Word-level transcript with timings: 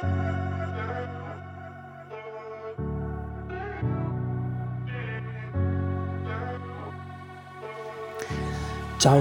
Ciao 0.00 0.10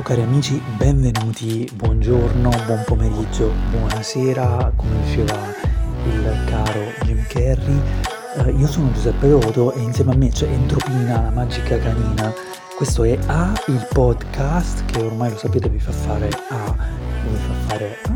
cari 0.04 0.22
amici, 0.22 0.62
benvenuti, 0.78 1.68
buongiorno, 1.74 2.52
buon 2.68 2.84
pomeriggio, 2.86 3.52
buonasera, 3.72 4.72
come 4.76 5.02
diceva 5.02 5.34
il 6.06 6.44
caro 6.46 6.82
Jim 7.06 7.26
Carrey. 7.26 7.82
Uh, 8.36 8.60
io 8.60 8.68
sono 8.68 8.92
Giuseppe 8.92 9.32
Roto 9.32 9.74
e 9.74 9.80
insieme 9.80 10.12
a 10.12 10.16
me 10.16 10.30
c'è 10.30 10.48
Entropina, 10.48 11.24
la 11.24 11.32
magica 11.32 11.80
canina. 11.80 12.32
Questo 12.76 13.04
è 13.04 13.18
A, 13.26 13.52
il 13.66 13.88
podcast 13.92 14.86
che 14.86 15.02
ormai 15.02 15.32
lo 15.32 15.38
sapete 15.38 15.70
vi 15.70 15.80
fa 15.80 15.92
fare 15.92 16.30
A, 16.50 16.76
vi 17.28 17.36
fa 17.36 17.54
fare 17.66 18.07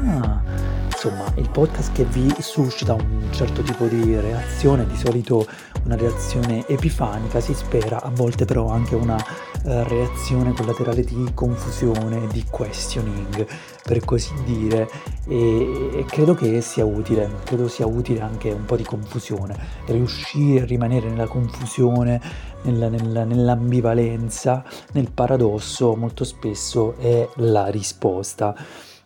insomma 1.03 1.33
il 1.37 1.49
podcast 1.49 1.93
che 1.93 2.03
vi 2.05 2.31
suscita 2.37 2.93
un 2.93 3.27
certo 3.31 3.63
tipo 3.63 3.87
di 3.87 4.19
reazione, 4.19 4.85
di 4.85 4.95
solito 4.95 5.47
una 5.85 5.95
reazione 5.95 6.63
epifanica, 6.67 7.39
si 7.39 7.55
spera, 7.55 8.03
a 8.03 8.11
volte 8.11 8.45
però 8.45 8.67
anche 8.67 8.93
una 8.93 9.15
uh, 9.15 9.81
reazione 9.87 10.53
collaterale 10.53 11.03
di 11.03 11.31
confusione, 11.33 12.27
di 12.27 12.45
questioning, 12.47 13.47
per 13.83 14.05
così 14.05 14.31
dire, 14.45 14.87
e, 15.27 15.89
e, 15.91 16.05
credo 16.05 16.35
che 16.35 16.61
sia 16.61 16.85
utile, 16.85 17.27
credo 17.45 17.67
sia 17.67 17.87
utile 17.87 18.21
anche 18.21 18.51
un 18.51 18.65
po' 18.65 18.75
di 18.75 18.83
confusione, 18.83 19.57
riuscire 19.87 20.61
a 20.61 20.65
rimanere 20.65 21.09
nella 21.09 21.25
confusione, 21.25 22.21
nella, 22.61 22.89
nella, 22.89 23.23
nell'ambivalenza, 23.23 24.63
nel 24.91 25.09
paradosso, 25.11 25.95
molto 25.95 26.23
spesso 26.23 26.95
è 26.99 27.27
la 27.37 27.69
risposta. 27.69 28.55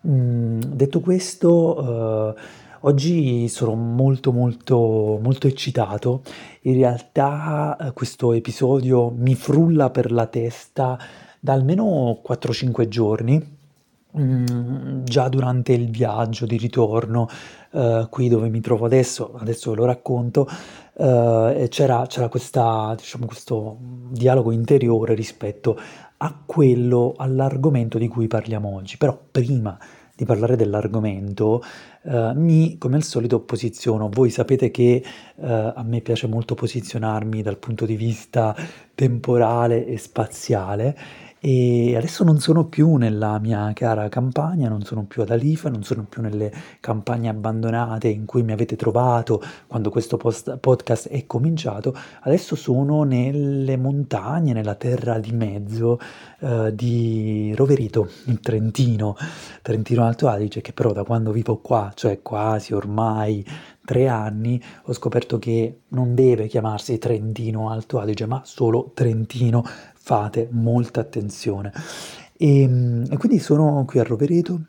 Mm, 0.08 0.60
detto 0.62 1.00
questo, 1.00 1.80
uh, 1.82 2.36
oggi 2.82 3.48
sono 3.48 3.74
molto 3.74 4.32
molto 4.32 5.20
molto 5.22 5.48
eccitato. 5.48 6.22
In 6.62 6.76
realtà 6.76 7.76
uh, 7.80 7.94
questo 7.94 8.34
episodio 8.34 9.10
mi 9.10 9.34
frulla 9.34 9.90
per 9.90 10.12
la 10.12 10.28
testa 10.28 11.00
da 11.40 11.54
almeno 11.54 12.22
4-5 12.28 12.88
giorni. 12.88 13.54
Mm, 14.18 15.04
già 15.04 15.28
durante 15.28 15.74
il 15.74 15.90
viaggio 15.90 16.46
di 16.46 16.58
ritorno 16.58 17.28
uh, 17.72 18.08
qui 18.08 18.30
dove 18.30 18.48
mi 18.50 18.62
trovo 18.62 18.86
adesso, 18.86 19.34
adesso 19.38 19.72
ve 19.72 19.78
lo 19.78 19.86
racconto, 19.86 20.48
c'era, 20.98 22.06
c'era 22.08 22.30
questa, 22.30 22.94
diciamo, 22.96 23.26
questo 23.26 23.76
dialogo 24.12 24.54
interiore 24.54 25.14
rispetto 25.14 25.78
a 26.26 26.42
quello, 26.46 27.14
all'argomento 27.18 27.98
di 27.98 28.08
cui 28.08 28.28
parliamo 28.28 28.74
oggi. 28.74 28.98
Però 28.98 29.18
prima 29.32 29.78
di 30.16 30.26
parlare 30.26 30.56
dell'argomento 30.56 31.62
eh, 32.04 32.32
mi, 32.36 32.78
come 32.78 32.96
al 32.96 33.04
solito, 33.04 33.42
posiziono. 33.42 34.10
Voi 34.10 34.30
sapete 34.30 34.72
che 34.72 35.04
eh, 35.36 35.74
a 35.76 35.84
me 35.84 36.02
piace 36.02 36.28
molto 36.28 36.56
posizionarmi 36.56 37.42
dal 37.42 37.58
punto 37.58 37.86
di 37.86 37.96
vista 37.96 38.56
temporale 38.96 39.86
e 39.86 39.98
spaziale 39.98 40.98
e 41.48 41.96
adesso 41.96 42.24
non 42.24 42.40
sono 42.40 42.66
più 42.66 42.96
nella 42.96 43.38
mia 43.38 43.72
cara 43.76 44.10
campagna, 44.10 44.68
non 44.68 44.82
sono 44.82 45.06
più 45.06 45.22
ad 45.22 45.30
Alifa, 45.30 45.70
non 45.70 45.84
sono 45.84 46.04
più 46.10 46.24
nelle 46.24 46.52
campagne 46.80 47.30
abbandonate 47.30 48.08
in 48.08 48.26
cui 48.26 48.42
mi 48.42 48.52
avete 48.52 48.76
trovato 48.76 49.44
quando 49.68 49.92
questo 49.92 50.18
post- 50.18 50.58
podcast 50.58 51.08
è 51.10 51.28
cominciato, 51.28 51.96
adesso 52.22 52.56
sono 52.56 53.04
nelle 53.04 53.78
montagne, 53.78 54.54
nella 54.54 54.74
terra 54.74 55.20
di 55.20 55.34
mezzo 55.34 56.00
eh, 56.40 56.74
di 56.74 57.54
Roverito, 57.56 58.10
in 58.26 58.40
Trentino, 58.40 59.16
Trentino 59.62 60.04
Alto 60.04 60.28
Adige, 60.28 60.62
che 60.62 60.74
però 60.74 60.94
da 60.94 61.04
quando 61.04 61.32
vivo 61.32 61.58
qua, 61.58 61.92
cioè 61.94 62.24
quasi 62.24 62.74
ormai 62.74 63.46
tre 63.86 64.08
anni, 64.08 64.60
ho 64.86 64.94
scoperto 64.94 65.38
che 65.38 65.82
non 65.90 66.16
deve 66.16 66.48
chiamarsi 66.48 66.98
Trentino 66.98 67.70
Alto 67.70 68.00
Adige, 68.00 68.26
ma 68.26 68.42
solo 68.44 68.90
Trentino 68.96 69.64
fate 70.06 70.48
molta 70.52 71.00
attenzione. 71.00 71.74
E, 72.38 72.62
ehm, 72.62 73.08
e 73.10 73.18
quindi 73.18 73.40
sono 73.40 73.84
qui 73.86 74.00
a 74.00 74.04
Rovereto 74.04 74.62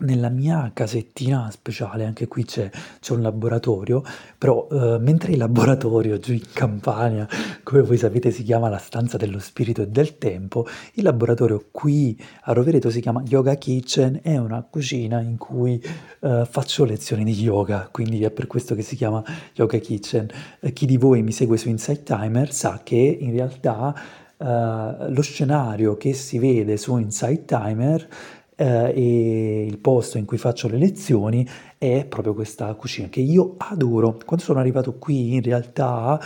nella 0.00 0.28
mia 0.28 0.70
casettina 0.72 1.50
speciale, 1.50 2.04
anche 2.04 2.28
qui 2.28 2.44
c'è, 2.44 2.70
c'è 3.00 3.12
un 3.12 3.22
laboratorio, 3.22 4.02
però 4.38 4.68
eh, 4.70 4.98
mentre 4.98 5.32
il 5.32 5.38
laboratorio 5.38 6.18
giù 6.18 6.32
in 6.32 6.44
Campania, 6.52 7.28
come 7.62 7.82
voi 7.82 7.98
sapete 7.98 8.30
si 8.30 8.42
chiama 8.42 8.68
la 8.68 8.78
stanza 8.78 9.16
dello 9.16 9.38
spirito 9.38 9.82
e 9.82 9.88
del 9.88 10.18
tempo, 10.18 10.66
il 10.94 11.02
laboratorio 11.02 11.66
qui 11.70 12.18
a 12.44 12.52
Rovereto 12.52 12.90
si 12.90 13.00
chiama 13.00 13.22
Yoga 13.26 13.54
Kitchen, 13.56 14.20
è 14.22 14.36
una 14.36 14.62
cucina 14.62 15.20
in 15.20 15.36
cui 15.36 15.82
eh, 16.20 16.46
faccio 16.48 16.84
lezioni 16.84 17.24
di 17.24 17.32
yoga, 17.32 17.88
quindi 17.90 18.22
è 18.22 18.30
per 18.30 18.46
questo 18.46 18.74
che 18.74 18.82
si 18.82 18.96
chiama 18.96 19.22
Yoga 19.54 19.78
Kitchen. 19.78 20.28
Eh, 20.60 20.72
chi 20.72 20.86
di 20.86 20.96
voi 20.96 21.22
mi 21.22 21.32
segue 21.32 21.58
su 21.58 21.68
Insight 21.68 22.04
Timer 22.04 22.52
sa 22.52 22.80
che 22.82 22.96
in 22.96 23.32
realtà 23.32 23.94
Uh, 24.40 25.12
lo 25.12 25.20
scenario 25.20 25.98
che 25.98 26.14
si 26.14 26.38
vede 26.38 26.78
su 26.78 26.96
Insight 26.96 27.44
Timer 27.44 28.08
uh, 28.56 28.62
e 28.62 29.66
il 29.66 29.76
posto 29.76 30.16
in 30.16 30.24
cui 30.24 30.38
faccio 30.38 30.66
le 30.66 30.78
lezioni 30.78 31.46
è 31.76 32.06
proprio 32.06 32.32
questa 32.32 32.72
cucina 32.72 33.08
che 33.08 33.20
io 33.20 33.56
adoro. 33.58 34.16
Quando 34.24 34.42
sono 34.42 34.58
arrivato 34.58 34.94
qui 34.94 35.34
in 35.34 35.42
realtà 35.42 36.18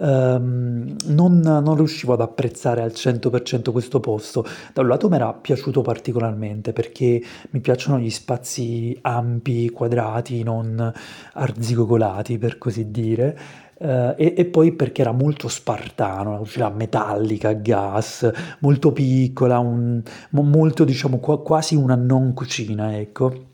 um, 0.00 0.96
non, 1.06 1.38
non, 1.40 1.74
riuscivo 1.76 2.14
ad 2.14 2.20
apprezzare 2.20 2.82
al 2.82 2.92
100% 2.94 3.70
questo 3.70 4.00
posto. 4.00 4.44
Da 4.72 4.82
un 4.82 4.88
lato 4.88 5.08
mi 5.08 5.16
era 5.16 5.32
piaciuto 5.32 5.82
particolarmente 5.82 6.72
perché 6.72 7.22
mi 7.50 7.60
piacciono 7.60 7.98
gli 7.98 8.10
spazi 8.10 8.96
ampi, 9.02 9.70
quadrati, 9.70 10.42
non 10.42 10.92
arzigogolati 11.34 12.38
per 12.38 12.58
così 12.58 12.90
dire. 12.90 13.38
Uh, 13.80 14.12
e, 14.14 14.34
e, 14.36 14.44
poi 14.44 14.72
perché 14.72 15.00
era 15.00 15.12
molto 15.12 15.48
spartano, 15.48 16.30
una 16.30 16.38
cucina 16.40 16.68
metallica 16.68 17.48
a 17.48 17.54
gas, 17.54 18.30
molto 18.58 18.92
piccola, 18.92 19.58
un, 19.58 20.02
molto 20.32 20.84
diciamo 20.84 21.18
qua, 21.18 21.40
quasi 21.40 21.76
una 21.76 21.94
non 21.94 22.34
cucina, 22.34 22.98
ecco. 22.98 23.49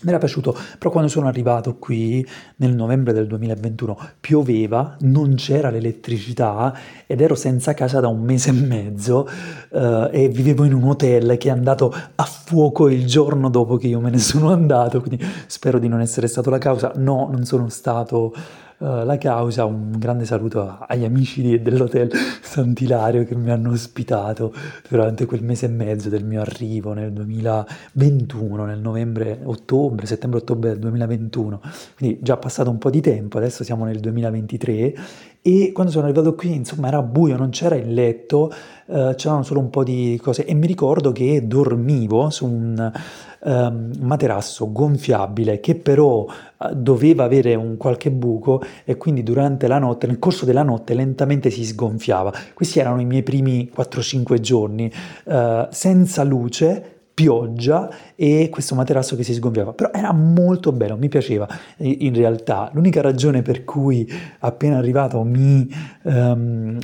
Mi 0.00 0.10
era 0.10 0.18
piaciuto, 0.18 0.56
però 0.78 0.90
quando 0.90 1.10
sono 1.10 1.26
arrivato 1.26 1.76
qui 1.76 2.24
nel 2.56 2.72
novembre 2.72 3.12
del 3.12 3.26
2021 3.26 3.98
pioveva, 4.20 4.96
non 5.00 5.34
c'era 5.34 5.70
l'elettricità 5.70 6.72
ed 7.04 7.20
ero 7.20 7.34
senza 7.34 7.74
casa 7.74 7.98
da 7.98 8.06
un 8.06 8.20
mese 8.20 8.50
e 8.50 8.52
mezzo 8.52 9.28
uh, 9.70 10.08
e 10.12 10.28
vivevo 10.28 10.62
in 10.62 10.74
un 10.74 10.84
hotel 10.84 11.36
che 11.36 11.48
è 11.48 11.50
andato 11.50 11.92
a 12.14 12.24
fuoco 12.24 12.88
il 12.88 13.06
giorno 13.06 13.50
dopo 13.50 13.76
che 13.76 13.88
io 13.88 13.98
me 13.98 14.10
ne 14.10 14.18
sono 14.18 14.52
andato, 14.52 15.00
quindi 15.00 15.24
spero 15.46 15.80
di 15.80 15.88
non 15.88 16.00
essere 16.00 16.28
stato 16.28 16.48
la 16.48 16.58
causa. 16.58 16.92
No, 16.94 17.28
non 17.30 17.44
sono 17.44 17.68
stato 17.68 18.32
uh, 18.78 19.04
la 19.04 19.18
causa. 19.18 19.64
Un 19.64 19.92
grande 19.98 20.24
saluto 20.24 20.78
agli 20.86 21.04
amici 21.04 21.60
dell'hotel 21.60 22.10
Sant'Ilario 22.42 23.24
che 23.24 23.34
mi 23.34 23.50
hanno 23.50 23.70
ospitato 23.70 24.52
durante 24.88 25.26
quel 25.26 25.42
mese 25.42 25.66
e 25.66 25.68
mezzo 25.68 26.08
del 26.08 26.24
mio 26.24 26.40
arrivo 26.40 26.92
nel 26.92 27.12
2021, 27.12 28.64
nel 28.64 28.80
novembre, 28.80 29.40
ottobre, 29.44 30.06
settembre-ottobre 30.06 30.70
del 30.70 30.78
2021. 30.78 31.60
Quindi 31.96 32.18
già 32.22 32.36
passato 32.36 32.70
un 32.70 32.78
po' 32.78 32.90
di 32.90 33.00
tempo, 33.00 33.38
adesso 33.38 33.64
siamo 33.64 33.84
nel 33.84 34.00
2023 34.00 34.94
e 35.40 35.72
quando 35.72 35.92
sono 35.92 36.04
arrivato 36.04 36.34
qui, 36.34 36.54
insomma, 36.54 36.88
era 36.88 37.00
buio, 37.00 37.36
non 37.36 37.50
c'era 37.50 37.76
il 37.76 37.92
letto, 37.94 38.52
uh, 38.86 39.14
c'erano 39.14 39.42
solo 39.42 39.60
un 39.60 39.70
po' 39.70 39.84
di 39.84 40.18
cose 40.22 40.44
e 40.44 40.52
mi 40.52 40.66
ricordo 40.66 41.12
che 41.12 41.46
dormivo 41.46 42.28
su 42.30 42.44
un 42.44 42.92
um, 43.40 43.90
materasso 44.00 44.70
gonfiabile 44.72 45.60
che 45.60 45.74
però 45.74 46.24
uh, 46.24 46.74
doveva 46.74 47.24
avere 47.24 47.54
un 47.54 47.76
qualche 47.76 48.10
buco 48.10 48.62
e 48.84 48.96
quindi 48.96 49.22
durante 49.22 49.66
la 49.66 49.78
notte, 49.78 50.06
nel 50.06 50.18
corso 50.18 50.44
della 50.44 50.62
notte 50.62 50.94
lentamente 50.94 51.50
si 51.50 51.64
sgonfiava. 51.64 52.32
Questi 52.54 52.78
erano 52.78 53.00
i 53.00 53.04
miei 53.04 53.22
primi 53.22 53.70
4-5 53.74 54.40
giorni 54.40 54.90
uh, 55.24 55.66
senza 55.70 56.24
luce 56.24 56.97
pioggia 57.18 57.90
e 58.14 58.48
questo 58.48 58.76
materasso 58.76 59.16
che 59.16 59.24
si 59.24 59.34
sgonfiava, 59.34 59.72
però 59.72 59.90
era 59.92 60.12
molto 60.12 60.70
bello, 60.70 60.96
mi 60.96 61.08
piaceva 61.08 61.48
in 61.78 62.14
realtà. 62.14 62.70
L'unica 62.74 63.00
ragione 63.00 63.42
per 63.42 63.64
cui 63.64 64.08
appena 64.38 64.78
arrivato 64.78 65.24
mi, 65.24 65.68
um, 66.02 66.78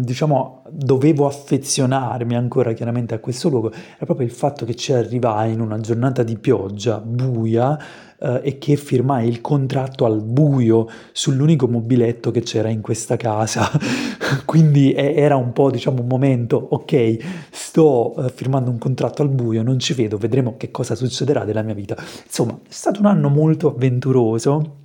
diciamo, 0.00 0.64
dovevo 0.68 1.28
affezionarmi 1.28 2.34
ancora 2.34 2.72
chiaramente 2.72 3.14
a 3.14 3.20
questo 3.20 3.48
luogo 3.48 3.70
era 3.70 4.04
proprio 4.04 4.26
il 4.26 4.32
fatto 4.32 4.64
che 4.64 4.74
ci 4.74 4.92
arrivai 4.92 5.52
in 5.52 5.60
una 5.60 5.78
giornata 5.78 6.24
di 6.24 6.36
pioggia 6.38 6.98
buia 6.98 7.78
eh, 8.22 8.40
e 8.42 8.58
che 8.58 8.76
firmai 8.76 9.26
il 9.26 9.40
contratto 9.40 10.04
al 10.04 10.22
buio 10.22 10.88
sull'unico 11.12 11.66
mobiletto 11.66 12.30
che 12.30 12.42
c'era 12.42 12.68
in 12.68 12.80
questa 12.80 13.16
casa. 13.16 13.68
Quindi 14.46 14.94
era 14.94 15.36
un 15.36 15.52
po' 15.52 15.70
diciamo 15.70 16.02
un 16.02 16.06
momento, 16.06 16.56
ok, 16.56 17.16
sto 17.50 18.14
eh, 18.16 18.30
firmando 18.30 18.70
un 18.70 18.78
contratto 18.78 19.22
al 19.22 19.28
buio, 19.28 19.62
non 19.62 19.78
ci 19.78 19.94
vedo, 19.94 20.16
vedremo 20.16 20.56
che 20.56 20.70
cosa 20.70 20.94
succederà 20.94 21.44
della 21.44 21.62
mia 21.62 21.74
vita. 21.74 21.96
Insomma, 22.24 22.58
è 22.62 22.72
stato 22.72 23.00
un 23.00 23.06
anno 23.06 23.28
molto 23.28 23.68
avventuroso 23.68 24.80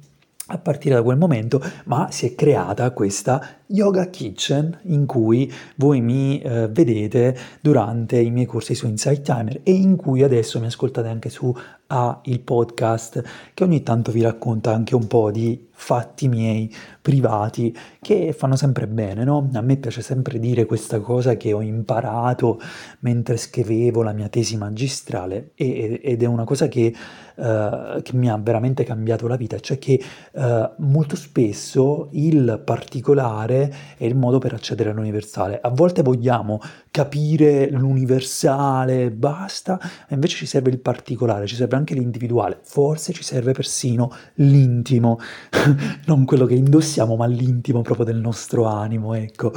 a 0.50 0.58
partire 0.58 0.96
da 0.96 1.04
quel 1.04 1.18
momento, 1.18 1.62
ma 1.86 2.08
si 2.10 2.26
è 2.28 2.36
creata 2.36 2.92
questa 2.92 3.58
Yoga 3.68 4.10
Kitchen 4.10 4.80
in 4.84 5.06
cui 5.06 5.52
voi 5.76 6.00
mi 6.00 6.40
eh, 6.40 6.68
vedete 6.70 7.38
durante 7.60 8.20
i 8.20 8.32
miei 8.32 8.46
corsi 8.46 8.74
su 8.74 8.88
Insight 8.88 9.24
Timer 9.24 9.60
e 9.64 9.74
in 9.74 9.98
cui 9.98 10.24
adesso 10.24 10.60
mi 10.60 10.68
ascoltate 10.68 11.10
anche 11.10 11.30
su 11.30 11.54
ha 11.88 12.20
il 12.26 12.40
podcast 12.42 13.24
che 13.54 13.64
ogni 13.64 13.84
tanto 13.84 14.12
vi 14.12 14.22
racconta 14.22 14.74
anche 14.74 14.96
un 14.96 15.08
po' 15.08 15.32
di 15.32 15.68
fatti 15.80 16.28
miei 16.28 16.74
privati 17.00 17.76
che 18.02 18.34
fanno 18.34 18.56
sempre 18.56 18.88
bene, 18.88 19.24
no? 19.24 19.48
A 19.54 19.62
me 19.62 19.78
piace 19.78 20.02
sempre 20.02 20.40
dire 20.40 20.66
questa 20.66 21.00
cosa 21.00 21.38
che 21.38 21.54
ho 21.54 21.62
imparato 21.62 22.60
mentre 23.02 23.38
scrivevo 23.38 24.02
la 24.02 24.12
mia 24.12 24.28
tesi 24.28 24.58
magistrale 24.58 25.52
e, 25.54 26.02
ed 26.04 26.24
è 26.24 26.26
una 26.26 26.46
cosa 26.46 26.68
che, 26.68 26.94
uh, 27.36 28.02
che, 28.02 28.12
mi 28.14 28.28
ha 28.28 28.38
veramente 28.38 28.84
cambiato 28.84 29.28
la 29.28 29.36
vita, 29.36 29.60
cioè 29.60 29.78
che 29.78 30.02
uh, 30.32 30.72
molto 30.78 31.16
spesso 31.16 32.10
il 32.12 32.60
particolare 32.66 33.74
è 33.98 34.06
il 34.06 34.16
modo 34.16 34.40
per 34.40 34.54
accedere 34.54 34.90
all'universale. 34.90 35.60
A 35.62 35.70
volte 35.70 36.02
vogliamo 36.02 36.60
capire 36.98 37.70
l'universale, 37.70 39.12
basta, 39.12 39.80
e 40.08 40.16
invece 40.16 40.36
ci 40.36 40.46
serve 40.48 40.72
il 40.72 40.80
particolare, 40.80 41.46
ci 41.46 41.54
serve 41.54 41.76
anche 41.76 41.94
l'individuale, 41.94 42.58
forse 42.64 43.14
ci 43.14 43.22
serve 43.22 43.52
persino 43.52 44.12
l'intimo. 44.36 45.20
non 46.08 46.26
quello 46.26 46.48
che 46.48 46.56
indossiamo, 46.56 47.16
ma 47.16 47.28
l'intimo 47.28 47.84
proprio 47.84 48.04
del 48.04 48.16
nostro 48.18 48.66
animo, 48.66 49.14
ecco. 49.14 49.52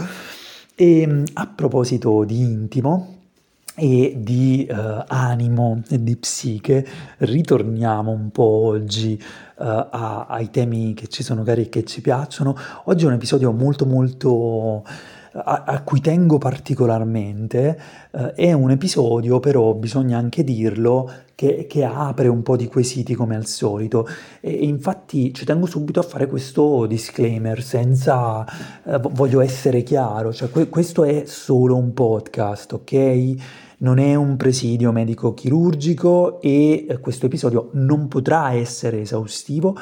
E 0.74 1.00
ehm, 1.00 1.24
a 1.32 1.46
proposito 1.46 2.24
di 2.24 2.40
intimo 2.40 3.16
e 3.74 4.16
di 4.18 4.68
uh, 4.70 5.04
animo 5.06 5.80
e 5.88 6.02
di 6.02 6.16
psiche, 6.16 6.86
ritorniamo 7.18 8.10
un 8.10 8.30
po' 8.30 8.42
oggi 8.42 9.18
uh, 9.18 9.62
a, 9.64 10.26
ai 10.28 10.50
temi 10.50 10.92
che 10.92 11.06
ci 11.06 11.22
sono 11.22 11.42
cari 11.42 11.62
e 11.62 11.68
che 11.70 11.84
ci 11.84 12.02
piacciono. 12.02 12.54
Oggi 12.84 13.04
è 13.04 13.06
un 13.06 13.14
episodio 13.14 13.50
molto 13.50 13.86
molto 13.86 14.84
a, 15.32 15.64
a 15.66 15.82
cui 15.82 16.00
tengo 16.00 16.38
particolarmente, 16.38 17.80
eh, 18.12 18.32
è 18.32 18.52
un 18.52 18.70
episodio 18.70 19.40
però, 19.40 19.74
bisogna 19.74 20.18
anche 20.18 20.44
dirlo, 20.44 21.10
che, 21.34 21.66
che, 21.68 21.84
apre 21.84 22.28
un 22.28 22.42
po' 22.42 22.56
di 22.56 22.66
quesiti 22.66 23.14
come 23.14 23.34
al 23.34 23.46
solito 23.46 24.06
e, 24.40 24.52
e 24.52 24.64
infatti 24.64 25.32
ci 25.32 25.44
tengo 25.44 25.66
subito 25.66 26.00
a 26.00 26.02
fare 26.02 26.26
questo 26.26 26.86
disclaimer 26.86 27.62
senza, 27.62 28.44
eh, 28.84 28.98
voglio 28.98 29.40
essere 29.40 29.82
chiaro, 29.82 30.32
cioè 30.32 30.50
que- 30.50 30.68
questo 30.68 31.04
è 31.04 31.22
solo 31.26 31.76
un 31.76 31.94
podcast, 31.94 32.72
ok? 32.72 33.34
non 33.80 33.98
è 33.98 34.14
un 34.14 34.36
presidio 34.36 34.92
medico-chirurgico 34.92 36.40
e 36.42 36.86
eh, 36.86 36.98
questo 36.98 37.26
episodio 37.26 37.70
non 37.72 38.08
potrà 38.08 38.52
essere 38.52 39.00
esaustivo 39.00 39.74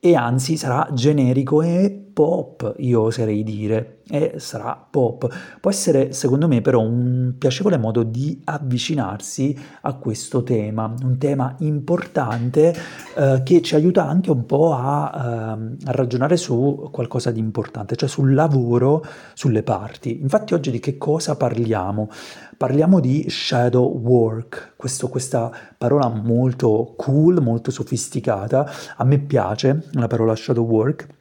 e 0.00 0.14
anzi 0.14 0.56
sarà 0.56 0.88
generico 0.92 1.62
e 1.62 2.06
pop, 2.12 2.74
io 2.78 3.02
oserei 3.02 3.42
dire, 3.42 3.97
e 4.10 4.34
sarà 4.36 4.86
pop. 4.90 5.28
Può 5.60 5.70
essere, 5.70 6.12
secondo 6.12 6.48
me, 6.48 6.60
però 6.60 6.80
un 6.80 7.34
piacevole 7.38 7.76
modo 7.76 8.02
di 8.02 8.40
avvicinarsi 8.44 9.56
a 9.82 9.94
questo 9.94 10.42
tema, 10.42 10.92
un 11.02 11.18
tema 11.18 11.54
importante 11.58 12.74
eh, 13.16 13.42
che 13.44 13.60
ci 13.62 13.74
aiuta 13.74 14.06
anche 14.06 14.30
un 14.30 14.46
po' 14.46 14.72
a, 14.74 15.12
eh, 15.14 15.76
a, 15.84 15.92
ragionare 15.92 16.36
su 16.36 16.88
qualcosa 16.90 17.30
di 17.30 17.40
importante, 17.40 17.96
cioè 17.96 18.08
sul 18.08 18.34
lavoro, 18.34 19.04
sulle 19.34 19.62
parti. 19.62 20.20
Infatti 20.20 20.54
oggi 20.54 20.70
di 20.70 20.80
che 20.80 20.96
cosa 20.96 21.36
parliamo? 21.36 22.08
Parliamo 22.56 22.98
di 22.98 23.26
shadow 23.28 23.86
work, 24.00 24.74
questo, 24.76 25.08
questa 25.08 25.50
parola 25.76 26.08
molto 26.08 26.94
cool, 26.96 27.40
molto 27.40 27.70
sofisticata, 27.70 28.68
a 28.96 29.04
me 29.04 29.18
piace 29.18 29.84
la 29.92 30.08
parola 30.08 30.34
shadow 30.34 30.64
work 30.64 31.16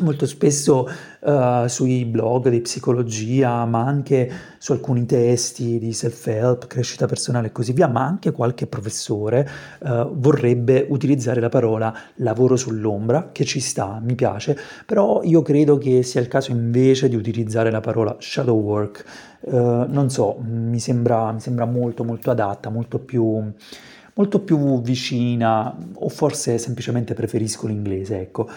molto 0.00 0.26
spesso 0.26 0.88
uh, 1.20 1.66
sui 1.66 2.04
blog 2.04 2.48
di 2.48 2.60
psicologia, 2.60 3.64
ma 3.64 3.84
anche 3.84 4.30
su 4.58 4.72
alcuni 4.72 5.06
testi 5.06 5.78
di 5.78 5.92
self-help, 5.92 6.66
crescita 6.66 7.06
personale 7.06 7.48
e 7.48 7.52
così 7.52 7.72
via, 7.72 7.88
ma 7.88 8.04
anche 8.04 8.32
qualche 8.32 8.66
professore 8.66 9.48
uh, 9.80 10.10
vorrebbe 10.12 10.86
utilizzare 10.88 11.40
la 11.40 11.48
parola 11.48 11.94
lavoro 12.16 12.56
sull'ombra, 12.56 13.30
che 13.32 13.44
ci 13.44 13.60
sta, 13.60 14.00
mi 14.02 14.14
piace, 14.14 14.58
però 14.86 15.22
io 15.22 15.42
credo 15.42 15.78
che 15.78 16.02
sia 16.02 16.20
il 16.20 16.28
caso 16.28 16.50
invece 16.50 17.08
di 17.08 17.16
utilizzare 17.16 17.70
la 17.70 17.80
parola 17.80 18.16
shadow 18.18 18.58
work, 18.58 19.04
uh, 19.40 19.84
non 19.88 20.10
so, 20.10 20.38
mi 20.42 20.80
sembra, 20.80 21.32
mi 21.32 21.40
sembra 21.40 21.64
molto 21.64 22.04
molto 22.04 22.30
adatta, 22.30 22.70
molto 22.70 22.98
più 22.98 23.52
molto 24.14 24.40
più 24.40 24.82
vicina 24.82 25.74
o 25.94 26.08
forse 26.08 26.58
semplicemente 26.58 27.14
preferisco 27.14 27.66
l'inglese, 27.66 28.20
ecco. 28.20 28.48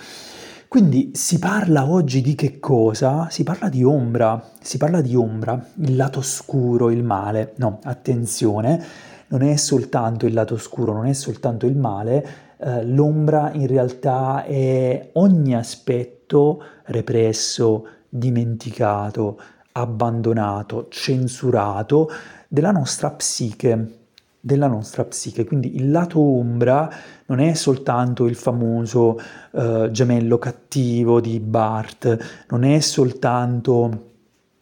Quindi 0.74 1.12
si 1.14 1.38
parla 1.38 1.88
oggi 1.88 2.20
di 2.20 2.34
che 2.34 2.60
cosa? 2.60 3.28
Si 3.30 3.44
parla 3.44 3.70
di 3.70 3.84
ombra, 3.84 4.44
si 4.60 4.80
parla 4.80 5.02
di 5.02 5.16
ombra, 5.16 5.64
il 5.76 5.96
lato 5.96 6.24
scuro, 6.24 6.90
il 6.90 7.04
male. 7.04 7.54
No, 7.58 7.78
attenzione, 7.84 8.84
non 9.28 9.44
è 9.44 9.56
soltanto 9.56 10.26
il 10.26 10.34
lato 10.34 10.58
scuro, 10.58 10.92
non 10.92 11.06
è 11.06 11.14
soltanto 11.14 11.68
il 11.68 11.78
male, 11.78 12.28
eh, 12.58 12.84
l'ombra 12.88 13.52
in 13.54 13.68
realtà 13.68 14.46
è 14.46 15.12
ogni 15.14 15.56
aspetto 15.56 16.64
represso, 16.86 17.86
dimenticato, 18.10 19.40
abbandonato, 19.74 20.88
censurato 20.90 22.10
della 22.48 22.72
nostra 22.72 23.12
psiche, 23.12 24.03
della 24.46 24.68
nostra 24.68 25.06
psiche. 25.06 25.46
Quindi 25.46 25.78
il 25.78 25.90
lato 25.90 26.20
ombra 26.20 26.90
non 27.28 27.40
è 27.40 27.54
soltanto 27.54 28.26
il 28.26 28.36
famoso 28.36 29.18
uh, 29.52 29.90
gemello 29.90 30.38
cattivo 30.38 31.22
di 31.22 31.40
Bart, 31.40 32.46
non 32.50 32.66
è 32.66 32.82
soltanto 32.82 34.13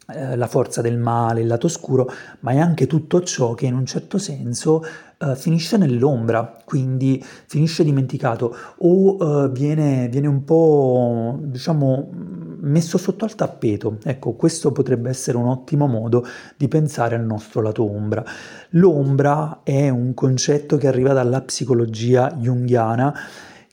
uh, 0.07 0.35
la 0.35 0.47
forza 0.47 0.81
del 0.81 0.97
male, 0.97 1.41
il 1.41 1.47
lato 1.47 1.67
oscuro, 1.67 2.09
ma 2.41 2.51
è 2.51 2.57
anche 2.59 2.87
tutto 2.87 3.21
ciò 3.21 3.53
che 3.53 3.65
in 3.65 3.73
un 3.73 3.85
certo 3.85 4.17
senso 4.17 4.83
uh, 5.19 5.35
finisce 5.35 5.77
nell'ombra, 5.77 6.57
quindi 6.65 7.23
finisce 7.45 7.83
dimenticato 7.83 8.55
o 8.77 9.49
viene, 9.49 10.07
viene 10.09 10.27
un 10.27 10.43
po', 10.43 11.37
diciamo, 11.41 12.09
messo 12.61 12.97
sotto 12.97 13.25
al 13.25 13.35
tappeto. 13.35 13.97
Ecco, 14.03 14.33
questo 14.33 14.71
potrebbe 14.71 15.09
essere 15.09 15.37
un 15.37 15.47
ottimo 15.47 15.87
modo 15.87 16.25
di 16.55 16.67
pensare 16.67 17.15
al 17.15 17.25
nostro 17.25 17.61
lato 17.61 17.83
ombra. 17.83 18.23
L'ombra 18.71 19.61
è 19.63 19.89
un 19.89 20.13
concetto 20.13 20.77
che 20.77 20.87
arriva 20.87 21.13
dalla 21.13 21.41
psicologia 21.41 22.31
junghiana 22.37 23.13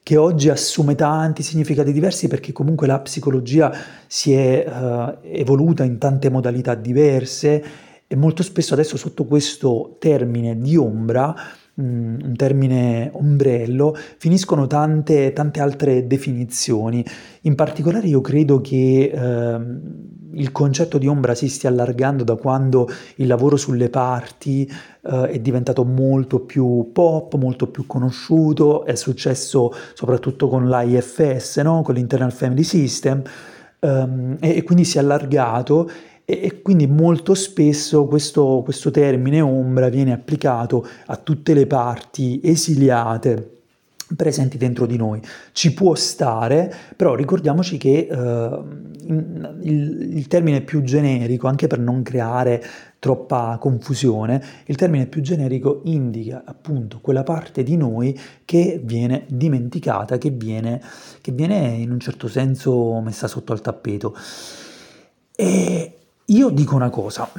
che 0.09 0.17
oggi 0.17 0.49
assume 0.49 0.95
tanti 0.95 1.43
significati 1.43 1.93
diversi 1.93 2.29
perché 2.29 2.51
comunque 2.51 2.87
la 2.87 2.99
psicologia 3.01 3.71
si 4.07 4.33
è 4.33 4.65
uh, 4.67 5.19
evoluta 5.23 5.85
in 5.85 5.99
tante 5.99 6.31
modalità 6.31 6.75
diverse 6.75 7.63
e 8.07 8.17
molto 8.17 8.43
spesso 8.43 8.73
adesso 8.73 8.97
sotto 8.97 9.27
questo 9.27 9.97
termine 9.99 10.59
di 10.59 10.79
ombra 10.79 11.35
un 11.79 12.35
termine 12.37 13.11
ombrello, 13.13 13.97
finiscono 14.19 14.67
tante, 14.67 15.33
tante 15.33 15.61
altre 15.61 16.07
definizioni. 16.07 17.05
In 17.43 17.55
particolare 17.55 18.09
io 18.09 18.21
credo 18.21 18.61
che 18.61 19.11
eh, 19.13 19.61
il 20.33 20.53
concetto 20.53 20.99
di 20.99 21.07
ombra 21.07 21.35
si 21.35 21.49
stia 21.49 21.69
allargando 21.69 22.25
da 22.25 22.37
quando 22.37 22.89
il 23.17 23.27
lavoro 23.27 23.57
sulle 23.57 23.89
parti 23.89 24.71
eh, 25.03 25.29
è 25.29 25.39
diventato 25.39 25.85
molto 25.85 26.41
più 26.41 26.91
pop, 26.93 27.35
molto 27.37 27.69
più 27.69 27.87
conosciuto, 27.87 28.85
è 28.85 28.95
successo 28.95 29.73
soprattutto 29.95 30.49
con 30.49 30.69
l'IFS, 30.69 31.59
no? 31.59 31.83
con 31.83 31.95
l'Internal 31.95 32.33
Family 32.33 32.63
System, 32.63 33.23
ehm, 33.79 34.37
e, 34.41 34.57
e 34.57 34.63
quindi 34.63 34.85
si 34.85 34.99
è 34.99 35.01
allargato 35.01 35.89
e, 36.31 36.61
quindi 36.61 36.87
molto 36.87 37.33
spesso 37.33 38.05
questo, 38.05 38.61
questo 38.63 38.91
termine 38.91 39.41
ombra 39.41 39.89
viene 39.89 40.13
applicato 40.13 40.87
a 41.07 41.17
tutte 41.17 41.55
le 41.55 41.67
parti 41.67 42.39
esiliate 42.45 43.57
presenti 44.15 44.59
dentro 44.59 44.85
di 44.85 44.99
noi. 44.99 45.23
Ci 45.53 45.73
può 45.73 45.95
stare, 45.95 46.71
però 46.95 47.15
ricordiamoci 47.15 47.79
che 47.79 48.09
uh, 48.11 48.63
il, 49.07 50.17
il, 50.17 50.27
termine 50.27 50.61
più 50.61 50.83
generico, 50.83 51.47
anche 51.47 51.67
per 51.67 51.79
non 51.79 52.03
creare 52.03 52.63
troppa 52.99 53.57
confusione, 53.59 54.43
il 54.67 54.77
termine 54.77 55.07
più 55.07 55.23
generico 55.23 55.81
indica 55.85 56.43
appunto 56.45 56.99
quella 57.01 57.23
parte 57.23 57.63
di 57.63 57.79
noi 57.79 58.19
che 58.45 58.79
viene 58.85 59.25
dimenticata, 59.29 60.19
che 60.19 60.29
viene, 60.29 60.83
che 61.23 61.33
viene 61.33 61.69
in 61.69 61.91
un 61.91 62.01
certo 62.01 62.29
senso 62.29 63.01
messa 63.01 63.29
sotto 63.29 63.53
al 63.53 63.63
tappeto. 63.63 64.15
E, 65.35 65.98
io 66.31 66.51
dico 66.51 66.75
una 66.75 66.91
cosa, 66.91 67.31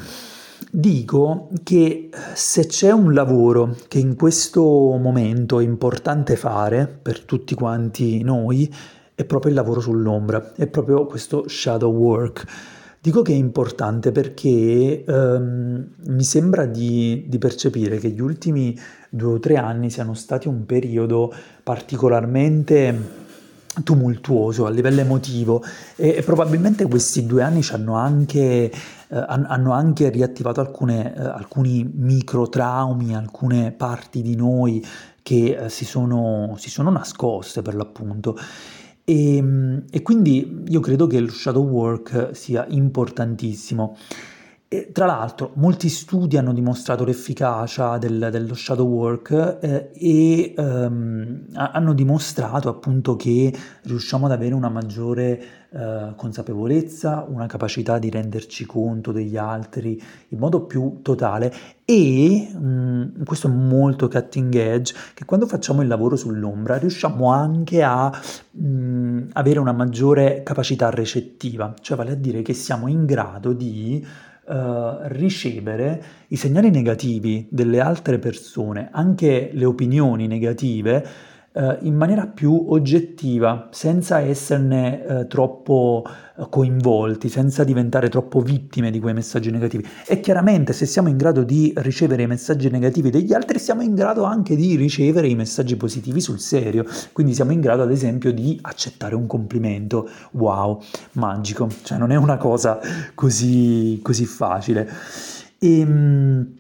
dico 0.72 1.50
che 1.62 2.10
se 2.34 2.66
c'è 2.66 2.90
un 2.90 3.14
lavoro 3.14 3.76
che 3.88 4.00
in 4.00 4.16
questo 4.16 4.62
momento 4.64 5.60
è 5.60 5.64
importante 5.64 6.36
fare 6.36 6.88
per 6.88 7.22
tutti 7.22 7.54
quanti 7.54 8.24
noi, 8.24 8.74
è 9.14 9.26
proprio 9.26 9.52
il 9.52 9.58
lavoro 9.58 9.80
sull'ombra, 9.80 10.54
è 10.56 10.66
proprio 10.66 11.06
questo 11.06 11.48
shadow 11.48 11.94
work. 11.94 12.46
Dico 13.00 13.22
che 13.22 13.32
è 13.32 13.36
importante 13.36 14.12
perché 14.12 15.04
ehm, 15.06 15.88
mi 16.08 16.24
sembra 16.24 16.66
di, 16.66 17.26
di, 17.28 17.38
percepire 17.38 18.00
che 18.00 18.10
gli 18.10 18.20
ultimi 18.20 18.78
due 19.10 19.34
o 19.34 19.40
tre 19.40 19.58
anni 19.58 19.92
siano 19.92 20.16
stati 20.16 20.48
un 20.48 20.66
periodo 20.66 21.32
particolarmente 21.62 23.28
tumultuoso 23.84 24.66
a 24.66 24.70
livello 24.70 25.02
emotivo 25.02 25.64
e, 25.96 26.16
e 26.18 26.22
probabilmente 26.24 26.88
questi 26.88 27.26
due 27.26 27.44
anni 27.44 27.62
ci 27.62 27.74
hanno 27.74 27.96
anche, 27.96 28.72
eh, 28.72 28.72
hanno 29.10 29.72
anche 29.72 30.10
riattivato 30.10 30.60
alcune, 30.62 31.16
eh, 31.16 31.22
alcuni 31.22 31.90
micro 31.94 32.50
traumi, 32.50 33.16
alcune 33.16 33.72
parti 33.72 34.22
di 34.22 34.36
noi 34.36 34.86
che 35.22 35.58
eh, 35.66 35.70
si, 35.70 35.86
sono, 35.86 36.56
si, 36.58 36.70
sono, 36.70 36.90
nascoste 36.90 37.62
per 37.62 37.76
l'appunto. 37.76 38.38
E, 39.04 39.36
ehm, 39.36 39.84
e 39.90 40.02
quindi 40.02 40.64
io 40.68 40.80
credo 40.80 41.08
che 41.08 41.20
lo 41.20 41.32
shadow 41.32 41.64
work 41.64 42.30
sia 42.34 42.66
importantissimo. 42.70 43.96
E, 44.72 44.92
tra 44.92 45.08
l'altro, 45.08 45.54
molti 45.56 45.90
studi 45.90 46.38
hanno 46.38 46.54
dimostrato 46.54 47.04
l'efficacia 47.04 47.98
del, 47.98 48.30
dello 48.32 48.54
shadow 48.54 48.86
work 48.86 49.58
eh, 49.62 49.90
e 49.96 50.54
ehm, 50.56 51.48
hanno 51.54 51.94
dimostrato 51.94 52.70
appunto 52.70 53.16
che 53.16 53.52
riusciamo 53.82 54.28
ad 54.28 54.32
avere 54.32 54.54
una 54.54 54.70
maggiore 54.70 55.42
eh, 55.72 56.14
consapevolezza, 56.16 57.26
una 57.28 57.48
capacità 57.48 57.98
di 57.98 58.12
renderci 58.12 58.68
conto 58.68 59.12
degli 59.12 59.38
altri 59.38 60.00
in 60.28 60.38
modo 60.38 60.62
più 60.62 61.00
totale 61.02 61.52
e, 61.84 62.52
mh, 62.54 62.60
mm, 62.60 63.24
questo 63.24 63.48
è 63.48 63.52
molto 63.52 64.08
cutting 64.08 64.54
edge, 64.54 64.94
che 65.16 65.26
quando 65.26 65.48
facciamo 65.48 65.82
il 65.82 65.88
lavoro 65.88 66.16
sull'ombra 66.16 66.78
riusciamo 66.78 67.32
anche 67.32 67.82
a 67.82 68.12
mh, 68.52 68.68
mm, 68.68 69.30
avere 69.34 69.58
una 69.58 69.74
maggiore 69.74 70.44
capacità 70.44 70.92
recettiva, 70.92 71.74
cioè 71.82 71.98
vale 71.98 72.12
a 72.12 72.16
dire 72.16 72.44
che 72.44 72.54
siamo 72.54 72.88
in 72.88 73.06
grado 73.06 73.52
di 73.54 74.06
uh, 74.50 75.08
ricevere 75.08 76.04
i 76.30 76.36
segnali 76.36 76.70
negativi 76.72 77.48
delle 77.52 77.80
altre 77.80 78.18
persone, 78.18 78.90
anche 78.92 79.52
le 79.54 79.66
opinioni 79.66 80.28
negative, 80.28 81.06
in 81.82 81.96
maniera 81.96 82.26
più 82.28 82.68
oggettiva, 82.70 83.68
senza 83.72 84.20
esserne 84.20 85.04
uh, 85.06 85.28
troppo 85.28 86.04
coinvolti, 86.50 87.28
senza 87.28 87.64
diventare 87.64 88.08
troppo 88.08 88.40
vittime 88.40 88.92
di 88.92 89.00
quei 89.00 89.14
messaggi 89.14 89.52
negativi. 89.52 89.86
E 90.08 90.20
chiaramente 90.22 90.72
se 90.72 90.86
siamo 90.86 91.10
in 91.10 91.18
grado 91.18 91.44
di 91.44 91.74
ricevere 91.78 92.24
i 92.24 92.28
messaggi 92.28 92.70
negativi 92.70 93.10
degli 93.10 93.34
altri, 93.34 93.60
siamo 93.60 93.82
in 93.82 93.94
grado 93.94 94.24
anche 94.24 94.56
di 94.56 94.76
ricevere 94.76 95.28
i 95.28 95.36
messaggi 95.36 95.76
positivi 95.76 96.22
sul 96.22 96.40
serio. 96.40 96.86
Quindi 97.12 97.34
siamo 97.34 97.52
in 97.52 97.60
grado, 97.60 97.82
ad 97.82 97.92
esempio, 97.92 98.32
di 98.32 98.58
accettare 98.62 99.16
un 99.16 99.28
complimento. 99.28 100.10
Wow, 100.32 100.82
magico. 101.14 101.68
Cioè 101.84 101.98
non 101.98 102.12
è 102.12 102.16
una 102.16 102.38
cosa 102.38 102.80
così, 103.16 104.00
così 104.02 104.26
facile. 104.26 104.90
Ehm, 105.60 106.59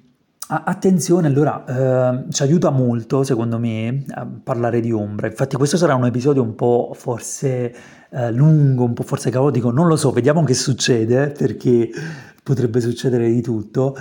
Attenzione, 0.51 1.27
allora, 1.27 1.63
eh, 2.23 2.31
ci 2.31 2.41
aiuta 2.41 2.71
molto, 2.71 3.23
secondo 3.23 3.59
me, 3.59 4.03
a 4.09 4.25
parlare 4.25 4.79
di 4.79 4.91
ombra. 4.91 5.27
Infatti 5.27 5.55
questo 5.55 5.77
sarà 5.77 5.93
un 5.93 6.07
episodio 6.07 6.41
un 6.41 6.55
po' 6.55 6.91
forse 6.95 7.71
eh, 8.09 8.31
lungo, 8.31 8.83
un 8.83 8.93
po' 8.93 9.03
forse 9.03 9.29
caotico, 9.29 9.69
non 9.69 9.85
lo 9.85 9.95
so, 9.95 10.09
vediamo 10.09 10.43
che 10.43 10.55
succede, 10.55 11.27
perché 11.29 11.91
potrebbe 12.41 12.81
succedere 12.81 13.29
di 13.29 13.41
tutto. 13.41 13.95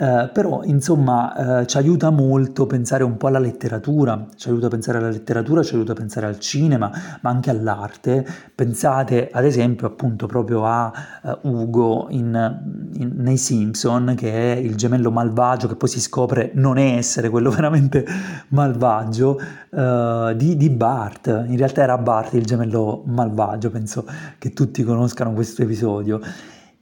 Eh, 0.00 0.30
però 0.32 0.62
insomma 0.64 1.60
eh, 1.60 1.66
ci 1.66 1.76
aiuta 1.76 2.08
molto 2.08 2.66
pensare 2.66 3.04
un 3.04 3.18
po' 3.18 3.26
alla 3.26 3.38
letteratura, 3.38 4.28
ci 4.34 4.48
aiuta 4.48 4.68
a 4.68 4.70
pensare 4.70 4.96
alla 4.96 5.10
letteratura, 5.10 5.62
ci 5.62 5.74
aiuta 5.74 5.92
a 5.92 5.94
pensare 5.94 6.24
al 6.24 6.38
cinema, 6.38 6.90
ma 7.20 7.28
anche 7.28 7.50
all'arte. 7.50 8.26
Pensate 8.54 9.28
ad 9.30 9.44
esempio 9.44 9.86
appunto 9.86 10.24
proprio 10.24 10.64
a 10.64 10.90
uh, 11.22 11.48
Ugo 11.50 12.06
in, 12.08 12.88
in, 12.94 13.12
nei 13.16 13.36
Simpson, 13.36 14.14
che 14.16 14.54
è 14.54 14.56
il 14.56 14.74
gemello 14.74 15.10
malvagio 15.10 15.68
che 15.68 15.76
poi 15.76 15.90
si 15.90 16.00
scopre 16.00 16.52
non 16.54 16.78
essere 16.78 17.28
quello 17.28 17.50
veramente 17.52 18.02
malvagio 18.48 19.38
uh, 19.68 20.32
di, 20.34 20.56
di 20.56 20.70
Bart. 20.70 21.26
In 21.26 21.58
realtà 21.58 21.82
era 21.82 21.98
Bart 21.98 22.32
il 22.32 22.46
gemello 22.46 23.02
malvagio, 23.04 23.68
penso 23.68 24.06
che 24.38 24.54
tutti 24.54 24.82
conoscano 24.82 25.34
questo 25.34 25.60
episodio. 25.60 26.22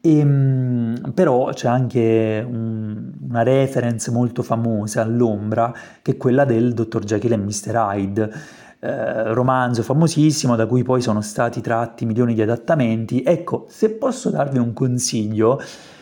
E, 0.09 0.19
ehm, 0.19 1.13
però 1.13 1.51
c'è 1.53 1.69
anche 1.69 2.45
un, 2.47 3.13
una 3.29 3.43
reference 3.43 4.11
molto 4.11 4.43
famosa 4.43 5.03
all'ombra 5.03 5.73
che 6.01 6.13
è 6.13 6.17
quella 6.17 6.45
del 6.45 6.73
Dr. 6.73 7.05
Jekyll 7.05 7.33
e 7.33 7.37
Mr. 7.37 7.75
Hyde. 7.75 8.33
Eh, 8.81 9.35
romanzo 9.35 9.83
famosissimo 9.83 10.55
da 10.55 10.67
cui 10.67 10.85
poi 10.85 11.03
sono 11.03 11.21
stati 11.21 11.61
tratti 11.61 12.07
milioni 12.07 12.35
di 12.35 12.43
adattamenti. 12.43 13.23
Ecco, 13.23 13.67
se 13.69 13.91
posso 13.91 14.31
darvi 14.31 14.59
un 14.59 14.73
consiglio, 14.73 15.61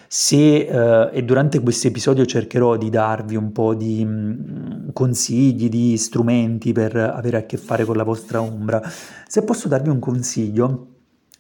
se, 0.09 0.67
eh, 0.67 1.11
e 1.13 1.25
durante 1.25 1.61
questo 1.61 1.89
episodio 1.89 2.25
cercherò 2.27 2.77
di 2.77 2.91
darvi 2.91 3.35
un 3.35 3.51
po' 3.51 3.75
di 3.75 4.05
mh, 4.05 4.11
mm, 4.11 4.89
consigli, 4.93 5.69
di 5.69 5.97
strumenti 5.97 6.73
per 6.73 6.97
avere 6.97 7.39
a 7.39 7.43
che 7.47 7.57
fare 7.57 7.85
con 7.85 7.97
la 7.97 8.05
vostra 8.05 8.41
ombra, 8.41 8.81
se 9.27 9.43
posso 9.43 9.69
darvi 9.69 9.89
un 9.89 9.99
consiglio, 9.99 10.96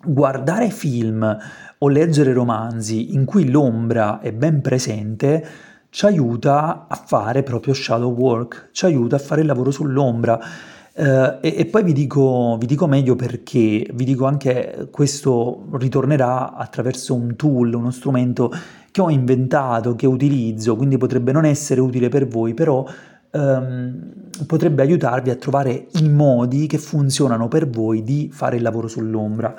guardare 0.06 0.70
film 0.70 1.36
o 1.78 1.88
leggere 1.88 2.32
romanzi 2.32 3.14
in 3.14 3.24
cui 3.24 3.50
l'ombra 3.50 4.20
è 4.20 4.32
ben 4.32 4.60
presente 4.60 5.44
ci 5.96 6.04
aiuta 6.04 6.86
a 6.88 6.94
fare 6.94 7.42
proprio 7.42 7.72
shadow 7.72 8.12
work, 8.12 8.68
ci 8.72 8.84
aiuta 8.84 9.16
a 9.16 9.18
fare 9.18 9.40
il 9.40 9.46
lavoro 9.46 9.70
sull'ombra. 9.70 10.38
Uh, 10.94 11.38
e, 11.40 11.54
e, 11.56 11.66
poi 11.66 11.84
vi 11.84 11.94
dico, 11.94 12.58
vi 12.58 12.66
dico, 12.66 12.86
meglio 12.86 13.16
perché, 13.16 13.86
vi 13.94 14.04
dico 14.04 14.26
anche 14.26 14.88
questo 14.90 15.66
ritornerà 15.72 16.54
attraverso 16.54 17.14
un 17.14 17.34
tool, 17.34 17.72
uno 17.72 17.90
strumento 17.90 18.50
che 18.90 19.00
ho 19.00 19.08
inventato, 19.08 19.94
che 19.94 20.06
utilizzo, 20.06 20.76
quindi 20.76 20.98
potrebbe 20.98 21.32
non 21.32 21.46
essere 21.46 21.80
utile 21.80 22.10
per 22.10 22.26
voi, 22.26 22.52
però 22.52 22.84
um, 23.30 24.12
potrebbe 24.46 24.82
aiutarvi 24.82 25.30
a 25.30 25.36
trovare 25.36 25.86
i 25.92 26.10
modi 26.10 26.66
che 26.66 26.76
funzionano 26.76 27.48
per 27.48 27.70
voi 27.70 28.02
di 28.02 28.28
fare 28.30 28.56
il 28.56 28.62
lavoro 28.62 28.86
sull'ombra. 28.86 29.54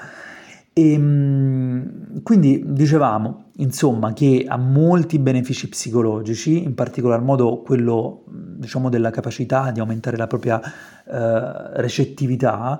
E, 0.77 0.91
ehm, 0.91 2.21
quindi 2.21 2.63
dicevamo, 2.67 3.45
insomma, 3.57 4.13
che 4.13 4.45
ha 4.47 4.57
molti 4.57 5.17
benefici 5.17 5.67
psicologici, 5.69 6.63
in 6.63 6.75
particolar 6.75 7.21
modo 7.21 7.61
quello, 7.63 8.25
diciamo, 8.27 8.89
della 8.89 9.09
capacità 9.09 9.71
di 9.71 9.79
aumentare 9.79 10.17
la 10.17 10.27
propria 10.27 10.61
eh, 10.61 11.81
recettività, 11.81 12.79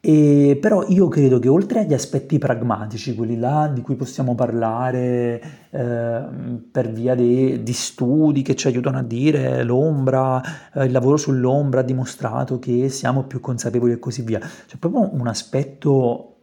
e, 0.00 0.58
però 0.60 0.84
io 0.88 1.08
credo 1.08 1.38
che 1.38 1.48
oltre 1.48 1.80
agli 1.80 1.94
aspetti 1.94 2.38
pragmatici, 2.38 3.14
quelli 3.14 3.38
là 3.38 3.70
di 3.72 3.82
cui 3.82 3.96
possiamo 3.96 4.34
parlare 4.34 5.42
eh, 5.70 6.22
per 6.70 6.90
via 6.90 7.14
de, 7.14 7.62
di 7.62 7.72
studi 7.72 8.42
che 8.42 8.54
ci 8.54 8.66
aiutano 8.66 8.98
a 8.98 9.02
dire 9.02 9.62
l'ombra, 9.62 10.42
eh, 10.74 10.84
il 10.84 10.92
lavoro 10.92 11.16
sull'ombra 11.16 11.80
ha 11.80 11.82
dimostrato 11.82 12.58
che 12.58 12.88
siamo 12.88 13.24
più 13.24 13.40
consapevoli 13.40 13.92
e 13.92 13.98
così 13.98 14.22
via, 14.22 14.38
c'è 14.38 14.76
proprio 14.78 15.10
un 15.14 15.26
aspetto 15.26 16.33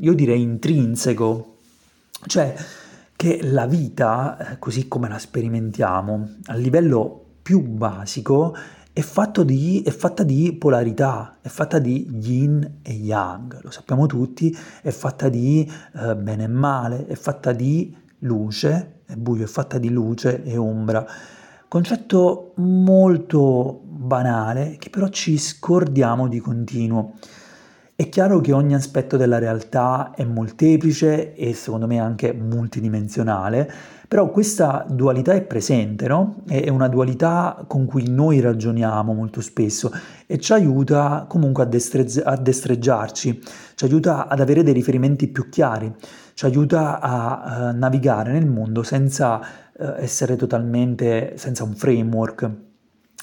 io 0.00 0.14
direi 0.14 0.40
intrinseco, 0.40 1.58
cioè 2.26 2.54
che 3.16 3.40
la 3.42 3.66
vita, 3.66 4.36
eh, 4.52 4.58
così 4.58 4.88
come 4.88 5.08
la 5.08 5.18
sperimentiamo, 5.18 6.36
a 6.46 6.54
livello 6.54 7.24
più 7.42 7.62
basico, 7.62 8.54
è, 8.92 9.04
di, 9.44 9.82
è, 9.82 9.90
fatta 9.90 10.22
di 10.22 10.54
polarità, 10.54 11.36
è 11.42 11.48
fatta 11.48 11.78
di 11.78 12.08
yin 12.18 12.78
e 12.82 12.92
yang, 12.94 13.60
lo 13.62 13.70
sappiamo 13.70 14.06
tutti, 14.06 14.56
è 14.80 14.90
fatta 14.90 15.28
di 15.28 15.70
eh, 15.94 16.16
bene 16.16 16.44
e 16.44 16.48
male, 16.48 17.06
è 17.06 17.14
fatta 17.14 17.52
di 17.52 17.94
luce 18.20 19.02
e 19.06 19.16
buio, 19.16 19.44
è 19.44 19.48
fatta 19.48 19.78
di 19.78 19.90
luce 19.90 20.42
e 20.42 20.56
ombra. 20.56 21.06
Concetto 21.68 22.52
molto 22.56 23.82
banale 23.84 24.76
che 24.78 24.88
però 24.88 25.08
ci 25.08 25.36
scordiamo 25.36 26.26
di 26.26 26.40
continuo. 26.40 27.14
È 27.98 28.10
chiaro 28.10 28.42
che 28.42 28.52
ogni 28.52 28.74
aspetto 28.74 29.16
della 29.16 29.38
realtà 29.38 30.12
è 30.14 30.22
molteplice 30.22 31.34
e 31.34 31.54
secondo 31.54 31.86
me 31.86 31.98
anche 31.98 32.34
multidimensionale, 32.34 33.72
però 34.06 34.28
questa 34.28 34.84
dualità 34.86 35.32
è 35.32 35.40
presente, 35.40 36.06
no? 36.06 36.42
È 36.46 36.68
una 36.68 36.88
dualità 36.88 37.64
con 37.66 37.86
cui 37.86 38.06
noi 38.06 38.40
ragioniamo 38.40 39.14
molto 39.14 39.40
spesso 39.40 39.90
e 40.26 40.38
ci 40.38 40.52
aiuta 40.52 41.24
comunque 41.26 41.62
a, 41.62 41.66
destrezz- 41.66 42.20
a 42.22 42.36
destreggiarci, 42.36 43.42
ci 43.74 43.84
aiuta 43.86 44.28
ad 44.28 44.40
avere 44.40 44.62
dei 44.62 44.74
riferimenti 44.74 45.28
più 45.28 45.48
chiari, 45.48 45.90
ci 46.34 46.44
aiuta 46.44 47.00
a 47.00 47.70
uh, 47.72 47.78
navigare 47.78 48.30
nel 48.32 48.46
mondo 48.46 48.82
senza 48.82 49.40
uh, 49.72 49.94
essere 49.96 50.36
totalmente, 50.36 51.32
senza 51.38 51.64
un 51.64 51.74
framework. 51.74 52.50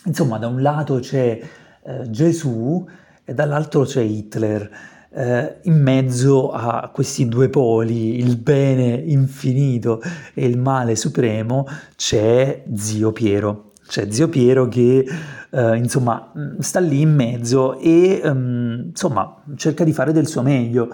Insomma, 0.05 0.39
da 0.39 0.47
un 0.47 0.63
lato 0.63 0.97
c'è 0.97 1.39
uh, 1.83 2.09
Gesù, 2.09 2.83
e 3.25 3.33
dall'altro 3.33 3.83
c'è 3.83 4.01
Hitler. 4.01 4.91
Eh, 5.15 5.57
in 5.63 5.79
mezzo 5.79 6.51
a 6.51 6.89
questi 6.91 7.27
due 7.27 7.47
poli, 7.47 8.17
il 8.17 8.37
bene 8.37 8.93
infinito 8.93 10.01
e 10.33 10.45
il 10.45 10.57
male 10.57 10.95
supremo, 10.95 11.67
c'è 11.95 12.63
zio 12.73 13.11
Piero. 13.11 13.71
C'è 13.85 14.09
zio 14.09 14.27
Piero 14.27 14.67
che 14.67 15.05
eh, 15.51 15.77
insomma 15.77 16.31
sta 16.59 16.79
lì 16.79 17.01
in 17.01 17.13
mezzo 17.13 17.77
e 17.77 18.21
um, 18.23 18.85
insomma 18.87 19.43
cerca 19.55 19.83
di 19.83 19.93
fare 19.93 20.11
del 20.11 20.25
suo 20.25 20.41
meglio. 20.41 20.89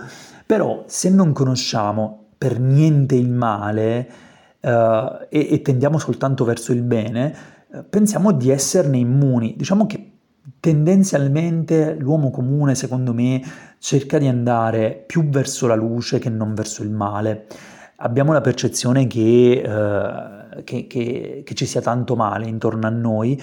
Però 0.46 0.84
se 0.88 1.10
non 1.10 1.32
conosciamo 1.32 2.32
per 2.38 2.60
niente 2.60 3.16
il 3.16 3.30
male 3.30 4.10
uh, 4.62 4.68
e, 5.30 5.48
e, 5.52 5.62
tendiamo 5.62 5.98
soltanto 5.98 6.44
verso 6.44 6.74
il 6.74 6.82
bene, 6.82 7.36
uh, 7.68 7.86
pensiamo 7.90 8.34
di 8.34 8.50
esserne 8.50 8.98
immuni. 8.98 9.56
Diciamo 9.56 9.86
che 9.86 10.19
tendenzialmente 10.60 11.96
l'uomo 12.00 12.32
comune, 12.32 12.76
secondo 12.76 13.14
me, 13.14 13.42
cerca 13.80 14.18
di 14.18 14.28
andare 14.28 15.04
più 15.06 15.30
verso 15.30 15.68
la 15.68 15.76
luce 15.76 16.20
che 16.20 16.30
non 16.30 16.54
verso 16.54 16.84
il 16.84 16.90
male. 16.90 17.48
Abbiamo 17.98 18.32
la 18.32 18.42
percezione 18.42 19.08
che, 19.08 19.62
eh, 19.62 20.64
che, 20.64 20.88
che, 20.88 21.44
che 21.46 21.54
ci 21.54 21.66
sia 21.66 21.82
tanto 21.82 22.16
male 22.16 22.48
intorno 22.48 22.88
a 22.88 22.90
noi 22.90 23.42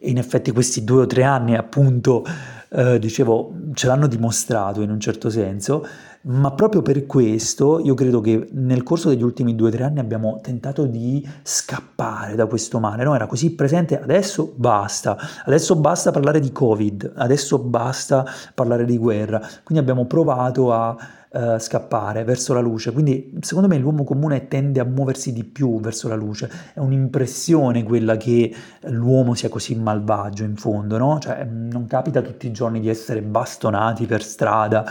e 0.00 0.10
in 0.10 0.18
effetti 0.18 0.50
questi 0.52 0.84
due 0.84 1.02
o 1.02 1.06
tre 1.06 1.24
anni 1.24 1.56
appunto, 1.56 2.24
eh, 2.70 2.98
dicevo, 2.98 3.52
ce 3.74 3.86
l'hanno 3.86 4.06
dimostrato 4.06 4.80
in 4.80 4.90
un 4.90 5.00
certo 5.00 5.28
senso, 5.28 5.84
ma 6.28 6.52
proprio 6.52 6.82
per 6.82 7.06
questo 7.06 7.78
io 7.78 7.94
credo 7.94 8.20
che 8.20 8.48
nel 8.52 8.82
corso 8.82 9.08
degli 9.08 9.22
ultimi 9.22 9.54
due 9.54 9.68
o 9.68 9.70
tre 9.70 9.84
anni 9.84 9.98
abbiamo 9.98 10.40
tentato 10.42 10.84
di 10.84 11.26
scappare 11.42 12.34
da 12.34 12.46
questo 12.46 12.78
male, 12.80 13.04
no? 13.04 13.14
Era 13.14 13.26
così 13.26 13.54
presente, 13.54 14.00
adesso 14.00 14.52
basta, 14.54 15.16
adesso 15.44 15.76
basta 15.76 16.10
parlare 16.10 16.40
di 16.40 16.52
Covid, 16.52 17.12
adesso 17.16 17.58
basta 17.58 18.26
parlare 18.54 18.84
di 18.84 18.98
guerra, 18.98 19.38
quindi 19.62 19.82
abbiamo 19.82 20.06
provato 20.06 20.72
a 20.72 20.96
uh, 21.30 21.58
scappare 21.58 22.24
verso 22.24 22.52
la 22.52 22.60
luce. 22.60 22.92
Quindi 22.92 23.38
secondo 23.40 23.68
me 23.68 23.78
l'uomo 23.78 24.04
comune 24.04 24.48
tende 24.48 24.80
a 24.80 24.84
muoversi 24.84 25.32
di 25.32 25.44
più 25.44 25.80
verso 25.80 26.08
la 26.08 26.14
luce. 26.14 26.50
È 26.74 26.78
un'impressione 26.78 27.82
quella 27.82 28.16
che 28.16 28.54
l'uomo 28.82 29.34
sia 29.34 29.48
così 29.48 29.74
malvagio 29.74 30.44
in 30.44 30.56
fondo, 30.56 30.98
no? 30.98 31.18
Cioè 31.18 31.44
non 31.44 31.86
capita 31.86 32.20
tutti 32.22 32.46
i 32.46 32.52
giorni 32.52 32.80
di 32.80 32.88
essere 32.88 33.22
bastonati 33.22 34.06
per 34.06 34.22
strada. 34.22 34.84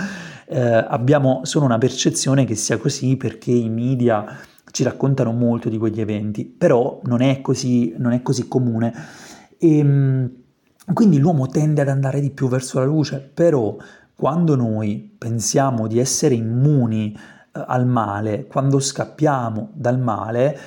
Eh, 0.49 0.59
abbiamo 0.59 1.41
solo 1.43 1.65
una 1.65 1.77
percezione 1.77 2.45
che 2.45 2.55
sia 2.55 2.77
così 2.77 3.17
perché 3.17 3.51
i 3.51 3.67
media 3.67 4.25
ci 4.71 4.83
raccontano 4.83 5.33
molto 5.33 5.67
di 5.67 5.77
quegli 5.77 5.99
eventi, 5.99 6.45
però 6.45 7.01
non 7.03 7.21
è 7.21 7.41
così, 7.41 7.93
non 7.97 8.13
è 8.13 8.21
così 8.21 8.47
comune. 8.47 8.93
E, 9.57 9.77
ehm, 9.77 10.31
quindi 10.93 11.17
l'uomo 11.17 11.47
tende 11.47 11.81
ad 11.81 11.89
andare 11.89 12.21
di 12.21 12.29
più 12.29 12.47
verso 12.47 12.79
la 12.79 12.85
luce, 12.85 13.19
però 13.33 13.75
quando 14.15 14.55
noi 14.55 15.15
pensiamo 15.17 15.85
di 15.87 15.99
essere 15.99 16.35
immuni 16.35 17.13
eh, 17.13 17.63
al 17.65 17.85
male, 17.85 18.45
quando 18.47 18.79
scappiamo 18.79 19.71
dal 19.73 19.99
male, 19.99 20.57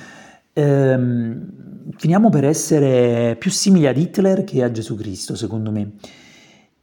ehm, 0.53 1.49
finiamo 1.97 2.29
per 2.29 2.45
essere 2.45 3.35
più 3.39 3.49
simili 3.49 3.87
ad 3.87 3.97
Hitler 3.97 4.43
che 4.43 4.63
a 4.63 4.71
Gesù 4.71 4.95
Cristo, 4.95 5.35
secondo 5.35 5.71
me. 5.71 5.93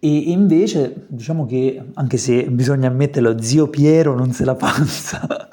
E 0.00 0.30
invece, 0.30 1.06
diciamo 1.08 1.44
che, 1.44 1.82
anche 1.94 2.18
se 2.18 2.44
bisogna 2.50 2.86
ammetterlo, 2.86 3.42
zio 3.42 3.66
Piero 3.66 4.14
non 4.14 4.30
se 4.30 4.44
la 4.44 4.54
panza 4.54 5.26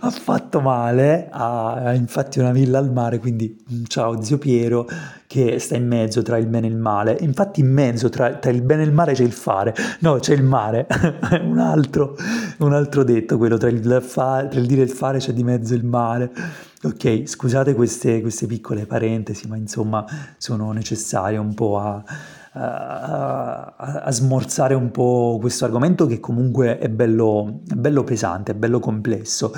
ha 0.00 0.10
fatto 0.10 0.60
male, 0.60 1.28
ha 1.30 1.94
infatti 1.94 2.38
una 2.38 2.52
villa 2.52 2.76
al 2.76 2.92
mare, 2.92 3.18
quindi 3.18 3.56
mm, 3.72 3.84
ciao 3.86 4.20
zio 4.20 4.36
Piero 4.36 4.86
che 5.26 5.58
sta 5.58 5.76
in 5.76 5.86
mezzo 5.86 6.20
tra 6.20 6.36
il 6.36 6.46
bene 6.46 6.66
e 6.66 6.70
il 6.70 6.76
male. 6.76 7.16
Infatti 7.20 7.60
in 7.60 7.72
mezzo 7.72 8.10
tra, 8.10 8.34
tra 8.34 8.50
il 8.50 8.60
bene 8.60 8.82
e 8.82 8.84
il 8.84 8.92
male 8.92 9.14
c'è 9.14 9.24
il 9.24 9.32
fare, 9.32 9.74
no 10.00 10.18
c'è 10.18 10.34
il 10.34 10.42
mare, 10.42 10.86
un, 11.40 11.58
altro, 11.58 12.18
un 12.58 12.74
altro 12.74 13.02
detto, 13.02 13.38
quello 13.38 13.56
tra 13.56 13.70
il, 13.70 14.02
fa, 14.06 14.46
tra 14.46 14.60
il 14.60 14.66
dire 14.66 14.82
e 14.82 14.84
il 14.84 14.90
fare 14.90 15.20
c'è 15.20 15.32
di 15.32 15.42
mezzo 15.42 15.72
il 15.72 15.86
male. 15.86 16.30
Ok, 16.82 17.22
scusate 17.24 17.74
queste, 17.74 18.20
queste 18.20 18.46
piccole 18.46 18.84
parentesi, 18.84 19.48
ma 19.48 19.56
insomma 19.56 20.04
sono 20.36 20.70
necessarie 20.72 21.38
un 21.38 21.54
po' 21.54 21.78
a 21.78 22.04
a, 22.58 23.74
a, 24.02 24.10
smorzare 24.12 24.74
un 24.74 24.90
po' 24.90 25.36
questo 25.40 25.64
argomento 25.66 26.06
che 26.06 26.20
comunque 26.20 26.78
è 26.78 26.88
bello, 26.88 27.60
è 27.68 27.74
bello 27.74 28.02
pesante, 28.02 28.52
è 28.52 28.54
bello 28.54 28.80
complesso. 28.80 29.52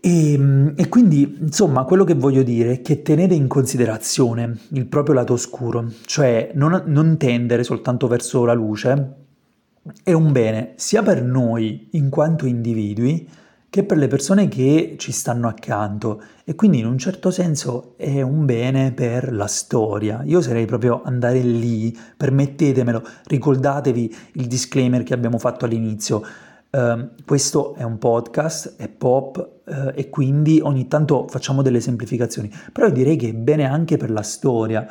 E, 0.00 0.32
ehm, 0.32 0.74
e, 0.76 0.88
quindi, 0.88 1.38
insomma, 1.40 1.84
quello 1.84 2.04
che 2.04 2.14
voglio 2.14 2.42
dire 2.42 2.72
è 2.72 2.82
che 2.82 3.02
tenere 3.02 3.34
in 3.34 3.48
considerazione 3.48 4.58
il 4.70 4.86
proprio 4.86 5.14
lato 5.14 5.32
oscuro, 5.32 5.90
cioè 6.06 6.52
non, 6.54 6.82
non 6.86 7.16
tendere 7.16 7.64
soltanto 7.64 8.06
verso 8.06 8.44
la 8.44 8.52
luce, 8.52 9.14
è 10.04 10.12
un 10.12 10.30
bene 10.30 10.74
sia 10.76 11.02
per 11.02 11.22
noi 11.24 11.88
in 11.92 12.08
quanto 12.08 12.46
individui, 12.46 13.28
che 13.72 13.84
per 13.84 13.96
le 13.96 14.06
persone 14.06 14.48
che 14.48 14.96
ci 14.98 15.12
stanno 15.12 15.48
accanto 15.48 16.22
e 16.44 16.54
quindi 16.54 16.80
in 16.80 16.84
un 16.84 16.98
certo 16.98 17.30
senso 17.30 17.94
è 17.96 18.20
un 18.20 18.44
bene 18.44 18.92
per 18.92 19.32
la 19.32 19.46
storia. 19.46 20.20
Io 20.26 20.42
sarei 20.42 20.66
proprio 20.66 21.00
andare 21.02 21.40
lì, 21.40 21.96
permettetemelo, 22.14 23.02
ricordatevi 23.28 24.14
il 24.32 24.46
disclaimer 24.46 25.02
che 25.04 25.14
abbiamo 25.14 25.38
fatto 25.38 25.64
all'inizio. 25.64 26.22
Uh, 26.68 27.12
questo 27.24 27.74
è 27.74 27.82
un 27.82 27.96
podcast, 27.96 28.74
è 28.76 28.88
pop 28.88 29.62
uh, 29.64 29.90
e 29.94 30.10
quindi 30.10 30.60
ogni 30.62 30.86
tanto 30.86 31.26
facciamo 31.28 31.62
delle 31.62 31.80
semplificazioni, 31.80 32.52
però 32.74 32.90
direi 32.90 33.16
che 33.16 33.30
è 33.30 33.32
bene 33.32 33.64
anche 33.64 33.96
per 33.96 34.10
la 34.10 34.22
storia 34.22 34.86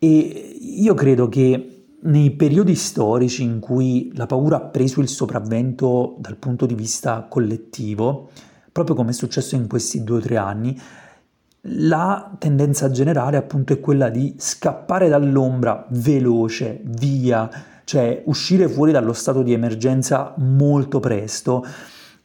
e 0.00 0.58
io 0.60 0.94
credo 0.94 1.28
che 1.28 1.71
nei 2.04 2.30
periodi 2.32 2.74
storici 2.74 3.42
in 3.42 3.60
cui 3.60 4.10
la 4.14 4.26
paura 4.26 4.56
ha 4.56 4.60
preso 4.60 5.00
il 5.00 5.08
sopravvento 5.08 6.16
dal 6.18 6.36
punto 6.36 6.66
di 6.66 6.74
vista 6.74 7.26
collettivo, 7.28 8.30
proprio 8.72 8.96
come 8.96 9.10
è 9.10 9.14
successo 9.14 9.54
in 9.54 9.68
questi 9.68 10.02
due 10.02 10.18
o 10.18 10.20
tre 10.20 10.36
anni, 10.36 10.80
la 11.66 12.34
tendenza 12.38 12.90
generale 12.90 13.36
appunto 13.36 13.72
è 13.72 13.78
quella 13.78 14.08
di 14.08 14.34
scappare 14.36 15.08
dall'ombra 15.08 15.86
veloce, 15.90 16.80
via, 16.82 17.48
cioè 17.84 18.22
uscire 18.26 18.68
fuori 18.68 18.90
dallo 18.90 19.12
stato 19.12 19.42
di 19.42 19.52
emergenza 19.52 20.34
molto 20.38 20.98
presto 20.98 21.64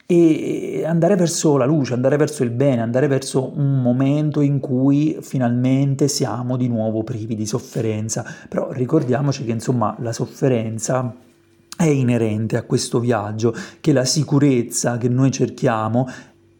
e 0.10 0.84
andare 0.86 1.18
verso 1.18 1.58
la 1.58 1.66
luce, 1.66 1.94
andare 1.94 2.16
verso 2.16 2.44
il 2.44 2.50
bene, 2.50 2.82
andare 2.82 3.08
verso 3.08 3.52
un 3.58 3.82
momento 3.82 4.40
in 4.40 4.62
cui 4.62 5.18
finalmente 5.20 6.08
siamo 6.08 6.56
di 6.56 6.70
nuovo 6.70 7.04
privi 7.04 7.36
di 7.36 7.46
sofferenza. 7.46 8.26
Però 8.48 8.72
ricordiamoci 8.72 9.44
che 9.44 9.52
insomma 9.52 9.98
la 10.00 10.14
sofferenza 10.14 11.14
è 11.76 11.84
inerente 11.84 12.56
a 12.56 12.64
questo 12.64 13.02
viaggio, 13.02 13.54
che 13.82 13.92
la 13.92 14.06
sicurezza 14.06 14.98
che 14.98 15.10
noi 15.10 15.30
cerchiamo 15.30 16.08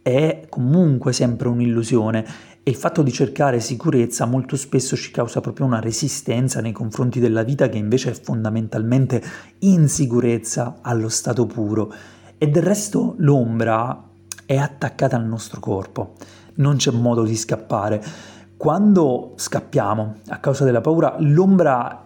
è 0.02 0.46
comunque 0.50 1.14
sempre 1.14 1.48
un'illusione 1.48 2.26
e 2.64 2.72
il 2.72 2.76
fatto 2.76 3.02
di 3.02 3.14
cercare 3.14 3.62
sicurezza 3.62 4.26
molto 4.26 4.58
spesso 4.58 4.98
ci 4.98 5.10
causa 5.10 5.40
proprio 5.40 5.66
una 5.66 5.80
resistenza 5.80 6.60
nei 6.60 6.74
confronti 6.74 7.22
della 7.22 7.44
vita 7.44 7.70
che 7.70 7.78
invece 7.78 8.12
è 8.12 8.14
fondamentalmente 8.14 9.24
insicurezza 9.60 10.80
allo 10.82 11.08
stato 11.08 11.46
puro. 11.46 11.94
E 12.40 12.48
del 12.48 12.62
resto 12.62 13.16
l'ombra 13.18 14.04
è 14.46 14.56
attaccata 14.58 15.16
al 15.16 15.26
nostro 15.26 15.60
corpo, 15.60 16.14
non 16.56 16.76
c'è 16.76 16.92
modo 16.92 17.24
di 17.24 17.36
scappare. 17.36 18.04
Quando 18.56 19.34
scappiamo 19.36 20.16
a 20.28 20.38
causa 20.38 20.64
della 20.64 20.82
paura, 20.82 21.16
l'ombra 21.20 22.04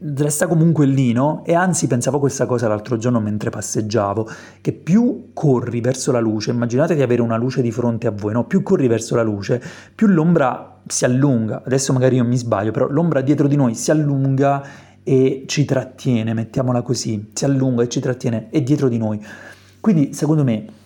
resta 0.00 0.46
comunque 0.46 0.86
lì, 0.86 1.12
no? 1.12 1.42
E 1.44 1.54
anzi 1.54 1.86
pensavo 1.86 2.18
questa 2.18 2.46
cosa 2.46 2.66
l'altro 2.68 2.96
giorno 2.96 3.20
mentre 3.20 3.50
passeggiavo, 3.50 4.28
che 4.62 4.72
più 4.72 5.30
corri 5.34 5.80
verso 5.80 6.12
la 6.12 6.20
luce, 6.20 6.50
immaginate 6.50 6.94
di 6.94 7.02
avere 7.02 7.20
una 7.20 7.36
luce 7.36 7.60
di 7.60 7.70
fronte 7.70 8.06
a 8.06 8.10
voi, 8.10 8.32
no? 8.32 8.44
Più 8.44 8.62
corri 8.62 8.86
verso 8.86 9.16
la 9.16 9.22
luce, 9.22 9.62
più 9.94 10.06
l'ombra 10.06 10.80
si 10.86 11.04
allunga, 11.04 11.62
adesso 11.64 11.92
magari 11.92 12.16
io 12.16 12.24
mi 12.24 12.36
sbaglio, 12.36 12.70
però 12.70 12.88
l'ombra 12.88 13.20
dietro 13.20 13.46
di 13.46 13.56
noi 13.56 13.74
si 13.74 13.90
allunga 13.90 14.64
e 15.02 15.44
ci 15.46 15.64
trattiene, 15.64 16.32
mettiamola 16.32 16.82
così, 16.82 17.30
si 17.34 17.44
allunga 17.44 17.82
e 17.82 17.88
ci 17.88 18.00
trattiene, 18.00 18.48
è 18.50 18.62
dietro 18.62 18.88
di 18.88 18.98
noi. 18.98 19.24
Quindi 19.80 20.12
secondo 20.12 20.44
me 20.44 20.76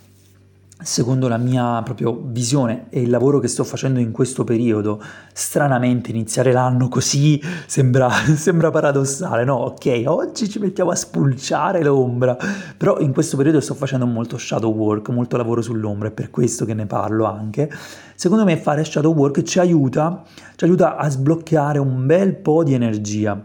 secondo 0.82 1.28
la 1.28 1.36
mia 1.36 1.80
proprio 1.82 2.20
visione 2.24 2.86
e 2.90 3.00
il 3.02 3.10
lavoro 3.10 3.38
che 3.38 3.48
sto 3.48 3.64
facendo 3.64 4.00
in 4.00 4.10
questo 4.10 4.44
periodo, 4.44 5.02
stranamente 5.32 6.10
iniziare 6.10 6.52
l'anno 6.52 6.88
così 6.88 7.40
sembra, 7.66 8.10
sembra 8.36 8.70
paradossale, 8.70 9.44
no? 9.44 9.54
Ok, 9.54 10.02
oggi 10.06 10.48
ci 10.48 10.58
mettiamo 10.58 10.90
a 10.90 10.94
spulciare 10.94 11.82
l'ombra, 11.82 12.36
però 12.76 12.98
in 12.98 13.12
questo 13.12 13.36
periodo 13.36 13.60
sto 13.60 13.74
facendo 13.74 14.06
molto 14.06 14.38
shadow 14.38 14.72
work, 14.72 15.08
molto 15.10 15.36
lavoro 15.36 15.62
sull'ombra, 15.62 16.08
è 16.08 16.12
per 16.12 16.30
questo 16.30 16.64
che 16.64 16.74
ne 16.74 16.86
parlo 16.86 17.24
anche. 17.24 17.70
Secondo 18.14 18.44
me 18.44 18.56
fare 18.56 18.84
shadow 18.84 19.14
work 19.14 19.42
ci 19.42 19.58
aiuta, 19.58 20.22
ci 20.56 20.64
aiuta 20.64 20.96
a 20.96 21.08
sbloccare 21.08 21.78
un 21.78 22.06
bel 22.06 22.34
po' 22.36 22.62
di 22.62 22.74
energia, 22.74 23.40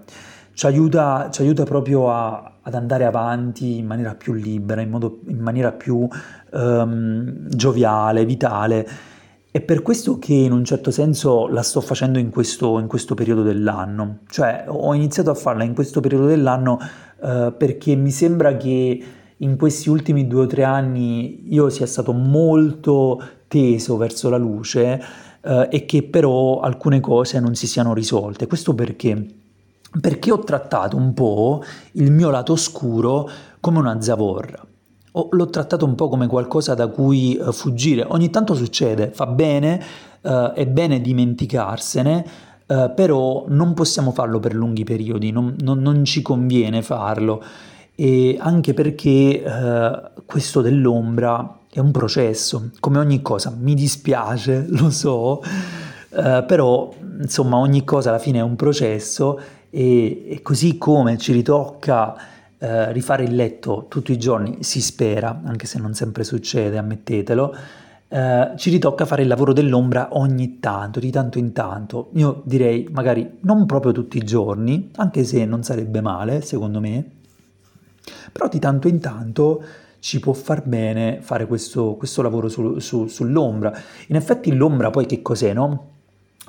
ci 0.54 0.66
aiuta, 0.66 1.30
ci 1.32 1.42
aiuta 1.42 1.64
proprio 1.64 2.12
a, 2.12 2.52
ad 2.68 2.74
andare 2.74 3.06
avanti 3.06 3.78
in 3.78 3.86
maniera 3.86 4.14
più 4.14 4.34
libera, 4.34 4.82
in, 4.82 4.90
modo, 4.90 5.22
in 5.28 5.40
maniera 5.40 5.72
più 5.72 6.06
um, 6.52 7.48
gioviale, 7.48 8.26
vitale. 8.26 8.88
È 9.50 9.62
per 9.62 9.82
questo 9.82 10.20
che 10.20 10.34
in 10.34 10.52
un 10.52 10.66
certo 10.66 10.92
senso 10.92 11.48
la 11.48 11.64
sto 11.64 11.80
facendo 11.80 12.20
in 12.20 12.30
questo, 12.30 12.78
in 12.80 12.88
questo 12.88 13.16
periodo 13.16 13.42
dell'anno. 13.42 14.20
Cioè 14.28 14.66
ho 14.68 14.94
iniziato 14.94 15.30
a 15.30 15.34
farla 15.34 15.64
in 15.64 15.74
questo 15.74 16.02
periodo 16.02 16.26
dell'anno 16.26 16.78
uh, 17.22 17.56
perché 17.56 17.96
mi 17.96 18.12
sembra 18.12 18.58
che 18.58 19.04
in 19.38 19.56
questi 19.56 19.90
ultimi 19.90 20.28
due 20.28 20.42
o 20.42 20.48
tre 20.48 20.66
anni 20.66 21.54
io 21.54 21.70
sia 21.70 21.86
stato 21.86 22.12
molto 22.12 23.22
teso 23.48 23.96
verso 23.96 24.30
la 24.30 24.38
luce 24.38 25.02
uh, 25.42 25.68
e 25.70 25.86
che 25.86 26.04
però 26.04 26.60
alcune 26.60 27.00
cose 27.00 27.40
non 27.40 27.56
si 27.56 27.66
siano 27.66 27.94
risolte. 27.94 28.46
Questo 28.46 28.76
perché? 28.76 29.46
Perché 30.00 30.32
ho 30.32 30.40
trattato 30.40 30.96
un 30.96 31.14
po' 31.14 31.64
il 31.94 32.12
mio 32.12 32.30
lato 32.30 32.54
oscuro 32.54 33.30
come 33.60 33.80
una 33.80 34.02
zavorra. 34.02 34.66
O 35.14 35.30
l'ho 35.32 35.50
trattato 35.50 35.86
un 35.86 35.96
po' 35.96 36.10
come 36.10 36.28
qualcosa 36.28 36.74
da 36.74 36.88
cui 36.88 37.38
uh, 37.40 37.52
fuggire. 37.52 38.06
Ogni 38.08 38.30
tanto 38.30 38.54
succede, 38.54 39.12
fa 39.12 39.26
bene, 39.26 39.84
uh, 40.22 40.52
è 40.52 40.68
bene 40.68 41.02
dimenticarsene, 41.02 42.26
uh, 42.68 42.94
però 42.94 43.46
non 43.48 43.74
possiamo 43.74 44.12
farlo 44.12 44.40
per 44.40 44.54
lunghi 44.54 44.84
periodi, 44.84 45.32
non, 45.32 45.56
non, 45.62 45.80
non 45.80 46.06
ci 46.06 46.22
conviene 46.22 46.82
farlo. 46.82 47.44
E 48.00 48.38
anche 48.40 48.76
perché 48.76 49.42
questo 50.28 50.62
dell'ombra 50.62 51.62
è 51.72 51.80
un 51.80 51.90
processo, 51.90 52.70
come 52.80 53.00
ogni 53.00 53.24
cosa. 53.24 53.52
Mi 53.58 53.74
dispiace, 53.74 54.66
lo 54.70 54.92
so, 54.92 55.42
uh, 55.42 56.46
però 56.46 56.94
insomma 57.20 57.58
ogni 57.58 57.84
cosa 57.84 58.10
alla 58.10 58.20
fine 58.20 58.40
è 58.40 58.44
un 58.44 58.56
processo 58.56 59.40
e, 59.70 60.30
e 60.30 60.42
così 60.42 60.78
come 60.78 61.18
ci 61.18 61.34
ritocca 61.34 62.14
uh, 62.14 62.92
rifare 62.92 63.24
il 63.24 63.36
letto 63.36 63.86
tutti 63.90 64.12
i 64.12 64.18
giorni, 64.18 64.58
si 64.64 64.82
spera, 64.82 65.42
anche 65.44 65.66
se 65.66 65.80
non 65.80 65.94
sempre 65.94 66.24
succede, 66.24 66.78
ammettetelo, 66.78 67.56
Uh, 68.10 68.56
ci 68.56 68.70
ritocca 68.70 69.04
fare 69.04 69.24
il 69.24 69.28
lavoro 69.28 69.52
dell'ombra 69.52 70.12
ogni 70.12 70.60
tanto, 70.62 71.02
di 71.02 71.12
tanto 71.12 71.40
in 71.40 71.52
tanto. 71.52 72.12
Io 72.14 72.42
direi 72.46 72.88
magari 72.90 73.40
non 73.42 73.66
proprio 73.66 73.92
tutti 73.92 74.16
i 74.16 74.24
giorni, 74.24 74.92
anche 74.96 75.26
se 75.26 75.44
non 75.44 75.62
sarebbe 75.62 76.00
male, 76.00 76.40
secondo 76.40 76.80
me, 76.80 77.04
però 78.32 78.48
di 78.48 78.60
tanto 78.60 78.88
in 78.88 79.02
tanto 79.02 79.62
ci 80.00 80.22
può 80.22 80.32
far 80.32 80.64
bene 80.66 81.20
fare 81.20 81.48
questo, 81.48 81.96
questo 81.96 82.22
lavoro 82.22 82.48
su, 82.48 82.80
su, 82.80 83.08
sull'ombra. 83.08 83.78
In 84.08 84.16
effetti 84.16 84.54
l'ombra 84.54 84.90
poi 84.90 85.06
che 85.06 85.22
cos'è, 85.22 85.52
no? 85.52 85.96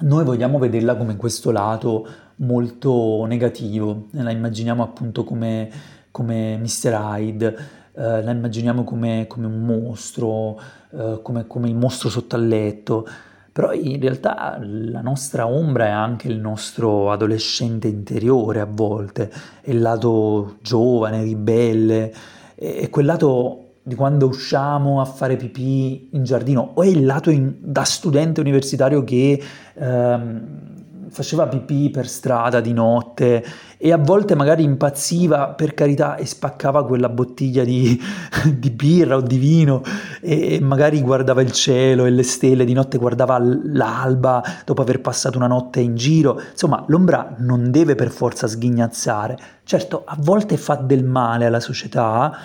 Noi 0.00 0.24
vogliamo 0.24 0.60
vederla 0.60 0.94
come 0.96 1.16
questo 1.16 1.50
lato 1.50 2.06
molto 2.36 3.24
negativo, 3.26 4.06
la 4.12 4.30
immaginiamo 4.30 4.80
appunto 4.80 5.24
come, 5.24 5.68
come 6.12 6.56
Mr. 6.56 6.92
Hyde, 6.92 7.46
eh, 7.94 8.22
la 8.22 8.30
immaginiamo 8.30 8.84
come, 8.84 9.26
come 9.26 9.46
un 9.46 9.60
mostro, 9.64 10.60
eh, 10.92 11.18
come, 11.20 11.48
come 11.48 11.68
il 11.68 11.74
mostro 11.74 12.10
sotto 12.10 12.36
al 12.36 12.46
letto, 12.46 13.08
però 13.50 13.72
in 13.72 14.00
realtà 14.00 14.56
la 14.62 15.00
nostra 15.00 15.48
ombra 15.48 15.86
è 15.86 15.90
anche 15.90 16.28
il 16.28 16.38
nostro 16.38 17.10
adolescente 17.10 17.88
interiore 17.88 18.60
a 18.60 18.68
volte, 18.70 19.32
è 19.60 19.70
il 19.70 19.80
lato 19.80 20.58
giovane, 20.62 21.24
ribelle, 21.24 22.14
è 22.54 22.88
quel 22.88 23.06
lato 23.06 23.67
di 23.88 23.94
quando 23.94 24.26
usciamo 24.26 25.00
a 25.00 25.04
fare 25.06 25.36
pipì 25.36 26.10
in 26.12 26.22
giardino 26.22 26.72
o 26.74 26.82
è 26.82 26.86
il 26.86 27.06
lato 27.06 27.30
in, 27.30 27.54
da 27.58 27.84
studente 27.84 28.40
universitario 28.40 29.02
che 29.02 29.42
ehm, 29.74 30.68
faceva 31.10 31.46
pipì 31.46 31.90
per 31.90 32.06
strada 32.06 32.60
di 32.60 32.72
notte 32.72 33.44
e 33.76 33.92
a 33.92 33.96
volte 33.96 34.34
magari 34.34 34.62
impazziva 34.62 35.48
per 35.48 35.72
carità 35.72 36.16
e 36.16 36.26
spaccava 36.26 36.84
quella 36.84 37.08
bottiglia 37.08 37.64
di, 37.64 37.98
di 38.58 38.70
birra 38.70 39.16
o 39.16 39.20
di 39.20 39.38
vino 39.38 39.82
e 40.20 40.58
magari 40.60 41.00
guardava 41.00 41.40
il 41.40 41.52
cielo 41.52 42.04
e 42.04 42.10
le 42.10 42.24
stelle, 42.24 42.64
di 42.64 42.72
notte 42.72 42.98
guardava 42.98 43.38
l'alba 43.38 44.42
dopo 44.64 44.82
aver 44.82 45.00
passato 45.00 45.38
una 45.38 45.46
notte 45.46 45.80
in 45.80 45.94
giro. 45.94 46.40
Insomma, 46.50 46.84
l'ombra 46.88 47.36
non 47.38 47.70
deve 47.70 47.94
per 47.94 48.10
forza 48.10 48.46
sghignazzare. 48.46 49.38
Certo, 49.64 50.02
a 50.04 50.16
volte 50.18 50.56
fa 50.56 50.74
del 50.74 51.04
male 51.04 51.46
alla 51.46 51.60
società, 51.60 52.36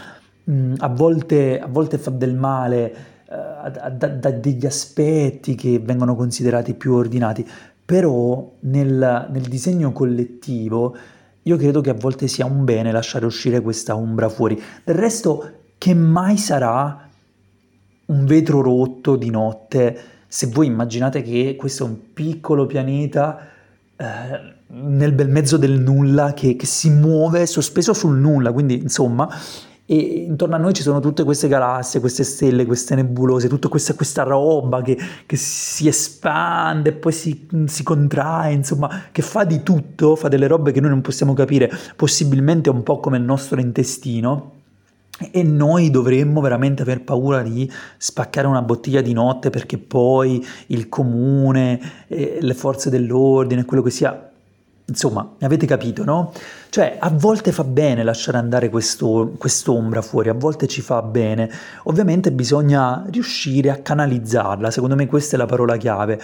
mm, 0.49 0.75
a 0.77 0.87
volte, 0.87 1.59
a 1.59 1.67
volte 1.67 1.97
fa 1.97 2.09
del 2.11 2.35
male 2.35 2.93
eh, 3.29 3.71
da, 3.71 4.07
da, 4.07 4.31
degli 4.31 4.65
aspetti 4.65 5.55
che 5.55 5.79
vengono 5.79 6.15
considerati 6.15 6.73
più 6.73 6.93
ordinati, 6.93 7.47
però 7.85 8.51
nel, 8.61 9.27
nel 9.29 9.43
disegno 9.43 9.91
collettivo 9.91 10.95
io 11.43 11.57
credo 11.57 11.81
che 11.81 11.89
a 11.89 11.95
volte 11.95 12.27
sia 12.27 12.45
un 12.45 12.63
bene 12.63 12.91
lasciare 12.91 13.25
uscire 13.25 13.61
questa 13.61 13.95
ombra 13.95 14.29
fuori. 14.29 14.61
Del 14.83 14.95
resto, 14.95 15.51
che 15.77 15.93
mai 15.93 16.37
sarà 16.37 17.09
un 18.05 18.25
vetro 18.25 18.61
rotto 18.61 19.15
di 19.15 19.29
notte 19.29 19.97
se 20.27 20.47
voi 20.47 20.67
immaginate 20.67 21.21
che 21.21 21.55
questo 21.57 21.85
è 21.85 21.87
un 21.87 22.13
piccolo 22.13 22.65
pianeta 22.65 23.39
eh, 23.95 24.05
nel 24.67 25.11
bel 25.11 25.29
mezzo 25.29 25.57
del 25.57 25.79
nulla 25.79 26.33
che, 26.33 26.55
che 26.55 26.65
si 26.65 26.89
muove 26.89 27.45
sospeso 27.45 27.93
sul 27.93 28.17
nulla, 28.17 28.51
quindi 28.51 28.75
insomma 28.75 29.29
e 29.85 29.95
intorno 29.95 30.55
a 30.55 30.57
noi 30.57 30.73
ci 30.73 30.81
sono 30.81 31.01
tutte 31.01 31.25
queste 31.25 31.49
galassie, 31.49 31.99
queste 31.99 32.23
stelle, 32.23 32.65
queste 32.65 32.95
nebulose, 32.95 33.49
tutta 33.49 33.67
questa, 33.67 33.95
questa 33.95 34.23
roba 34.23 34.81
che, 34.81 34.97
che, 35.25 35.35
si 35.35 35.89
espande 35.89 36.89
e 36.89 36.93
poi 36.93 37.11
si, 37.11 37.47
si, 37.65 37.83
contrae, 37.83 38.53
insomma, 38.53 39.03
che 39.11 39.21
fa 39.21 39.43
di 39.43 39.61
tutto, 39.61 40.15
fa 40.15 40.29
delle 40.29 40.47
robe 40.47 40.71
che 40.71 40.79
noi 40.79 40.89
non 40.89 41.01
possiamo 41.01 41.33
capire, 41.33 41.69
possibilmente 41.97 42.69
un 42.69 42.81
po' 42.81 42.99
come 42.99 43.17
il 43.17 43.23
nostro 43.23 43.59
intestino. 43.59 44.51
E 45.31 45.43
noi 45.43 45.91
dovremmo 45.91 46.41
veramente 46.41 46.81
aver 46.81 47.03
paura 47.03 47.43
di 47.43 47.69
spaccare 47.97 48.47
una 48.47 48.63
bottiglia 48.63 49.01
di 49.01 49.13
notte 49.13 49.51
perché 49.51 49.77
poi 49.77 50.43
il 50.67 50.89
comune, 50.89 51.79
eh, 52.07 52.39
le 52.41 52.53
forze 52.55 52.89
dell'ordine, 52.89 53.63
quello 53.63 53.83
che 53.83 53.91
sia, 53.91 54.32
Insomma, 54.85 55.35
avete 55.39 55.65
capito, 55.65 56.03
no? 56.03 56.33
Cioè, 56.69 56.97
a 56.99 57.09
volte 57.09 57.53
fa 57.53 57.63
bene 57.63 58.03
lasciare 58.03 58.37
andare 58.37 58.69
questo, 58.69 59.33
quest'ombra 59.37 60.01
fuori, 60.01 60.27
a 60.27 60.33
volte 60.33 60.67
ci 60.67 60.81
fa 60.81 61.01
bene. 61.01 61.49
Ovviamente 61.83 62.33
bisogna 62.33 63.05
riuscire 63.09 63.69
a 63.69 63.77
canalizzarla, 63.77 64.69
secondo 64.71 64.95
me 64.95 65.07
questa 65.07 65.35
è 65.35 65.39
la 65.39 65.45
parola 65.45 65.77
chiave. 65.77 66.19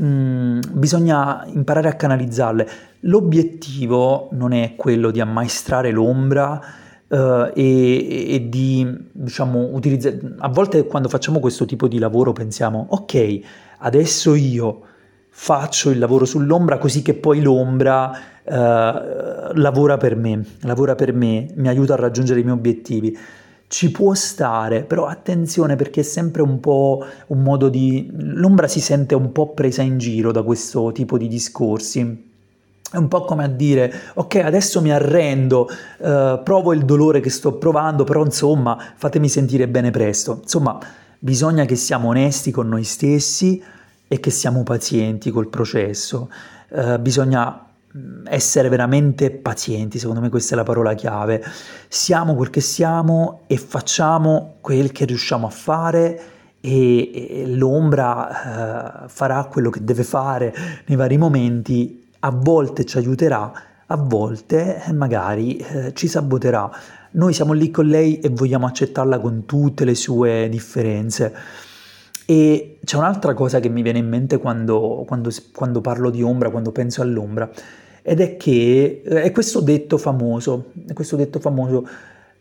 Mm, 0.00 0.60
bisogna 0.72 1.44
imparare 1.52 1.88
a 1.88 1.94
canalizzarle. 1.96 2.68
L'obiettivo 3.00 4.28
non 4.32 4.52
è 4.52 4.74
quello 4.74 5.10
di 5.10 5.20
ammaestrare 5.20 5.90
l'ombra 5.90 6.60
uh, 7.08 7.16
e, 7.54 8.34
e, 8.34 8.48
di, 8.48 8.90
diciamo, 9.12 9.68
utilizzare... 9.72 10.18
A 10.38 10.48
volte 10.48 10.86
quando 10.86 11.10
facciamo 11.10 11.40
questo 11.40 11.66
tipo 11.66 11.86
di 11.88 11.98
lavoro 11.98 12.32
pensiamo, 12.32 12.86
ok, 12.88 13.40
adesso 13.80 14.34
io 14.34 14.80
faccio 15.40 15.90
il 15.90 16.00
lavoro 16.00 16.24
sull'ombra 16.24 16.78
così 16.78 17.00
che 17.00 17.14
poi 17.14 17.40
l'ombra 17.40 18.12
eh, 18.42 19.52
lavora 19.54 19.96
per 19.96 20.16
me, 20.16 20.44
lavora 20.62 20.96
per 20.96 21.12
me, 21.12 21.46
mi 21.54 21.68
aiuta 21.68 21.92
a 21.92 21.96
raggiungere 21.96 22.40
i 22.40 22.42
miei 22.42 22.56
obiettivi. 22.56 23.16
Ci 23.68 23.92
può 23.92 24.14
stare, 24.14 24.82
però 24.82 25.06
attenzione 25.06 25.76
perché 25.76 26.00
è 26.00 26.02
sempre 26.02 26.42
un 26.42 26.58
po' 26.58 27.04
un 27.28 27.42
modo 27.44 27.68
di... 27.68 28.10
L'ombra 28.14 28.66
si 28.66 28.80
sente 28.80 29.14
un 29.14 29.30
po' 29.30 29.52
presa 29.54 29.80
in 29.80 29.98
giro 29.98 30.32
da 30.32 30.42
questo 30.42 30.90
tipo 30.90 31.16
di 31.16 31.28
discorsi. 31.28 32.26
È 32.90 32.96
un 32.96 33.06
po' 33.06 33.24
come 33.24 33.44
a 33.44 33.48
dire, 33.48 33.92
ok, 34.14 34.34
adesso 34.36 34.80
mi 34.80 34.90
arrendo, 34.90 35.68
eh, 36.00 36.40
provo 36.42 36.72
il 36.72 36.84
dolore 36.84 37.20
che 37.20 37.30
sto 37.30 37.52
provando, 37.58 38.02
però 38.02 38.24
insomma 38.24 38.76
fatemi 38.96 39.28
sentire 39.28 39.68
bene 39.68 39.92
presto. 39.92 40.40
Insomma, 40.42 40.80
bisogna 41.16 41.64
che 41.64 41.76
siamo 41.76 42.08
onesti 42.08 42.50
con 42.50 42.66
noi 42.66 42.82
stessi, 42.82 43.62
e 44.08 44.18
che 44.20 44.30
siamo 44.30 44.62
pazienti 44.62 45.30
col 45.30 45.48
processo. 45.48 46.30
Uh, 46.70 46.98
bisogna 46.98 47.66
mm, 47.96 48.26
essere 48.26 48.68
veramente 48.68 49.30
pazienti, 49.30 49.98
secondo 49.98 50.20
me 50.20 50.30
questa 50.30 50.54
è 50.54 50.56
la 50.56 50.64
parola 50.64 50.94
chiave. 50.94 51.44
Siamo 51.86 52.34
quel 52.34 52.50
che 52.50 52.60
siamo 52.60 53.42
e 53.46 53.58
facciamo 53.58 54.56
quel 54.60 54.90
che 54.90 55.04
riusciamo 55.04 55.46
a 55.46 55.50
fare 55.50 56.20
e, 56.60 57.42
e 57.42 57.46
l'ombra 57.46 59.04
uh, 59.04 59.08
farà 59.08 59.44
quello 59.44 59.70
che 59.70 59.84
deve 59.84 60.02
fare 60.02 60.54
nei 60.86 60.96
vari 60.96 61.16
momenti, 61.18 62.06
a 62.20 62.30
volte 62.30 62.84
ci 62.84 62.96
aiuterà, 62.96 63.52
a 63.86 63.96
volte 63.96 64.82
eh, 64.84 64.92
magari 64.92 65.56
eh, 65.56 65.94
ci 65.94 66.08
saboterà. 66.08 66.70
Noi 67.12 67.32
siamo 67.32 67.52
lì 67.52 67.70
con 67.70 67.86
lei 67.86 68.20
e 68.20 68.28
vogliamo 68.28 68.66
accettarla 68.66 69.18
con 69.18 69.46
tutte 69.46 69.84
le 69.84 69.94
sue 69.94 70.48
differenze. 70.50 71.34
E 72.30 72.78
c'è 72.84 72.98
un'altra 72.98 73.32
cosa 73.32 73.58
che 73.58 73.70
mi 73.70 73.80
viene 73.80 74.00
in 74.00 74.06
mente 74.06 74.36
quando, 74.36 75.02
quando, 75.06 75.30
quando 75.54 75.80
parlo 75.80 76.10
di 76.10 76.22
ombra, 76.22 76.50
quando 76.50 76.72
penso 76.72 77.00
all'ombra, 77.00 77.50
ed 78.02 78.20
è 78.20 78.36
che 78.36 79.00
eh, 79.02 79.22
è 79.22 79.32
questo 79.32 79.60
detto 79.60 79.96
famoso, 79.96 80.72
questo 80.92 81.16
detto 81.16 81.40
famoso, 81.40 81.88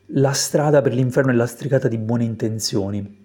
la 0.07 0.33
strada 0.33 0.81
per 0.81 0.93
l'inferno 0.93 1.31
è 1.31 1.35
lastricata 1.35 1.87
di 1.87 1.97
buone 1.97 2.25
intenzioni. 2.25 3.17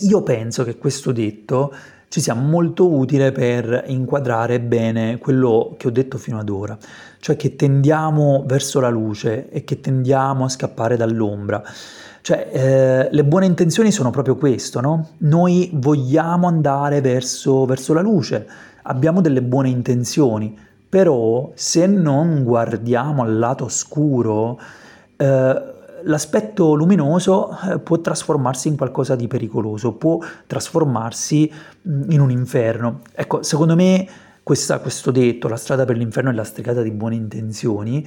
Io 0.00 0.22
penso 0.24 0.64
che 0.64 0.78
questo 0.78 1.12
detto 1.12 1.72
ci 2.08 2.20
sia 2.20 2.34
molto 2.34 2.90
utile 2.90 3.30
per 3.30 3.84
inquadrare 3.86 4.58
bene 4.58 5.18
quello 5.18 5.76
che 5.78 5.86
ho 5.86 5.90
detto 5.90 6.18
fino 6.18 6.40
ad 6.40 6.48
ora, 6.48 6.76
cioè 7.20 7.36
che 7.36 7.54
tendiamo 7.54 8.42
verso 8.48 8.80
la 8.80 8.88
luce 8.88 9.48
e 9.48 9.62
che 9.62 9.78
tendiamo 9.78 10.44
a 10.44 10.48
scappare 10.48 10.96
dall'ombra. 10.96 11.62
Cioè, 12.28 12.50
eh, 12.52 13.08
le 13.10 13.24
buone 13.24 13.46
intenzioni 13.46 13.90
sono 13.90 14.10
proprio 14.10 14.36
questo, 14.36 14.82
no? 14.82 15.12
Noi 15.20 15.70
vogliamo 15.72 16.46
andare 16.46 17.00
verso, 17.00 17.64
verso 17.64 17.94
la 17.94 18.02
luce, 18.02 18.46
abbiamo 18.82 19.22
delle 19.22 19.40
buone 19.40 19.70
intenzioni, 19.70 20.54
però 20.86 21.50
se 21.54 21.86
non 21.86 22.44
guardiamo 22.44 23.22
al 23.22 23.38
lato 23.38 23.64
oscuro, 23.64 24.60
eh, 25.16 25.62
l'aspetto 26.02 26.74
luminoso 26.74 27.48
eh, 27.66 27.78
può 27.78 27.98
trasformarsi 27.98 28.68
in 28.68 28.76
qualcosa 28.76 29.16
di 29.16 29.26
pericoloso, 29.26 29.94
può 29.94 30.18
trasformarsi 30.46 31.50
in 32.10 32.20
un 32.20 32.30
inferno. 32.30 33.00
Ecco, 33.14 33.42
secondo 33.42 33.74
me 33.74 34.06
questa, 34.42 34.80
questo 34.80 35.10
detto, 35.10 35.48
la 35.48 35.56
strada 35.56 35.86
per 35.86 35.96
l'inferno 35.96 36.28
è 36.28 36.34
lastricata 36.34 36.82
di 36.82 36.90
buone 36.90 37.14
intenzioni, 37.14 38.06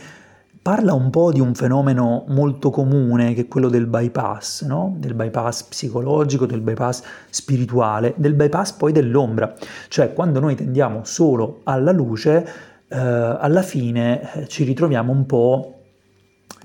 parla 0.62 0.94
un 0.94 1.10
po' 1.10 1.32
di 1.32 1.40
un 1.40 1.56
fenomeno 1.56 2.26
molto 2.28 2.70
comune 2.70 3.34
che 3.34 3.42
è 3.42 3.48
quello 3.48 3.68
del 3.68 3.88
bypass, 3.88 4.64
no? 4.64 4.94
del 4.98 5.16
bypass 5.16 5.64
psicologico, 5.64 6.46
del 6.46 6.62
bypass 6.62 7.02
spirituale, 7.30 8.14
del 8.18 8.36
bypass 8.36 8.74
poi 8.74 8.92
dell'ombra, 8.92 9.56
cioè 9.88 10.14
quando 10.14 10.40
noi 10.40 10.56
tendiamo 10.56 11.04
solo 11.04 11.62
alla 11.64 11.92
luce, 11.92 12.48
eh, 12.88 12.96
alla 12.96 13.64
fine 13.64 14.34
eh, 14.34 14.48
ci 14.48 14.64
ritroviamo 14.64 15.12
un 15.12 15.26
po', 15.26 15.80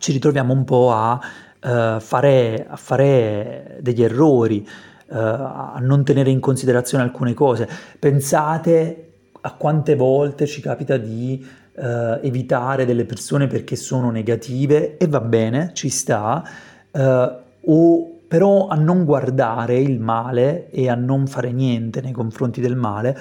ritroviamo 0.04 0.52
un 0.52 0.64
po 0.64 0.92
a, 0.92 1.18
eh, 1.59 1.96
fare, 1.98 2.66
a 2.68 2.76
fare 2.76 3.78
degli 3.80 4.02
errori, 4.02 4.68
eh, 5.09 5.16
a 5.16 5.78
non 5.80 6.04
tenere 6.04 6.28
in 6.30 6.40
considerazione 6.40 7.02
alcune 7.02 7.32
cose. 7.32 7.66
Pensate 7.98 9.02
a 9.40 9.52
quante 9.54 9.96
volte 9.96 10.44
ci 10.46 10.61
capita 10.61 10.98
di 10.98 11.64
eh, 11.76 12.20
evitare 12.22 12.84
delle 12.84 13.04
persone 13.04 13.46
perché 13.46 13.76
sono 13.76 14.10
negative 14.10 14.96
e 14.96 15.06
va 15.06 15.20
bene, 15.20 15.70
ci 15.74 15.88
sta, 15.88 16.42
eh, 16.90 17.36
o 17.60 18.10
però 18.28 18.66
a 18.66 18.74
non 18.74 19.04
guardare 19.04 19.78
il 19.78 20.00
male 20.00 20.68
e 20.70 20.88
a 20.88 20.94
non 20.94 21.26
fare 21.26 21.52
niente 21.52 22.00
nei 22.00 22.12
confronti 22.12 22.60
del 22.60 22.74
male 22.74 23.16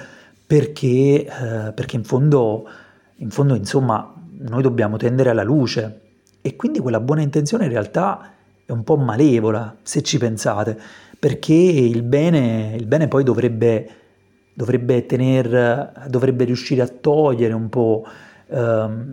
perché, 0.46 1.24
eh, 1.24 1.72
perché 1.72 1.96
in, 1.96 2.04
fondo, 2.04 2.68
in 3.16 3.30
fondo, 3.30 3.54
insomma, 3.54 4.12
noi 4.38 4.62
dobbiamo 4.62 4.96
tendere 4.96 5.30
alla 5.30 5.42
luce. 5.42 6.00
E 6.40 6.56
quindi 6.56 6.78
quella 6.78 7.00
buona 7.00 7.22
intenzione 7.22 7.64
in 7.64 7.70
realtà 7.70 8.32
è 8.64 8.72
un 8.72 8.84
po' 8.84 8.96
malevola, 8.96 9.76
se 9.82 10.02
ci 10.02 10.18
pensate, 10.18 10.78
perché 11.18 11.54
il 11.54 12.02
bene, 12.02 12.74
il 12.76 12.86
bene 12.86 13.08
poi 13.08 13.24
dovrebbe, 13.24 13.88
dovrebbe, 14.54 15.06
tener, 15.06 16.06
dovrebbe 16.08 16.44
riuscire 16.44 16.82
a 16.82 16.88
togliere 16.88 17.52
un 17.52 17.68
po' 17.68 18.04
ehm, 18.48 19.04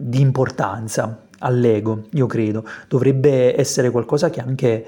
di 0.00 0.20
importanza 0.20 1.26
all'ego, 1.38 2.04
io 2.12 2.26
credo, 2.26 2.64
dovrebbe 2.88 3.58
essere 3.58 3.90
qualcosa 3.90 4.30
che 4.30 4.40
anche 4.40 4.86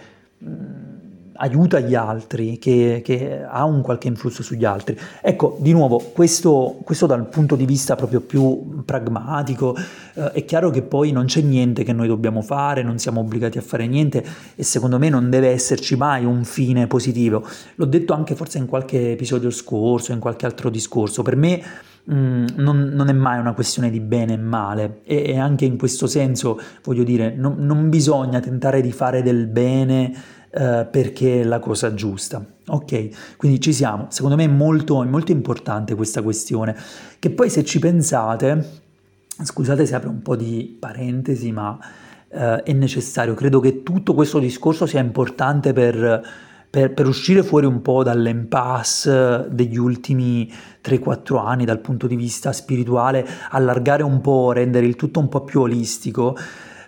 aiuta 1.35 1.81
gli 1.81 1.95
altri, 1.95 2.59
che, 2.59 3.01
che, 3.03 3.43
ha 3.43 3.65
un 3.65 3.81
qualche 3.83 4.07
influsso 4.07 4.43
sugli 4.43 4.65
altri. 4.65 4.99
Ecco, 5.21 5.57
di 5.61 5.73
nuovo, 5.73 5.99
questo, 5.99 6.79
questo 6.85 7.07
dal 7.07 7.27
punto 7.27 7.57
di 7.57 7.65
vista 7.65 7.97
proprio 7.97 8.21
più 8.21 8.85
pragmatico, 8.85 9.75
eh, 10.15 10.31
è 10.33 10.45
chiaro 10.45 10.71
che 10.71 10.83
poi 10.83 11.11
non 11.11 11.25
c'è 11.25 11.41
niente 11.41 11.83
che 11.85 11.93
noi 11.93 12.07
dobbiamo 12.07 12.43
fare, 12.43 12.83
non 12.83 12.99
siamo 12.99 13.21
obbligati 13.21 13.59
a 13.59 13.63
fare 13.63 13.87
niente 13.87 14.25
e 14.55 14.63
secondo 14.63 14.99
me 14.99 15.09
non 15.09 15.31
deve 15.31 15.49
esserci 15.49 15.97
mai 15.97 16.25
un 16.25 16.45
fine 16.45 16.87
positivo. 16.87 17.45
L'ho 17.77 17.87
detto 17.87 18.13
anche 18.13 18.35
forse 18.35 18.59
in 18.59 18.67
qualche 18.67 19.13
episodio 19.13 19.51
scorso, 19.51 20.13
in 20.13 20.21
qualche 20.21 20.47
altro 20.47 20.71
discorso, 20.71 21.23
per 21.23 21.37
me 21.37 21.63
Mm, 22.11 22.47
non, 22.57 22.91
non, 22.95 23.09
è 23.09 23.13
mai 23.13 23.39
una 23.39 23.53
questione 23.53 23.91
di 23.91 24.01
bene 24.01 24.33
e 24.35 24.39
male. 24.39 25.01
E, 25.05 25.31
e 25.31 25.39
anche 25.39 25.65
in 25.65 25.79
questo 25.79 26.07
senso 26.07 26.61
voglio 26.83 27.05
dire 27.05 27.35
non, 27.37 27.57
non 27.59 27.89
bisogna 27.89 28.41
tentare 28.41 28.81
di 28.81 28.91
fare 28.91 29.23
del 29.23 29.47
bene 29.47 30.13
eh, 30.51 30.87
perché 30.91 31.43
è 31.43 31.45
la 31.45 31.61
cosa 31.61 31.95
giusta. 31.95 32.45
Ok? 32.67 33.37
Quindi 33.37 33.61
ci 33.61 33.73
siamo. 33.73 34.07
Secondo 34.11 34.37
me 34.37 34.45
è 34.45 34.49
molto, 34.49 35.03
molto 35.05 35.33
importante 35.33 35.95
questa 35.95 36.23
questione. 36.23 36.77
Che 37.19 37.31
poi 37.31 37.49
se 37.49 37.65
ci 37.65 37.79
pensate 37.79 38.81
scusate 39.45 39.87
se 39.87 39.95
apro 39.95 40.11
un 40.11 40.23
po' 40.23 40.37
di 40.37 40.77
parentesi 40.79 41.53
ma 41.53 41.79
eh, 42.29 42.63
è 42.63 42.73
necessario. 42.73 43.35
Credo 43.35 43.61
che 43.61 43.83
tutto 43.83 44.15
questo 44.15 44.39
discorso 44.39 44.87
sia 44.87 45.01
importante 45.01 45.73
per 45.73 46.23
per, 46.73 46.95
per, 46.95 47.07
uscire 47.07 47.43
fuori 47.43 47.67
un 47.67 47.83
po' 47.83 48.03
dall'impasse 48.03 49.47
degli 49.51 49.77
ultimi 49.77 50.51
3-4 50.83 51.37
anni 51.37 51.67
dal 51.67 51.81
punto 51.81 52.07
di 52.07 52.17
vista 52.17 52.51
spirituale, 52.51 53.29
allargare 53.51 54.03
un 54.03 54.23
po', 54.23 54.53
rendere 54.53 54.87
il 54.87 54.97
tutto 54.97 55.21
un 55.21 55.29
po' 55.29 55.43
più 55.43 55.61
olistico, 55.61 56.35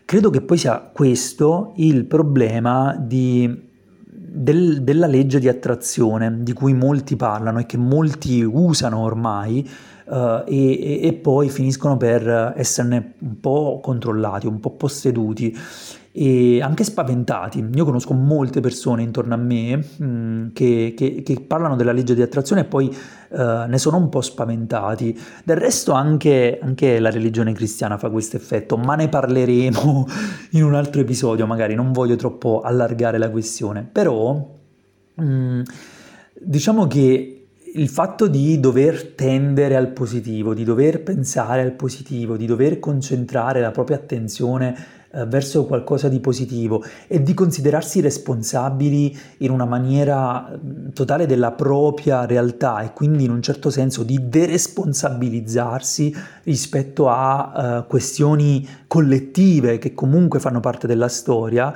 credo 0.06 0.30
che 0.30 0.40
poi 0.40 0.56
sia 0.56 0.78
questo 0.90 1.74
il 1.76 2.06
problema 2.06 2.96
di, 2.98 3.62
del, 4.06 4.82
della 4.82 5.06
legge 5.06 5.38
di 5.38 5.48
attrazione 5.48 6.42
di 6.42 6.54
cui 6.54 6.72
molti 6.72 7.14
parlano 7.14 7.58
e 7.58 7.66
che 7.66 7.76
molti 7.76 8.42
usano 8.42 9.00
ormai. 9.00 9.68
Uh, 10.06 10.44
e, 10.46 11.00
e, 11.02 11.12
poi 11.14 11.48
finiscono 11.48 11.96
per 11.96 12.52
esserne 12.56 13.14
un 13.20 13.40
po' 13.40 13.80
controllati, 13.82 14.46
un 14.46 14.60
po' 14.60 14.72
posseduti 14.72 15.56
e 16.16 16.62
anche 16.62 16.84
spaventati. 16.84 17.70
Io 17.74 17.84
conosco 17.84 18.14
molte 18.14 18.60
persone 18.60 19.02
intorno 19.02 19.34
a 19.34 19.36
me 19.36 19.76
mh, 19.76 20.04
mm, 20.04 20.46
che, 20.52 20.94
che, 20.96 21.22
che, 21.24 21.40
parlano 21.40 21.74
della 21.74 21.90
legge 21.90 22.14
di 22.14 22.22
attrazione 22.22 22.60
e 22.60 22.64
poi 22.66 22.86
uh, 23.30 23.66
ne 23.66 23.78
sono 23.78 23.96
un 23.96 24.08
po' 24.10 24.20
spaventati. 24.20 25.18
Del 25.42 25.56
resto 25.56 25.90
anche, 25.90 26.60
anche 26.62 27.00
la 27.00 27.10
religione 27.10 27.52
cristiana 27.52 27.98
fa 27.98 28.10
questo 28.10 28.36
effetto, 28.36 28.76
ma 28.76 28.94
ne 28.94 29.08
parleremo 29.08 30.06
in 30.50 30.62
un 30.62 30.74
altro 30.74 31.00
episodio, 31.00 31.48
magari 31.48 31.74
non 31.74 31.90
voglio 31.90 32.14
troppo 32.14 32.60
allargare 32.60 33.18
la 33.18 33.30
questione. 33.30 33.82
Però 33.82 34.56
mh, 35.14 35.24
mm, 35.24 35.62
diciamo 36.40 36.86
che 36.86 37.46
il 37.74 37.88
fatto 37.88 38.28
di 38.28 38.60
dover 38.60 39.14
tendere 39.14 39.74
al 39.74 39.88
positivo, 39.88 40.54
di 40.54 40.62
dover 40.62 41.02
pensare 41.02 41.62
al 41.62 41.72
positivo, 41.72 42.36
di 42.36 42.46
dover 42.46 42.78
concentrare 42.78 43.60
la 43.60 43.72
propria 43.72 43.96
attenzione 43.96 45.02
eh, 45.14 45.26
verso 45.26 45.64
qualcosa 45.64 46.08
di 46.08 46.18
positivo 46.20 46.82
e 47.06 47.22
di 47.22 47.34
considerarsi 47.34 48.00
responsabili 48.00 49.16
in 49.38 49.50
una 49.50 49.64
maniera 49.64 50.50
mm, 50.50 50.88
totale 50.90 51.26
della 51.26 51.52
propria 51.52 52.26
realtà 52.26 52.80
e 52.80 52.92
quindi 52.92 53.24
in 53.24 53.30
un 53.30 53.42
certo 53.42 53.70
senso 53.70 54.02
di 54.02 54.28
deresponsabilizzarsi 54.28 56.14
rispetto 56.44 57.08
a 57.08 57.82
uh, 57.84 57.86
questioni 57.86 58.68
collettive 58.86 59.78
che 59.78 59.94
comunque 59.94 60.40
fanno 60.40 60.60
parte 60.60 60.86
della 60.86 61.08
storia. 61.08 61.72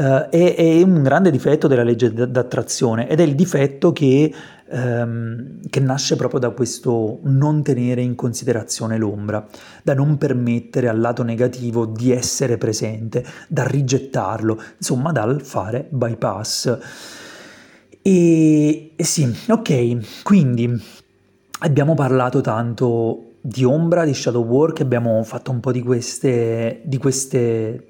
Uh, 0.00 0.30
è, 0.30 0.54
è, 0.54 0.80
un 0.80 1.02
grande 1.02 1.30
difetto 1.30 1.68
della 1.68 1.82
legge 1.82 2.10
d'attrazione 2.10 3.06
ed 3.06 3.20
è 3.20 3.22
il 3.22 3.34
difetto 3.34 3.92
che 3.92 4.32
ehm, 4.70 5.68
che 5.68 5.80
nasce 5.80 6.16
proprio 6.16 6.40
da 6.40 6.50
questo 6.50 7.18
non 7.24 7.62
tenere 7.62 8.00
in 8.00 8.14
considerazione 8.14 8.96
l'ombra, 8.96 9.46
da 9.82 9.94
non 9.94 10.16
permettere 10.16 10.88
al 10.88 10.98
lato 11.00 11.22
negativo 11.22 11.86
di 11.86 12.12
essere 12.12 12.56
presente, 12.56 13.24
da 13.48 13.66
rigettarlo, 13.66 14.60
insomma 14.76 15.12
dal 15.12 15.42
fare 15.42 15.86
bypass. 15.90 16.78
E, 18.02 18.92
e 18.96 19.04
sì, 19.04 19.30
ok, 19.48 20.22
quindi 20.22 20.82
abbiamo 21.60 21.94
parlato 21.94 22.40
tanto 22.40 23.24
di 23.42 23.64
ombra, 23.64 24.04
di 24.04 24.14
shadow 24.14 24.44
work, 24.44 24.80
abbiamo 24.80 25.22
fatto 25.24 25.50
un 25.50 25.60
po' 25.60 25.72
di 25.72 25.82
queste, 25.82 26.80
di 26.84 26.98
queste 26.98 27.89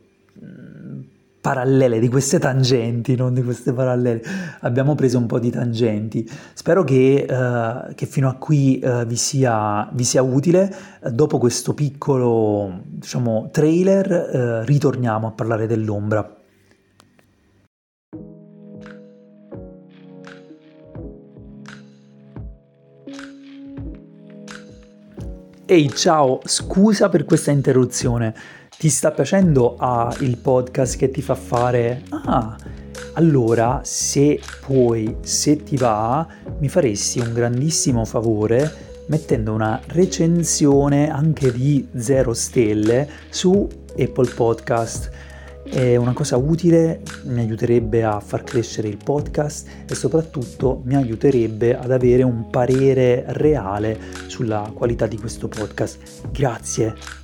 parallele, 1.40 1.98
di 1.98 2.08
queste 2.08 2.38
tangenti, 2.38 3.16
non 3.16 3.32
di 3.32 3.42
queste 3.42 3.72
parallele. 3.72 4.22
Abbiamo 4.60 4.94
preso 4.94 5.18
un 5.18 5.26
po' 5.26 5.38
di 5.38 5.50
tangenti. 5.50 6.28
Spero 6.52 6.84
che, 6.84 7.26
uh, 7.28 7.94
che 7.94 8.06
fino 8.06 8.28
a 8.28 8.34
qui 8.34 8.80
uh, 8.82 9.06
vi, 9.06 9.16
sia, 9.16 9.88
vi, 9.92 10.04
sia, 10.04 10.22
utile. 10.22 10.72
dopo 11.10 11.38
questo 11.38 11.72
piccolo, 11.72 12.82
diciamo, 12.84 13.48
trailer, 13.50 14.62
uh, 14.62 14.66
ritorniamo 14.66 15.26
a 15.28 15.30
parlare 15.30 15.66
dell'ombra. 15.66 16.36
Ehi, 25.64 25.88
ciao, 25.94 26.40
scusa 26.42 27.08
per 27.08 27.24
questa 27.24 27.52
interruzione 27.52 28.34
ti 28.80 28.88
sta 28.88 29.10
piacendo 29.10 29.76
ah, 29.76 30.16
il 30.20 30.38
podcast 30.38 30.96
che 30.96 31.10
ti 31.10 31.20
fa 31.20 31.34
fare 31.34 32.02
ah 32.08 32.56
allora 33.12 33.82
se 33.84 34.40
puoi 34.62 35.16
se 35.20 35.62
ti 35.62 35.76
va 35.76 36.26
mi 36.60 36.70
faresti 36.70 37.18
un 37.18 37.34
grandissimo 37.34 38.06
favore 38.06 39.04
mettendo 39.08 39.52
una 39.52 39.78
recensione 39.88 41.10
anche 41.10 41.52
di 41.52 41.88
0 41.94 42.32
stelle 42.32 43.06
su 43.28 43.68
Apple 43.98 44.32
Podcast 44.32 45.10
è 45.62 45.94
una 45.96 46.14
cosa 46.14 46.36
utile, 46.36 47.02
mi 47.24 47.40
aiuterebbe 47.40 48.02
a 48.02 48.18
far 48.18 48.42
crescere 48.42 48.88
il 48.88 48.96
podcast 48.96 49.68
e 49.88 49.94
soprattutto 49.94 50.80
mi 50.84 50.96
aiuterebbe 50.96 51.76
ad 51.76 51.92
avere 51.92 52.24
un 52.24 52.48
parere 52.50 53.24
reale 53.28 53.96
sulla 54.26 54.72
qualità 54.74 55.06
di 55.06 55.16
questo 55.16 55.46
podcast. 55.46 56.30
Grazie. 56.32 57.19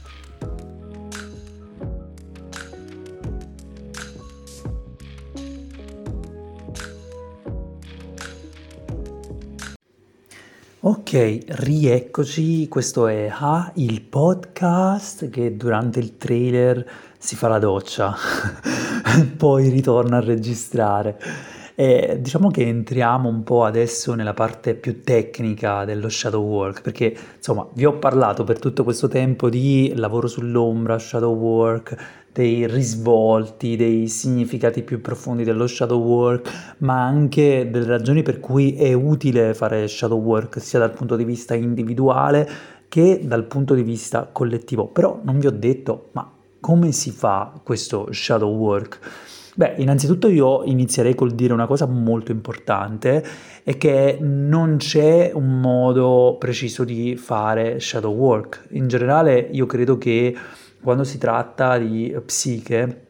Ok, 10.89 11.39
rieccoci, 11.49 12.69
questo 12.69 13.09
è 13.09 13.29
Ah, 13.29 13.73
il 13.75 14.03
podcast 14.03 15.29
che 15.31 15.57
durante 15.57 15.99
il 15.99 16.17
trailer 16.17 16.89
si 17.19 17.35
fa 17.35 17.49
la 17.49 17.59
doccia, 17.59 18.15
poi 19.37 19.69
ritorna 19.69 20.19
a 20.19 20.21
registrare. 20.21 21.19
E 21.75 22.19
diciamo 22.21 22.53
che 22.53 22.69
entriamo 22.69 23.29
un 23.29 23.43
po' 23.43 23.65
adesso 23.65 24.15
nella 24.15 24.33
parte 24.33 24.77
più 24.77 25.03
tecnica 25.03 25.85
dello 25.85 26.09
shadow 26.09 26.45
work, 26.45 26.83
perché 26.83 27.17
insomma 27.37 27.67
vi 27.73 27.85
ho 27.85 27.99
parlato 27.99 28.45
per 28.45 28.61
tutto 28.61 28.85
questo 28.85 29.09
tempo 29.09 29.51
di 29.51 29.93
lavoro 29.97 30.29
sull'ombra, 30.29 31.01
shadow 31.01 31.35
work, 31.35 31.97
dei 32.37 32.67
risvolti, 32.67 33.77
dei 33.77 34.09
significati 34.09 34.83
più 34.83 35.01
profondi 35.01 35.43
dello 35.43 35.67
shadow 35.67 35.99
work, 35.99 36.75
ma 36.81 37.03
anche 37.03 37.71
delle 37.71 37.87
ragioni 37.87 38.23
per 38.23 38.41
cui 38.41 38.75
è 38.75 38.93
utile 38.93 39.55
fare 39.55 39.89
shadow 39.89 40.21
work 40.21 40.61
sia 40.61 40.79
dal 40.79 40.93
punto 40.93 41.17
di 41.17 41.25
vista 41.25 41.55
individuale 41.55 42.47
che 42.89 43.23
dal 43.25 43.45
punto 43.47 43.73
di 43.73 43.83
vista 43.83 44.29
collettivo. 44.31 44.87
Però 44.89 45.19
non 45.23 45.39
vi 45.39 45.47
ho 45.47 45.51
detto, 45.51 46.11
ma 46.13 46.31
come 46.61 46.93
si 46.93 47.11
fa 47.11 47.59
questo 47.63 48.09
shadow 48.13 48.55
work? 48.55 48.99
Beh, 49.55 49.77
innanzitutto 49.79 50.29
io 50.29 50.63
inizierei 50.65 51.15
col 51.15 51.33
dire 51.33 51.55
una 51.55 51.67
cosa 51.67 51.87
molto 51.87 52.33
importante, 52.33 53.25
è 53.65 53.79
che 53.79 54.19
non 54.21 54.77
c'è 54.77 55.31
un 55.33 55.59
modo 55.59 56.37
preciso 56.39 56.85
di 56.85 57.17
fare 57.17 57.81
shadow 57.81 58.15
work. 58.15 58.67
In 58.73 58.89
generale 58.89 59.49
io 59.53 59.65
credo 59.65 59.97
che 59.97 60.37
quando 60.87 61.03
si 61.03 61.19
tratta 61.19 61.79
di 61.79 62.17
psiche, 62.25 63.07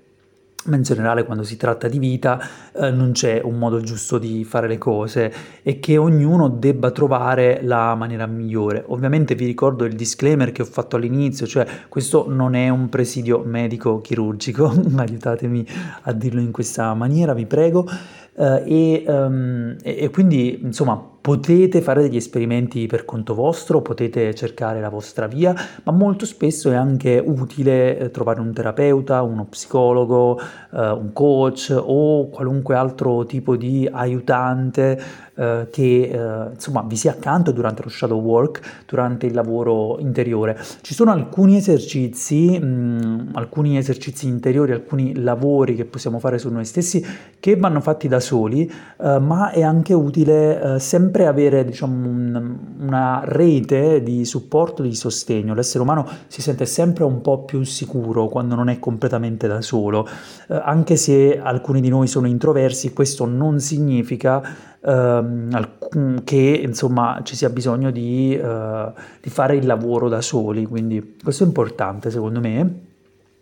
ma 0.65 0.77
in 0.77 0.83
generale 0.83 1.25
quando 1.25 1.43
si 1.43 1.59
tratta 1.59 1.89
di 1.89 1.99
vita 1.99 2.41
eh, 2.73 2.91
non 2.91 3.13
c'è 3.13 3.43
un 3.45 3.59
modo 3.59 3.83
giusto 3.83 4.17
di 4.17 4.45
fare 4.45 4.67
le 4.67 4.79
cose 4.79 5.31
e 5.61 5.79
che 5.79 5.99
ognuno 5.99 6.49
debba 6.49 6.91
trovare 6.91 7.61
la 7.63 7.95
maniera 7.95 8.25
migliore. 8.25 8.83
Ovviamente 8.87 9.35
vi 9.35 9.45
ricordo 9.45 9.85
il 9.85 9.95
disclaimer 9.95 10.53
che 10.53 10.63
ho 10.63 10.65
fatto 10.65 10.97
all'inizio, 10.97 11.47
cioè 11.47 11.67
questo 11.91 12.25
non 12.31 12.55
è 12.55 12.71
un 12.71 12.89
presidio 12.89 13.43
medico 13.45 14.01
chirurgico, 14.01 14.73
aiutatemi 14.97 15.67
a 16.05 16.13
dirlo 16.15 16.41
in 16.41 16.53
questa 16.53 16.95
maniera, 16.95 17.35
vi 17.35 17.45
prego. 17.45 17.87
Uh, 18.33 18.63
e, 18.67 19.05
um, 19.07 19.77
e, 19.83 19.97
e, 19.99 20.11
quindi 20.11 20.61
insomma 20.63 21.16
potete 21.27 21.83
fare 21.83 22.03
degli 22.03 22.15
esperimenti 22.15 22.87
per 22.87 23.05
conto 23.05 23.35
vostro, 23.35 23.83
potete 23.83 24.33
cercare 24.33 24.81
la 24.81 24.91
vostra 24.91 25.27
via, 25.27 25.53
ma 25.83 25.91
molto 25.91 26.25
spesso 26.25 26.71
è 26.71 26.77
anche 26.77 27.21
utile 27.21 27.99
eh, 27.99 28.11
trovare 28.13 28.41
un 28.41 28.53
terapeuta, 28.53 29.23
uno 29.23 29.45
psicologo, 29.47 30.39
uh, 30.71 30.79
un 30.79 31.11
coach 31.13 31.77
o 31.77 32.29
qualunque 32.29 32.77
altro 32.77 33.27
tipo 33.27 33.57
di 33.57 33.89
aiutante 33.91 35.03
uh, 35.35 35.67
che 35.69 36.49
insomma 36.53 36.85
vi 36.87 36.95
sia 36.95 37.11
accanto 37.11 37.51
durante 37.51 37.83
lo 37.83 37.89
shadow 37.89 38.21
work, 38.21 38.85
durante 38.87 39.27
il 39.27 39.35
lavoro 39.35 39.99
interiore. 39.99 40.57
Ci 40.81 40.95
sono 40.95 41.11
alcuni 41.11 41.57
esercizi, 41.57 42.57
mh, 42.57 42.65
mm, 42.67 43.29
alcuni 43.33 43.77
esercizi 43.77 44.29
interiori, 44.29 44.71
alcuni 44.71 45.21
lavori 45.21 45.75
che 45.75 45.87
possiamo 45.87 46.21
fare 46.21 46.39
su 46.39 46.51
noi 46.51 46.65
stessi 46.65 47.05
che 47.41 47.57
vanno 47.57 47.81
fatti 47.81 48.07
da 48.09 48.21
soli, 48.21 48.71
eh, 49.01 49.19
ma 49.19 49.51
è 49.51 49.63
anche 49.63 49.93
utile 49.93 50.75
eh, 50.75 50.79
sempre 51.17 51.27
avere 51.27 51.65
diciamo, 51.65 52.09
un, 52.09 52.59
una 52.81 53.23
rete 53.25 54.03
di 54.03 54.25
supporto, 54.25 54.83
di 54.83 54.95
sostegno. 54.95 55.55
L'essere 55.55 55.83
umano 55.83 56.07
si 56.27 56.43
sente 56.43 56.67
sempre 56.67 57.05
un 57.05 57.23
po' 57.23 57.45
più 57.45 57.63
sicuro 57.63 58.29
quando 58.29 58.55
non 58.55 58.69
è 58.69 58.79
completamente 58.79 59.49
da 59.49 59.63
solo, 59.63 60.07
eh, 60.49 60.61
anche 60.63 60.97
se 60.97 61.41
alcuni 61.41 61.81
di 61.81 61.89
noi 61.89 62.07
sono 62.07 62.27
introversi, 62.27 62.93
questo 62.93 63.25
non 63.25 63.61
significa 63.61 64.43
ehm, 64.85 66.23
che 66.25 66.61
insomma 66.63 67.21
ci 67.23 67.35
sia 67.35 67.49
bisogno 67.49 67.91
di, 67.91 68.39
uh, 68.41 68.93
di, 69.21 69.31
fare 69.31 69.57
il 69.57 69.65
lavoro 69.65 70.09
da 70.09 70.21
soli, 70.21 70.67
quindi 70.67 71.17
questo 71.23 71.45
è 71.45 71.47
importante 71.47 72.11
secondo 72.11 72.41
me. 72.41 72.81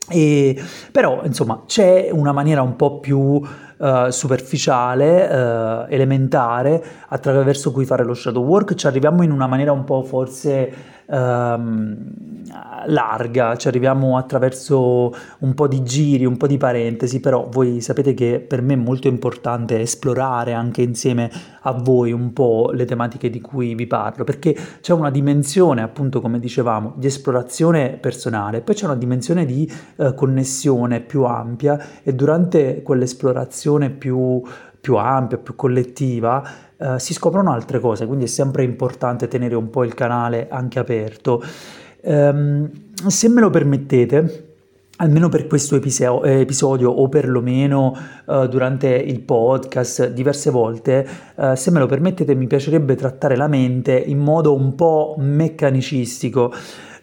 E, 0.07 0.63
però 0.93 1.23
insomma 1.25 1.63
c'è 1.67 2.11
una 2.13 2.33
maniera 2.33 2.61
un 2.61 2.77
po' 2.77 3.01
più 3.01 3.41
uh, 3.85 4.09
superficiale, 4.09 5.27
uh, 5.27 5.87
elementare, 5.93 6.83
attraverso 7.09 7.71
cui 7.71 7.85
fare 7.85 8.05
lo 8.05 8.15
shadow 8.15 8.43
work, 8.43 8.75
ci 8.75 8.87
arriviamo 8.87 9.23
in 9.23 9.31
una 9.31 9.47
maniera 9.47 9.73
un 9.73 9.85
po' 9.85 10.03
forse 10.03 10.73
um, 11.07 12.13
larga, 12.87 13.57
ci 13.57 13.69
arriviamo 13.69 14.17
attraverso 14.17 15.15
un 15.39 15.55
po' 15.55 15.67
di 15.67 15.83
giri, 15.83 16.25
un 16.25 16.37
po' 16.37 16.47
di 16.47 16.57
parentesi, 16.57 17.21
però 17.21 17.49
voi 17.51 17.81
sapete 17.81 18.15
che 18.15 18.45
per 18.47 18.63
me 18.63 18.75
è 18.75 18.77
molto 18.77 19.09
importante 19.09 19.81
esplorare 19.81 20.53
anche 20.53 20.83
insieme 20.83 21.31
a 21.63 21.73
voi 21.73 22.13
un 22.13 22.33
po' 22.33 22.71
le 22.73 22.85
tematiche 22.85 23.31
di 23.31 23.41
cui 23.41 23.75
vi 23.75 23.87
parlo, 23.87 24.25
perché 24.25 24.57
c'è 24.81 24.93
una 24.93 25.11
dimensione, 25.11 25.83
appunto 25.83 26.21
come 26.21 26.39
dicevamo, 26.39 26.95
di 26.97 27.07
esplorazione 27.07 27.97
personale, 28.01 28.61
poi 28.61 28.75
c'è 28.75 28.85
una 28.85 28.97
dimensione 28.97 29.45
di 29.45 29.71
uh, 29.97 30.15
connessione 30.15 31.01
più 31.01 31.25
ampia 31.25 31.79
e 32.03 32.15
durante 32.15 32.83
quell'esplorazione 32.83 33.91
più, 33.91 34.43
più 34.81 34.97
ampia, 34.97 35.39
più 35.39 35.57
collettiva, 35.57 36.47
eh, 36.77 36.99
si 36.99 37.13
scoprono 37.13 37.53
altre 37.53 37.79
cose, 37.81 38.07
quindi 38.07 38.25
è 38.25 38.29
sempre 38.29 38.65
importante 38.65 39.29
tenere 39.29 39.55
un 39.55 39.71
po' 39.71 39.85
il 39.85 39.95
canale 39.95 40.49
anche 40.51 40.79
aperto. 40.79 41.43
Um, 42.03 42.71
se 43.07 43.29
me 43.29 43.41
lo 43.41 43.49
permettete, 43.51 44.49
almeno 44.97 45.29
per 45.29 45.47
questo 45.47 45.77
episodio, 45.77 46.25
episodio 46.25 46.91
o 46.91 47.09
perlomeno 47.09 47.97
uh, 48.27 48.47
durante 48.47 48.89
il 48.89 49.21
podcast 49.21 50.11
diverse 50.11 50.51
volte, 50.51 51.07
uh, 51.37 51.55
se 51.55 51.71
me 51.71 51.79
lo 51.79 51.87
permettete 51.87 52.35
mi 52.35 52.47
piacerebbe 52.47 52.95
trattare 52.95 53.37
la 53.37 53.49
mente 53.49 53.97
in 53.97 54.19
modo 54.19 54.55
un 54.55 54.75
po' 54.75 55.17
meccanicistico. 55.19 56.53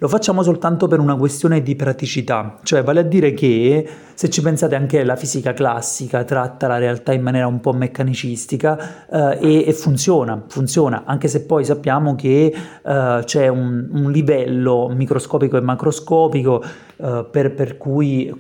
Lo 0.02 0.08
facciamo 0.08 0.42
soltanto 0.42 0.88
per 0.88 1.00
una 1.00 1.16
questione 1.16 1.62
di 1.62 1.76
praticità, 1.76 2.58
cioè 2.64 2.82
vale 2.82 3.02
a 3.02 3.04
dire 3.04 3.36
che 3.36 3.88
se 4.16 4.32
ci 4.32 4.42
pensate 4.42 4.74
anche 4.74 5.04
la 5.04 5.16
fisica 5.16 5.54
classica 5.54 6.24
tratta 6.24 6.66
la 6.66 6.80
realtà 6.80 7.14
in 7.14 7.22
maniera 7.22 7.46
un 7.46 7.60
po' 7.60 7.72
meccanicistica 7.72 9.06
eh, 9.08 9.38
e, 9.40 9.68
e, 9.68 9.74
funziona, 9.74 10.44
funziona, 10.48 11.04
anche 11.06 11.28
se 11.28 11.46
poi 11.46 11.64
sappiamo 11.66 12.16
che 12.16 12.52
eh, 12.84 13.22
c'è 13.24 13.48
un, 13.48 13.90
un, 13.92 14.12
livello 14.12 14.90
microscopico 14.90 15.58
e 15.58 15.62
macroscopico 15.62 16.64
eh, 16.98 17.28
per, 17.30 17.54
per, 17.54 17.78
cui 17.78 18.34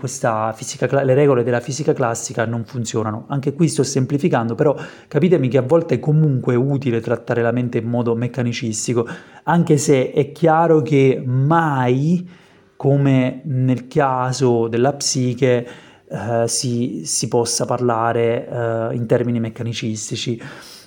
fisica, 0.55 1.03
le 1.03 1.13
regole 1.13 1.43
della 1.43 1.59
fisica 1.59 1.93
classica 1.93 2.43
non 2.45 2.63
funzionano. 2.65 3.25
Anche 3.27 3.53
qui 3.53 3.67
sto 3.67 3.83
semplificando, 3.83 4.55
però 4.55 4.75
capitemi 5.07 5.47
che 5.47 5.59
a 5.59 5.63
volte 5.63 5.95
è 5.95 5.99
comunque 5.99 6.55
utile 6.55 7.01
trattare 7.01 7.43
la 7.43 7.51
mente 7.51 7.77
in 7.77 7.87
modo 7.87 8.15
meccanicistico, 8.15 9.07
anche 9.43 9.77
se 9.77 10.11
è 10.11 10.31
chiaro 10.31 10.81
che 10.81 11.21
mai 11.25 12.27
come 12.75 13.41
nel 13.45 13.87
caso 13.87 14.67
della 14.67 14.93
psiche 14.93 15.67
eh, 16.09 16.47
si, 16.47 17.03
si, 17.05 17.27
possa 17.27 17.65
parlare 17.65 18.47
eh, 18.47 18.95
in 18.95 19.05
termini 19.05 19.39
meccanicistici. 19.39 20.41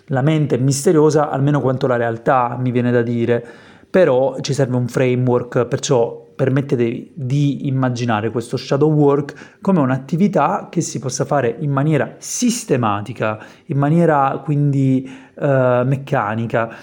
La 0.08 0.20
mente 0.20 0.56
è 0.56 0.58
misteriosa 0.58 1.30
almeno 1.30 1.60
quanto 1.60 1.86
la 1.86 1.96
realtà, 1.96 2.56
mi 2.60 2.72
viene 2.72 2.90
da 2.90 3.00
dire, 3.00 3.46
però 3.88 4.40
ci 4.40 4.52
serve 4.52 4.76
un 4.76 4.88
framework, 4.88 5.66
perciò 5.66 6.32
permettetevi 6.34 7.12
di 7.14 7.68
immaginare 7.68 8.30
questo 8.30 8.56
shadow 8.56 8.92
work 8.92 9.58
come 9.60 9.78
un'attività 9.78 10.66
che 10.68 10.80
si 10.80 10.98
possa 10.98 11.24
fare 11.24 11.56
in 11.60 11.70
maniera 11.70 12.16
sistematica, 12.18 13.38
in 13.66 13.78
maniera 13.78 14.40
quindi 14.42 15.08
eh, 15.38 15.82
meccanica 15.86 16.76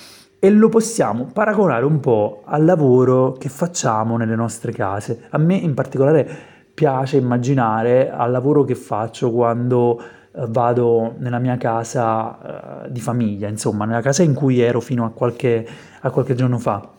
e 0.44 0.50
lo 0.50 0.70
possiamo 0.70 1.26
paragonare 1.32 1.86
un 1.86 2.00
po' 2.00 2.42
al 2.46 2.66
lavoro 2.66 3.34
che 3.34 3.48
facciamo 3.48 4.18
nelle 4.18 4.36
nostre 4.36 4.72
case. 4.72 5.26
A 5.30 5.38
me 5.38 5.54
in 5.54 5.76
particolare 5.76 6.28
piace 6.74 7.18
immaginare 7.18 8.10
al 8.10 8.32
lavoro 8.32 8.64
che 8.64 8.74
faccio 8.74 9.30
quando 9.30 10.02
eh, 10.02 10.46
vado 10.48 11.14
nella 11.20 11.38
mia 11.38 11.58
casa 11.58 12.86
eh, 12.86 12.92
di 12.92 13.00
famiglia, 13.00 13.48
insomma, 13.50 13.86
nella 13.86 14.02
casa 14.02 14.24
in 14.24 14.34
cui 14.34 14.60
ero 14.60 14.80
fino 14.80 15.06
a 15.06 15.12
qualche, 15.12 15.68
a 16.00 16.10
qualche 16.10 16.34
giorno 16.34 16.58
fa. 16.58 16.90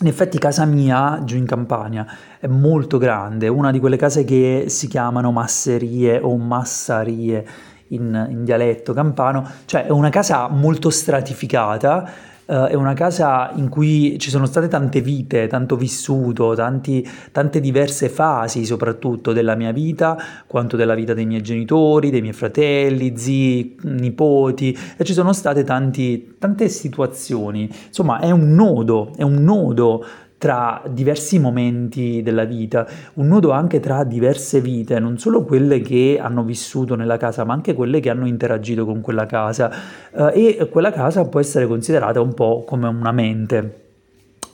In 0.00 0.08
effetti 0.08 0.36
casa 0.38 0.64
mia, 0.64 1.20
giù 1.22 1.36
in 1.36 1.46
Campania, 1.46 2.04
è 2.40 2.48
molto 2.48 2.98
grande, 2.98 3.46
una 3.46 3.70
di 3.70 3.78
quelle 3.78 3.96
case 3.96 4.24
che 4.24 4.64
si 4.66 4.88
chiamano 4.88 5.30
masserie 5.30 6.18
o 6.18 6.36
massarie 6.36 7.46
in, 7.88 8.26
in 8.28 8.42
dialetto 8.42 8.92
campano, 8.92 9.48
cioè 9.66 9.86
è 9.86 9.90
una 9.90 10.08
casa 10.08 10.48
molto 10.48 10.90
stratificata, 10.90 12.30
Uh, 12.44 12.64
è 12.64 12.74
una 12.74 12.92
casa 12.92 13.52
in 13.54 13.68
cui 13.68 14.18
ci 14.18 14.28
sono 14.28 14.46
state 14.46 14.66
tante 14.66 15.00
vite, 15.00 15.46
tanto 15.46 15.76
vissuto, 15.76 16.54
tanti, 16.54 17.08
tante 17.30 17.60
diverse 17.60 18.08
fasi 18.08 18.64
soprattutto 18.64 19.32
della 19.32 19.54
mia 19.54 19.70
vita, 19.70 20.18
quanto 20.46 20.76
della 20.76 20.94
vita 20.94 21.14
dei 21.14 21.24
miei 21.24 21.40
genitori, 21.40 22.10
dei 22.10 22.20
miei 22.20 22.32
fratelli, 22.32 23.16
zii, 23.16 23.76
nipoti, 23.82 24.76
e 24.96 25.04
ci 25.04 25.12
sono 25.12 25.32
state 25.32 25.62
tanti, 25.62 26.34
tante 26.38 26.68
situazioni. 26.68 27.70
Insomma, 27.86 28.18
è 28.18 28.30
un 28.32 28.54
nodo, 28.54 29.12
è 29.16 29.22
un 29.22 29.42
nodo 29.44 30.04
tra 30.42 30.82
diversi 30.88 31.38
momenti 31.38 32.20
della 32.20 32.42
vita, 32.42 32.84
un 33.14 33.28
nodo 33.28 33.52
anche 33.52 33.78
tra 33.78 34.02
diverse 34.02 34.60
vite, 34.60 34.98
non 34.98 35.16
solo 35.16 35.44
quelle 35.44 35.80
che 35.80 36.18
hanno 36.20 36.42
vissuto 36.42 36.96
nella 36.96 37.16
casa, 37.16 37.44
ma 37.44 37.52
anche 37.52 37.74
quelle 37.74 38.00
che 38.00 38.10
hanno 38.10 38.26
interagito 38.26 38.84
con 38.84 39.00
quella 39.02 39.24
casa 39.24 39.70
eh, 40.10 40.56
e 40.58 40.68
quella 40.68 40.90
casa 40.90 41.24
può 41.26 41.38
essere 41.38 41.68
considerata 41.68 42.20
un 42.20 42.34
po' 42.34 42.64
come 42.66 42.88
una 42.88 43.12
mente. 43.12 43.82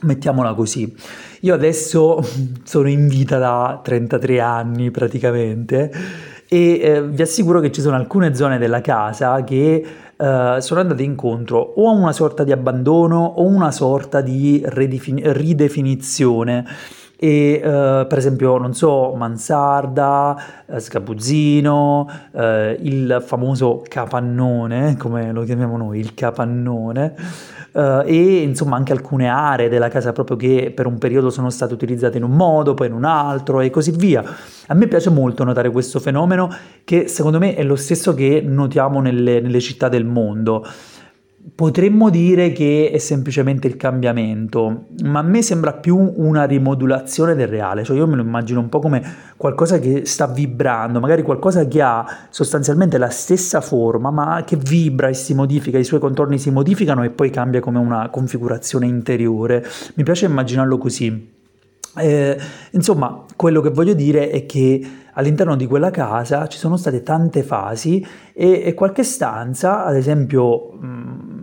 Mettiamola 0.01 0.53
così. 0.53 0.95
Io 1.39 1.55
adesso 1.55 2.23
sono 2.61 2.87
in 2.87 3.07
vita 3.07 3.39
da 3.39 3.79
33 3.83 4.39
anni 4.39 4.91
praticamente 4.91 5.91
e 6.47 6.79
eh, 6.79 7.03
vi 7.03 7.21
assicuro 7.23 7.59
che 7.59 7.71
ci 7.71 7.81
sono 7.81 7.95
alcune 7.95 8.35
zone 8.35 8.59
della 8.59 8.81
casa 8.81 9.43
che 9.43 9.83
eh, 10.21 10.57
sono 10.59 10.81
andate 10.81 11.03
incontro 11.03 11.59
o 11.59 11.87
a 11.87 11.93
una 11.93 12.11
sorta 12.11 12.43
di 12.43 12.51
abbandono 12.51 13.23
o 13.23 13.43
una 13.43 13.71
sorta 13.71 14.19
di 14.19 14.61
redefin- 14.65 15.31
ridefinizione. 15.31 16.65
e 17.21 17.59
uh, 17.61 18.07
per 18.07 18.17
esempio, 18.17 18.57
non 18.57 18.73
so, 18.73 19.13
mansarda, 19.13 20.37
uh, 20.67 20.77
sgabuzzino, 20.77 22.09
uh, 22.31 22.41
il 22.79 23.21
famoso 23.25 23.83
capannone, 23.85 24.95
come 24.95 25.33
lo 25.33 25.43
chiamiamo 25.43 25.75
noi, 25.75 25.99
il 25.99 26.13
capannone, 26.13 27.15
e 27.71 28.41
insomma 28.41 28.75
anche 28.75 28.91
alcune 28.91 29.27
aree 29.27 29.69
della 29.69 29.89
casa 29.89 30.11
proprio 30.11 30.37
che 30.37 30.71
per 30.75 30.85
un 30.85 30.97
periodo 30.97 31.29
sono 31.29 31.49
state 31.49 31.73
utilizzate 31.73 32.17
in 32.17 32.23
un 32.23 32.31
modo, 32.31 32.73
poi 32.73 32.87
in 32.87 32.93
un 32.93 33.05
altro 33.05 33.61
e 33.61 33.69
così 33.69 33.91
via. 33.91 34.23
A 34.67 34.73
me 34.73 34.87
piace 34.87 35.09
molto 35.09 35.43
notare 35.43 35.69
questo 35.69 35.99
fenomeno 35.99 36.49
che 36.83 37.07
secondo 37.07 37.39
me 37.39 37.55
è 37.55 37.63
lo 37.63 37.75
stesso 37.75 38.13
che 38.13 38.41
notiamo 38.45 39.01
nelle, 39.01 39.39
nelle 39.39 39.59
città 39.59 39.89
del 39.89 40.05
mondo. 40.05 40.65
Potremmo 41.55 42.09
dire 42.09 42.51
che 42.51 42.91
è 42.93 42.97
semplicemente 42.97 43.67
il 43.67 43.77
cambiamento, 43.77 44.87
ma 45.03 45.19
a 45.19 45.23
me 45.23 45.41
sembra 45.41 45.73
più 45.73 45.97
una 45.97 46.43
rimodulazione 46.43 47.33
del 47.33 47.47
reale, 47.47 47.83
cioè 47.85 47.95
io 47.95 48.07
me 48.07 48.17
lo 48.17 48.21
immagino 48.21 48.59
un 48.59 48.67
po' 48.67 48.79
come 48.79 49.01
qualcosa 49.37 49.79
che 49.79 50.05
sta 50.05 50.27
vibrando, 50.27 50.99
magari 50.99 51.21
qualcosa 51.21 51.65
che 51.65 51.81
ha 51.81 52.27
sostanzialmente 52.29 52.97
la 52.97 53.09
stessa 53.09 53.61
forma, 53.61 54.11
ma 54.11 54.43
che 54.45 54.57
vibra 54.57 55.07
e 55.07 55.13
si 55.13 55.33
modifica, 55.33 55.77
i 55.77 55.85
suoi 55.85 56.01
contorni 56.01 56.37
si 56.37 56.51
modificano 56.51 57.03
e 57.03 57.09
poi 57.09 57.29
cambia 57.29 57.61
come 57.61 57.79
una 57.79 58.09
configurazione 58.09 58.85
interiore. 58.85 59.65
Mi 59.95 60.03
piace 60.03 60.25
immaginarlo 60.25 60.77
così. 60.77 61.37
Eh, 61.95 62.37
insomma, 62.71 63.25
quello 63.35 63.61
che 63.61 63.69
voglio 63.69 63.93
dire 63.93 64.29
è 64.29 64.45
che 64.45 64.81
all'interno 65.13 65.55
di 65.55 65.65
quella 65.65 65.89
casa 65.89 66.47
ci 66.47 66.57
sono 66.57 66.77
state 66.77 67.01
tante 67.03 67.43
fasi 67.43 68.05
e, 68.33 68.61
e 68.63 68.73
qualche 68.73 69.03
stanza, 69.03 69.83
ad 69.83 69.95
esempio 69.95 70.71
mh, 70.71 71.38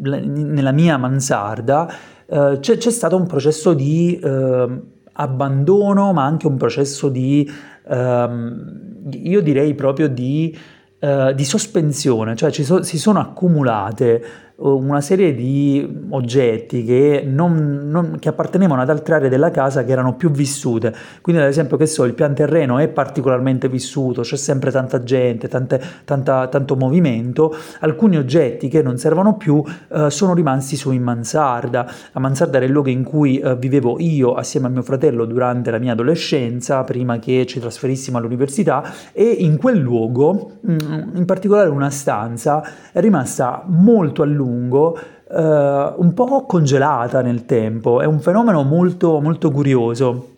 nella 0.00 0.72
mia 0.72 0.96
mansarda, 0.96 1.88
eh, 2.26 2.58
c'è, 2.60 2.76
c'è, 2.76 2.90
stato 2.90 3.16
un 3.16 3.26
processo 3.26 3.74
di 3.74 4.18
eh, 4.22 4.80
abbandono, 5.12 6.12
ma 6.12 6.24
anche 6.24 6.46
un 6.46 6.56
processo 6.56 7.08
di, 7.08 7.48
ehm, 7.88 9.08
io 9.12 9.40
direi 9.40 9.74
proprio 9.74 10.08
di, 10.08 10.56
eh, 10.98 11.32
di 11.34 11.44
sospensione, 11.44 12.36
cioè 12.36 12.50
so, 12.50 12.82
si 12.82 12.98
sono 12.98 13.20
accumulate 13.20 14.22
una 14.60 15.00
serie 15.00 15.34
di 15.34 16.06
oggetti 16.10 16.82
che, 16.82 17.22
non, 17.24 17.88
non, 17.88 18.16
che, 18.18 18.28
appartenevano 18.28 18.82
ad 18.82 18.90
altre 18.90 19.14
aree 19.14 19.28
della 19.28 19.52
casa 19.52 19.84
che 19.84 19.92
erano 19.92 20.16
più 20.16 20.30
vissute. 20.30 20.92
Quindi, 21.20 21.42
ad 21.42 21.48
esempio, 21.48 21.76
che 21.76 21.86
so, 21.86 22.04
il 22.04 22.14
pian 22.14 22.34
terreno 22.34 22.78
è 22.78 22.88
particolarmente 22.88 23.68
vissuto, 23.68 24.22
c'è 24.22 24.36
sempre 24.36 24.72
tanta 24.72 25.04
gente, 25.04 25.46
tante, 25.46 25.80
tanta, 26.04 26.48
tanto 26.48 26.74
movimento. 26.74 27.54
Alcuni 27.80 28.16
oggetti 28.16 28.66
che 28.66 28.82
non 28.82 28.98
servono 28.98 29.36
più 29.36 29.62
eh, 29.92 30.10
sono 30.10 30.34
rimasti 30.34 30.74
su 30.74 30.90
in 30.90 31.04
mansarda. 31.04 31.88
La 32.12 32.20
mansarda 32.20 32.56
era 32.56 32.66
il 32.66 32.72
luogo 32.72 32.88
in 32.88 33.04
cui 33.04 33.38
eh, 33.38 33.54
vivevo 33.54 34.00
io 34.00 34.34
assieme 34.34 34.66
a 34.66 34.70
mio 34.70 34.82
fratello 34.82 35.24
durante 35.24 35.70
la 35.70 35.78
mia 35.78 35.92
adolescenza, 35.92 36.82
prima 36.82 37.20
che 37.20 37.46
ci 37.46 37.60
trasferissimo 37.60 38.18
all'università, 38.18 38.82
e 39.12 39.24
in 39.24 39.56
quel 39.56 39.78
luogo, 39.78 40.54
mm, 40.68 41.14
in 41.14 41.24
particolare 41.26 41.68
una 41.68 41.90
stanza, 41.90 42.60
è 42.90 42.98
rimasta 42.98 43.62
molto 43.64 44.22
a 44.22 44.26
lungo 44.26 44.46
lungo, 44.48 44.96
eh, 44.96 45.94
un 45.96 46.12
po' 46.14 46.46
congelata 46.46 47.20
nel 47.20 47.44
tempo, 47.44 48.00
è 48.00 48.06
un 48.06 48.20
fenomeno 48.20 48.62
molto, 48.62 49.20
molto 49.20 49.50
curioso. 49.50 50.36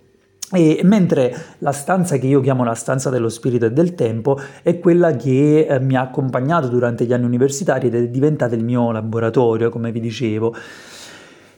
E 0.52 0.80
mentre 0.82 1.32
la 1.58 1.70
stanza 1.70 2.16
che 2.16 2.26
io 2.26 2.40
chiamo 2.40 2.64
la 2.64 2.74
stanza 2.74 3.08
dello 3.08 3.28
spirito 3.28 3.66
e 3.66 3.72
del 3.72 3.94
tempo 3.94 4.36
è 4.64 4.80
quella 4.80 5.12
che 5.12 5.66
eh, 5.68 5.78
mi 5.78 5.94
ha 5.94 6.00
accompagnato 6.00 6.66
durante 6.66 7.04
gli 7.04 7.12
anni 7.12 7.26
universitari 7.26 7.86
ed 7.86 7.94
è 7.94 8.08
diventata 8.08 8.56
il 8.56 8.64
mio 8.64 8.90
laboratorio, 8.90 9.70
come 9.70 9.92
vi 9.92 10.00
dicevo. 10.00 10.52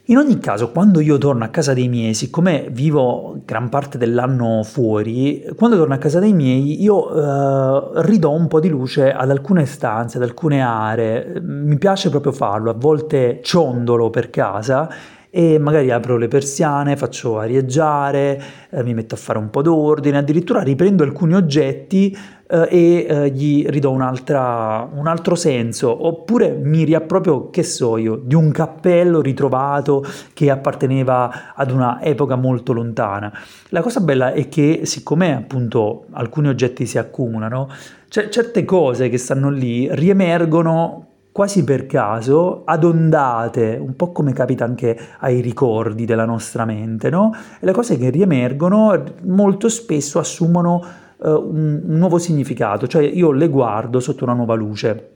In 0.07 0.17
ogni 0.17 0.37
caso, 0.39 0.69
quando 0.71 0.99
io 0.99 1.17
torno 1.17 1.45
a 1.45 1.47
casa 1.47 1.73
dei 1.73 1.87
miei, 1.87 2.13
siccome 2.13 2.67
vivo 2.69 3.41
gran 3.45 3.69
parte 3.69 3.97
dell'anno 3.97 4.61
fuori, 4.63 5.45
quando 5.55 5.77
torno 5.77 5.93
a 5.93 5.97
casa 5.97 6.19
dei 6.19 6.33
miei 6.33 6.83
io 6.83 7.07
eh, 7.09 8.01
ridò 8.01 8.31
un 8.31 8.49
po' 8.49 8.59
di 8.59 8.67
luce 8.67 9.13
ad 9.13 9.29
alcune 9.31 9.65
stanze, 9.65 10.17
ad 10.17 10.23
alcune 10.23 10.61
aree. 10.61 11.39
Mi 11.39 11.77
piace 11.77 12.09
proprio 12.09 12.33
farlo, 12.33 12.69
a 12.69 12.73
volte 12.73 13.39
ciondolo 13.41 14.09
per 14.09 14.29
casa 14.29 14.89
e 15.29 15.57
magari 15.57 15.89
apro 15.89 16.17
le 16.17 16.27
persiane, 16.27 16.97
faccio 16.97 17.39
arieggiare, 17.39 18.41
eh, 18.71 18.83
mi 18.83 18.93
metto 18.93 19.15
a 19.15 19.17
fare 19.17 19.39
un 19.39 19.49
po' 19.49 19.61
d'ordine, 19.61 20.17
addirittura 20.17 20.61
riprendo 20.61 21.03
alcuni 21.03 21.33
oggetti 21.33 22.15
eh, 22.53 22.67
e 22.69 23.05
eh, 23.09 23.29
gli 23.31 23.65
ridò 23.67 23.89
un 23.89 24.01
altro 24.01 25.33
senso, 25.33 26.05
oppure 26.05 26.51
mi 26.51 26.83
riapproprio, 26.83 27.49
che 27.49 27.63
so 27.63 27.97
io, 27.97 28.15
di 28.15 28.35
un 28.35 28.51
cappello 28.51 29.21
ritrovato 29.21 30.05
che 30.33 30.51
apparteneva 30.51 31.55
ad 31.55 31.71
una 31.71 31.99
epoca 32.03 32.35
molto 32.35 32.71
lontana. 32.71 33.33
La 33.69 33.81
cosa 33.81 34.01
bella 34.01 34.33
è 34.33 34.47
che 34.49 34.81
siccome 34.83 35.35
appunto 35.35 36.05
alcuni 36.11 36.49
oggetti 36.49 36.85
si 36.85 36.99
accumulano, 36.99 37.69
c- 38.07 38.29
certe 38.29 38.63
cose 38.65 39.09
che 39.09 39.17
stanno 39.17 39.49
lì 39.49 39.87
riemergono 39.91 41.07
quasi 41.31 41.63
per 41.63 41.87
caso, 41.87 42.61
ad 42.63 42.83
ondate, 42.83 43.79
un 43.81 43.95
po' 43.95 44.11
come 44.11 44.33
capita 44.33 44.65
anche 44.65 44.95
ai 45.17 45.41
ricordi 45.41 46.05
della 46.05 46.25
nostra 46.25 46.63
mente, 46.63 47.09
no? 47.09 47.33
E 47.59 47.65
le 47.65 47.71
cose 47.71 47.97
che 47.97 48.11
riemergono 48.11 49.03
molto 49.23 49.67
spesso 49.67 50.19
assumono 50.19 51.01
un, 51.29 51.81
un 51.85 51.97
nuovo 51.97 52.17
significato, 52.17 52.87
cioè 52.87 53.03
io 53.03 53.31
le 53.31 53.47
guardo 53.47 53.99
sotto 53.99 54.23
una 54.23 54.33
nuova 54.33 54.55
luce. 54.55 55.09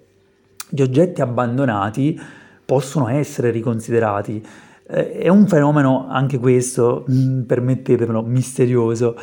Gli 0.69 0.81
oggetti 0.81 1.21
abbandonati 1.21 2.19
possono 2.65 3.07
essere 3.07 3.51
riconsiderati. 3.51 4.45
Eh, 4.89 5.11
è 5.13 5.27
un 5.29 5.47
fenomeno, 5.47 6.07
anche 6.09 6.37
questo, 6.37 7.05
mm, 7.09 7.41
permettetemelo, 7.43 8.21
misterioso. 8.23 9.15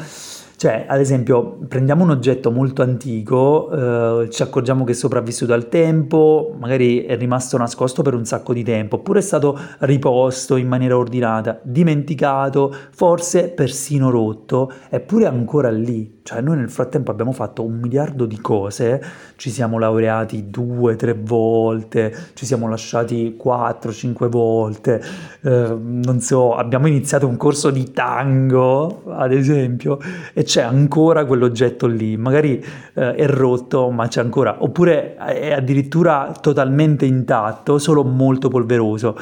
Cioè, 0.57 0.87
ad 0.89 1.01
esempio, 1.01 1.59
prendiamo 1.69 2.05
un 2.05 2.11
oggetto 2.11 2.51
molto 2.51 2.81
antico, 2.81 4.23
eh, 4.23 4.31
ci 4.31 4.43
accorgiamo 4.43 4.85
che 4.85 4.93
è 4.93 4.95
sopravvissuto 4.95 5.53
al 5.53 5.69
tempo, 5.69 6.55
magari 6.59 7.05
è 7.05 7.19
rimasto 7.19 7.59
nascosto 7.59 8.03
per 8.03 8.15
un 8.15 8.25
sacco 8.25 8.55
di 8.55 8.63
tempo, 8.63 8.97
oppure 8.97 9.19
è 9.19 9.23
stato 9.23 9.59
riposto 9.81 10.57
in 10.57 10.69
maniera 10.69 10.97
ordinata, 10.97 11.61
dimenticato, 11.63 12.75
forse 12.93 13.51
persino 13.51 14.11
rotto, 14.11 14.73
eppure 14.89 15.27
ancora 15.27 15.71
lì. 15.71 16.14
Cioè, 16.25 16.41
noi 16.41 16.57
nel 16.57 16.71
frattempo 16.71 17.11
abbiamo 17.11 17.33
fatto 17.33 17.63
un 17.63 17.75
miliardo 17.75 18.25
di 18.25 18.41
cose, 18.41 18.99
ci 19.37 19.51
siamo 19.51 19.79
laureati 19.79 20.49
due, 20.49 20.97
tre 20.97 21.13
volte, 21.13 22.31
ci 22.33 22.47
siamo 22.47 22.67
lasciati 22.67 23.35
quattro, 23.37 23.93
cinque 23.93 24.29
volte, 24.29 25.05
eh, 25.43 25.77
non 25.79 26.21
so, 26.21 26.55
abbiamo 26.55 26.87
iniziato 26.87 27.27
un 27.27 27.37
corso 27.37 27.69
di 27.69 27.93
tango, 27.93 29.03
ad 29.09 29.33
esempio, 29.33 29.99
e 30.33 30.45
c'è 30.45 30.63
ancora 30.63 31.27
quell'oggetto 31.27 31.87
lì, 31.87 32.17
magari 32.17 32.57
eh, 32.95 33.15
è 33.17 33.27
rotto, 33.27 33.91
ma 33.91 34.09
c'è 34.09 34.23
ancora, 34.23 34.63
oppure 34.63 35.17
è 35.17 35.53
addirittura 35.53 36.33
totalmente 36.41 37.05
intatto, 37.05 37.77
solo 37.77 38.03
molto 38.03 38.49
polveroso. 38.49 39.15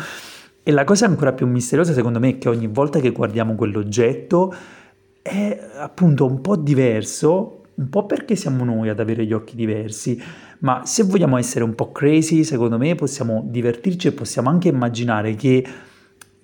E 0.63 0.71
la 0.71 0.85
cosa 0.85 1.07
ancora 1.07 1.33
più 1.33 1.49
misteriosa, 1.49 1.93
secondo 1.95 2.21
me, 2.21 2.29
è 2.29 2.39
che 2.39 2.49
ogni 2.49 2.69
volta 2.69 3.01
che 3.01 3.11
guardiamo 3.11 3.57
quell'oggetto, 3.57 4.55
è 5.23 5.71
appunto 5.79 6.27
un 6.27 6.41
po' 6.41 6.57
diverso, 6.57 7.63
un 7.75 7.89
po' 7.89 8.05
perché 8.07 8.35
siamo 8.35 8.65
noi 8.65 8.89
ad 8.89 8.99
avere 8.99 9.25
gli 9.25 9.33
occhi 9.33 9.55
diversi, 9.55 10.21
ma 10.59 10.83
se 10.85 11.05
vogliamo 11.05 11.39
essere 11.39 11.65
un 11.65 11.75
po' 11.75 11.93
crazy, 11.93 12.43
secondo 12.45 12.77
me 12.77 12.95
possiamo 12.97 13.45
divertirci 13.47 14.09
e 14.09 14.13
possiamo 14.13 14.51
anche 14.51 14.69
immaginare 14.69 15.35
che 15.37 15.65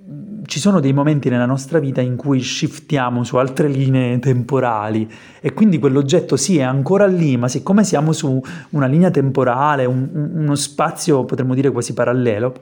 mm, 0.00 0.44
ci 0.46 0.60
sono 0.60 0.78
dei 0.80 0.92
momenti 0.92 1.28
nella 1.28 1.44
nostra 1.44 1.80
vita 1.80 2.00
in 2.00 2.16
cui 2.16 2.40
shiftiamo 2.40 3.24
su 3.24 3.36
altre 3.36 3.68
linee 3.68 4.20
temporali. 4.20 5.10
E 5.40 5.52
quindi 5.52 5.78
quell'oggetto 5.78 6.36
sì 6.36 6.58
è 6.58 6.62
ancora 6.62 7.06
lì, 7.06 7.36
ma 7.36 7.48
siccome 7.48 7.82
siamo 7.84 8.12
su 8.12 8.40
una 8.70 8.86
linea 8.86 9.10
temporale, 9.10 9.84
un, 9.84 10.08
uno 10.34 10.54
spazio 10.54 11.24
potremmo 11.24 11.54
dire 11.54 11.70
quasi 11.70 11.94
parallelo, 11.94 12.54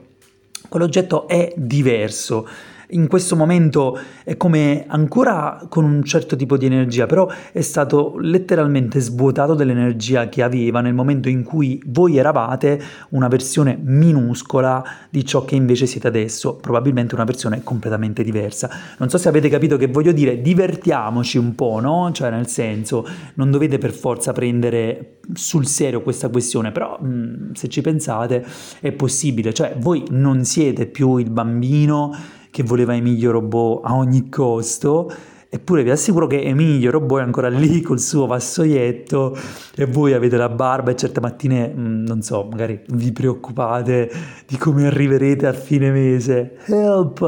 quell'oggetto 0.69 1.29
è 1.29 1.53
diverso 1.57 2.47
in 2.91 3.09
questo 3.09 3.37
momento 3.37 3.99
è 4.25 4.37
come 4.37 4.85
ancora 4.87 5.67
con 5.69 5.85
un 5.85 6.05
certo 6.05 6.37
tipo 6.37 6.57
di 6.57 6.67
energia, 6.67 7.07
però 7.07 7.29
è 7.53 7.61
stato 7.61 8.17
letteralmente 8.19 9.01
svuotato 9.01 9.55
dell'energia 9.55 10.29
che 10.29 10.43
aveva 10.43 10.81
nel 10.81 10.95
momento 10.95 11.29
in 11.29 11.43
cui 11.43 11.83
voi 11.87 12.17
eravate 12.17 12.81
una 13.11 13.29
versione 13.29 13.79
minuscola 13.81 14.85
di 15.11 15.25
ciò 15.25 15.45
che 15.45 15.57
invece 15.57 15.87
siete 15.87 16.07
adesso, 16.07 16.57
probabilmente 16.57 17.15
una 17.15 17.25
versione 17.25 17.63
completamente 17.63 18.23
diversa. 18.23 18.71
Non 18.99 19.09
so 19.09 19.19
se 19.19 19.29
avete 19.29 19.49
capito 19.49 19.77
che 19.77 19.89
voglio 19.89 20.13
dire, 20.13 20.41
divertiamoci 20.41 21.39
un 21.39 21.55
po', 21.55 21.81
no? 21.81 22.11
Cioè 22.13 22.31
nel 22.31 22.47
senso, 22.47 23.07
non 23.35 23.51
dovete 23.51 23.79
per 23.79 23.93
forza 23.93 24.33
prendere 24.33 25.19
sul 25.35 25.67
serio 25.67 26.03
questa 26.03 26.29
questione, 26.29 26.73
però 26.73 26.99
mh, 27.01 27.07
mm, 27.07 27.53
se 27.53 27.69
ci 27.69 27.81
pensate 27.81 28.45
è 28.81 28.93
possibile, 28.93 29.53
cioè 29.53 29.75
voi 29.79 30.05
non 30.11 30.45
siete 30.45 30.87
più 30.87 31.17
il 31.17 31.31
bambino 31.31 32.15
che 32.57 32.63
voleva 32.63 32.95
Emilio 32.95 33.33
Robot 33.33 33.85
a 33.85 33.95
ogni 33.97 34.31
costo. 34.31 35.13
Eppure 35.47 35.83
vi 35.83 35.91
assicuro 35.91 36.27
che 36.27 36.41
Emilio 36.41 36.91
Robot 36.91 37.21
è 37.21 37.23
ancora 37.23 37.51
lì 37.51 37.83
col 37.83 38.01
suo 38.01 38.25
vassoietto 38.25 39.37
e 39.75 39.85
voi 39.85 40.15
avete 40.15 40.39
la 40.39 40.49
barba 40.49 40.91
e 40.91 40.97
certe 40.97 41.21
mattine, 41.21 41.69
mm, 41.69 42.07
non 42.07 42.23
so, 42.23 42.49
magari 42.51 42.81
vi 42.89 43.13
preoccupate 43.13 44.11
di 44.47 44.57
come 44.57 44.87
arriverete 44.87 45.47
a 45.47 45.53
fine 45.53 45.91
mese. 45.91 46.57
Help! 46.65 47.21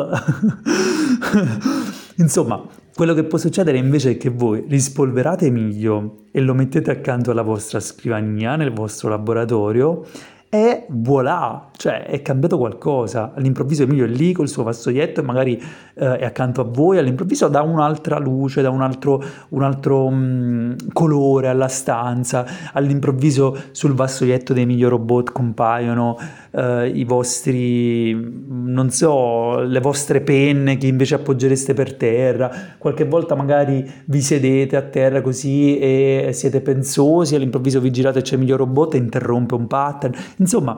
Insomma, 2.16 2.64
Quello 2.98 3.14
che 3.14 3.22
può 3.22 3.38
succedere 3.38 3.78
invece 3.78 4.10
è 4.10 4.16
che 4.16 4.28
voi 4.28 4.64
rispolverate 4.66 5.50
miglio 5.50 6.24
e 6.32 6.40
lo 6.40 6.52
mettete 6.52 6.90
accanto 6.90 7.30
alla 7.30 7.42
vostra 7.42 7.78
scrivania 7.78 8.56
nel 8.56 8.72
vostro 8.72 9.08
laboratorio 9.08 10.04
e 10.51 10.86
voilà, 10.88 11.68
cioè 11.76 12.07
è 12.07 12.22
cambiato 12.22 12.57
qualcosa. 12.57 13.32
All'improvviso 13.34 13.82
Emilio 13.82 14.07
è 14.07 14.09
lì 14.09 14.32
col 14.32 14.49
suo 14.49 14.62
vassoietto 14.62 15.20
e 15.20 15.22
magari 15.22 15.62
eh, 15.94 16.16
è 16.16 16.24
accanto 16.24 16.62
a 16.62 16.64
voi, 16.64 16.96
all'improvviso 16.96 17.49
dà 17.49 17.61
un'altra 17.61 18.18
luce, 18.18 18.62
dà 18.62 18.70
un 18.70 18.80
altro, 18.80 19.22
un 19.51 19.62
altro 19.62 20.09
mh, 20.09 20.16
mm, 20.16 20.72
colore 20.94 21.49
alla 21.49 21.68
stanza, 21.68 22.46
all'improvviso 22.72 23.57
sul 23.72 23.92
vassoietto 23.92 24.55
di 24.55 24.62
Emilio 24.62 24.88
Robot 24.88 25.32
compaiono 25.32 26.16
eh, 26.53 26.92
i 26.94 27.05
vostri, 27.05 28.14
non 28.49 28.90
so, 28.90 29.61
le 29.61 29.80
vostre 29.80 30.22
penne 30.22 30.78
che 30.78 30.86
invece 30.86 31.16
appoggereste 31.16 31.74
per 31.74 31.94
terra, 31.94 32.51
qualche 32.78 33.05
volta 33.05 33.34
magari 33.34 33.86
vi 34.07 34.20
sedete 34.22 34.76
a 34.76 34.82
terra 34.82 35.20
così 35.20 35.78
e 35.78 36.30
siete 36.32 36.62
pensosi, 36.62 37.34
all'improvviso 37.34 37.80
vi 37.80 37.90
girate 37.90 38.20
e 38.20 38.22
c'è 38.22 38.36
Emilio 38.36 38.57
Robot 38.57 38.94
e 38.94 38.96
interrompe 38.96 39.55
un 39.55 39.66
pattern 39.66 40.14
Insomma, 40.39 40.76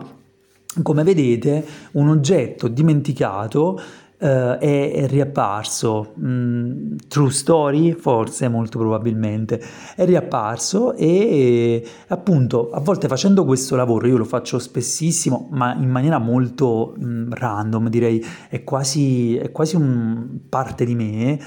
come 0.83 1.03
vedete, 1.03 1.65
un 1.93 2.09
oggetto 2.09 2.69
dimenticato 2.69 3.81
Uh, 4.21 4.59
è, 4.59 4.93
è, 4.93 5.07
riapparso, 5.07 6.13
mm, 6.21 6.97
true 7.09 7.31
story 7.31 7.93
forse 7.93 8.49
molto 8.49 8.79
probabilmente, 8.79 9.59
è 9.97 10.05
riapparso 10.05 10.93
e 10.93 11.83
appunto 12.09 12.71
a 12.71 12.81
volte 12.81 13.09
facendo 13.09 13.47
questo 13.47 13.77
lavoro, 13.77 14.07
io 14.07 14.19
lo 14.19 14.27
faccio 14.27 14.59
spessissimo 14.59 15.49
ma 15.53 15.73
in 15.73 15.89
maniera 15.89 16.19
molto 16.19 16.95
mm, 17.03 17.33
random 17.33 17.89
direi, 17.89 18.23
è 18.51 18.63
quasi, 18.63 19.37
è 19.37 19.51
quasi 19.53 19.77
un 19.77 20.41
parte 20.51 20.85
di 20.85 20.95
me, 20.95 21.41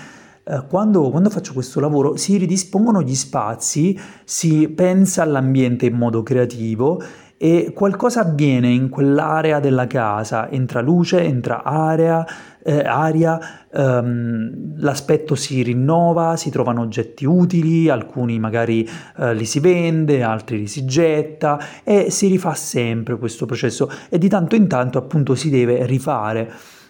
uh, 0.43 0.65
quando, 0.65 1.11
quando 1.11 1.29
faccio 1.29 1.53
questo 1.53 1.79
lavoro 1.79 2.15
si 2.15 2.37
ridispongono 2.37 3.03
gli 3.03 3.13
spazi, 3.13 3.95
si 4.23 4.67
pensa 4.69 5.21
all'ambiente 5.21 5.85
in 5.85 5.93
modo 5.93 6.23
creativo 6.23 6.99
e 7.43 7.73
qualcosa 7.75 8.21
avviene 8.21 8.69
in 8.69 8.87
quell'area 8.87 9.59
della 9.59 9.85
casa, 9.85 10.49
entra 10.49 10.79
luce, 10.79 11.21
entra 11.23 11.61
area, 11.61 12.25
eh, 12.63 12.79
aria, 12.79 13.37
ehm, 13.69 14.75
l'aspetto 14.77 15.35
si 15.35 15.61
rinnova, 15.61 16.37
si 16.37 16.49
trovano 16.49 16.79
oggetti 16.79 17.25
utili, 17.25 17.89
alcuni 17.89 18.39
magari 18.39 18.89
eh, 19.17 19.33
li 19.33 19.43
si 19.43 19.59
vende, 19.59 20.23
altri 20.23 20.59
li 20.59 20.67
si 20.67 20.85
getta 20.85 21.59
e 21.83 22.09
si 22.11 22.29
rifà 22.29 22.53
sempre 22.53 23.17
questo 23.17 23.45
processo 23.45 23.91
e 24.07 24.17
di 24.17 24.29
tanto 24.29 24.55
in 24.55 24.69
tanto 24.69 24.97
appunto 24.97 25.35
si 25.35 25.49
deve 25.49 25.85
rifare. 25.85 26.49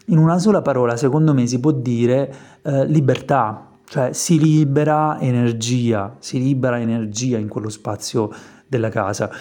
In 0.09 0.19
una 0.19 0.37
sola 0.37 0.61
parola, 0.61 0.95
secondo 0.95 1.33
me, 1.33 1.47
si 1.47 1.59
può 1.59 1.71
dire 1.71 2.31
eh, 2.61 2.85
libertà, 2.85 3.71
cioè 3.85 4.13
si 4.13 4.37
libera 4.37 5.19
energia, 5.19 6.15
si 6.19 6.37
libera 6.37 6.79
energia 6.79 7.39
in 7.39 7.47
quello 7.47 7.69
spazio 7.69 8.31
della 8.67 8.89
casa. 8.89 9.31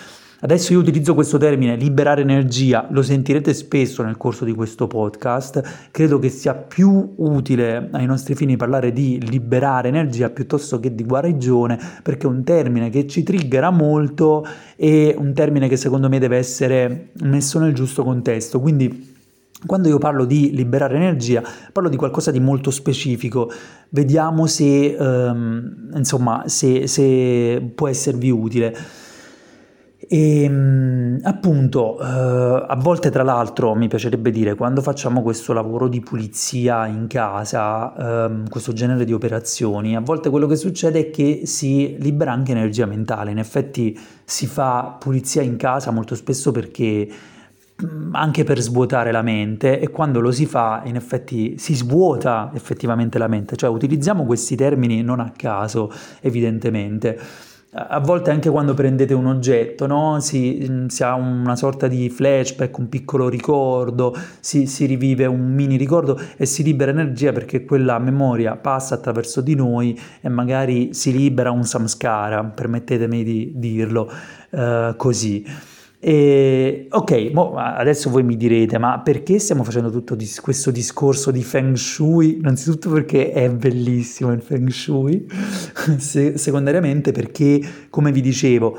Adesso 0.44 0.72
io 0.72 0.80
utilizzo 0.80 1.14
questo 1.14 1.38
termine 1.38 1.76
liberare 1.76 2.22
energia, 2.22 2.88
lo 2.90 3.02
sentirete 3.02 3.54
spesso 3.54 4.02
nel 4.02 4.16
corso 4.16 4.44
di 4.44 4.52
questo 4.52 4.88
podcast, 4.88 5.88
credo 5.92 6.18
che 6.18 6.30
sia 6.30 6.52
più 6.52 7.12
utile 7.18 7.88
ai 7.92 8.06
nostri 8.06 8.34
fini 8.34 8.56
parlare 8.56 8.92
di 8.92 9.24
liberare 9.24 9.86
energia 9.86 10.30
piuttosto 10.30 10.80
che 10.80 10.96
di 10.96 11.04
guarigione, 11.04 11.78
perché 12.02 12.26
è 12.26 12.28
un 12.28 12.42
termine 12.42 12.90
che 12.90 13.06
ci 13.06 13.22
triggera 13.22 13.70
molto 13.70 14.44
e 14.74 15.14
un 15.16 15.32
termine 15.32 15.68
che 15.68 15.76
secondo 15.76 16.08
me 16.08 16.18
deve 16.18 16.38
essere 16.38 17.10
messo 17.20 17.60
nel 17.60 17.72
giusto 17.72 18.02
contesto. 18.02 18.58
Quindi 18.58 19.10
quando 19.64 19.86
io 19.86 19.98
parlo 19.98 20.24
di 20.24 20.50
liberare 20.52 20.96
energia, 20.96 21.40
parlo 21.70 21.88
di 21.88 21.96
qualcosa 21.96 22.32
di 22.32 22.40
molto 22.40 22.72
specifico. 22.72 23.48
Vediamo 23.90 24.48
se, 24.48 24.96
um, 24.98 25.90
insomma, 25.94 26.42
se, 26.46 26.88
se 26.88 27.70
può 27.76 27.86
esservi 27.86 28.30
utile. 28.30 28.76
E 30.12 30.42
ehm, 30.42 31.20
appunto, 31.22 31.98
eh, 31.98 32.04
a 32.04 32.76
volte 32.78 33.08
tra 33.08 33.22
l'altro 33.22 33.74
mi 33.74 33.88
piacerebbe 33.88 34.30
dire, 34.30 34.54
quando 34.54 34.82
facciamo 34.82 35.22
questo 35.22 35.54
lavoro 35.54 35.88
di 35.88 36.00
pulizia 36.00 36.86
in 36.86 37.06
casa, 37.06 38.26
ehm, 38.26 38.50
questo 38.50 38.74
genere 38.74 39.06
di 39.06 39.14
operazioni, 39.14 39.96
a 39.96 40.00
volte 40.00 40.28
quello 40.28 40.46
che 40.46 40.56
succede 40.56 40.98
è 40.98 41.10
che 41.10 41.46
si 41.46 41.96
libera 41.98 42.30
anche 42.30 42.52
energia 42.52 42.84
mentale. 42.84 43.30
In 43.30 43.38
effetti 43.38 43.98
si 44.22 44.46
fa 44.46 44.98
pulizia 45.00 45.40
in 45.40 45.56
casa 45.56 45.90
molto 45.90 46.14
spesso 46.14 46.52
perché 46.52 47.08
mm, 47.82 48.14
anche 48.14 48.44
per 48.44 48.60
svuotare 48.60 49.12
la 49.12 49.22
mente 49.22 49.80
e 49.80 49.88
quando 49.88 50.20
lo 50.20 50.30
si 50.30 50.44
fa 50.44 50.82
in 50.84 50.96
effetti 50.96 51.56
si 51.56 51.74
svuota 51.74 52.50
effettivamente 52.52 53.16
la 53.16 53.28
mente, 53.28 53.56
cioè 53.56 53.70
utilizziamo 53.70 54.26
questi 54.26 54.56
termini 54.56 55.02
non 55.02 55.20
a 55.20 55.32
caso 55.34 55.90
evidentemente 56.20 57.18
a 57.74 58.00
volte 58.00 58.30
anche 58.30 58.50
quando 58.50 58.74
prendete 58.74 59.14
un 59.14 59.26
oggetto, 59.26 59.86
no? 59.86 60.20
si, 60.20 60.66
mm, 60.68 60.86
si, 60.88 61.02
ha 61.02 61.14
una 61.14 61.56
sorta 61.56 61.88
di 61.88 62.10
flashback, 62.10 62.76
un 62.76 62.90
piccolo 62.90 63.30
ricordo, 63.30 64.14
si, 64.40 64.66
si, 64.66 64.84
rivive 64.84 65.24
un 65.24 65.40
mini 65.40 65.76
ricordo 65.76 66.20
e 66.36 66.44
si 66.44 66.62
libera 66.62 66.90
energia 66.90 67.32
perché 67.32 67.64
quella 67.64 67.98
memoria 67.98 68.56
passa 68.56 68.96
attraverso 68.96 69.40
di 69.40 69.54
noi 69.54 69.98
e 70.20 70.28
magari 70.28 70.92
si 70.92 71.12
libera 71.12 71.50
un 71.50 71.64
samskara, 71.64 72.44
permettetemi 72.44 73.24
di 73.24 73.52
dirlo 73.54 74.10
uh, 74.50 74.94
così. 74.96 75.42
E, 76.04 76.88
ok, 76.90 77.30
adesso 77.54 78.10
voi 78.10 78.24
mi 78.24 78.36
direte, 78.36 78.76
ma 78.76 78.98
perché 78.98 79.38
stiamo 79.38 79.62
facendo 79.62 79.88
tutto 79.88 80.16
dis- 80.16 80.40
questo 80.40 80.72
discorso 80.72 81.30
di 81.30 81.44
Feng 81.44 81.76
Shui? 81.76 82.38
Innanzitutto 82.38 82.90
perché 82.90 83.30
è 83.30 83.48
bellissimo 83.48 84.32
il 84.32 84.42
Feng 84.42 84.68
Shui, 84.68 85.24
Se- 85.98 86.38
secondariamente 86.38 87.12
perché, 87.12 87.60
come 87.88 88.10
vi 88.10 88.20
dicevo, 88.20 88.76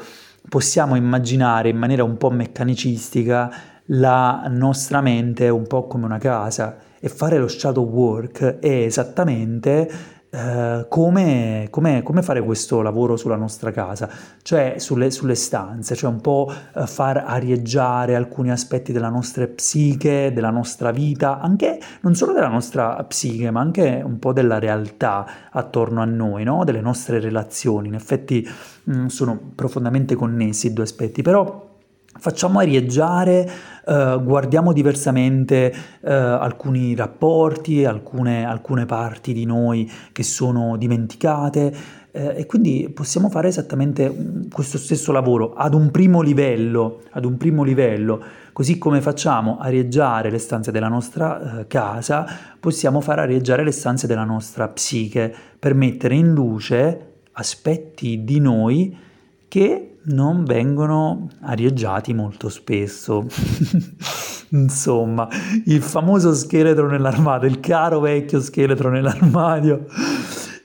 possiamo 0.49 0.97
immaginare 0.97 1.69
in 1.69 1.77
maniera 1.77 2.03
un 2.03 2.17
po' 2.17 2.29
meccanicistica 2.29 3.49
la 3.85 4.43
nostra 4.49 4.99
mente 4.99 5.47
un 5.47 5.65
po' 5.65 5.87
come 5.87 6.03
una 6.03 6.17
casa 6.17 6.77
e 6.99 7.07
fare 7.07 7.37
lo 7.37 7.47
shadow 7.47 7.85
work 7.85 8.59
è 8.59 8.83
esattamente 8.83 9.89
eh, 10.33 10.87
come, 10.89 11.67
come, 11.69 12.01
come, 12.01 12.23
fare 12.23 12.41
questo 12.41 12.81
lavoro 12.81 13.15
sulla 13.17 13.35
nostra 13.35 13.69
casa, 13.69 14.09
cioè 14.41 14.79
sulle, 14.79 15.11
sulle 15.11 15.35
stanze, 15.35 15.93
cioè 15.93 16.09
un 16.09 16.21
po' 16.21 16.51
eh, 16.75 16.87
far 16.87 17.23
arieggiare 17.27 18.15
alcuni 18.15 18.49
aspetti 18.49 18.91
della 18.91 19.09
nostra 19.09 19.45
psiche, 19.45 20.31
della 20.33 20.49
nostra 20.49 20.89
vita, 20.89 21.39
anche 21.39 21.79
non 22.01 22.15
solo 22.15 22.33
della 22.33 22.47
nostra 22.47 23.03
psiche, 23.03 23.51
ma 23.51 23.59
anche 23.59 24.01
un 24.03 24.17
po' 24.17 24.33
della 24.33 24.57
realtà 24.57 25.27
attorno 25.51 26.01
a 26.01 26.05
noi, 26.05 26.43
no? 26.43 26.63
delle 26.63 26.81
nostre 26.81 27.19
relazioni. 27.19 27.89
In 27.89 27.93
effetti 27.93 28.43
mh, 28.85 28.97
mm, 29.01 29.05
sono 29.05 29.39
profondamente 29.53 30.15
connessi 30.15 30.65
i 30.65 30.73
due 30.73 30.85
aspetti, 30.85 31.21
però 31.21 31.72
facciamo 32.23 32.59
arieggiare, 32.59 33.51
eh, 33.85 34.19
guardiamo 34.23 34.71
diversamente 34.71 35.73
eh, 36.01 36.13
alcuni 36.13 36.95
rapporti, 36.95 37.83
alcune, 37.83 38.45
alcune, 38.45 38.85
parti 38.85 39.33
di 39.33 39.43
noi 39.43 39.91
che 40.13 40.23
sono 40.23 40.77
dimenticate 40.77 41.75
eh, 42.11 42.35
e 42.37 42.45
quindi 42.45 42.89
possiamo 42.95 43.27
fare 43.27 43.49
esattamente 43.49 44.45
questo 44.49 44.77
stesso 44.77 45.11
lavoro 45.11 45.53
ad 45.53 45.73
un 45.73 45.91
primo 45.91 46.21
livello, 46.21 47.01
ad 47.11 47.25
un 47.25 47.35
primo 47.35 47.63
livello. 47.63 48.23
Così 48.53 48.77
come 48.77 49.01
facciamo 49.01 49.57
arieggiare 49.59 50.31
le 50.31 50.37
stanze 50.37 50.71
della 50.71 50.87
nostra 50.87 51.59
eh, 51.59 51.67
casa, 51.67 52.25
possiamo 52.57 53.01
far 53.01 53.19
arieggiare 53.19 53.65
le 53.65 53.71
stanze 53.71 54.07
della 54.07 54.23
nostra 54.23 54.69
psiche 54.69 55.35
per 55.59 55.73
mettere 55.73 56.15
in 56.15 56.31
luce 56.31 57.15
aspetti 57.33 58.23
di 58.23 58.39
noi 58.39 59.11
che 59.53 59.97
non 60.05 60.45
vengono 60.45 61.27
arieggiati 61.41 62.11
molto 62.15 62.49
spesso. 62.49 63.27
Insomma, 64.49 65.27
il 65.65 65.83
famoso 65.83 66.33
scheletro 66.33 66.89
nell'armadio, 66.89 67.47
il 67.47 67.59
caro 67.59 67.99
vecchio 67.99 68.41
scheletro 68.41 68.89
nell'armadio. 68.89 69.85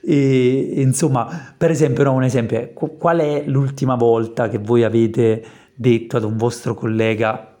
E, 0.01 0.73
insomma, 0.77 1.53
per 1.55 1.69
esempio, 1.69 2.03
no, 2.05 2.13
un 2.13 2.23
esempio, 2.23 2.71
qual 2.73 3.19
è 3.19 3.43
l'ultima 3.45 3.93
volta 3.93 4.49
che 4.49 4.57
voi 4.57 4.83
avete 4.83 5.45
detto 5.75 6.17
ad 6.17 6.23
un 6.23 6.35
vostro 6.35 6.73
collega 6.73 7.57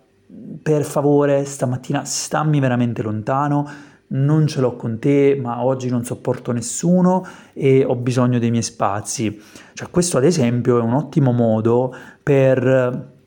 per 0.63 0.83
favore 0.83 1.45
stamattina 1.45 2.05
stammi 2.05 2.59
veramente 2.59 3.03
lontano, 3.03 3.69
non 4.09 4.47
ce 4.47 4.61
l'ho 4.61 4.75
con 4.75 4.99
te, 4.99 5.37
ma 5.41 5.63
oggi 5.63 5.89
non 5.89 6.03
sopporto 6.03 6.51
nessuno 6.51 7.25
e 7.53 7.83
ho 7.83 7.95
bisogno 7.95 8.39
dei 8.39 8.51
miei 8.51 8.63
spazi. 8.63 9.39
Cioè, 9.73 9.89
questo 9.89 10.17
ad 10.17 10.23
esempio 10.23 10.77
è 10.77 10.81
un 10.81 10.93
ottimo 10.93 11.31
modo 11.31 11.93
per 12.21 13.17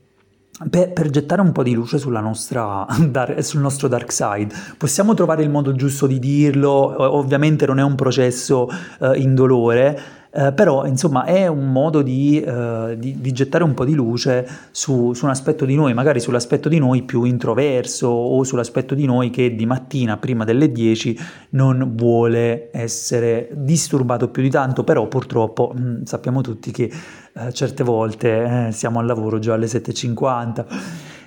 per, 0.69 0.93
per, 0.93 1.09
gettare 1.09 1.41
un 1.41 1.51
po' 1.51 1.63
di 1.63 1.73
luce 1.73 1.99
nostra, 2.05 2.85
sul 3.39 3.59
nostro 3.59 3.87
dark 3.87 4.11
side. 4.11 4.53
Possiamo 4.77 5.13
trovare 5.13 5.41
il 5.41 5.49
modo 5.49 5.73
giusto 5.73 6.05
di 6.05 6.19
dirlo, 6.19 6.95
ovviamente 7.15 7.65
non 7.65 7.79
è 7.79 7.83
un 7.83 7.95
processo 7.95 8.67
uh, 8.99 9.13
indolore, 9.13 9.99
eh, 10.35 10.51
però 10.51 10.87
insomma 10.87 11.25
è 11.25 11.45
un 11.45 11.71
modo 11.71 12.01
di, 12.01 12.41
eh, 12.41 12.95
di, 12.97 13.21
di, 13.21 13.31
gettare 13.31 13.63
un 13.63 13.75
po' 13.75 13.85
di 13.85 13.93
luce 13.93 14.47
su, 14.71 15.13
su, 15.13 15.25
un 15.25 15.31
aspetto 15.31 15.63
di 15.63 15.75
noi, 15.75 15.93
magari 15.93 16.19
sull'aspetto 16.19 16.69
di 16.69 16.79
noi 16.79 17.03
più 17.03 17.23
introverso 17.23 18.07
o 18.07 18.43
sull'aspetto 18.43 18.95
di 18.95 19.05
noi 19.05 19.29
che 19.29 19.53
di 19.53 19.67
mattina 19.67 20.17
prima 20.17 20.43
delle 20.43 20.71
10 20.71 21.19
non 21.51 21.93
vuole 21.95 22.69
essere 22.71 23.49
disturbato 23.53 24.29
più 24.29 24.41
di 24.41 24.49
tanto, 24.49 24.83
però 24.83 25.07
purtroppo 25.07 25.71
mh, 25.75 25.81
mm, 25.81 26.01
sappiamo 26.05 26.41
tutti 26.41 26.71
che 26.71 26.91
eh, 27.33 27.53
certe 27.53 27.83
volte 27.83 28.67
eh, 28.67 28.71
siamo 28.71 28.97
al 28.97 29.05
lavoro 29.05 29.37
già 29.37 29.53
alle 29.53 29.67
7.50. 29.67 30.65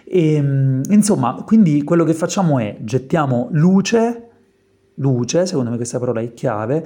E, 0.04 0.34
ehm, 0.34 0.82
insomma, 0.90 1.44
quindi 1.46 1.84
quello 1.84 2.02
che 2.02 2.12
facciamo 2.12 2.58
è 2.58 2.76
gettiamo 2.80 3.50
luce, 3.52 4.30
luce, 4.94 5.46
secondo 5.46 5.70
me 5.70 5.76
questa 5.76 6.00
parola 6.00 6.20
è 6.20 6.34
chiave, 6.34 6.84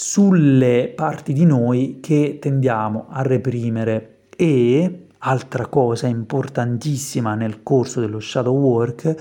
sulle 0.00 0.92
parti 0.94 1.32
di 1.32 1.44
noi 1.44 1.98
che 2.00 2.38
tendiamo 2.40 3.06
a 3.08 3.22
reprimere 3.22 4.26
e, 4.36 5.06
altra 5.18 5.66
cosa 5.66 6.06
importantissima 6.06 7.34
nel 7.34 7.64
corso 7.64 7.98
dello 7.98 8.20
shadow 8.20 8.56
work, 8.56 9.12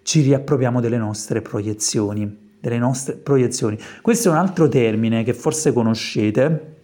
ci 0.00 0.22
riappropriamo 0.22 0.80
delle 0.80 0.96
nostre 0.96 1.42
proiezioni. 1.42 2.54
Delle 2.58 2.78
nostre 2.78 3.16
proiezioni. 3.16 3.78
Questo 4.00 4.30
è 4.30 4.32
un 4.32 4.38
altro 4.38 4.68
termine 4.68 5.22
che 5.22 5.34
forse 5.34 5.70
conoscete, 5.74 6.76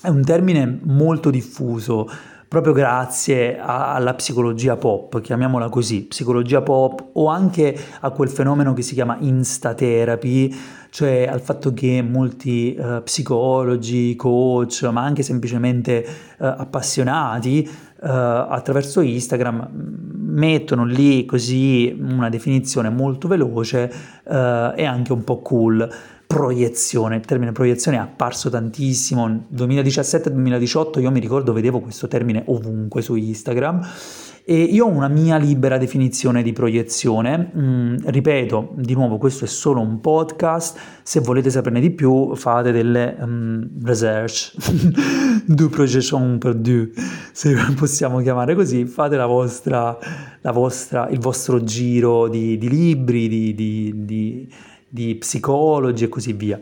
è 0.00 0.08
un 0.08 0.22
termine 0.22 0.78
molto 0.80 1.30
diffuso 1.30 2.08
proprio 2.48 2.72
grazie 2.72 3.58
a, 3.58 3.92
alla 3.94 4.14
psicologia 4.14 4.76
pop, 4.76 5.20
chiamiamola 5.20 5.68
così, 5.68 6.04
psicologia 6.04 6.62
pop 6.62 7.10
o 7.12 7.26
anche 7.26 7.78
a 8.00 8.10
quel 8.10 8.30
fenomeno 8.30 8.72
che 8.72 8.80
si 8.80 8.94
chiama 8.94 9.18
insta-therapy, 9.20 10.56
cioè 10.90 11.28
al 11.30 11.42
fatto 11.42 11.74
che 11.74 12.00
molti 12.02 12.74
uh, 12.78 13.02
psicologi, 13.02 14.16
coach, 14.16 14.82
ma 14.90 15.02
anche 15.02 15.22
semplicemente 15.22 16.04
uh, 16.38 16.44
appassionati 16.44 17.68
uh, 17.68 18.06
attraverso 18.06 19.02
Instagram 19.02 19.68
mettono 20.28 20.84
lì 20.84 21.26
così 21.26 21.94
una 22.00 22.28
definizione 22.28 22.88
molto 22.90 23.28
veloce 23.28 23.92
e 24.24 24.84
anche 24.84 25.12
un 25.12 25.24
po' 25.24 25.40
cool 25.40 25.88
proiezione, 26.28 27.16
il 27.16 27.24
termine 27.24 27.52
proiezione 27.52 27.96
è 27.96 28.00
apparso 28.00 28.50
tantissimo, 28.50 29.26
nel 29.26 29.46
2017-2018 29.50 31.00
io 31.00 31.10
mi 31.10 31.20
ricordo 31.20 31.54
vedevo 31.54 31.80
questo 31.80 32.06
termine 32.06 32.42
ovunque 32.46 33.00
su 33.00 33.14
Instagram 33.14 33.80
e 34.44 34.62
io 34.62 34.84
ho 34.84 34.88
una 34.88 35.08
mia 35.08 35.38
libera 35.38 35.78
definizione 35.78 36.42
di 36.42 36.52
proiezione, 36.52 37.50
mm, 37.56 37.96
ripeto, 38.04 38.74
di 38.76 38.92
nuovo 38.92 39.16
questo 39.16 39.46
è 39.46 39.48
solo 39.48 39.80
un 39.80 40.00
podcast, 40.00 40.78
se 41.02 41.20
volete 41.20 41.48
saperne 41.48 41.80
di 41.80 41.90
più 41.90 42.34
fate 42.34 42.72
delle 42.72 43.16
um, 43.20 43.66
research, 43.82 44.54
du 45.46 45.70
projection 45.70 46.36
per 46.36 46.54
du, 46.54 46.90
se 47.32 47.56
possiamo 47.74 48.20
chiamare 48.20 48.54
così, 48.54 48.84
fate 48.84 49.16
la 49.16 49.26
vostra, 49.26 49.98
la 50.42 50.52
vostra, 50.52 51.08
il 51.08 51.20
vostro 51.20 51.62
giro 51.62 52.28
di, 52.28 52.58
di 52.58 52.68
libri, 52.68 53.28
di, 53.28 53.54
di, 53.54 53.92
di 53.94 54.52
di 54.88 55.14
psicologi 55.16 56.04
e 56.04 56.08
così 56.08 56.32
via. 56.32 56.58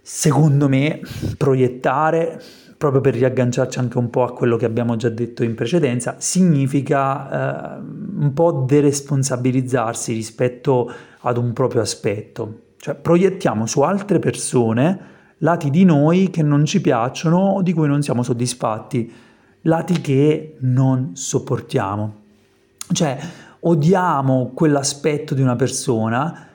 Secondo 0.00 0.68
me, 0.68 1.00
proiettare, 1.36 2.42
proprio 2.76 3.00
per 3.00 3.14
riagganciarci 3.14 3.78
anche 3.78 3.98
un 3.98 4.10
po' 4.10 4.24
a 4.24 4.32
quello 4.32 4.56
che 4.56 4.64
abbiamo 4.64 4.96
già 4.96 5.08
detto 5.08 5.44
in 5.44 5.54
precedenza, 5.54 6.16
significa 6.18 7.76
eh, 7.76 7.80
un 8.18 8.32
po' 8.34 8.64
deresponsabilizzarsi 8.66 10.12
rispetto 10.12 10.92
ad 11.20 11.36
un 11.36 11.52
proprio 11.52 11.82
aspetto. 11.82 12.60
Cioè, 12.78 12.96
proiettiamo 12.96 13.66
su 13.66 13.82
altre 13.82 14.18
persone 14.18 15.10
lati 15.38 15.70
di 15.70 15.84
noi 15.84 16.30
che 16.30 16.42
non 16.42 16.64
ci 16.64 16.80
piacciono 16.80 17.38
o 17.38 17.62
di 17.62 17.72
cui 17.72 17.86
non 17.86 18.02
siamo 18.02 18.22
soddisfatti, 18.22 19.12
lati 19.62 20.00
che 20.00 20.56
non 20.60 21.10
sopportiamo. 21.14 22.14
Cioè, 22.92 23.18
odiamo 23.60 24.50
quell'aspetto 24.54 25.34
di 25.34 25.42
una 25.42 25.54
persona 25.54 26.48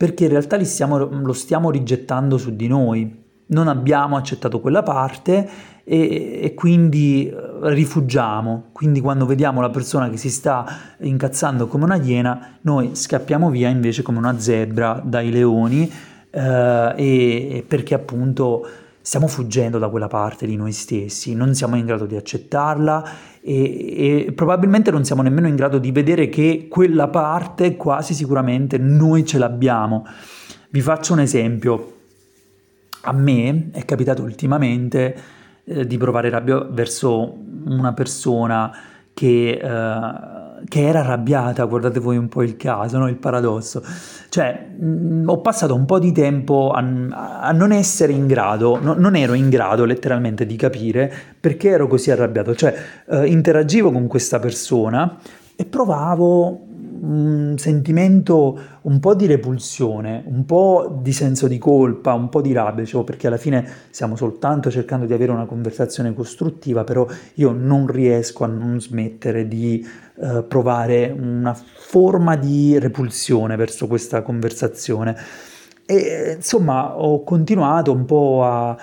perché 0.00 0.24
in 0.24 0.30
realtà 0.30 0.64
stiamo, 0.64 0.96
lo 0.96 1.32
stiamo 1.34 1.70
rigettando 1.70 2.38
su 2.38 2.56
di 2.56 2.68
noi. 2.68 3.22
Non 3.48 3.68
abbiamo 3.68 4.16
accettato 4.16 4.58
quella 4.58 4.82
parte 4.82 5.46
e, 5.84 6.40
e, 6.42 6.54
quindi 6.54 7.28
eh, 7.28 7.34
rifugiamo. 7.64 8.68
Quindi 8.72 9.02
quando 9.02 9.26
vediamo 9.26 9.60
la 9.60 9.68
persona 9.68 10.08
che 10.08 10.16
si 10.16 10.30
sta 10.30 10.64
incazzando 11.00 11.66
come 11.66 11.84
una 11.84 11.96
iena, 11.96 12.56
noi 12.62 12.94
scappiamo 12.94 13.50
via 13.50 13.68
invece 13.68 14.00
come 14.00 14.16
una 14.16 14.40
zebra 14.40 15.02
dai 15.04 15.30
leoni 15.30 15.92
eh, 16.30 16.94
e, 16.96 17.64
perché 17.68 17.92
appunto 17.92 18.66
stiamo 19.02 19.26
fuggendo 19.26 19.76
da 19.76 19.90
quella 19.90 20.08
parte 20.08 20.46
di 20.46 20.56
noi 20.56 20.72
stessi, 20.72 21.34
non 21.34 21.54
siamo 21.54 21.76
in 21.76 21.84
grado 21.84 22.06
di 22.06 22.16
accettarla 22.16 23.04
e, 23.42 24.26
e, 24.26 24.32
probabilmente 24.32 24.90
non 24.90 25.04
siamo 25.04 25.22
nemmeno 25.22 25.48
in 25.48 25.56
grado 25.56 25.78
di 25.78 25.92
vedere 25.92 26.28
che 26.28 26.66
quella 26.68 27.08
parte 27.08 27.76
quasi 27.76 28.14
sicuramente 28.14 28.78
noi 28.78 29.24
ce 29.24 29.38
l'abbiamo. 29.38 30.06
Vi 30.70 30.80
faccio 30.80 31.12
un 31.14 31.20
esempio. 31.20 31.94
A 33.02 33.12
me 33.12 33.70
è 33.72 33.84
capitato 33.84 34.22
ultimamente 34.22 35.16
eh, 35.64 35.86
di 35.86 35.96
provare 35.96 36.28
rabbia 36.28 36.60
verso 36.60 37.36
una 37.64 37.92
persona 37.92 38.70
che... 39.14 39.58
Eh, 39.62 40.39
che 40.68 40.86
era 40.86 41.00
arrabbiata, 41.00 41.64
guardate 41.64 42.00
voi 42.00 42.16
un 42.16 42.28
po' 42.28 42.42
il 42.42 42.56
caso, 42.56 42.98
no? 42.98 43.08
il 43.08 43.16
paradosso. 43.16 43.82
Cioè, 44.28 44.68
mh, 44.78 44.86
mm, 44.86 45.28
ho 45.28 45.40
passato 45.40 45.74
un 45.74 45.84
po' 45.86 45.98
di 45.98 46.12
tempo 46.12 46.70
a, 46.70 46.82
a 47.40 47.52
non 47.52 47.72
essere 47.72 48.12
in 48.12 48.26
grado, 48.26 48.78
no, 48.80 48.94
non 48.94 49.16
ero 49.16 49.34
in 49.34 49.48
grado 49.48 49.84
letteralmente 49.84 50.46
di 50.46 50.56
capire 50.56 51.12
perché 51.38 51.70
ero 51.70 51.86
così 51.86 52.10
arrabbiato. 52.10 52.54
Cioè, 52.54 52.74
eh, 53.08 53.26
interagivo 53.26 53.90
con 53.92 54.06
questa 54.06 54.38
persona 54.38 55.18
e 55.56 55.64
provavo 55.64 56.68
un 57.02 57.54
sentimento 57.56 58.58
un 58.82 59.00
po' 59.00 59.14
di 59.14 59.26
repulsione, 59.26 60.22
un 60.26 60.44
po' 60.44 61.00
di 61.02 61.12
senso 61.12 61.48
di 61.48 61.58
colpa, 61.58 62.12
un 62.12 62.28
po' 62.28 62.40
di 62.40 62.52
rabbia, 62.52 62.84
dicevo, 62.84 63.04
perché 63.04 63.26
alla 63.26 63.36
fine 63.36 63.66
stiamo 63.90 64.16
soltanto 64.16 64.70
cercando 64.70 65.06
di 65.06 65.12
avere 65.12 65.32
una 65.32 65.46
conversazione 65.46 66.12
costruttiva, 66.14 66.84
però 66.84 67.06
io 67.34 67.52
non 67.52 67.86
riesco 67.86 68.44
a 68.44 68.48
non 68.48 68.80
smettere 68.80 69.48
di 69.48 69.86
eh, 70.22 70.42
provare 70.42 71.14
una 71.16 71.54
forma 71.54 72.36
di 72.36 72.78
repulsione 72.78 73.56
verso 73.56 73.86
questa 73.86 74.22
conversazione. 74.22 75.16
E 75.86 76.34
insomma 76.36 76.96
ho 76.96 77.24
continuato 77.24 77.90
un 77.90 78.04
po' 78.04 78.44
a, 78.44 78.76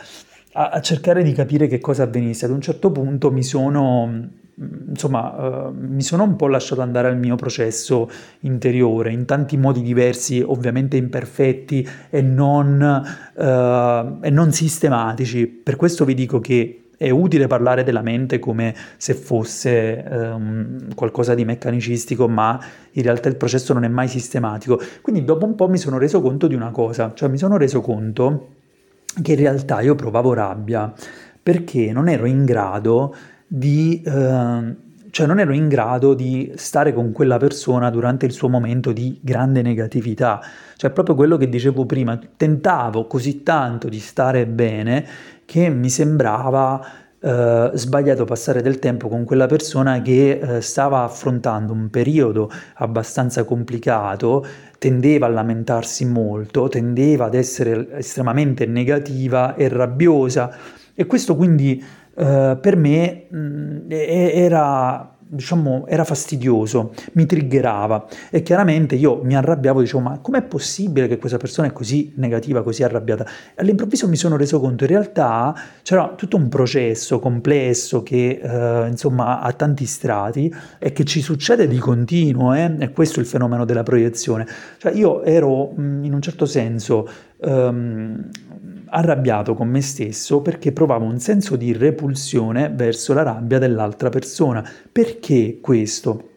a 0.51 0.81
cercare 0.81 1.23
di 1.23 1.33
capire 1.33 1.67
che 1.67 1.79
cosa 1.79 2.03
avvenisse. 2.03 2.45
Ad 2.45 2.51
un 2.51 2.61
certo 2.61 2.91
punto 2.91 3.31
mi 3.31 3.43
sono 3.43 4.29
insomma, 4.89 5.67
uh, 5.67 5.75
mi 5.77 6.01
sono 6.01 6.23
un 6.23 6.35
po' 6.35 6.47
lasciato 6.47 6.81
andare 6.81 7.07
al 7.07 7.17
mio 7.17 7.35
processo 7.35 8.09
interiore 8.39 9.11
in 9.11 9.25
tanti 9.25 9.55
modi 9.55 9.83
diversi, 9.83 10.43
ovviamente 10.43 10.97
imperfetti 10.97 11.87
e 12.09 12.21
non, 12.21 12.81
uh, 13.35 14.25
e 14.25 14.29
non 14.31 14.51
sistematici. 14.51 15.45
Per 15.45 15.75
questo 15.75 16.05
vi 16.05 16.15
dico 16.15 16.39
che 16.39 16.86
è 16.97 17.11
utile 17.11 17.45
parlare 17.45 17.83
della 17.83 18.01
mente 18.01 18.39
come 18.39 18.73
se 18.97 19.13
fosse 19.13 20.03
um, 20.09 20.93
qualcosa 20.95 21.35
di 21.35 21.45
meccanicistico, 21.45 22.27
ma 22.27 22.59
in 22.91 23.03
realtà 23.03 23.29
il 23.29 23.35
processo 23.35 23.71
non 23.73 23.83
è 23.83 23.87
mai 23.87 24.07
sistematico. 24.07 24.81
Quindi 25.01 25.23
dopo 25.23 25.45
un 25.45 25.55
po' 25.55 25.69
mi 25.69 25.77
sono 25.77 25.99
reso 25.99 26.21
conto 26.21 26.47
di 26.47 26.55
una 26.55 26.71
cosa, 26.71 27.11
cioè 27.13 27.29
mi 27.29 27.37
sono 27.37 27.57
reso 27.57 27.81
conto 27.81 28.49
che 29.21 29.31
in 29.33 29.37
realtà 29.37 29.81
io 29.81 29.95
provavo 29.95 30.33
rabbia 30.33 30.91
perché 31.41 31.91
non 31.91 32.09
ero 32.09 32.25
in 32.25 32.43
grado 32.43 33.15
di... 33.45 34.01
Eh, 34.03 34.85
cioè 35.09 35.25
non 35.25 35.39
ero 35.39 35.53
in 35.53 35.67
grado 35.67 36.13
di 36.13 36.51
stare 36.57 36.93
con 36.93 37.11
quella 37.11 37.37
persona 37.37 37.89
durante 37.89 38.27
il 38.27 38.31
suo 38.31 38.49
momento 38.49 38.91
di 38.91 39.17
grande 39.19 39.63
negatività. 39.63 40.39
Cioè 40.75 40.91
proprio 40.91 41.15
quello 41.15 41.37
che 41.37 41.49
dicevo 41.49 41.87
prima, 41.87 42.19
tentavo 42.37 43.07
così 43.07 43.41
tanto 43.41 43.89
di 43.89 43.99
stare 43.99 44.45
bene 44.45 45.05
che 45.47 45.69
mi 45.69 45.89
sembrava 45.89 46.85
eh, 47.21 47.71
sbagliato 47.73 48.25
passare 48.25 48.61
del 48.61 48.79
tempo 48.79 49.07
con 49.07 49.23
quella 49.23 49.45
persona 49.45 50.01
che 50.01 50.39
eh, 50.39 50.61
stava 50.61 51.03
affrontando 51.03 51.71
un 51.71 51.89
periodo 51.89 52.51
abbastanza 52.75 53.45
complicato, 53.45 54.45
tendeva 54.77 55.25
a 55.25 55.29
lamentarsi 55.29 56.05
molto, 56.05 56.67
tendeva 56.67 57.25
ad 57.25 57.33
essere 57.33 57.97
estremamente 57.97 58.65
negativa 58.65 59.55
e 59.55 59.69
rabbiosa. 59.69 60.53
E 60.93 61.05
questo 61.05 61.37
quindi 61.37 61.81
eh, 62.13 62.57
per 62.59 62.75
me 62.75 63.27
mh, 63.29 63.37
mm, 63.37 63.79
era 63.89 65.16
diciamo, 65.27 65.85
era 65.87 66.03
fastidioso, 66.03 66.93
mi 67.13 67.25
triggerava 67.25 68.07
e 68.29 68.41
chiaramente 68.41 68.95
io 68.95 69.21
mi 69.23 69.35
arrabbiavo, 69.35 69.81
dicevo 69.81 69.99
ma 69.99 70.19
com'è 70.19 70.41
possibile 70.43 71.07
che 71.07 71.17
questa 71.17 71.37
persona 71.37 71.67
è 71.67 71.73
così 71.73 72.13
negativa, 72.15 72.63
così 72.63 72.83
arrabbiata? 72.83 73.25
All'improvviso 73.55 74.07
mi 74.07 74.15
sono 74.15 74.37
reso 74.37 74.59
conto, 74.59 74.83
in 74.83 74.89
realtà 74.89 75.55
c'era 75.81 76.13
tutto 76.15 76.37
un 76.37 76.49
processo 76.49 77.19
complesso 77.19 78.03
che 78.03 78.39
eh, 78.41 78.87
insomma 78.87 79.41
ha 79.41 79.51
tanti 79.53 79.85
strati 79.85 80.53
e 80.79 80.91
che 80.91 81.03
ci 81.03 81.21
succede 81.21 81.67
di 81.67 81.77
continuo, 81.77 82.53
eh? 82.53 82.75
e 82.79 82.91
questo 82.91 83.19
è 83.19 83.21
il 83.21 83.27
fenomeno 83.27 83.65
della 83.65 83.83
proiezione. 83.83 84.47
Cioè 84.77 84.93
io 84.93 85.23
ero 85.23 85.73
in 85.75 86.11
un 86.13 86.21
certo 86.21 86.45
senso... 86.45 87.07
Um, 87.39 88.29
arrabbiato 88.89 89.53
con 89.53 89.67
me 89.67 89.81
stesso 89.81 90.41
perché 90.41 90.71
provavo 90.71 91.05
un 91.05 91.19
senso 91.19 91.55
di 91.55 91.73
repulsione 91.73 92.71
verso 92.73 93.13
la 93.13 93.23
rabbia 93.23 93.59
dell'altra 93.59 94.09
persona. 94.09 94.67
Perché 94.91 95.59
questo? 95.61 96.29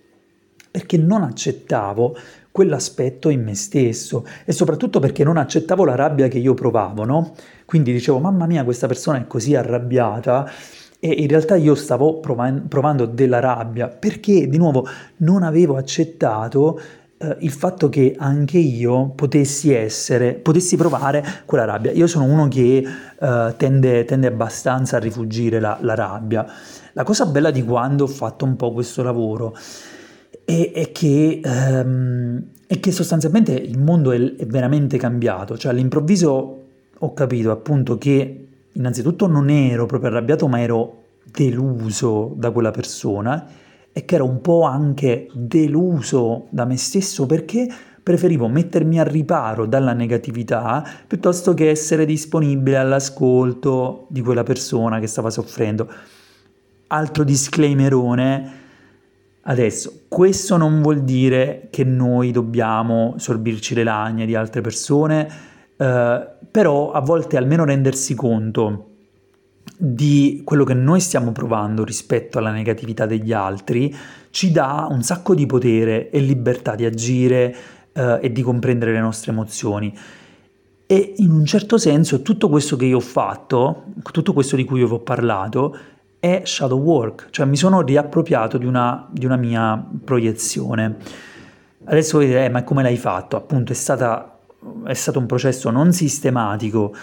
Perché 0.71 0.97
non 0.97 1.23
accettavo 1.23 2.17
quell'aspetto 2.51 3.29
in 3.29 3.43
me 3.43 3.55
stesso 3.55 4.27
e 4.45 4.53
soprattutto 4.53 4.99
perché 5.01 5.25
non 5.25 5.37
accettavo 5.37 5.85
la 5.85 5.95
rabbia 5.95 6.29
che 6.29 6.39
io 6.39 6.55
provavo, 6.55 7.05
no? 7.05 7.35
Quindi 7.65 7.93
dicevo, 7.93 8.19
mamma 8.19 8.47
mia, 8.47 8.65
questa 8.65 8.87
persona 8.87 9.19
è 9.19 9.27
così 9.27 9.55
arrabbiata 9.55 10.51
e 10.99 11.09
in 11.09 11.29
realtà 11.29 11.57
io 11.57 11.75
stavo 11.75 12.21
provando, 12.21 13.07
della 13.07 13.41
rabbia 13.41 13.89
perché 13.89 14.47
di 14.49 14.59
nuovo 14.59 14.87
non 15.19 15.43
avevo 15.43 15.77
accettato 15.77 16.79
eh, 17.23 17.37
il 17.41 17.51
fatto 17.51 17.91
che 17.91 18.15
anche 18.19 18.57
io 18.57 19.11
potessi 19.11 19.75
essere, 19.75 20.33
potessi 20.33 20.77
provare 20.77 21.23
quella 21.45 21.67
rabbia. 21.67 21.93
Io 21.93 22.07
sono 22.07 22.25
uno 22.25 22.49
che 22.49 22.83
eh, 23.21 23.55
tende, 23.59 24.05
tende, 24.07 24.27
abbastanza 24.27 24.97
a 24.97 25.01
rifugire 25.01 25.61
la, 25.61 25.77
la 25.83 25.95
rabbia. 25.95 26.47
La 26.93 27.05
cosa 27.05 27.27
bella 27.27 27.51
di 27.51 27.63
quando 27.63 28.05
ho 28.05 28.07
fatto 28.07 28.47
un 28.47 28.57
po' 28.57 28.73
questo 28.73 29.03
lavoro 29.03 29.55
è, 30.45 30.73
è, 30.73 30.93
che, 30.93 31.41
um, 31.45 32.43
è 32.67 32.81
che, 32.81 32.91
sostanzialmente 32.91 33.53
il 33.53 33.79
mondo 33.79 34.13
è, 34.13 34.37
è, 34.37 34.47
veramente 34.47 34.97
cambiato, 34.97 35.59
cioè 35.59 35.73
all'improvviso 35.73 36.65
ho 37.03 37.13
capito 37.13 37.51
appunto 37.51 37.99
che 37.99 38.47
innanzitutto 38.73 39.27
non 39.27 39.51
ero 39.51 39.85
proprio 39.85 40.11
arrabbiato 40.11 40.49
ma 40.49 40.61
ero 40.61 41.03
deluso 41.25 42.33
da 42.37 42.51
quella 42.51 42.71
persona 42.71 43.47
e 43.93 44.05
che 44.05 44.15
ero 44.15 44.25
un 44.25 44.41
po' 44.41 44.63
anche 44.63 45.29
deluso 45.33 46.47
da 46.51 46.65
me 46.65 46.77
stesso 46.77 47.27
perché 47.27 47.69
preferivo 48.03 48.49
mettermi 48.49 48.99
a 48.99 49.05
riparo 49.05 49.67
dalla 49.67 49.93
negatività 49.93 50.85
piuttosto 51.07 51.55
che 51.55 51.71
essere 51.71 52.05
disponibile 52.05 52.77
all'ascolto 52.77 54.07
di 54.09 54.21
quella 54.21 54.43
persona 54.43 54.99
che 55.01 55.07
stava 55.07 55.31
soffrendo. 55.31 55.89
Altro 56.89 57.25
disclaimerone, 57.25 58.59
Adesso, 59.43 60.03
questo 60.09 60.59
non 60.59 60.83
vuol 60.83 61.03
dire 61.03 61.69
che 61.71 61.83
noi 61.83 62.31
dobbiamo 62.31 63.15
sorbirci 63.17 63.75
le 63.75 63.85
lagne 63.85 64.27
di 64.27 64.35
altre 64.35 64.61
persone, 64.61 65.27
eh, 65.77 66.29
però 66.51 66.93
a 66.93 67.01
volte 67.01 67.39
almeno 67.39 67.65
rendersi 67.65 68.15
conto 68.15 68.90
di 69.83 70.43
quello 70.45 70.65
che 70.65 70.75
noi 70.75 71.01
stiamo 71.01 71.33
provando 71.33 71.85
rispetto 71.85 72.37
alla 72.37 72.53
negatività 72.53 73.07
degli 73.07 73.33
altri 73.33 73.97
ci 74.29 74.53
dà 74.53 74.87
un 74.91 75.03
sacco 75.03 75.35
di 75.35 75.47
potere 75.47 76.11
e 76.11 76.19
libertà 76.21 76.75
di 76.75 76.85
agire 76.85 77.57
eh, 77.93 78.19
e 78.21 78.31
di 78.31 78.43
comprendere 78.43 78.93
le 78.93 79.01
nostre 79.01 79.33
emozioni. 79.33 79.97
E 80.85 81.15
in 81.17 81.31
un 81.31 81.47
certo 81.47 81.79
senso 81.79 82.21
tutto 82.21 82.51
questo 82.51 82.77
che 82.77 82.85
io 82.85 82.99
ho 82.99 83.01
fatto, 83.01 83.85
tutto 84.13 84.35
questo 84.35 84.55
di 84.55 84.65
cui 84.65 84.81
io 84.81 84.87
vi 84.87 84.95
ho 84.95 84.99
parlato, 84.99 85.75
è 86.19 86.43
shadow 86.45 86.79
work, 86.79 87.29
cioè 87.31 87.47
mi 87.47 87.57
sono 87.57 87.81
riappropriato 87.81 88.59
di 88.59 88.67
una, 88.67 89.09
di 89.11 89.25
una 89.25 89.37
mia 89.37 89.83
proiezione. 90.05 90.97
Adesso 91.85 92.19
voi 92.19 92.27
direte, 92.27 92.45
eh, 92.45 92.51
ma 92.51 92.65
come 92.65 92.83
l'hai 92.83 92.99
fatto? 92.99 93.37
Appunto 93.37 93.73
è, 93.73 93.75
stata, 93.75 94.41
è 94.85 94.93
stato 94.93 95.19
un 95.19 95.25
processo 95.25 95.71
non 95.71 95.95
sistematico 95.95 96.95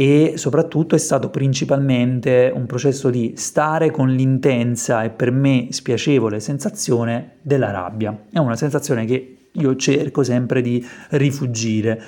e 0.00 0.34
soprattutto 0.36 0.94
è 0.94 0.98
stato 0.98 1.28
principalmente 1.28 2.52
un 2.54 2.66
processo 2.66 3.10
di 3.10 3.32
stare 3.34 3.90
con 3.90 4.10
l'intensa 4.10 5.02
e 5.02 5.10
per 5.10 5.32
me 5.32 5.66
spiacevole 5.70 6.38
sensazione 6.38 7.38
della 7.42 7.72
rabbia. 7.72 8.16
È 8.30 8.38
una 8.38 8.54
sensazione 8.54 9.04
che 9.06 9.48
io 9.50 9.74
cerco 9.74 10.22
sempre 10.22 10.60
di 10.62 10.86
rifugire. 11.10 12.00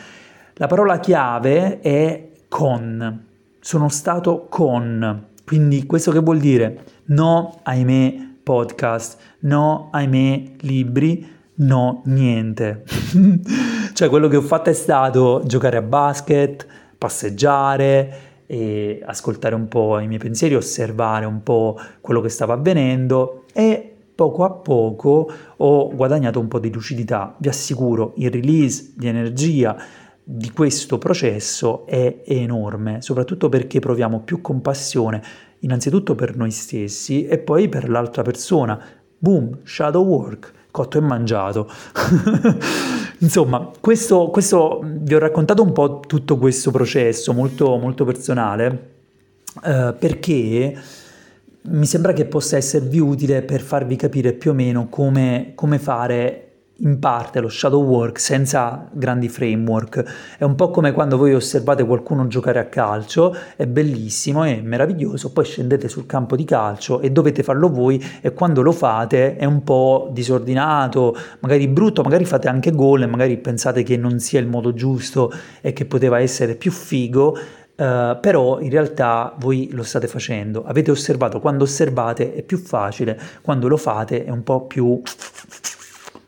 La 0.54 0.68
parola 0.68 1.00
chiave 1.00 1.80
è 1.80 2.30
con. 2.46 3.24
Sono 3.58 3.88
stato 3.88 4.46
con 4.48 5.26
quindi 5.44 5.84
questo 5.84 6.12
che 6.12 6.20
vuol 6.20 6.38
dire? 6.38 6.84
No, 7.06 7.58
ahimè, 7.64 8.34
podcast, 8.44 9.18
no, 9.40 9.88
ahimè, 9.90 10.52
libri, 10.60 11.26
no, 11.54 12.02
niente. 12.04 12.84
cioè 13.92 14.08
quello 14.08 14.28
che 14.28 14.36
ho 14.36 14.42
fatto 14.42 14.70
è 14.70 14.74
stato 14.74 15.42
giocare 15.44 15.78
a 15.78 15.82
basket, 15.82 16.64
passeggiare, 17.00 18.28
e 18.50 19.00
ascoltare 19.04 19.54
un 19.54 19.68
po' 19.68 20.00
i 20.00 20.08
miei 20.08 20.18
pensieri, 20.18 20.56
osservare 20.56 21.24
un 21.24 21.44
po' 21.44 21.78
quello 22.00 22.20
che 22.20 22.28
stava 22.28 22.54
avvenendo 22.54 23.44
e 23.52 23.94
poco 24.12 24.42
a 24.42 24.50
poco 24.50 25.30
ho 25.56 25.94
guadagnato 25.94 26.40
un 26.40 26.48
po' 26.48 26.58
di 26.58 26.72
lucidità. 26.72 27.36
Vi 27.38 27.48
assicuro, 27.48 28.12
il 28.16 28.28
release 28.28 28.92
di 28.96 29.06
energia 29.06 29.76
di 30.20 30.50
questo 30.50 30.98
processo 30.98 31.86
è 31.86 32.22
enorme, 32.24 33.00
soprattutto 33.02 33.48
perché 33.48 33.78
proviamo 33.78 34.18
più 34.20 34.40
compassione, 34.40 35.22
innanzitutto 35.60 36.16
per 36.16 36.36
noi 36.36 36.50
stessi 36.50 37.26
e 37.26 37.38
poi 37.38 37.68
per 37.68 37.88
l'altra 37.88 38.22
persona. 38.22 38.82
Boom, 39.16 39.60
shadow 39.62 40.04
work, 40.04 40.52
cotto 40.72 40.98
e 40.98 41.00
mangiato. 41.00 41.70
Insomma, 43.22 43.70
questo, 43.80 44.28
questo, 44.28 44.80
vi 44.82 45.14
ho 45.14 45.18
raccontato 45.18 45.62
un 45.62 45.72
po' 45.72 46.00
tutto 46.00 46.38
questo 46.38 46.70
processo 46.70 47.32
molto, 47.34 47.76
molto 47.76 48.04
personale 48.04 48.88
eh, 49.64 49.94
perché 49.98 50.78
mi 51.62 51.86
sembra 51.86 52.14
che 52.14 52.24
possa 52.24 52.56
esservi 52.56 52.98
utile 52.98 53.42
per 53.42 53.60
farvi 53.60 53.96
capire 53.96 54.32
più 54.32 54.52
o 54.52 54.54
meno 54.54 54.88
come, 54.88 55.52
come 55.54 55.78
fare 55.78 56.49
in 56.80 56.98
parte 56.98 57.40
lo 57.40 57.48
shadow 57.48 57.82
work 57.82 58.18
senza 58.18 58.88
grandi 58.92 59.28
framework. 59.28 60.36
È 60.38 60.44
un 60.44 60.54
po' 60.54 60.70
come 60.70 60.92
quando 60.92 61.16
voi 61.16 61.34
osservate 61.34 61.84
qualcuno 61.84 62.26
giocare 62.26 62.58
a 62.58 62.66
calcio, 62.66 63.34
è 63.56 63.66
bellissimo, 63.66 64.44
è 64.44 64.60
meraviglioso, 64.60 65.32
poi 65.32 65.44
scendete 65.44 65.88
sul 65.88 66.06
campo 66.06 66.36
di 66.36 66.44
calcio 66.44 67.00
e 67.00 67.10
dovete 67.10 67.42
farlo 67.42 67.68
voi 67.68 68.02
e 68.20 68.32
quando 68.32 68.62
lo 68.62 68.72
fate 68.72 69.36
è 69.36 69.44
un 69.44 69.62
po' 69.62 70.08
disordinato, 70.12 71.16
magari 71.40 71.68
brutto, 71.68 72.02
magari 72.02 72.24
fate 72.24 72.48
anche 72.48 72.70
gol 72.70 73.02
e 73.02 73.06
magari 73.06 73.36
pensate 73.38 73.82
che 73.82 73.96
non 73.96 74.18
sia 74.18 74.40
il 74.40 74.46
modo 74.46 74.72
giusto 74.72 75.32
e 75.60 75.72
che 75.72 75.84
poteva 75.84 76.20
essere 76.20 76.54
più 76.54 76.70
figo. 76.70 77.38
Uh, 77.80 78.20
però 78.20 78.60
in 78.60 78.68
realtà 78.68 79.34
voi 79.38 79.70
lo 79.72 79.82
state 79.82 80.06
facendo, 80.06 80.64
avete 80.66 80.90
osservato, 80.90 81.40
quando 81.40 81.64
osservate 81.64 82.34
è 82.34 82.42
più 82.42 82.58
facile, 82.58 83.18
quando 83.40 83.68
lo 83.68 83.78
fate 83.78 84.26
è 84.26 84.28
un 84.28 84.42
po' 84.42 84.66
più 84.66 85.00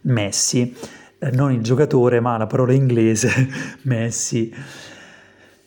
Messi, 0.02 0.74
eh, 1.18 1.30
non 1.30 1.52
il 1.52 1.62
giocatore 1.62 2.20
ma 2.20 2.36
la 2.36 2.46
parola 2.46 2.72
inglese 2.72 3.30
Messi. 3.82 4.52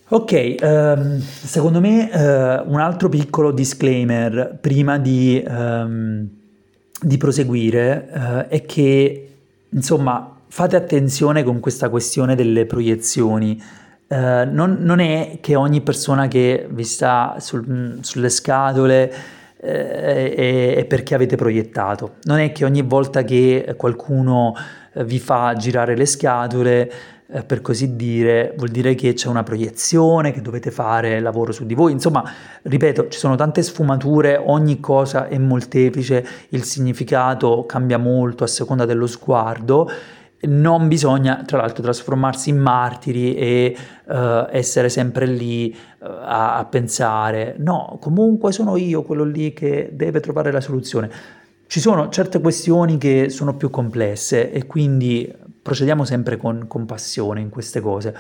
Ok, 0.08 0.56
um, 0.62 1.20
secondo 1.20 1.80
me 1.80 2.10
uh, 2.14 2.72
un 2.72 2.80
altro 2.80 3.10
piccolo 3.10 3.52
disclaimer 3.52 4.56
prima 4.62 5.00
di, 5.00 5.44
um, 5.48 6.28
di 7.02 7.18
proseguire 7.18 8.08
uh, 8.14 8.20
è 8.48 8.66
che 8.68 9.30
insomma 9.68 10.42
fate 10.48 10.76
attenzione 10.76 11.44
con 11.44 11.60
questa 11.60 11.90
questione 11.90 12.36
delle 12.36 12.68
proiezioni. 12.68 13.60
Uh, 14.08 14.48
non, 14.48 14.78
non, 14.82 15.00
è 15.00 15.40
che 15.42 15.56
ogni 15.56 15.82
persona 15.82 16.28
che 16.28 16.68
vi 16.70 16.84
sta 16.84 17.38
sul, 17.40 17.98
sulle 18.02 18.30
scatole 18.30 19.12
eh, 19.66 20.76
è 20.76 20.86
perché 20.86 21.16
avete 21.16 21.36
proiettato. 21.36 22.16
Non 22.24 22.40
è 22.40 22.52
che 22.52 22.66
ogni 22.66 22.82
volta 22.82 23.24
che 23.24 23.74
qualcuno 23.78 24.54
eh, 24.94 25.04
vi 25.04 25.20
fa 25.20 25.54
girare 25.56 25.96
le 25.96 26.06
scatole, 26.06 26.92
eh, 27.28 27.44
per 27.44 27.62
così 27.62 27.96
dire, 27.96 28.54
vuol 28.56 28.70
dire 28.70 28.94
che 28.94 29.14
c'è 29.14 29.28
una 29.28 29.44
proiezione, 29.44 30.32
che 30.32 30.42
dovete 30.42 30.70
fare 30.70 31.20
lavoro 31.20 31.52
su 31.52 31.66
di 31.66 31.74
voi. 31.74 31.92
Insomma, 31.92 32.24
ripeto, 32.62 33.08
ci 33.08 33.18
sono 33.18 33.36
tante 33.36 33.64
sfumature, 33.64 34.38
ogni 34.38 34.80
cosa 34.80 35.28
è 35.28 35.38
molteplice, 35.38 36.26
il 36.50 36.64
significato 36.64 37.66
cambia 37.66 37.98
molto 37.98 38.44
a 38.44 38.48
seconda 38.48 38.86
dello 38.86 39.08
sguardo 39.08 39.90
non 40.42 40.88
bisogna 40.88 41.44
tra 41.46 41.58
l'altro 41.58 41.84
trasformarsi 41.84 42.50
in 42.50 42.58
martiri 42.58 43.36
e 43.36 43.78
uh, 44.06 44.48
essere 44.52 44.90
sempre 44.90 45.26
lì 45.26 45.76
uh, 45.76 46.06
a, 46.06 46.58
a, 46.58 46.66
pensare 46.66 47.56
no, 47.58 47.98
comunque 48.00 48.52
sono 48.52 48.78
io 48.78 49.02
quello 49.04 49.24
lì 49.24 49.54
che 49.54 49.90
deve 49.94 50.20
trovare 50.20 50.52
la 50.52 50.62
soluzione. 50.62 51.10
Ci 51.68 51.80
sono 51.80 52.10
certe 52.10 52.40
questioni 52.40 52.98
che 52.98 53.30
sono 53.30 53.56
più 53.56 53.70
complesse 53.70 54.52
e 54.52 54.68
quindi 54.68 55.34
procediamo 55.62 56.06
sempre 56.06 56.38
con 56.38 56.66
compassione 56.68 57.42
in 57.42 57.50
queste 57.50 57.82
cose. 57.82 58.16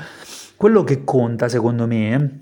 Quello 0.55 0.83
che 0.83 1.03
conta 1.03 1.47
secondo 1.47 1.85
me 1.85 2.39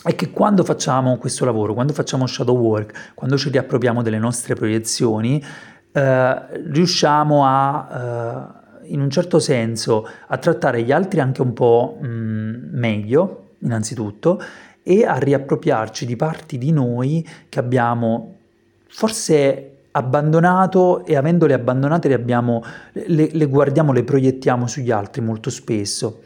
è 0.00 0.14
che 0.14 0.30
quando 0.30 0.62
facciamo 0.62 1.16
questo 1.16 1.44
lavoro, 1.44 1.74
quando 1.74 1.92
facciamo 1.92 2.24
shadow 2.24 2.56
work, 2.56 3.14
quando 3.14 3.36
ci 3.36 3.50
riappropriamo 3.50 4.00
delle 4.00 4.18
nostre 4.18 4.54
proiezioni, 4.54 5.44
eh, 5.90 6.46
riusciamo 6.70 7.44
a 7.44 8.57
in 8.92 9.00
un 9.00 9.10
certo 9.10 9.38
senso 9.38 10.06
a 10.26 10.36
trattare 10.38 10.82
gli 10.82 10.92
altri 10.92 11.20
anche 11.20 11.42
un 11.42 11.52
po' 11.52 11.98
mh, 12.00 12.06
mm, 12.06 12.54
meglio, 12.72 13.44
innanzitutto, 13.60 14.40
e 14.82 15.04
a 15.04 15.16
riappropriarci 15.16 16.06
di 16.06 16.16
parti 16.16 16.56
di 16.58 16.70
noi 16.72 17.26
che 17.48 17.58
abbiamo 17.58 18.34
forse 18.88 19.72
abbandonato 19.90 21.04
e 21.04 21.16
avendole 21.16 21.54
abbandonate 21.54 22.08
le, 22.08 22.14
abbiamo, 22.14 22.62
le, 22.92 23.28
le 23.32 23.46
guardiamo, 23.46 23.92
le 23.92 24.04
proiettiamo 24.04 24.66
sugli 24.66 24.90
altri 24.90 25.20
molto 25.20 25.50
spesso. 25.50 26.22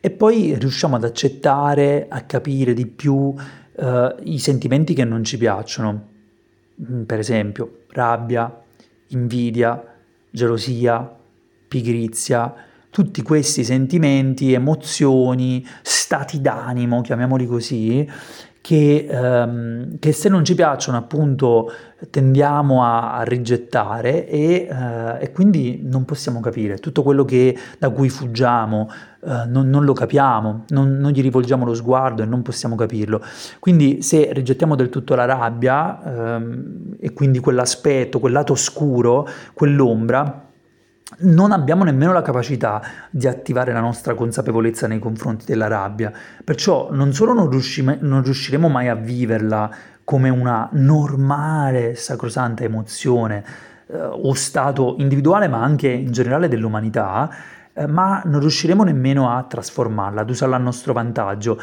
e 0.00 0.10
poi 0.10 0.54
riusciamo 0.58 0.96
ad 0.96 1.04
accettare, 1.04 2.06
a 2.08 2.20
capire 2.22 2.74
di 2.74 2.86
più 2.86 3.34
eh, 3.76 4.14
i 4.24 4.38
sentimenti 4.38 4.92
che 4.94 5.04
non 5.04 5.24
ci 5.24 5.38
piacciono, 5.38 6.08
mm, 6.82 7.02
per 7.04 7.18
esempio 7.18 7.78
rabbia, 7.88 8.62
invidia, 9.08 9.82
gelosia, 10.30 11.16
pigrizia, 11.74 12.54
tutti 12.88 13.20
questi 13.22 13.64
sentimenti, 13.64 14.52
emozioni, 14.52 15.66
stati 15.82 16.40
d'animo, 16.40 17.00
chiamiamoli 17.00 17.46
così, 17.46 18.08
che, 18.60 19.06
ehm, 19.10 19.98
che, 19.98 20.12
se 20.12 20.28
non 20.28 20.44
ci 20.44 20.54
piacciono 20.54 20.96
appunto 20.96 21.72
tendiamo 22.08 22.84
a, 22.84 23.16
a 23.16 23.22
rigettare 23.22 24.28
e, 24.28 24.68
eh, 24.70 25.18
e, 25.18 25.32
quindi 25.32 25.80
non 25.82 26.04
possiamo 26.04 26.38
capire 26.38 26.78
tutto 26.78 27.02
quello 27.02 27.24
che, 27.24 27.58
da 27.80 27.90
cui 27.90 28.08
fuggiamo, 28.08 28.88
eh, 29.24 29.44
non, 29.48 29.68
non, 29.68 29.84
lo 29.84 29.92
capiamo, 29.92 30.64
non, 30.68 30.96
non, 30.96 31.10
gli 31.10 31.20
rivolgiamo 31.20 31.64
lo 31.64 31.74
sguardo 31.74 32.22
e 32.22 32.26
non 32.26 32.42
possiamo 32.42 32.76
capirlo. 32.76 33.20
Quindi 33.58 34.02
se 34.02 34.32
rigettiamo 34.32 34.76
del 34.76 34.88
tutto 34.88 35.16
la 35.16 35.24
rabbia 35.24 36.36
ehm, 36.36 36.96
e 37.00 37.12
quindi 37.12 37.40
quell'aspetto, 37.40 38.20
quel 38.20 38.32
lato 38.32 38.52
oscuro, 38.52 39.26
quell'ombra, 39.52 40.52
non 41.18 41.52
abbiamo 41.52 41.84
nemmeno 41.84 42.12
la 42.12 42.22
capacità 42.22 42.82
di 43.10 43.26
attivare 43.26 43.72
la 43.72 43.80
nostra 43.80 44.14
consapevolezza 44.14 44.86
nei 44.86 44.98
confronti 44.98 45.44
della 45.44 45.66
rabbia, 45.66 46.12
perciò 46.42 46.88
non 46.90 47.12
solo 47.12 47.34
non, 47.34 47.50
riuscime, 47.50 47.98
non 48.00 48.22
riusciremo 48.22 48.68
mai 48.68 48.88
a 48.88 48.94
viverla 48.94 49.70
come 50.02 50.28
una 50.28 50.68
normale, 50.72 51.94
sacrosanta 51.94 52.64
emozione 52.64 53.44
eh, 53.86 53.96
o 53.96 54.32
stato 54.34 54.96
individuale, 54.98 55.48
ma 55.48 55.62
anche 55.62 55.88
in 55.88 56.12
generale 56.12 56.48
dell'umanità, 56.48 57.30
eh, 57.72 57.86
ma 57.86 58.22
non 58.24 58.40
riusciremo 58.40 58.82
nemmeno 58.82 59.30
a 59.30 59.42
trasformarla, 59.42 60.22
ad 60.22 60.30
usarla 60.30 60.56
a 60.56 60.60
nostro 60.60 60.92
vantaggio. 60.92 61.60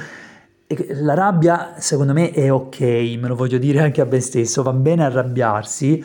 La 1.01 1.13
rabbia, 1.13 1.73
secondo 1.77 2.13
me, 2.13 2.31
è 2.31 2.51
ok, 2.51 2.79
me 2.79 3.27
lo 3.27 3.35
voglio 3.35 3.57
dire 3.57 3.81
anche 3.81 4.01
a 4.01 4.05
me 4.05 4.21
stesso, 4.21 4.63
va 4.63 4.71
bene 4.71 5.03
arrabbiarsi, 5.03 6.01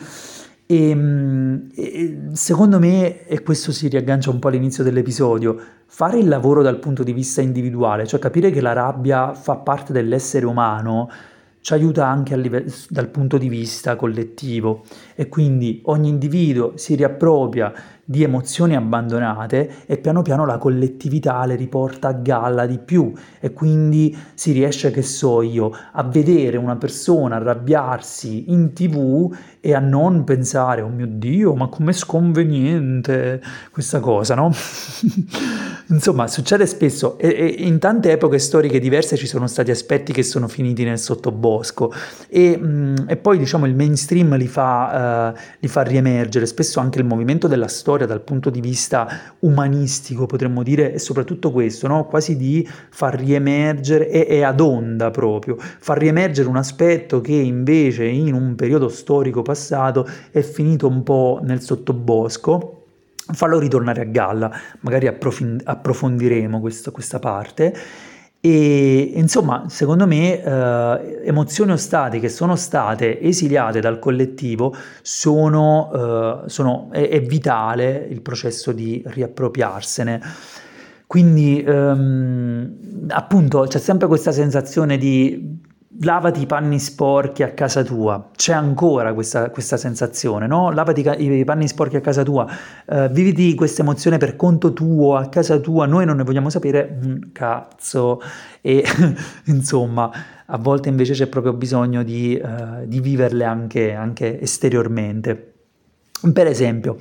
e, 0.67 0.89
ehm, 0.89 1.69
e, 1.73 2.17
secondo 2.33 2.77
me, 2.77 3.25
e 3.25 3.41
questo 3.41 3.71
si 3.71 3.87
riaggancia 3.87 4.29
un 4.29 4.39
po' 4.39 4.49
all'inizio 4.49 4.83
dell'episodio, 4.83 5.57
fare 5.85 6.19
il 6.19 6.27
lavoro 6.27 6.61
dal 6.61 6.77
punto 6.77 7.03
di 7.03 7.13
vista 7.13 7.41
individuale, 7.41 8.05
cioè 8.05 8.19
capire 8.19 8.51
che 8.51 8.61
la 8.61 8.73
rabbia 8.73 9.33
fa 9.33 9.55
parte 9.55 9.93
dell'essere 9.93 10.45
umano, 10.45 11.09
ci 11.61 11.73
aiuta 11.73 12.05
anche 12.05 12.37
livello, 12.37 12.71
dal 12.89 13.09
punto 13.09 13.37
di 13.37 13.49
vista 13.49 13.95
collettivo. 13.95 14.83
E 15.15 15.27
quindi 15.29 15.81
ogni 15.85 16.09
individuo 16.09 16.73
si 16.75 16.95
riappropria 16.95 17.73
di 18.09 18.23
emozioni 18.23 18.73
abbandonate 18.73 19.83
e 19.85 19.97
piano 19.97 20.21
piano 20.21 20.45
la 20.45 20.57
collettività 20.57 21.45
le 21.45 21.55
riporta 21.55 22.07
a 22.07 22.13
galla 22.13 22.65
di 22.65 22.79
più 22.79 23.11
e 23.41 23.51
quindi 23.51 24.17
si 24.33 24.53
riesce, 24.53 24.91
che 24.91 25.01
so 25.01 25.41
io, 25.41 25.71
a 25.91 26.03
vedere 26.03 26.55
una 26.55 26.77
persona 26.77 27.35
arrabbiarsi 27.35 28.49
in 28.51 28.71
tv 28.71 29.35
e 29.59 29.73
a 29.73 29.79
non 29.79 30.23
pensare, 30.23 30.81
oh 30.81 30.87
mio 30.87 31.07
Dio, 31.07 31.53
ma 31.53 31.67
com'è 31.67 31.91
sconveniente 31.91 33.41
questa 33.71 33.99
cosa, 33.99 34.35
no? 34.35 34.53
Insomma, 35.89 36.27
succede 36.27 36.65
spesso 36.65 37.17
e, 37.17 37.27
e, 37.27 37.65
in 37.65 37.79
tante 37.79 38.11
epoche 38.11 38.39
storiche 38.39 38.79
diverse 38.79 39.17
ci 39.17 39.27
sono 39.27 39.47
stati 39.47 39.71
aspetti 39.71 40.13
che 40.13 40.23
sono 40.23 40.47
finiti 40.47 40.83
nel 40.83 40.99
sottobosco 40.99 41.93
e, 42.29 42.57
mh, 42.57 42.65
mm, 42.67 42.95
e 43.07 43.17
poi 43.17 43.37
diciamo 43.37 43.65
il 43.65 43.75
mainstream 43.75 44.35
li 44.35 44.47
fa, 44.47 45.33
uh, 45.33 45.39
li 45.59 45.67
fa 45.67 45.81
riemergere, 45.81 46.45
spesso 46.45 46.79
anche 46.79 46.99
il 46.99 47.05
movimento 47.05 47.47
della 47.47 47.67
storia 47.67 47.96
storia 47.97 48.05
dal 48.05 48.21
punto 48.21 48.51
di 48.51 48.61
vista 48.61 49.33
umanistico, 49.39 50.27
potremmo 50.27 50.61
dire, 50.61 50.93
è 50.93 50.97
soprattutto 50.97 51.51
questo, 51.51 51.87
no? 51.87 52.05
quasi 52.05 52.37
di 52.37 52.67
far 52.89 53.15
riemergere, 53.15 54.09
e, 54.09 54.27
e 54.29 54.43
ad 54.43 54.59
onda 54.59 55.09
proprio, 55.09 55.57
far 55.57 55.97
riemergere 55.97 56.47
un 56.47 56.57
aspetto 56.57 57.21
che 57.21 57.33
invece 57.33 58.05
in 58.05 58.33
un 58.33 58.55
periodo 58.55 58.87
storico 58.87 59.41
passato 59.41 60.07
è 60.31 60.41
finito 60.41 60.87
un 60.87 61.01
po' 61.03 61.39
nel 61.41 61.61
sottobosco 61.61 62.73
farlo 63.29 63.59
ritornare 63.59 64.01
a 64.01 64.05
galla, 64.05 64.51
magari 64.81 65.07
approfondiremo 65.07 66.61
questo, 66.61 66.91
questa 66.91 67.19
parte 67.19 67.73
e 68.49 69.11
insomma, 69.15 69.65
secondo 69.67 70.07
me, 70.07 70.41
eh, 70.41 71.21
emozioni 71.25 71.73
o 71.73 71.75
stati 71.75 72.21
che 72.21 72.29
sono 72.29 72.55
state 72.55 73.19
esiliate 73.19 73.81
dal 73.81 73.99
collettivo 73.99 74.73
sono, 75.01 76.43
eh, 76.45 76.49
sono 76.49 76.87
è, 76.91 77.09
è, 77.09 77.21
vitale 77.21 78.07
il 78.09 78.21
processo 78.21 78.71
di 78.71 79.03
riappropriarsene. 79.05 80.21
Quindi, 81.05 81.61
ehm, 81.61 83.07
appunto, 83.09 83.65
c'è 83.67 83.79
sempre 83.79 84.07
questa 84.07 84.31
sensazione 84.31 84.97
di 84.97 85.59
lavati 86.01 86.41
i 86.41 86.45
panni 86.45 86.79
sporchi 86.79 87.43
a 87.43 87.51
casa 87.51 87.83
tua, 87.83 88.29
c'è 88.35 88.53
ancora 88.53 89.13
questa, 89.13 89.49
questa 89.49 89.77
sensazione, 89.77 90.47
no? 90.47 90.71
Lavati 90.71 91.05
i 91.17 91.43
panni 91.43 91.67
sporchi 91.67 91.95
a 91.95 92.01
casa 92.01 92.23
tua, 92.23 92.47
uh, 92.85 93.07
viviti 93.09 93.55
questa 93.55 93.81
emozione 93.81 94.17
per 94.17 94.35
conto 94.35 94.73
tuo, 94.73 95.15
a 95.15 95.29
casa 95.29 95.57
tua, 95.59 95.85
noi 95.85 96.05
non 96.05 96.17
ne 96.17 96.23
vogliamo 96.23 96.49
sapere 96.49 96.97
un 97.01 97.29
cazzo 97.31 98.21
e 98.61 98.83
insomma 99.45 100.11
a 100.45 100.57
volte 100.57 100.89
invece 100.89 101.13
c'è 101.13 101.27
proprio 101.27 101.53
bisogno 101.53 102.03
di, 102.03 102.39
uh, 102.41 102.85
di 102.85 102.99
viverle 102.99 103.43
anche, 103.43 103.93
anche 103.93 104.39
esteriormente. 104.39 105.53
Per 106.33 106.47
esempio, 106.47 106.97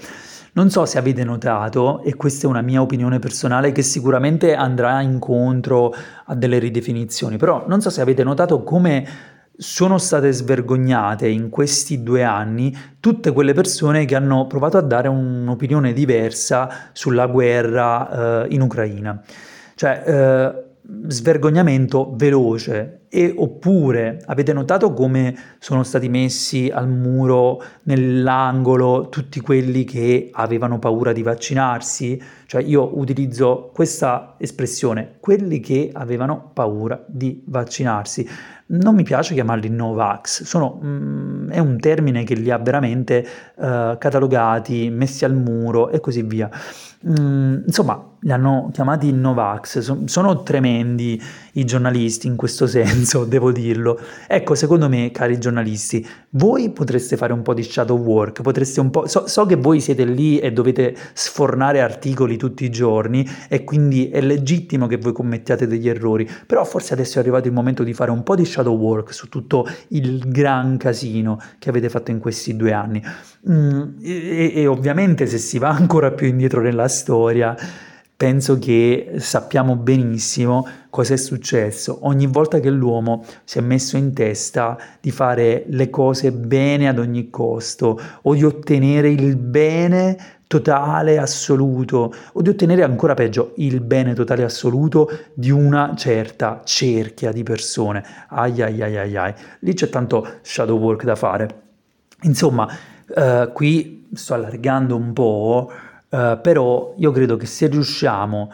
non 0.56 0.70
so 0.70 0.86
se 0.86 0.96
avete 0.96 1.22
notato, 1.22 2.02
e 2.02 2.14
questa 2.14 2.46
è 2.46 2.50
una 2.50 2.62
mia 2.62 2.80
opinione 2.80 3.18
personale 3.18 3.72
che 3.72 3.82
sicuramente 3.82 4.54
andrà 4.54 5.02
incontro 5.02 5.94
a 6.24 6.34
delle 6.34 6.58
ridefinizioni, 6.58 7.36
però 7.36 7.64
non 7.66 7.82
so 7.82 7.90
se 7.90 8.00
avete 8.00 8.24
notato 8.24 8.62
come 8.62 9.06
sono 9.58 9.98
state 9.98 10.32
svergognate 10.32 11.28
in 11.28 11.48
questi 11.50 12.02
due 12.02 12.22
anni 12.22 12.76
tutte 13.00 13.32
quelle 13.32 13.52
persone 13.54 14.04
che 14.04 14.14
hanno 14.14 14.46
provato 14.46 14.76
a 14.78 14.82
dare 14.82 15.08
un'opinione 15.08 15.92
diversa 15.92 16.90
sulla 16.92 17.26
guerra 17.26 18.44
eh, 18.44 18.54
in 18.54 18.62
Ucraina. 18.62 19.22
Cioè, 19.74 20.02
eh, 20.06 20.64
svergognamento 21.08 22.14
veloce 22.16 22.95
e 23.08 23.32
oppure 23.36 24.22
avete 24.26 24.52
notato 24.52 24.92
come 24.92 25.36
sono 25.58 25.82
stati 25.82 26.08
messi 26.08 26.70
al 26.72 26.88
muro 26.88 27.62
nell'angolo 27.84 29.08
tutti 29.08 29.40
quelli 29.40 29.84
che 29.84 30.30
avevano 30.32 30.78
paura 30.78 31.12
di 31.12 31.22
vaccinarsi? 31.22 32.20
Cioè 32.46 32.62
io 32.62 32.96
utilizzo 32.98 33.70
questa 33.74 34.36
espressione, 34.38 35.16
quelli 35.20 35.60
che 35.60 35.90
avevano 35.92 36.50
paura 36.52 37.04
di 37.06 37.42
vaccinarsi. 37.46 38.28
Non 38.68 38.94
mi 38.94 39.02
piace 39.02 39.34
chiamarli 39.34 39.68
Novax, 39.68 40.42
sono, 40.42 40.80
mm, 40.82 41.50
è 41.50 41.58
un 41.58 41.78
termine 41.78 42.24
che 42.24 42.34
li 42.34 42.50
ha 42.50 42.58
veramente 42.58 43.24
uh, 43.54 43.96
catalogati, 43.98 44.90
messi 44.90 45.24
al 45.24 45.34
muro 45.34 45.90
e 45.90 46.00
così 46.00 46.22
via. 46.22 46.50
Mm, 47.08 47.62
insomma, 47.66 48.16
li 48.20 48.32
hanno 48.32 48.70
chiamati 48.72 49.12
Novax, 49.12 49.78
so, 49.78 50.02
sono 50.06 50.42
tremendi 50.42 51.20
i 51.52 51.64
giornalisti 51.64 52.26
in 52.26 52.34
questo 52.34 52.66
senso, 52.66 53.24
devo 53.24 53.52
dirlo. 53.52 54.00
Ecco, 54.26 54.54
secondo 54.56 54.88
me, 54.88 55.10
cari 55.12 55.38
giornalisti, 55.38 56.04
voi 56.30 56.70
potreste 56.70 57.16
fare 57.16 57.32
un 57.32 57.42
po' 57.42 57.54
di 57.54 57.62
shadow 57.62 57.96
work, 57.96 58.42
potreste 58.42 58.80
un 58.80 58.90
po'... 58.90 59.06
So, 59.06 59.28
so 59.28 59.46
che 59.46 59.54
voi 59.54 59.80
siete 59.80 60.04
lì 60.04 60.38
e 60.38 60.52
dovete 60.52 60.96
sfornare 61.12 61.80
articoli 61.80 62.35
tutti 62.36 62.64
i 62.64 62.70
giorni 62.70 63.28
e 63.48 63.64
quindi 63.64 64.08
è 64.10 64.20
legittimo 64.20 64.86
che 64.86 64.96
voi 64.96 65.12
commettiate 65.12 65.66
degli 65.66 65.88
errori, 65.88 66.28
però 66.46 66.64
forse 66.64 66.94
adesso 66.94 67.18
è 67.18 67.20
arrivato 67.22 67.48
il 67.48 67.54
momento 67.54 67.82
di 67.82 67.94
fare 67.94 68.10
un 68.10 68.22
po' 68.22 68.34
di 68.34 68.44
shadow 68.44 68.76
work 68.76 69.12
su 69.12 69.28
tutto 69.28 69.66
il 69.88 70.28
gran 70.28 70.76
casino 70.76 71.40
che 71.58 71.68
avete 71.68 71.88
fatto 71.88 72.10
in 72.10 72.18
questi 72.18 72.56
due 72.56 72.72
anni. 72.72 73.02
Mm, 73.48 73.82
e, 74.02 74.52
e 74.54 74.66
ovviamente 74.66 75.26
se 75.26 75.38
si 75.38 75.58
va 75.58 75.68
ancora 75.68 76.12
più 76.12 76.26
indietro 76.26 76.60
nella 76.60 76.88
storia, 76.88 77.56
penso 78.16 78.58
che 78.58 79.12
sappiamo 79.18 79.76
benissimo 79.76 80.66
cosa 80.88 81.12
è 81.12 81.18
successo 81.18 81.98
ogni 82.06 82.26
volta 82.26 82.60
che 82.60 82.70
l'uomo 82.70 83.22
si 83.44 83.58
è 83.58 83.60
messo 83.60 83.98
in 83.98 84.14
testa 84.14 84.78
di 84.98 85.10
fare 85.10 85.64
le 85.68 85.90
cose 85.90 86.32
bene 86.32 86.88
ad 86.88 86.98
ogni 86.98 87.28
costo 87.28 88.00
o 88.22 88.34
di 88.34 88.42
ottenere 88.42 89.10
il 89.10 89.36
bene 89.36 90.16
totale 90.46 91.18
assoluto 91.18 92.14
o 92.32 92.42
di 92.42 92.48
ottenere 92.48 92.82
ancora 92.82 93.14
peggio 93.14 93.52
il 93.56 93.80
bene 93.80 94.14
totale 94.14 94.44
assoluto 94.44 95.10
di 95.34 95.50
una 95.50 95.94
certa 95.96 96.62
cerchia 96.64 97.32
di 97.32 97.42
persone. 97.42 98.04
Ai 98.28 98.62
ai 98.62 98.82
ai 98.82 98.96
ai 98.96 99.16
ai. 99.16 99.34
Lì 99.60 99.74
c'è 99.74 99.88
tanto 99.88 100.26
shadow 100.42 100.78
work 100.78 101.04
da 101.04 101.16
fare. 101.16 101.62
Insomma, 102.22 102.68
uh, 103.08 103.52
qui 103.52 104.08
sto 104.12 104.34
allargando 104.34 104.96
un 104.96 105.12
po', 105.12 105.70
uh, 106.08 106.40
però 106.40 106.94
io 106.96 107.10
credo 107.10 107.36
che 107.36 107.46
se 107.46 107.66
riusciamo 107.66 108.52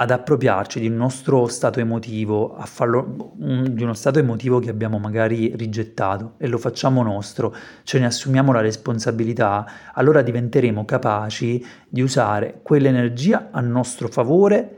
ad 0.00 0.12
appropriarci 0.12 0.78
di 0.78 0.86
un 0.86 0.94
nostro 0.94 1.48
stato 1.48 1.80
emotivo, 1.80 2.56
a 2.56 2.66
farlo, 2.66 3.32
un, 3.38 3.74
di 3.74 3.82
uno 3.82 3.94
stato 3.94 4.20
emotivo 4.20 4.60
che 4.60 4.70
abbiamo 4.70 4.98
magari 4.98 5.52
rigettato 5.56 6.34
e 6.38 6.46
lo 6.46 6.58
facciamo 6.58 7.02
nostro, 7.02 7.52
ce 7.82 7.98
ne 7.98 8.06
assumiamo 8.06 8.52
la 8.52 8.60
responsabilità, 8.60 9.66
allora 9.94 10.22
diventeremo 10.22 10.84
capaci 10.84 11.64
di 11.88 12.00
usare 12.00 12.60
quell'energia 12.62 13.48
a 13.50 13.60
nostro 13.60 14.06
favore 14.06 14.76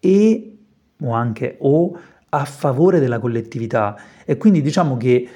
e 0.00 0.58
o 1.00 1.12
anche 1.12 1.56
o 1.60 1.98
a 2.28 2.44
favore 2.44 3.00
della 3.00 3.18
collettività. 3.18 3.96
E 4.26 4.36
quindi 4.36 4.60
diciamo 4.60 4.98
che 4.98 5.28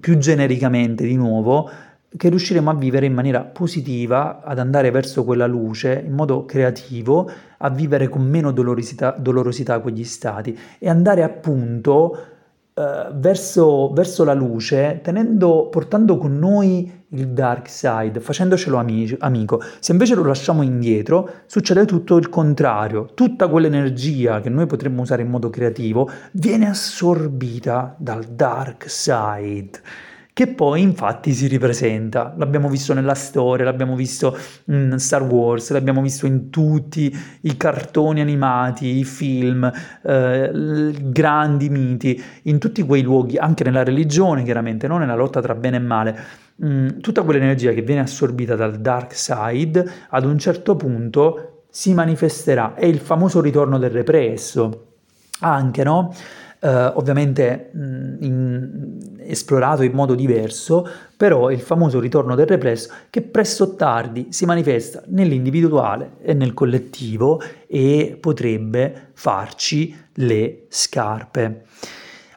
più 0.00 0.16
genericamente 0.16 1.04
di 1.04 1.16
nuovo 1.16 1.68
che 2.16 2.28
riusciremo 2.28 2.70
a 2.70 2.74
vivere 2.74 3.06
in 3.06 3.14
maniera 3.14 3.40
positiva, 3.42 4.42
ad 4.42 4.58
andare 4.58 4.90
verso 4.90 5.24
quella 5.24 5.46
luce 5.46 6.02
in 6.04 6.12
modo 6.12 6.44
creativo, 6.44 7.30
a 7.58 7.70
vivere 7.70 8.08
con 8.08 8.22
meno 8.22 8.52
dolorosità, 8.52 9.14
dolorosità 9.18 9.80
quegli 9.80 10.04
stati 10.04 10.56
e 10.78 10.88
andare 10.88 11.22
appunto 11.22 12.34
eh, 12.78 13.08
verso, 13.14 13.90
verso, 13.92 14.22
la 14.24 14.34
luce, 14.34 15.00
tenendo, 15.02 15.68
portando 15.68 16.18
con 16.18 16.38
noi 16.38 17.04
il 17.08 17.28
dark 17.28 17.70
side, 17.70 18.20
facendocelo 18.20 18.76
amici, 18.76 19.16
amico. 19.18 19.62
Se 19.78 19.92
invece 19.92 20.14
lo 20.14 20.24
lasciamo 20.24 20.62
indietro, 20.62 21.30
succede 21.46 21.86
tutto 21.86 22.16
il 22.16 22.28
contrario. 22.28 23.06
Tutta 23.14 23.48
quell'energia 23.48 24.40
che 24.40 24.50
noi 24.50 24.66
potremmo 24.66 25.02
usare 25.02 25.22
in 25.22 25.30
modo 25.30 25.48
creativo 25.48 26.10
viene 26.32 26.68
assorbita 26.68 27.94
dal 27.98 28.24
dark 28.24 28.90
side 28.90 29.80
che 30.36 30.48
poi 30.48 30.82
infatti 30.82 31.32
si 31.32 31.46
ripresenta. 31.46 32.34
L'abbiamo 32.36 32.68
visto 32.68 32.92
nella 32.92 33.14
storia, 33.14 33.64
l'abbiamo 33.64 33.96
visto 33.96 34.36
in 34.66 34.96
Star 34.98 35.22
Wars, 35.22 35.70
l'abbiamo 35.70 36.02
visto 36.02 36.26
in 36.26 36.50
tutti 36.50 37.10
i 37.40 37.56
cartoni 37.56 38.20
animati, 38.20 38.98
i 38.98 39.04
film, 39.04 39.72
eh, 40.02 40.92
grandi 41.00 41.70
miti, 41.70 42.22
in 42.42 42.58
tutti 42.58 42.82
quei 42.82 43.00
luoghi, 43.00 43.38
anche 43.38 43.64
nella 43.64 43.82
religione 43.82 44.42
chiaramente, 44.42 44.86
non 44.86 45.00
nella 45.00 45.14
lotta 45.14 45.40
tra 45.40 45.54
bene 45.54 45.78
e 45.78 45.80
male. 45.80 46.18
Mm, 46.62 46.98
tutta 47.00 47.22
quell'energia 47.22 47.72
che 47.72 47.80
viene 47.80 48.02
assorbita 48.02 48.54
dal 48.56 48.78
dark 48.78 49.16
side 49.16 49.90
ad 50.10 50.26
un 50.26 50.38
certo 50.38 50.76
punto 50.76 51.62
si 51.70 51.94
manifesterà. 51.94 52.74
È 52.74 52.84
il 52.84 52.98
famoso 52.98 53.40
ritorno 53.40 53.78
del 53.78 53.88
represso. 53.88 54.96
Anche, 55.40 55.82
no? 55.82 56.12
Eh, 56.60 56.68
ovviamente 56.94 57.70
mh, 57.72 58.16
in, 58.20 59.16
esplorato 59.20 59.82
in 59.82 59.92
modo 59.92 60.14
diverso, 60.14 60.88
però 61.16 61.50
il 61.50 61.60
famoso 61.60 62.00
ritorno 62.00 62.34
del 62.34 62.46
represso 62.46 62.92
che 63.10 63.22
presto 63.22 63.64
o 63.64 63.74
tardi 63.74 64.28
si 64.30 64.44
manifesta 64.44 65.02
nell'individuale 65.06 66.12
e 66.22 66.34
nel 66.34 66.54
collettivo 66.54 67.40
e 67.66 68.16
potrebbe 68.20 69.10
farci 69.12 69.96
le 70.14 70.66
scarpe. 70.68 71.64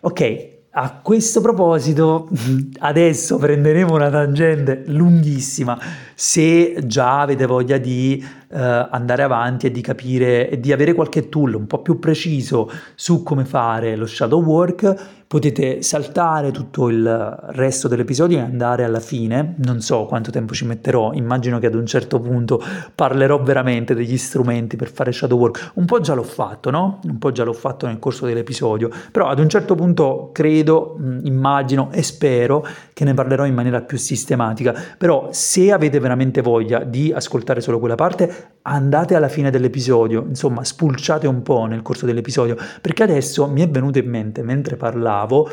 Ok, 0.01 0.59
a 0.82 1.01
questo 1.01 1.41
proposito, 1.41 2.30
adesso 2.80 3.38
prenderemo 3.38 3.93
una 3.93 4.09
tangente 4.09 4.84
lunghissima. 4.86 5.77
Se 6.15 6.77
già 6.86 7.19
avete 7.19 7.45
voglia 7.45 7.77
di 7.77 8.25
uh, 8.47 8.57
andare 8.89 9.23
avanti 9.23 9.65
e 9.65 9.71
di 9.71 9.82
capire 9.82 10.49
e 10.49 10.57
di 10.57 10.71
avere 10.71 10.93
qualche 10.93 11.27
tool 11.27 11.55
un 11.55 11.67
po' 11.67 11.82
più 11.82 11.99
preciso 11.99 12.71
su 12.95 13.23
come 13.23 13.43
fare 13.43 13.97
lo 13.97 14.05
shadow 14.05 14.41
work, 14.41 15.18
potete 15.30 15.84
saltare 15.84 16.49
tutto 16.49 16.89
il 16.89 17.07
resto 17.49 17.88
dell'episodio 17.88 18.39
e 18.39 18.41
andare 18.41 18.84
alla 18.84 18.99
fine. 18.99 19.53
Non 19.57 19.80
so 19.80 20.05
quanto 20.05 20.32
tempo 20.32 20.55
ci 20.55 20.65
metterò, 20.65 21.13
immagino 21.13 21.59
che 21.59 21.67
ad 21.67 21.75
un 21.75 21.86
certo 21.86 22.19
punto 22.19 22.59
parlerò 22.95 23.39
veramente 23.43 23.93
degli 23.93 24.17
strumenti 24.17 24.75
per 24.75 24.89
fare 24.89 25.11
shadow 25.11 25.38
work. 25.38 25.73
Un 25.75 25.86
po' 25.86 25.99
già 25.99 26.15
l'ho 26.15 26.23
fatto, 26.23 26.71
no? 26.71 26.99
Un 27.03 27.19
po' 27.19 27.32
già 27.32 27.43
l'ho 27.43 27.53
fatto 27.53 27.86
nel 27.86 27.99
corso 27.99 28.25
dell'episodio, 28.25 28.89
però 29.11 29.27
ad 29.27 29.38
un 29.38 29.49
certo 29.49 29.75
punto 29.75 30.32
credo, 30.34 30.97
immagino 31.21 31.89
e 31.91 32.01
spero 32.01 32.65
che 33.00 33.06
ne 33.06 33.14
parlerò 33.14 33.45
in 33.45 33.54
maniera 33.54 33.80
più 33.80 33.97
sistematica. 33.97 34.76
Però 34.97 35.30
se 35.32 35.72
avete 35.72 36.00
veramente 36.00 36.41
voglia 36.41 36.84
di 36.84 37.14
ascoltare 37.16 37.62
solo 37.62 37.80
quella 37.80 37.95
parte, 37.95 38.58
andate 38.64 39.16
alla 39.16 39.30
fine 39.30 39.50
dell'episodio, 39.50 40.26
insomma, 40.28 40.66
spulciate 40.66 41.26
un 41.26 41.41
po' 41.41 41.64
nel 41.64 41.82
corso 41.82 42.06
dell'episodio, 42.06 42.58
perché 42.82 43.04
adesso 43.04 43.47
mi 43.47 43.62
è 43.62 43.70
venuto 43.70 44.00
in 44.00 44.10
mente 44.10 44.43
mentre 44.43 44.76
parlavo 44.76 45.50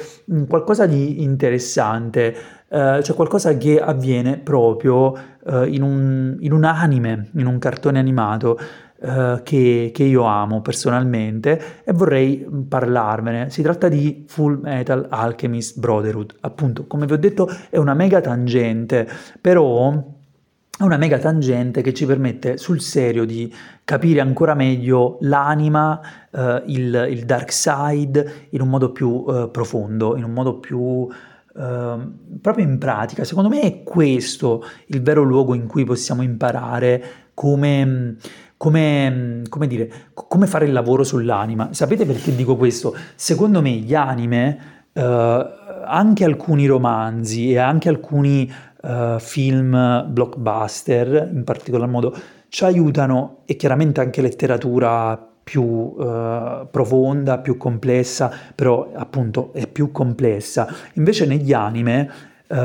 qualcosa 0.48 0.86
di 0.86 1.22
interessante, 1.22 2.34
eh, 2.68 3.00
cioè 3.04 3.14
qualcosa 3.14 3.56
che 3.56 3.80
avviene 3.80 4.38
proprio 4.38 5.14
eh, 5.46 5.68
in, 5.68 5.82
un, 5.82 6.36
in, 6.40 6.52
un, 6.52 6.64
anime, 6.64 7.28
in 7.34 7.46
un 7.46 7.60
cartone 7.60 8.00
animato. 8.00 8.58
Uh, 8.98 9.42
che, 9.42 9.90
che, 9.92 10.04
io 10.04 10.22
amo 10.22 10.62
personalmente 10.62 11.82
e 11.84 11.92
vorrei 11.92 12.46
parlarvene. 12.66 13.50
Si 13.50 13.60
tratta 13.60 13.88
di 13.88 14.24
Full 14.26 14.60
Metal 14.62 15.06
Alchemist 15.10 15.78
Brotherhood. 15.78 16.36
Appunto, 16.40 16.86
come 16.86 17.04
vi 17.04 17.12
ho 17.12 17.18
detto, 17.18 17.46
è 17.68 17.76
una 17.76 17.92
mega 17.92 18.22
tangente, 18.22 19.06
però 19.38 20.14
è 20.78 20.82
una 20.82 20.98
mega 20.98 21.18
tangente 21.18 21.80
che 21.80 21.94
ci 21.94 22.04
permette 22.04 22.58
sul 22.58 22.82
serio 22.82 23.24
di 23.24 23.50
capire 23.82 24.20
ancora 24.20 24.52
meglio 24.52 25.16
l'anima, 25.20 25.98
eh, 26.30 26.62
il, 26.66 27.06
il, 27.10 27.24
dark 27.24 27.50
side 27.50 28.48
in 28.50 28.60
un 28.60 28.68
modo 28.68 28.92
più 28.92 29.24
eh, 29.26 29.48
profondo, 29.50 30.16
in 30.16 30.24
un 30.24 30.32
modo 30.32 30.58
più 30.58 31.08
eh, 31.56 31.98
proprio 32.42 32.64
in 32.66 32.76
pratica. 32.76 33.24
Secondo 33.24 33.48
me 33.48 33.62
è 33.62 33.82
questo 33.84 34.64
il 34.88 35.00
vero 35.00 35.22
luogo 35.22 35.54
in 35.54 35.66
cui 35.66 35.84
possiamo 35.84 36.20
imparare 36.20 37.02
come, 37.32 38.16
come, 38.56 39.42
come, 39.48 39.66
dire, 39.66 39.90
come 40.14 40.46
fare 40.46 40.66
il 40.66 40.72
lavoro 40.72 41.04
sull'anima. 41.04 41.70
Sapete 41.72 42.06
perché 42.06 42.34
dico 42.34 42.56
questo? 42.56 42.94
Secondo 43.14 43.60
me 43.60 43.70
gli 43.70 43.94
anime, 43.94 44.58
eh, 44.92 45.46
anche 45.84 46.24
alcuni 46.24 46.66
romanzi 46.66 47.52
e 47.52 47.58
anche 47.58 47.88
alcuni 47.88 48.50
uh, 48.82 49.18
film 49.18 50.04
blockbuster 50.08 51.30
in 51.32 51.44
particolar 51.44 51.88
modo 51.88 52.14
ci 52.48 52.64
aiutano 52.64 53.38
e 53.44 53.56
chiaramente 53.56 54.00
anche 54.00 54.22
letteratura 54.22 55.16
più 55.42 55.62
uh, 55.62 56.66
profonda, 56.70 57.38
più 57.38 57.56
complessa, 57.56 58.32
però 58.54 58.90
appunto 58.94 59.52
è 59.52 59.66
più 59.68 59.92
complessa. 59.92 60.66
Invece 60.94 61.26
negli 61.26 61.52
anime 61.52 62.10
uh, 62.48 62.56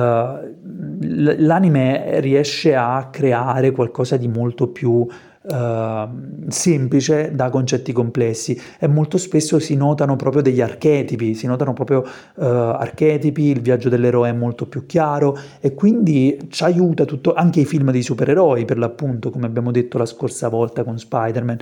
l'anime 1.02 2.20
riesce 2.22 2.76
a 2.76 3.10
creare 3.12 3.72
qualcosa 3.72 4.18
di 4.18 4.28
molto 4.28 4.70
più 4.70 5.08
Uh, 5.44 6.48
semplice 6.50 7.32
da 7.34 7.50
concetti 7.50 7.92
complessi 7.92 8.56
e 8.78 8.86
molto 8.86 9.18
spesso 9.18 9.58
si 9.58 9.76
notano 9.76 10.16
proprio 10.16 10.44
degli 10.44 10.62
archetipi, 10.62 11.34
si 11.34 11.48
notano 11.48 11.74
proprio 11.74 12.02
uh, 12.02 12.44
archetipi, 12.44 13.46
il 13.46 13.60
viaggio 13.60 13.89
dell'eroe 13.89 14.30
è 14.30 14.34
molto 14.34 14.68
più 14.68 14.86
chiaro 14.86 15.36
e 15.60 15.74
quindi 15.74 16.38
ci 16.50 16.64
aiuta 16.64 17.06
tutto, 17.06 17.34
anche 17.34 17.62
i 17.62 17.66
film 17.66 17.89
dei 17.89 18.04
supereroi 18.04 18.66
per 18.66 18.78
l'appunto, 18.78 19.32
come 19.32 19.48
abbiamo 19.48 19.72
detto 19.72 19.98
la 19.98 20.06
scorsa 20.06 20.48
volta 20.48 20.84
con 20.84 21.00
Spider-Man. 21.00 21.58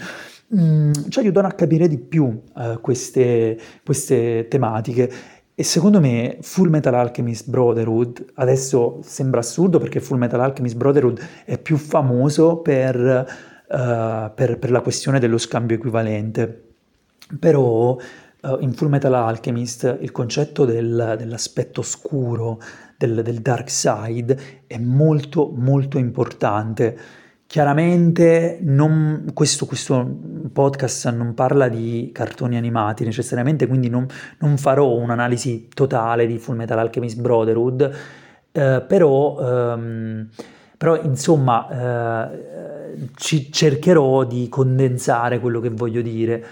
Mm, 0.59 0.91
ci 1.07 1.19
aiutano 1.19 1.47
a 1.47 1.51
capire 1.51 1.87
di 1.87 1.99
più 1.99 2.25
uh, 2.25 2.81
queste, 2.81 3.57
queste 3.85 4.47
tematiche 4.49 5.09
e 5.59 5.63
secondo 5.63 5.99
me 5.99 6.37
Full 6.39 6.69
Metal 6.69 6.93
Alchemist 6.93 7.49
Brotherhood, 7.49 8.27
adesso 8.35 8.99
sembra 9.03 9.41
assurdo 9.41 9.77
perché 9.77 9.99
Full 9.99 10.17
Metal 10.17 10.39
Alchemist 10.39 10.77
Brotherhood 10.77 11.19
è 11.43 11.57
più 11.57 11.75
famoso 11.75 12.59
per 12.59 13.27
uh, 13.69 14.31
per, 14.33 14.57
per, 14.59 14.71
la 14.71 14.81
questione 14.81 15.19
dello 15.19 15.37
scambio 15.37 15.75
equivalente. 15.75 16.67
Però 17.39 17.91
uh, 17.95 18.57
in 18.59 18.73
Full 18.73 18.89
Metal 18.89 19.13
Alchemist 19.13 19.97
il 20.01 20.11
concetto 20.11 20.65
del, 20.65 21.15
dell'aspetto 21.17 21.81
scuro, 21.81 22.59
del, 22.97 23.21
del 23.21 23.39
dark 23.39 23.69
side, 23.69 24.63
è 24.67 24.77
molto 24.77 25.51
molto 25.55 25.97
importante. 25.97 26.97
Chiaramente 27.49 28.59
non, 28.61 29.31
questo, 29.33 29.65
questo, 29.65 30.07
podcast 30.53 31.09
non 31.09 31.33
parla 31.33 31.67
di 31.67 32.11
cartoni 32.13 32.57
animati 32.57 33.03
necessariamente, 33.03 33.65
quindi 33.65 33.89
non, 33.89 34.05
non 34.37 34.55
farò 34.57 34.93
un'analisi 34.95 35.67
totale 35.73 36.27
di 36.27 36.37
Full 36.37 36.55
Metal 36.55 36.77
Alchemist 36.77 37.19
Brotherhood, 37.19 37.91
eh, 38.51 38.83
però, 38.87 39.39
ehm, 39.73 40.27
però 40.79 40.95
insomma 41.01 42.31
eh, 42.31 43.09
ci 43.17 43.51
cercherò 43.51 44.23
di 44.23 44.47
condensare 44.47 45.41
quello 45.41 45.59
che 45.59 45.71
voglio 45.71 46.01
dire. 46.01 46.45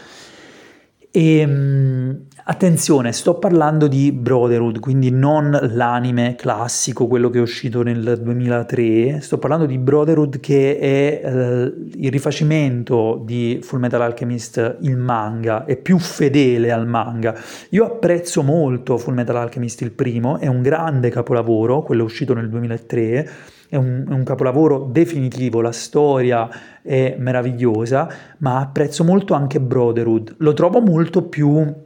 E, 1.10 1.46
um, 1.46 2.26
attenzione, 2.50 3.12
sto 3.12 3.36
parlando 3.36 3.88
di 3.88 4.14
Brotherhood, 4.14 4.80
quindi 4.80 5.12
non 5.12 5.58
l'anime 5.74 6.36
classico, 6.36 7.06
quello 7.06 7.30
che 7.30 7.40
è 7.40 7.42
uscito 7.42 7.84
nel 7.84 8.20
2003, 8.22 9.20
sto 9.20 9.38
parlando 9.38 9.66
di 9.66 9.78
Brotherhood 9.78 10.40
che 10.40 10.80
è 10.80 11.22
uh, 11.26 11.90
il 11.96 12.10
rifacimento 12.10 13.22
di 13.26 13.60
Full 13.62 13.80
Metal 13.80 14.02
Alchemist, 14.02 14.78
il 14.82 14.96
manga, 14.96 15.66
è 15.66 15.76
più 15.76 16.00
fedele 16.00 16.72
al 16.72 16.88
manga. 16.88 17.38
Io 17.72 17.86
apprezzo 17.86 18.42
molto 18.44 18.98
Full 18.98 19.14
Metal 19.14 19.36
Alchemist 19.36 19.82
il 19.82 19.92
primo, 19.92 20.38
è 20.38 20.48
un 20.48 20.62
grande 20.62 21.10
capolavoro, 21.10 21.84
quello 21.84 22.06
uscito 22.06 22.34
nel 22.34 22.50
2003 22.50 23.30
è 23.70 23.76
un, 23.76 24.06
è 24.08 24.14
un, 24.14 24.24
capolavoro 24.24 24.88
definitivo, 24.90 25.60
la 25.60 25.74
storia 25.74 26.48
è 26.82 27.18
meravigliosa, 27.20 28.08
ma 28.38 28.60
apprezzo 28.62 29.04
molto 29.04 29.34
anche 29.34 29.60
Brotherhood, 29.60 30.36
lo 30.38 30.54
trovo 30.54 30.80
molto 30.80 31.24
più, 31.24 31.86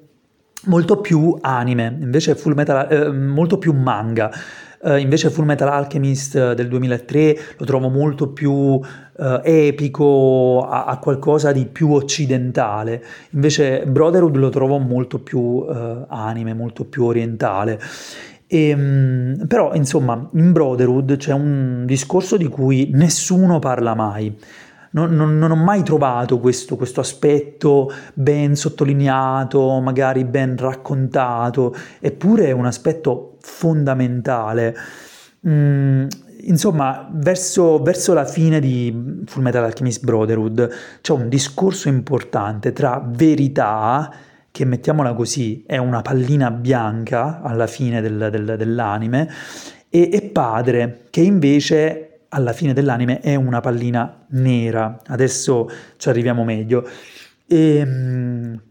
molto 0.66 1.01
più 1.01 1.38
anime, 1.41 1.97
invece 1.99 2.36
Full 2.36 2.53
Metal, 2.53 2.88
eh, 2.91 3.12
molto 3.12 3.57
più 3.57 3.74
manga. 3.74 4.32
Uh, 4.84 4.95
invece 4.95 5.30
Full 5.30 5.45
Metal 5.45 5.68
Alchemist 5.70 6.53
del 6.53 6.68
2003 6.68 7.38
lo 7.57 7.66
trovo 7.66 7.89
molto 7.89 8.30
più 8.30 8.51
uh, 8.51 8.82
epico, 9.43 10.68
a, 10.68 10.86
a, 10.86 10.97
qualcosa 10.97 11.51
di 11.51 11.68
più 11.68 11.91
occidentale. 11.91 13.03
Invece 13.32 13.84
Brotherhood 13.86 14.36
lo 14.38 14.49
trovo 14.49 14.80
molto 14.80 15.20
più 15.20 15.39
uh, 15.39 16.05
anime, 16.07 16.55
molto 16.55 16.86
più 16.86 17.03
orientale. 17.03 17.80
E, 18.47 18.68
ehm, 18.68 19.45
però, 19.47 19.74
insomma, 19.74 20.30
in 20.34 20.51
Brotherhood 20.51 21.16
c'è 21.16 21.32
un 21.32 21.84
discorso 21.86 22.36
di 22.36 22.47
cui 22.47 22.89
nessuno 22.91 23.59
parla 23.59 23.95
mai. 23.95 24.36
Non, 24.92 25.16
non, 25.16 25.38
non 25.38 25.52
ho 25.52 25.56
mai 25.56 25.84
trovato 25.84 26.39
questo, 26.39 26.76
questo, 26.76 27.00
aspetto 27.00 27.92
ben 28.14 28.56
sottolineato, 28.56 29.80
magari 29.80 30.26
ben 30.26 30.58
raccontato, 30.58 31.74
eppure 32.00 32.48
è 32.48 32.52
un 32.52 32.66
aspetto 32.66 33.38
fondamentale. 33.39 34.76
Mm, 35.48 36.08
insomma, 36.42 37.10
verso, 37.12 37.82
verso, 37.82 38.14
la 38.14 38.26
fine 38.26 38.60
di 38.60 39.24
Fullmetal 39.26 39.64
Alchemist 39.64 40.04
Brotherhood 40.04 40.70
c'è 41.02 41.14
un 41.14 41.30
discorso 41.30 41.88
importante 41.88 42.74
tra 42.74 43.02
verità 43.06 44.14
che 44.52 44.66
mettiamola 44.66 45.14
così 45.14 45.64
è 45.66 45.78
una 45.78 46.02
pallina 46.02 46.52
bianca 46.52 47.42
alla 47.42 47.68
fine 47.68 48.02
del, 48.02 48.28
del, 48.30 48.56
dell'anime, 48.58 49.30
e, 49.89 50.10
e 50.12 50.22
padre 50.22 51.06
che 51.10 51.22
invece 51.22 52.11
alla 52.34 52.54
fine 52.54 52.74
dell'anime 52.74 53.20
è 53.20 53.36
una 53.36 53.60
pallina 53.60 54.26
nera. 54.30 55.00
Adesso 55.08 55.70
ci 55.98 56.10
arriviamo 56.10 56.44
meglio. 56.44 56.88
E, 57.46 57.78
ehm, 57.78 58.62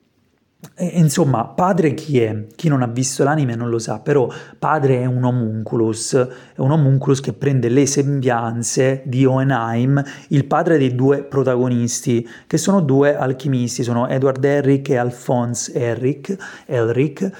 e, 0.75 0.87
insomma, 0.99 1.45
padre 1.45 1.95
chi 1.95 2.21
è? 2.21 2.47
Chi 2.55 2.69
non 2.69 2.83
ha 2.83 2.87
visto 2.87 3.23
l'anime 3.23 3.55
non 3.55 3.69
lo 3.69 3.79
sa, 3.79 4.01
però 4.01 4.31
padre 4.59 5.01
è 5.01 5.05
un 5.05 5.25
homunculus, 5.25 6.15
è 6.15 6.61
un 6.61 6.71
homunculus 6.71 7.21
che 7.21 7.33
prende 7.33 7.69
le 7.69 7.87
sembianze 7.87 9.03
di 9.05 9.25
Hohenheim, 9.25 10.03
il 10.29 10.47
padre 10.47 10.79
dei 10.79 10.95
due 10.95 11.23
protagonisti, 11.23 12.27
che 12.47 12.57
sono 12.57 12.81
due 12.81 13.15
alchimisti, 13.17 13.83
sono 13.83 14.09
Edward 14.09 14.43
Herrick 14.43 14.89
e 14.91 14.97
Alphonse 14.97 15.73
Herrick, 15.73 16.37
Elric. 16.67 17.31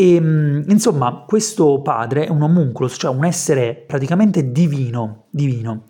E 0.00 0.14
insomma, 0.14 1.24
questo 1.26 1.82
padre 1.82 2.24
è 2.24 2.30
un 2.30 2.40
homunculus, 2.40 2.96
cioè 2.98 3.14
un 3.14 3.26
essere 3.26 3.74
praticamente 3.86 4.50
divino, 4.50 5.24
divino. 5.28 5.88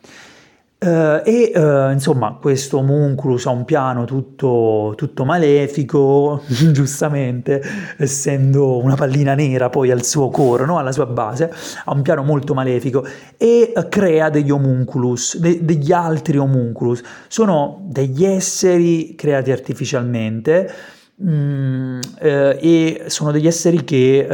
Uh, 0.81 1.21
e 1.25 1.53
uh, 1.55 1.93
insomma 1.93 2.39
questo 2.41 2.79
homunculus 2.79 3.47
ha 3.47 3.51
un 3.51 3.65
piano 3.65 4.07
tutto, 4.07 4.95
tutto, 4.97 5.25
malefico, 5.25 6.43
giustamente, 6.73 7.63
essendo 7.99 8.83
una 8.83 8.97
pallina 8.97 9.35
nera 9.35 9.69
poi 9.69 9.93
al 9.93 10.03
suo 10.03 10.29
coro, 10.29 10.65
no? 10.65 10.79
alla 10.79 10.91
sua 10.91 11.07
base, 11.07 11.53
ha 11.85 11.93
un 11.93 12.03
piano 12.03 12.25
molto 12.25 12.53
malefico 12.53 13.07
e 13.37 13.73
uh, 13.73 13.89
crea 13.89 14.29
degli 14.29 14.51
homunculus, 14.51 15.39
de- 15.39 15.65
degli 15.65 15.93
altri 15.93 16.37
homunculus. 16.37 17.01
Sono 17.29 17.81
degli 17.85 18.25
esseri 18.25 19.15
creati 19.15 19.53
artificialmente 19.53 20.99
mm, 21.23 22.01
e 22.19 23.05
sono 23.07 23.31
degli 23.31 23.47
esseri 23.47 23.85
che 23.85 24.27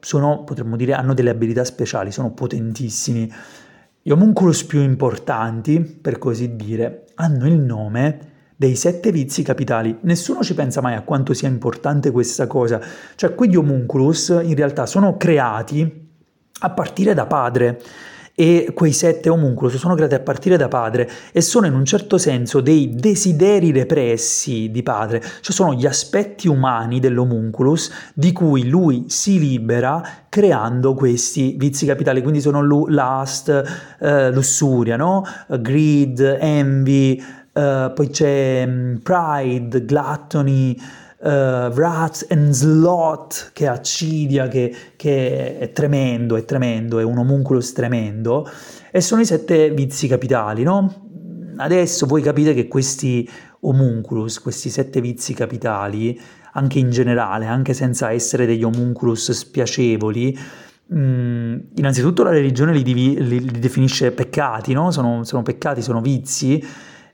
sono, 0.00 0.44
potremmo 0.44 0.76
dire, 0.76 0.94
hanno 0.94 1.14
delle 1.14 1.30
abilità 1.30 1.64
speciali, 1.64 2.10
sono 2.12 2.32
potentissimi. 2.32 3.32
Gli 4.02 4.10
homunculus 4.10 4.64
più 4.64 4.80
importanti, 4.80 5.80
per 5.80 6.18
così 6.18 6.56
dire, 6.56 7.04
hanno 7.16 7.46
il 7.46 7.58
nome 7.58 8.28
dei 8.56 8.76
sette 8.76 9.10
vizi 9.10 9.42
capitali. 9.42 9.96
Nessuno 10.02 10.42
ci 10.42 10.54
pensa 10.54 10.80
mai 10.80 10.94
a 10.94 11.02
quanto 11.02 11.32
sia 11.32 11.48
importante 11.48 12.10
questa 12.10 12.46
cosa. 12.46 12.80
Cioè, 13.14 13.34
quegli 13.34 13.56
homunculus 13.56 14.28
in 14.42 14.54
realtà 14.54 14.84
sono 14.84 15.16
creati 15.16 16.08
a 16.60 16.70
partire 16.70 17.14
da 17.14 17.24
padre 17.26 17.80
e 18.40 18.70
quei 18.72 18.92
sette 18.94 19.28
homunculus 19.28 19.76
sono 19.76 19.94
creati 19.94 20.14
a 20.14 20.20
partire 20.20 20.56
da 20.56 20.66
padre 20.66 21.10
e 21.30 21.42
sono 21.42 21.66
in 21.66 21.74
un 21.74 21.84
certo 21.84 22.16
senso 22.16 22.62
dei 22.62 22.94
desideri 22.94 23.70
repressi 23.70 24.70
di 24.70 24.82
padre, 24.82 25.20
cioè 25.20 25.54
sono 25.54 25.74
gli 25.74 25.84
aspetti 25.84 26.48
umani 26.48 27.00
dell'homunculus 27.00 27.92
di 28.14 28.32
cui 28.32 28.66
lui 28.66 29.04
si 29.08 29.38
libera 29.38 30.02
creando 30.30 30.94
questi 30.94 31.54
vizi 31.58 31.84
capitali, 31.84 32.22
quindi 32.22 32.40
sono 32.40 32.62
lust, 32.62 33.62
eh, 34.00 34.32
lussuria, 34.32 34.96
no? 34.96 35.22
greed, 35.46 36.38
envy, 36.40 37.22
eh, 37.52 37.92
poi 37.94 38.08
c'è 38.08 38.64
um, 38.66 39.00
pride, 39.02 39.84
gluttony, 39.84 40.74
uh, 41.20 41.26
Wrath 41.72 42.26
and 42.30 42.50
Slot, 42.50 43.50
che 43.52 43.64
è 43.64 43.68
accidia, 43.68 44.48
che, 44.48 44.74
che, 44.96 45.58
è 45.58 45.72
tremendo, 45.72 46.36
è 46.36 46.44
tremendo, 46.44 46.98
è 46.98 47.04
un 47.04 47.18
homunculus 47.18 47.72
tremendo, 47.72 48.48
e 48.90 49.00
sono 49.00 49.20
i 49.20 49.26
sette 49.26 49.70
vizi 49.70 50.08
capitali, 50.08 50.62
no? 50.62 51.08
Adesso 51.56 52.06
voi 52.06 52.22
capite 52.22 52.54
che 52.54 52.68
questi 52.68 53.28
homunculus, 53.60 54.40
questi 54.40 54.70
sette 54.70 55.00
vizi 55.00 55.34
capitali, 55.34 56.18
anche 56.52 56.78
in 56.78 56.90
generale, 56.90 57.46
anche 57.46 57.74
senza 57.74 58.10
essere 58.10 58.46
degli 58.46 58.64
homunculus 58.64 59.30
spiacevoli, 59.30 60.38
Mm, 60.92 61.56
innanzitutto 61.76 62.24
la 62.24 62.30
religione 62.30 62.72
li, 62.72 62.82
divi, 62.82 63.24
li 63.24 63.60
definisce 63.60 64.10
peccati, 64.10 64.72
no? 64.72 64.90
sono, 64.90 65.22
sono, 65.22 65.42
peccati, 65.42 65.82
sono 65.82 66.00
vizi, 66.00 66.60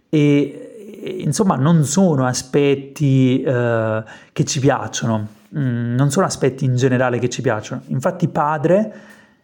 e 0.09 0.75
insomma 1.07 1.57
non 1.57 1.84
sono 1.84 2.26
aspetti 2.26 3.42
eh, 3.42 4.04
che 4.32 4.44
ci 4.44 4.61
piacciono, 4.61 5.28
mm, 5.57 5.94
non 5.94 6.11
sono 6.11 6.26
aspetti 6.26 6.64
in 6.64 6.76
generale 6.76 7.18
che 7.18 7.28
ci 7.28 7.42
piacciono. 7.42 7.82
Infatti 7.86 8.28
padre, 8.28 8.94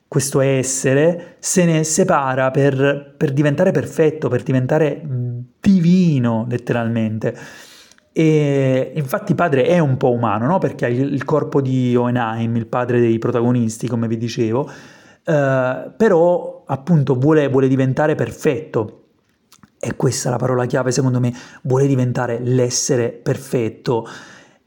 questo 0.08 0.40
essere, 0.40 1.36
se 1.38 1.64
ne 1.64 1.84
separa 1.84 2.50
per, 2.50 3.14
per 3.16 3.32
diventare 3.32 3.70
perfetto, 3.70 4.28
per 4.28 4.42
diventare 4.42 5.02
divino 5.60 6.46
letteralmente. 6.48 7.36
E 8.12 8.92
infatti 8.94 9.34
padre 9.34 9.64
è 9.64 9.78
un 9.78 9.96
po' 9.96 10.10
umano, 10.12 10.46
no? 10.46 10.58
perché 10.58 10.84
ha 10.84 10.88
il 10.88 11.24
corpo 11.24 11.62
di 11.62 11.96
Oenheim, 11.96 12.56
il 12.56 12.66
padre 12.66 13.00
dei 13.00 13.18
protagonisti, 13.18 13.88
come 13.88 14.06
vi 14.06 14.18
dicevo, 14.18 14.70
eh, 15.24 15.90
però 15.96 16.64
appunto 16.66 17.14
vuole, 17.14 17.48
vuole 17.48 17.68
diventare 17.68 18.14
perfetto 18.14 19.01
è 19.84 19.96
questa 19.96 20.30
la 20.30 20.36
parola 20.36 20.64
chiave 20.66 20.92
secondo 20.92 21.18
me, 21.18 21.34
vuole 21.62 21.88
diventare 21.88 22.38
l'essere 22.38 23.08
perfetto. 23.08 24.06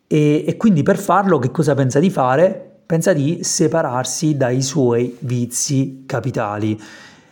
E, 0.07 0.43
e, 0.45 0.57
quindi 0.57 0.83
per 0.83 0.97
farlo 0.97 1.39
che 1.39 1.51
cosa 1.51 1.73
pensa 1.73 1.99
di 1.99 2.09
fare? 2.09 2.81
Pensa 2.85 3.13
di 3.13 3.39
separarsi 3.41 4.35
dai 4.35 4.61
suoi 4.61 5.15
vizi 5.19 6.03
capitali. 6.05 6.77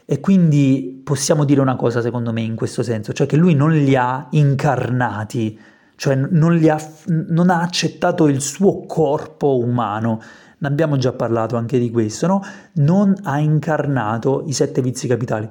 E 0.06 0.22
quindi 0.22 1.02
possiamo 1.04 1.44
dire 1.44 1.60
una 1.60 1.76
cosa 1.76 2.00
secondo 2.00 2.32
me 2.32 2.40
in 2.40 2.56
questo 2.56 2.84
senso, 2.84 3.12
cioè 3.12 3.28
che 3.28 3.36
lui 3.36 3.54
non 3.54 3.74
li 3.74 3.98
ha 3.98 4.28
incarnati, 4.30 5.60
cioè 5.98 6.16
non, 6.16 6.66
ha, 6.70 6.82
non 7.08 7.50
ha 7.50 7.60
accettato 7.60 8.30
il 8.30 8.40
suo 8.40 8.86
corpo 8.86 9.58
umano, 9.58 10.22
ne 10.60 10.68
abbiamo 10.70 10.96
già 10.96 11.12
parlato 11.12 11.58
anche 11.58 11.80
di 11.80 11.92
questo, 11.92 12.28
no? 12.28 12.42
Non 12.76 13.14
ha 13.24 13.40
incarnato 13.40 14.46
i 14.48 14.54
sette 14.54 14.82
vizi 14.82 15.06
capitali 15.06 15.50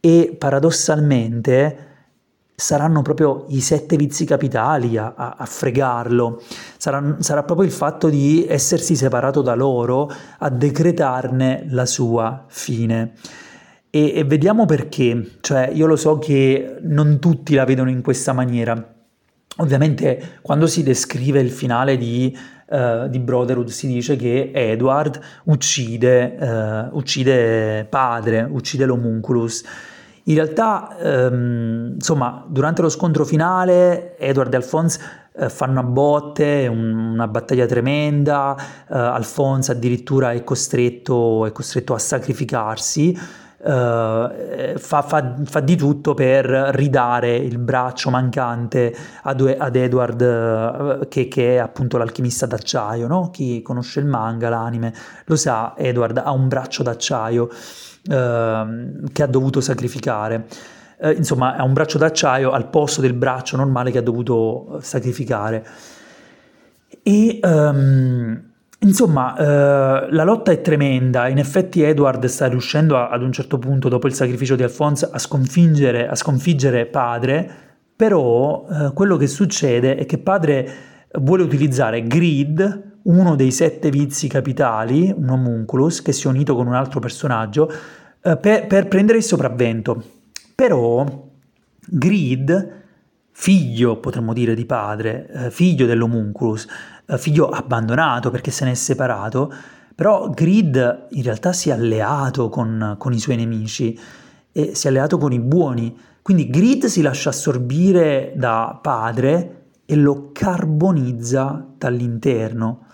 e 0.00 0.34
paradossalmente 0.38 1.88
saranno 2.60 3.02
proprio 3.02 3.46
i 3.48 3.60
sette 3.60 3.96
vizi 3.96 4.24
capitali 4.24 4.96
a, 4.96 5.14
a, 5.16 5.34
a 5.38 5.46
fregarlo, 5.46 6.42
sarà, 6.76 7.16
sarà, 7.18 7.42
proprio 7.42 7.66
il 7.66 7.72
fatto 7.72 8.08
di 8.08 8.46
essersi 8.48 8.94
separato 8.94 9.40
da 9.40 9.54
loro 9.54 10.10
a 10.38 10.50
decretarne 10.50 11.64
la 11.70 11.86
sua 11.86 12.44
fine. 12.48 13.12
E, 13.88 14.12
e 14.14 14.24
vediamo 14.24 14.66
perché, 14.66 15.38
cioè 15.40 15.70
io 15.72 15.86
lo 15.86 15.96
so 15.96 16.18
che 16.18 16.76
non 16.82 17.18
tutti 17.18 17.54
la 17.54 17.64
vedono 17.64 17.90
in 17.90 18.02
questa 18.02 18.32
maniera. 18.32 18.94
Ovviamente 19.56 20.38
quando 20.42 20.66
si 20.66 20.82
descrive 20.82 21.40
il 21.40 21.50
finale 21.50 21.96
di, 21.96 22.36
uh, 22.68 23.08
di 23.08 23.18
Brotherhood 23.18 23.68
si 23.68 23.88
dice 23.88 24.16
che 24.16 24.52
Edward 24.54 25.18
uccide, 25.44 26.36
uh, 26.92 26.96
uccide 26.96 27.84
padre, 27.88 28.46
uccide 28.48 28.84
l'homunculus. 28.84 29.64
In 30.24 30.34
realtà, 30.34 30.96
ehm, 30.98 31.92
insomma, 31.94 32.44
durante 32.46 32.82
lo 32.82 32.88
scontro 32.88 33.24
finale, 33.24 34.16
Edward 34.18 34.52
e 34.52 34.56
Alphonse 34.56 35.00
eh, 35.32 35.48
fanno 35.48 35.80
a 35.80 35.82
botte, 35.82 36.66
un, 36.66 36.92
una 36.92 37.28
battaglia 37.28 37.66
tremenda, 37.66 38.56
eh, 38.56 38.96
Alphonse 38.96 39.72
addirittura 39.72 40.32
è 40.32 40.44
costretto, 40.44 41.46
è 41.46 41.52
costretto 41.52 41.94
a 41.94 41.98
sacrificarsi, 41.98 43.18
eh, 43.62 44.74
fa, 44.76 45.02
fa, 45.02 45.34
fa, 45.44 45.60
di 45.60 45.76
tutto 45.76 46.14
per 46.14 46.46
ridare 46.46 47.36
il 47.36 47.58
braccio 47.58 48.08
mancante 48.10 48.94
ad, 49.22 49.54
ad 49.58 49.76
Edward, 49.76 50.20
eh, 50.20 51.08
che, 51.08 51.28
che, 51.28 51.56
è 51.56 51.58
appunto 51.58 51.98
l'alchimista 51.98 52.46
d'acciaio, 52.46 53.06
no? 53.06 53.30
Chi 53.30 53.62
conosce 53.62 54.00
il 54.00 54.06
manga, 54.06 54.48
l'anime, 54.48 54.94
lo 55.24 55.36
sa, 55.36 55.74
Edward 55.76 56.18
ha 56.18 56.30
un 56.32 56.48
braccio 56.48 56.82
d'acciaio. 56.82 57.48
Ehm, 58.08 59.12
che 59.12 59.22
ha 59.22 59.26
dovuto 59.26 59.60
sacrificare. 59.60 60.46
Eh, 60.98 61.12
insomma, 61.12 61.56
ha 61.56 61.64
un 61.64 61.74
braccio 61.74 61.98
d'acciaio 61.98 62.50
al 62.50 62.68
posto 62.68 63.00
del 63.02 63.12
braccio 63.12 63.56
normale 63.56 63.90
che 63.90 63.98
ha 63.98 64.02
dovuto 64.02 64.78
sacrificare. 64.80 65.66
E, 67.02 67.40
um, 67.42 68.48
Insomma, 68.82 69.36
eh, 69.36 70.10
la 70.10 70.24
lotta 70.24 70.52
è 70.52 70.62
tremenda, 70.62 71.28
in 71.28 71.36
effetti 71.36 71.82
Edward 71.82 72.24
sta 72.24 72.46
riuscendo 72.46 72.96
a, 72.96 73.10
ad 73.10 73.22
un 73.22 73.30
certo 73.30 73.58
punto, 73.58 73.90
dopo 73.90 74.06
il 74.06 74.14
sacrificio 74.14 74.56
di 74.56 74.62
Alphonse, 74.62 75.06
a 75.12 75.18
sconfiggere, 75.18 76.08
a 76.08 76.14
sconfiggere 76.14 76.86
padre, 76.86 77.50
però 77.94 78.66
eh, 78.70 78.92
quello 78.94 79.18
che 79.18 79.26
succede 79.26 79.96
è 79.96 80.06
che 80.06 80.16
padre 80.16 80.72
vuole 81.18 81.42
utilizzare 81.42 82.06
Greed, 82.06 82.89
uno 83.02 83.36
dei 83.36 83.50
sette 83.50 83.90
vizi 83.90 84.28
capitali, 84.28 85.12
un 85.14 85.28
homunculus, 85.28 86.02
che 86.02 86.12
si 86.12 86.26
è 86.26 86.30
unito 86.30 86.54
con 86.54 86.66
un 86.66 86.74
altro 86.74 87.00
personaggio, 87.00 87.70
eh, 88.22 88.36
per, 88.36 88.66
per 88.66 88.88
prendere 88.88 89.18
il 89.18 89.24
sopravvento. 89.24 90.02
Però 90.54 91.28
Greed 91.86 92.78
figlio, 93.40 93.96
potremmo 93.96 94.34
dire, 94.34 94.54
di 94.54 94.66
padre, 94.66 95.26
eh, 95.32 95.50
figlio 95.50 95.86
dell'homunculus, 95.86 96.66
eh, 97.06 97.16
figlio 97.16 97.48
abbandonato 97.48 98.30
perché 98.30 98.50
se 98.50 98.66
ne 98.66 98.72
è 98.72 98.74
separato, 98.74 99.50
però 99.94 100.28
Grid 100.28 101.06
in 101.10 101.22
realtà 101.22 101.54
si 101.54 101.70
è 101.70 101.72
alleato 101.72 102.50
con, 102.50 102.96
con 102.98 103.14
i 103.14 103.18
suoi 103.18 103.36
nemici 103.36 103.98
e 104.52 104.74
si 104.74 104.86
è 104.86 104.90
alleato 104.90 105.16
con 105.16 105.32
i 105.32 105.40
buoni. 105.40 105.96
Quindi 106.20 106.50
Grid 106.50 106.84
si 106.84 107.00
lascia 107.00 107.30
assorbire 107.30 108.34
da 108.36 108.78
padre 108.80 109.68
e 109.86 109.96
lo 109.96 110.30
carbonizza 110.32 111.66
dall'interno. 111.78 112.88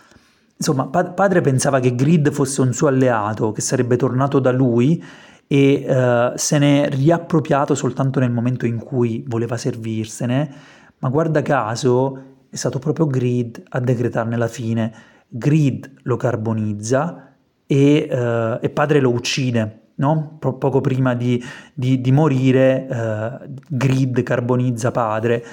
Insomma, 0.58 0.86
pa- 0.86 1.10
padre 1.10 1.42
pensava 1.42 1.80
che 1.80 1.94
Grid 1.94 2.30
fosse 2.30 2.62
un 2.62 2.72
suo 2.72 2.88
alleato, 2.88 3.52
che 3.52 3.60
sarebbe 3.60 3.96
tornato 3.96 4.38
da 4.38 4.52
lui 4.52 5.02
e 5.46 5.84
uh, 5.86 6.36
se 6.36 6.58
n'è 6.58 6.88
riappropriato 6.90 7.74
soltanto 7.74 8.20
nel 8.20 8.30
momento 8.30 8.66
in 8.66 8.78
cui 8.78 9.24
voleva 9.28 9.56
servirsene, 9.56 10.54
ma 10.98 11.08
guarda 11.08 11.42
caso 11.42 12.22
è 12.48 12.56
stato 12.56 12.78
proprio 12.78 13.06
Grid 13.06 13.62
a 13.68 13.80
decretarne 13.80 14.36
la 14.36 14.48
fine. 14.48 14.92
Grid 15.28 15.90
lo 16.04 16.16
carbonizza 16.16 17.34
e, 17.66 18.08
uh, 18.10 18.64
e 18.64 18.70
padre 18.70 19.00
lo 19.00 19.10
uccide. 19.10 19.80
No? 19.96 20.36
Pro- 20.38 20.54
poco 20.54 20.80
prima 20.80 21.14
di, 21.14 21.42
di, 21.74 22.00
di 22.00 22.12
morire, 22.12 22.86
uh, 22.88 23.46
Grid 23.68 24.22
carbonizza 24.22 24.90
padre. 24.90 25.44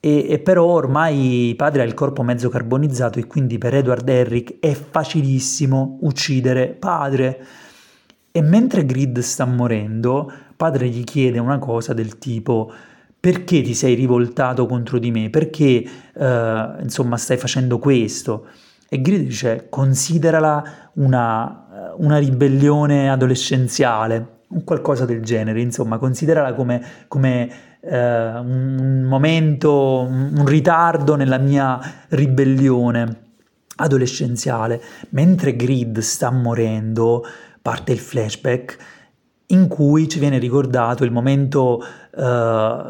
E, 0.00 0.26
e, 0.28 0.38
però 0.38 0.64
ormai 0.64 1.54
padre 1.56 1.82
ha 1.82 1.84
il 1.84 1.94
corpo 1.94 2.22
mezzo 2.22 2.48
carbonizzato 2.48 3.18
e 3.18 3.26
quindi 3.26 3.58
per 3.58 3.74
Edward 3.74 4.08
Herrick 4.08 4.58
è 4.60 4.72
facilissimo 4.74 5.98
uccidere 6.02 6.68
padre. 6.68 7.44
E 8.30 8.40
mentre 8.42 8.86
Grid 8.86 9.18
sta 9.18 9.44
morendo, 9.44 10.30
padre 10.56 10.88
gli 10.88 11.02
chiede 11.04 11.38
una 11.38 11.58
cosa 11.58 11.92
del 11.92 12.18
tipo 12.18 12.72
perché 13.20 13.62
ti 13.62 13.74
sei 13.74 13.94
rivoltato 13.94 14.66
contro 14.66 14.98
di 14.98 15.10
me? 15.10 15.28
Perché 15.28 15.84
eh, 16.14 16.70
insomma 16.80 17.16
stai 17.16 17.36
facendo 17.36 17.78
questo? 17.78 18.46
E 18.88 19.00
Grid 19.00 19.22
dice 19.22 19.66
considerala 19.68 20.90
una, 20.94 21.94
una 21.96 22.18
ribellione 22.18 23.10
adolescenziale, 23.10 24.38
un 24.48 24.64
qualcosa 24.64 25.04
del 25.04 25.22
genere, 25.22 25.60
insomma, 25.60 25.98
considerala 25.98 26.54
come, 26.54 26.82
come 27.06 27.50
eh, 27.80 28.38
un 28.38 29.04
momento, 29.06 30.06
un 30.08 30.44
ritardo 30.46 31.14
nella 31.14 31.38
mia 31.38 31.78
ribellione 32.08 33.26
adolescenziale. 33.76 34.80
Mentre 35.10 35.56
Grid 35.56 35.98
sta 36.00 36.30
morendo, 36.30 37.24
parte 37.60 37.92
il 37.92 37.98
flashback 37.98 38.76
in 39.50 39.68
cui 39.68 40.08
ci 40.08 40.18
viene 40.18 40.38
ricordato 40.38 41.04
il 41.04 41.10
momento 41.10 41.82
uh, 42.16 42.22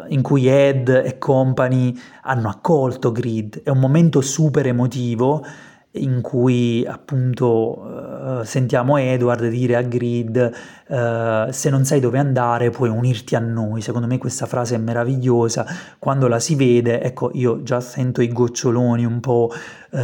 in 0.09 0.23
cui 0.23 0.49
Ed 0.49 0.89
e 0.89 1.19
company 1.19 1.97
hanno 2.23 2.49
accolto 2.49 3.13
Grid. 3.13 3.63
È 3.63 3.71
un 3.71 3.79
momento 3.79 4.21
super 4.21 4.67
emotivo 4.67 5.45
in 5.93 6.21
cui 6.21 6.85
appunto 6.87 7.79
uh, 7.81 8.43
sentiamo 8.45 8.99
Edward 8.99 9.49
dire 9.49 9.77
a 9.77 9.83
Grid 9.83 10.53
uh, 10.89 11.51
se 11.51 11.71
non 11.71 11.85
sai 11.85 11.99
dove 11.99 12.19
andare 12.19 12.71
puoi 12.71 12.91
unirti 12.91 13.35
a 13.35 13.41
noi. 13.41 13.81
Secondo 13.81 14.07
me 14.07 14.19
questa 14.19 14.47
frase 14.47 14.75
è 14.75 14.79
meravigliosa. 14.79 15.67
Quando 15.99 16.29
la 16.29 16.39
si 16.39 16.55
vede, 16.55 17.01
ecco, 17.01 17.31
io 17.33 17.63
già 17.63 17.81
sento 17.81 18.21
i 18.21 18.29
goccioloni 18.29 19.05
un 19.05 19.21
po' 19.21 19.51
uh, 19.91 19.99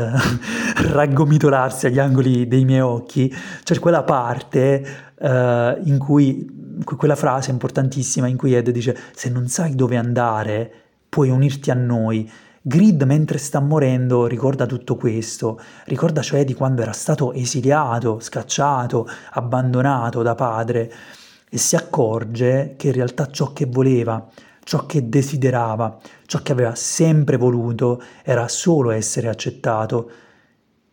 raggomitolarsi 0.93 1.87
agli 1.87 1.99
angoli 1.99 2.49
dei 2.49 2.65
miei 2.65 2.81
occhi. 2.81 3.33
C'è 3.63 3.79
quella 3.79 4.03
parte 4.03 5.03
in 5.25 5.97
cui 5.99 6.75
quella 6.85 7.15
frase 7.15 7.51
importantissima 7.51 8.27
in 8.27 8.37
cui 8.37 8.55
Ed 8.55 8.69
dice 8.71 8.99
se 9.15 9.31
non 9.31 9.49
sai 9.49 9.75
dove 9.75 9.97
andare 9.97 10.71
puoi 11.09 11.31
unirti 11.31 11.71
a 11.71 11.75
noi. 11.75 12.31
Grid 12.67 13.03
mentre 13.03 13.37
sta 13.37 13.61
morendo 13.61 14.27
ricorda 14.27 14.65
tutto 14.65 14.97
questo, 14.97 15.61
ricorda 15.85 16.23
cioè 16.23 16.45
di 16.45 16.55
quando 16.55 16.81
era 16.81 16.95
stato 16.95 17.35
esiliato, 17.35 18.21
scacciato, 18.21 19.07
abbandonato 19.33 20.23
da 20.23 20.35
padre 20.35 20.91
e 21.51 21.59
si 21.59 21.77
accorge 21.77 22.73
che 22.79 22.87
in 22.87 22.95
realtà 22.95 23.27
ciò 23.31 23.53
che 23.53 23.67
voleva, 23.67 24.31
ciò 24.63 24.87
che 24.87 25.11
desiderava, 25.11 25.99
ciò 26.25 26.41
che 26.41 26.53
aveva 26.53 26.75
sempre 26.75 27.37
voluto 27.37 28.03
era 28.23 28.49
solo 28.49 28.93
essere 28.93 29.29
accettato. 29.29 30.11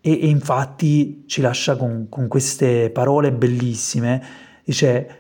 E, 0.02 0.11
e 0.11 0.27
infatti 0.27 1.23
ci 1.26 1.39
lascia 1.39 1.77
con, 1.77 2.07
con 2.10 2.27
queste 2.27 2.89
parole 2.89 3.31
bellissime, 3.31 4.22
dice 4.65 5.19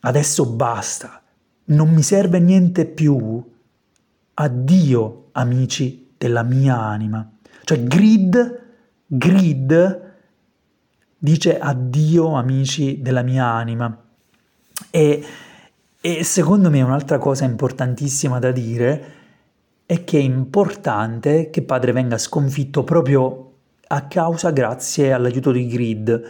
adesso 0.00 0.46
basta, 0.46 1.20
non 1.64 1.90
mi 1.90 2.02
serve 2.02 2.38
niente 2.38 2.86
più, 2.86 3.44
addio 4.40 5.28
amici 5.32 6.12
della 6.16 6.42
mia 6.42 6.80
anima. 6.80 7.30
Cioè 7.64 7.82
Grid, 7.84 8.60
Grid 9.06 10.08
dice 11.18 11.58
addio 11.58 12.34
amici 12.34 13.02
della 13.02 13.22
mia 13.22 13.46
anima. 13.46 14.02
E, 14.90 15.24
e 16.00 16.24
secondo 16.24 16.70
me 16.70 16.80
un'altra 16.80 17.18
cosa 17.18 17.44
importantissima 17.44 18.38
da 18.38 18.50
dire 18.50 19.18
è 19.84 20.04
che 20.04 20.18
è 20.18 20.22
importante 20.22 21.50
che 21.50 21.62
padre 21.62 21.92
venga 21.92 22.16
sconfitto 22.16 22.82
proprio 22.82 23.52
a 23.88 24.06
causa 24.06 24.50
grazie 24.50 25.12
all'aiuto 25.12 25.52
di 25.52 25.66
Grid. 25.66 26.22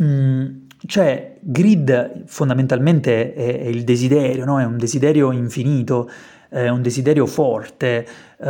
Mm, 0.00 0.46
cioè, 0.86 1.38
Grid 1.40 2.24
fondamentalmente 2.26 3.34
è, 3.34 3.60
è 3.60 3.66
il 3.66 3.82
desiderio, 3.82 4.44
no? 4.44 4.60
è 4.60 4.64
un 4.64 4.76
desiderio 4.76 5.32
infinito, 5.32 6.08
è 6.64 6.68
un 6.68 6.82
desiderio 6.82 7.26
forte, 7.26 8.06
uh, 8.38 8.46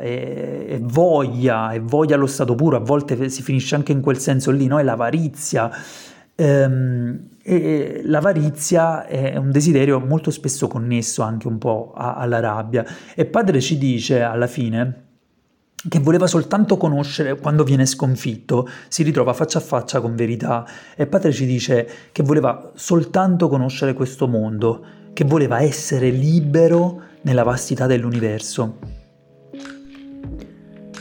e, 0.00 0.66
e, 0.70 0.78
voglia, 0.82 1.72
e 1.72 1.80
voglia 1.80 2.16
allo 2.16 2.26
stato 2.26 2.54
puro, 2.54 2.76
a 2.76 2.80
volte 2.80 3.28
si 3.28 3.42
finisce 3.42 3.74
anche 3.74 3.92
in 3.92 4.00
quel 4.00 4.18
senso 4.18 4.50
lì, 4.50 4.66
no? 4.66 4.78
è 4.78 4.82
l'avarizia. 4.82 5.70
Um, 6.36 7.28
e 7.44 8.00
l'avarizia 8.04 9.06
è 9.06 9.36
un 9.36 9.52
desiderio 9.52 10.00
molto 10.00 10.32
spesso 10.32 10.66
connesso 10.66 11.22
anche 11.22 11.46
un 11.46 11.58
po' 11.58 11.92
a, 11.94 12.14
alla 12.14 12.40
rabbia. 12.40 12.84
E 13.14 13.24
padre 13.26 13.60
ci 13.60 13.78
dice 13.78 14.22
alla 14.22 14.48
fine 14.48 15.02
che 15.88 15.98
voleva 16.00 16.26
soltanto 16.26 16.76
conoscere 16.76 17.38
quando 17.38 17.62
viene 17.62 17.84
sconfitto, 17.84 18.66
si 18.88 19.02
ritrova 19.02 19.34
faccia 19.34 19.58
a 19.58 19.60
faccia 19.60 20.00
con 20.00 20.16
verità. 20.16 20.66
E 20.96 21.06
padre 21.06 21.30
ci 21.30 21.46
dice 21.46 21.88
che 22.10 22.22
voleva 22.22 22.72
soltanto 22.74 23.48
conoscere 23.48 23.92
questo 23.92 24.26
mondo, 24.26 24.84
che 25.12 25.24
voleva 25.24 25.60
essere 25.60 26.08
libero 26.10 27.12
nella 27.24 27.42
vastità 27.42 27.86
dell'universo. 27.86 28.83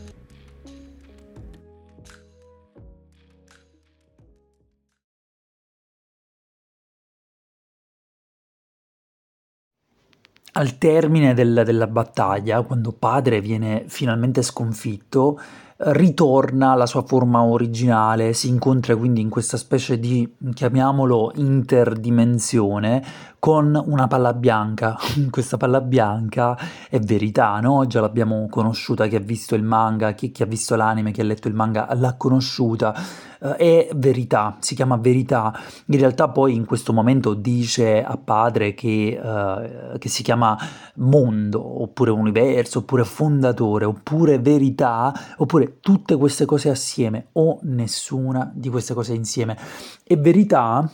Al 10.53 10.77
termine 10.77 11.33
del- 11.33 11.61
della 11.63 11.87
battaglia, 11.87 12.61
quando 12.63 12.91
padre 12.91 13.39
viene 13.39 13.83
finalmente 13.87 14.41
sconfitto, 14.41 15.39
ritorna 15.81 16.71
alla 16.71 16.85
sua 16.85 17.03
forma 17.03 17.41
originale, 17.41 18.33
si 18.33 18.49
incontra 18.49 18.95
quindi 18.97 19.21
in 19.21 19.29
questa 19.29 19.55
specie 19.55 19.97
di, 19.97 20.29
chiamiamolo, 20.53 21.31
interdimensione 21.35 23.01
con 23.39 23.81
una 23.85 24.07
palla 24.07 24.33
bianca. 24.33 24.97
Questa 25.29 25.55
palla 25.55 25.79
bianca 25.79 26.57
è 26.89 26.99
verità, 26.99 27.59
no? 27.61 27.85
Già 27.87 28.01
l'abbiamo 28.01 28.47
conosciuta, 28.49 29.07
chi 29.07 29.15
ha 29.15 29.21
visto 29.21 29.55
il 29.55 29.63
manga, 29.63 30.11
chi, 30.11 30.31
chi 30.31 30.43
ha 30.43 30.45
visto 30.47 30.75
l'anime, 30.75 31.11
chi 31.11 31.21
ha 31.21 31.23
letto 31.23 31.47
il 31.47 31.53
manga 31.53 31.87
l'ha 31.93 32.15
conosciuta. 32.17 32.93
Uh, 33.39 33.51
è 33.51 33.89
verità, 33.95 34.57
si 34.59 34.75
chiama 34.75 34.97
verità. 34.97 35.57
In 35.85 35.97
realtà 35.97 36.27
poi 36.29 36.55
in 36.55 36.65
questo 36.65 36.91
momento 36.91 37.33
dice 37.33 38.03
a 38.03 38.17
padre 38.17 38.73
che, 38.73 39.19
uh, 39.21 39.97
che 39.97 40.09
si 40.09 40.23
chiama 40.23 40.57
mondo, 40.95 41.81
oppure 41.81 42.11
universo, 42.11 42.79
oppure 42.79 43.05
fondatore, 43.05 43.85
oppure 43.85 44.39
verità, 44.39 45.13
oppure 45.37 45.79
tutte 45.79 46.17
queste 46.17 46.45
cose 46.45 46.69
assieme 46.69 47.27
o 47.33 47.59
nessuna 47.63 48.51
di 48.53 48.69
queste 48.69 48.93
cose 48.93 49.13
insieme. 49.13 49.57
E 50.03 50.15
verità 50.17 50.89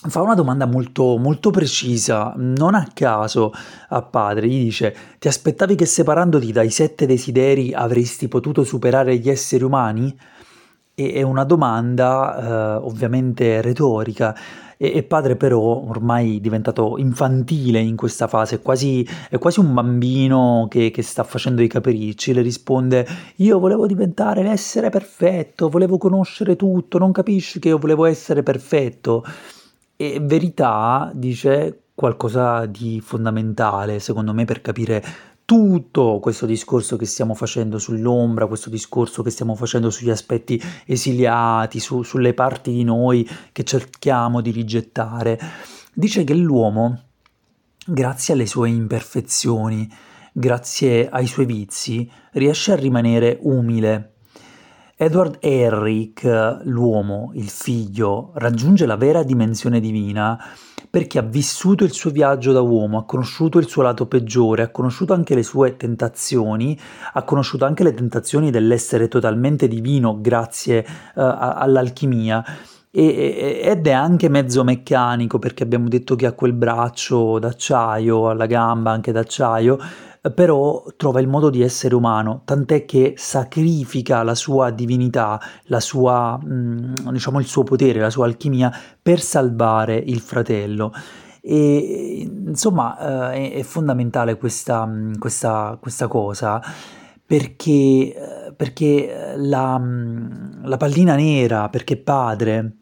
fa 0.00 0.20
una 0.20 0.34
domanda 0.34 0.64
molto, 0.64 1.16
molto 1.16 1.50
precisa, 1.50 2.32
non 2.36 2.74
a 2.74 2.88
caso 2.94 3.52
a 3.88 4.02
padre, 4.02 4.46
gli 4.48 4.64
dice 4.64 4.94
ti 5.18 5.26
aspettavi 5.26 5.74
che 5.74 5.86
separandoti 5.86 6.52
dai 6.52 6.70
sette 6.70 7.04
desideri 7.04 7.72
avresti 7.72 8.28
potuto 8.28 8.62
superare 8.62 9.16
gli 9.18 9.28
esseri 9.28 9.64
umani? 9.64 10.16
E, 10.98 11.12
è 11.12 11.22
una 11.22 11.44
domanda 11.44 12.76
eh, 12.76 12.84
ovviamente 12.84 13.60
retorica 13.62 14.34
e, 14.80 15.02
padre 15.02 15.36
però 15.36 15.60
ormai 15.60 16.40
diventato 16.40 16.98
infantile 16.98 17.80
in 17.80 17.96
questa 17.96 18.26
fase, 18.28 18.56
è 18.56 18.62
quasi, 18.62 19.06
è 19.28 19.38
quasi 19.38 19.60
un 19.60 19.74
bambino 19.74 20.66
che, 20.70 20.90
che 20.90 21.02
sta 21.02 21.24
facendo 21.24 21.62
i 21.62 21.68
capricci, 21.68 22.32
le 22.32 22.42
risponde 22.42 23.06
io 23.36 23.58
volevo 23.58 23.86
diventare 23.86 24.42
l'essere 24.42 24.88
perfetto, 24.88 25.68
volevo 25.68 25.98
conoscere 25.98 26.56
tutto, 26.56 26.98
non 26.98 27.12
capisci 27.12 27.58
che 27.58 27.68
io 27.68 27.78
volevo 27.78 28.04
essere 28.04 28.42
perfetto? 28.42 29.24
E 29.96 30.20
verità 30.22 31.10
dice 31.12 31.80
qualcosa 31.98 32.64
di 32.66 33.00
fondamentale, 33.00 33.98
secondo 33.98 34.32
me, 34.32 34.44
per 34.44 34.60
capire 34.60 35.02
tutto 35.48 36.18
questo 36.20 36.44
discorso 36.44 36.98
che 36.98 37.06
stiamo 37.06 37.32
facendo 37.32 37.78
sull'ombra, 37.78 38.46
questo 38.46 38.68
discorso 38.68 39.22
che 39.22 39.30
stiamo 39.30 39.54
facendo 39.54 39.88
sugli 39.88 40.10
aspetti 40.10 40.60
esiliati, 40.84 41.80
su, 41.80 42.02
sulle 42.02 42.34
parti 42.34 42.70
di 42.70 42.84
noi 42.84 43.26
che 43.50 43.64
cerchiamo 43.64 44.42
di 44.42 44.50
rigettare. 44.50 45.40
Dice 45.94 46.22
che 46.22 46.34
l'uomo, 46.34 47.04
grazie 47.86 48.34
alle 48.34 48.44
sue 48.44 48.68
imperfezioni, 48.68 49.90
grazie 50.34 51.08
ai 51.08 51.26
suoi 51.26 51.46
vizi, 51.46 52.06
riesce 52.32 52.72
a 52.72 52.76
rimanere 52.76 53.38
umile 53.40 54.16
Edward 55.00 55.38
Herrick, 55.40 56.60
l'uomo, 56.64 57.30
il 57.34 57.48
figlio, 57.48 58.32
raggiunge 58.34 58.84
la 58.84 58.96
vera 58.96 59.22
dimensione 59.22 59.80
divina 59.80 60.38
perché 60.90 61.18
ha 61.18 61.22
vissuto 61.22 61.84
il 61.84 61.92
suo 61.92 62.10
viaggio 62.10 62.52
da 62.52 62.60
uomo, 62.60 62.98
ha 62.98 63.04
conosciuto 63.04 63.58
il 63.58 63.68
suo 63.68 63.82
lato 63.82 64.06
peggiore, 64.06 64.62
ha 64.62 64.70
conosciuto 64.70 65.12
anche 65.12 65.34
le 65.34 65.42
sue 65.42 65.76
tentazioni, 65.76 66.78
ha 67.12 67.22
conosciuto 67.22 67.64
anche 67.64 67.82
le 67.82 67.94
tentazioni 67.94 68.50
dell'essere 68.50 69.08
totalmente 69.08 69.68
divino 69.68 70.20
grazie 70.20 70.84
uh, 71.14 71.20
all'alchimia. 71.20 72.44
ed 72.90 73.86
è 73.86 73.92
anche 73.92 74.28
mezzo 74.28 74.64
meccanico 74.64 75.38
perché 75.38 75.62
abbiamo 75.62 75.88
detto 75.88 76.16
che 76.16 76.26
ha 76.26 76.32
quel 76.32 76.54
braccio 76.54 77.38
d'acciaio, 77.38 78.30
alla 78.30 78.46
gamba 78.46 78.90
anche 78.90 79.12
d'acciaio, 79.12 79.78
però 80.34 80.84
trova 80.96 81.20
il 81.20 81.28
modo 81.28 81.50
di 81.50 81.62
essere 81.62 81.94
umano, 81.94 82.42
tant'è 82.44 82.84
che 82.84 83.14
sacrifica 83.16 84.22
la 84.22 84.34
sua 84.34 84.70
divinità, 84.70 85.40
la 85.64 85.80
sua, 85.80 86.38
mm, 86.42 86.94
diciamo, 87.10 87.38
il 87.40 87.46
suo 87.46 87.62
potere, 87.62 88.00
la 88.00 88.10
sua 88.10 88.26
alchimia 88.26 88.72
per 89.00 89.20
salvare 89.20 89.96
il 89.96 90.20
fratello. 90.20 90.92
E 91.40 92.28
insomma 92.46 93.32
eh, 93.32 93.52
è, 93.52 93.62
fondamentale 93.62 94.36
questa, 94.36 94.84
mm, 94.84 95.14
questa, 95.18 95.78
questa 95.80 96.08
cosa 96.08 96.60
perché, 97.24 97.70
eh, 97.70 98.52
perché 98.56 99.34
la, 99.36 99.78
mm, 99.78 100.64
la 100.64 100.76
pallina 100.76 101.14
nera, 101.14 101.68
perché 101.68 101.96
padre, 101.96 102.72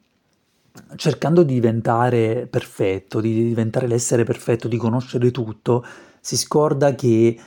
cercando 0.96 1.42
di 1.42 1.54
diventare 1.54 2.46
perfetto, 2.48 3.20
di 3.20 3.32
diventare 3.32 3.86
l'essere 3.86 4.24
perfetto, 4.24 4.68
di 4.68 4.76
conoscere 4.76 5.30
tutto, 5.30 5.84
si 6.26 6.36
scorda 6.36 6.96
che 6.96 7.38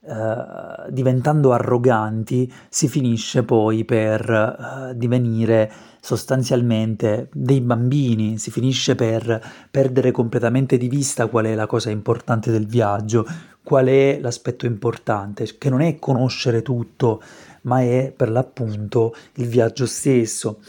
eh, 0.00 0.90
diventando 0.90 1.52
arroganti 1.52 2.48
si 2.68 2.86
finisce 2.86 3.42
poi 3.42 3.84
per 3.84 4.30
eh, 4.30 4.96
divenire 4.96 5.68
sostanzialmente 6.00 7.30
dei 7.32 7.60
bambini, 7.60 8.38
si 8.38 8.52
finisce 8.52 8.94
per 8.94 9.42
perdere 9.68 10.12
completamente 10.12 10.76
di 10.76 10.88
vista 10.88 11.26
qual 11.26 11.46
è 11.46 11.56
la 11.56 11.66
cosa 11.66 11.90
importante 11.90 12.52
del 12.52 12.68
viaggio, 12.68 13.26
qual 13.60 13.86
è 13.86 14.20
l'aspetto 14.20 14.66
importante, 14.66 15.58
che 15.58 15.68
non 15.68 15.80
è 15.80 15.98
conoscere 15.98 16.62
tutto, 16.62 17.20
ma 17.62 17.80
è 17.80 18.12
per 18.16 18.30
l'appunto 18.30 19.16
il 19.34 19.48
viaggio 19.48 19.84
stesso. 19.84 20.60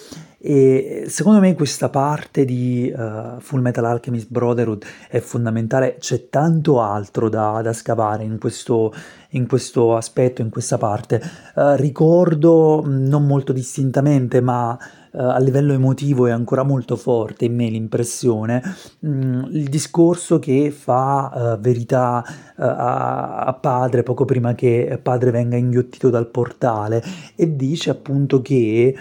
E 0.42 1.04
secondo 1.08 1.42
me 1.42 1.54
questa 1.54 1.90
parte 1.90 2.46
di 2.46 2.90
uh, 2.96 3.42
Full 3.42 3.60
Metal 3.60 3.84
Alchemist 3.84 4.28
Brotherhood 4.30 4.86
è 5.10 5.20
fondamentale, 5.20 5.98
c'è 6.00 6.30
tanto 6.30 6.82
altro 6.82 7.28
da, 7.28 7.60
da 7.62 7.74
scavare 7.74 8.24
in 8.24 8.40
questo, 8.40 8.94
in 9.32 9.48
questo, 9.48 9.98
aspetto, 9.98 10.42
in 10.42 10.50
questa 10.50 10.78
parte. 10.78 11.22
Uh, 11.56 11.76
ricordo 11.76 12.82
non 12.86 13.28
molto 13.28 13.52
distintamente, 13.52 14.40
ma 14.40 14.78
Uh, 15.12 15.22
a 15.22 15.40
livello 15.40 15.74
emotivo 15.74 16.28
è 16.28 16.32
ancora 16.32 16.62
molto 16.62 16.96
forte 16.96 17.46
in 17.46 17.56
me 17.56 17.68
l'impressione, 17.68 18.62
mm, 19.04 19.46
il 19.54 19.68
discorso 19.68 20.38
che 20.38 20.70
fa 20.70 21.32
uh, 21.58 21.60
verità 21.60 22.24
uh, 22.24 22.62
a, 22.62 23.40
a, 23.40 23.54
padre 23.56 24.04
poco 24.04 24.26
prima 24.26 24.54
che 24.54 25.00
padre 25.02 25.32
venga 25.32 25.58
inghiottito 25.58 26.12
dal 26.12 26.28
portale 26.28 27.04
e 27.36 27.56
dice 27.56 27.90
appunto 27.90 28.44
che 28.44 28.96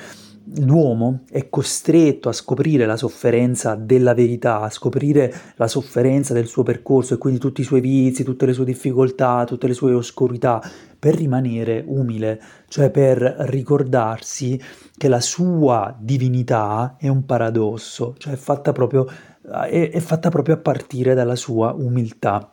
l'uomo 0.57 1.21
è 1.31 1.49
costretto 1.49 2.29
a 2.29 2.33
scoprire 2.33 2.87
la 2.87 2.97
sofferenza 2.97 3.75
della 3.75 4.15
verità, 4.15 4.61
a 4.61 4.71
scoprire 4.71 5.33
la 5.57 5.69
sofferenza 5.69 6.33
del 6.33 6.47
suo 6.47 6.63
percorso 6.63 7.15
e 7.15 7.19
quindi 7.19 7.39
tutti 7.39 7.61
i 7.61 7.65
suoi 7.65 7.81
vizi, 7.81 8.25
tutte 8.25 8.47
le 8.47 8.53
sue 8.53 8.65
difficoltà, 8.65 9.45
tutte 9.45 9.67
le 9.67 9.75
sue 9.75 9.93
oscurità, 9.93 10.61
per 10.99 11.15
rimanere 11.15 11.85
umile, 11.87 12.41
cioè 12.69 12.91
per 12.91 13.19
ricordarsi 13.21 14.61
che 14.97 15.09
la 15.09 15.21
sua 15.21 15.95
divinità 15.99 16.97
è 16.99 17.09
un 17.09 17.25
paradosso, 17.25 18.15
cioè 18.19 18.33
è 18.33 18.37
fatta 18.37 18.73
proprio, 18.73 19.07
è, 19.43 19.91
è 19.93 20.01
fatta 20.01 20.29
proprio 20.29 20.57
a 20.57 20.59
partire 20.59 21.15
dalla 21.15 21.37
sua 21.37 21.73
umiltà. 21.73 22.53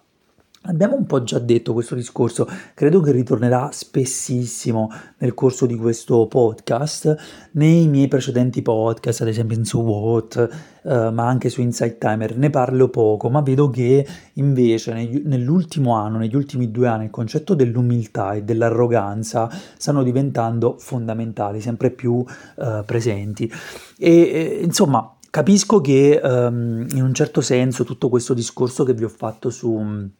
Abbiamo 0.68 0.96
un 0.96 1.06
po' 1.06 1.22
già 1.22 1.38
detto 1.38 1.74
questo 1.74 1.94
discorso, 1.94 2.48
credo 2.74 3.00
che 3.00 3.12
ritornerà 3.12 3.70
spessissimo 3.72 4.92
nel 5.20 5.36
corso 5.36 5.68
di 5.68 5.76
questo 5.76 6.26
podcast, 6.28 7.16
nei 7.52 7.88
miei 7.88 8.08
precedenti 8.08 8.64
podcast, 8.64 9.22
ad 9.22 9.28
esempio 9.28 9.58
in 9.58 9.64
So 9.64 9.82
What, 9.82 10.50
uh, 10.82 11.12
ma 11.12 11.28
anche 11.28 11.50
su 11.50 11.62
Insight 11.62 12.00
Timer, 12.00 12.36
ne 12.36 12.50
parlo 12.50 12.90
poco, 12.90 13.30
ma 13.30 13.42
vedo 13.42 13.70
che 13.70 14.08
invece 14.34 14.94
negli, 14.94 15.22
nell'ultimo 15.24 15.94
anno, 15.94 16.18
negli 16.18 16.36
ultimi 16.36 16.72
due 16.72 16.88
anni, 16.88 17.06
il 17.06 17.12
concetto 17.12 17.54
dell'umiltà 17.54 18.34
e 18.34 18.42
dell'arroganza 18.42 19.48
stanno 19.78 20.02
diventando 20.02 20.78
fondamentali, 20.80 21.62
sempre 21.62 21.92
più 21.92 22.14
uh, 22.14 22.84
presenti. 22.86 23.52
E, 24.00 24.12
e 24.12 24.60
insomma, 24.64 25.16
capisco 25.30 25.80
che 25.80 26.20
um, 26.24 26.88
in 26.92 27.04
un 27.04 27.14
certo 27.14 27.42
senso 27.42 27.84
tutto 27.84 28.10
questo 28.10 28.34
discorso 28.34 28.84
che 28.84 28.94
vi 28.94 29.04
ho 29.04 29.10
fatto 29.10 29.52
su 29.52 30.14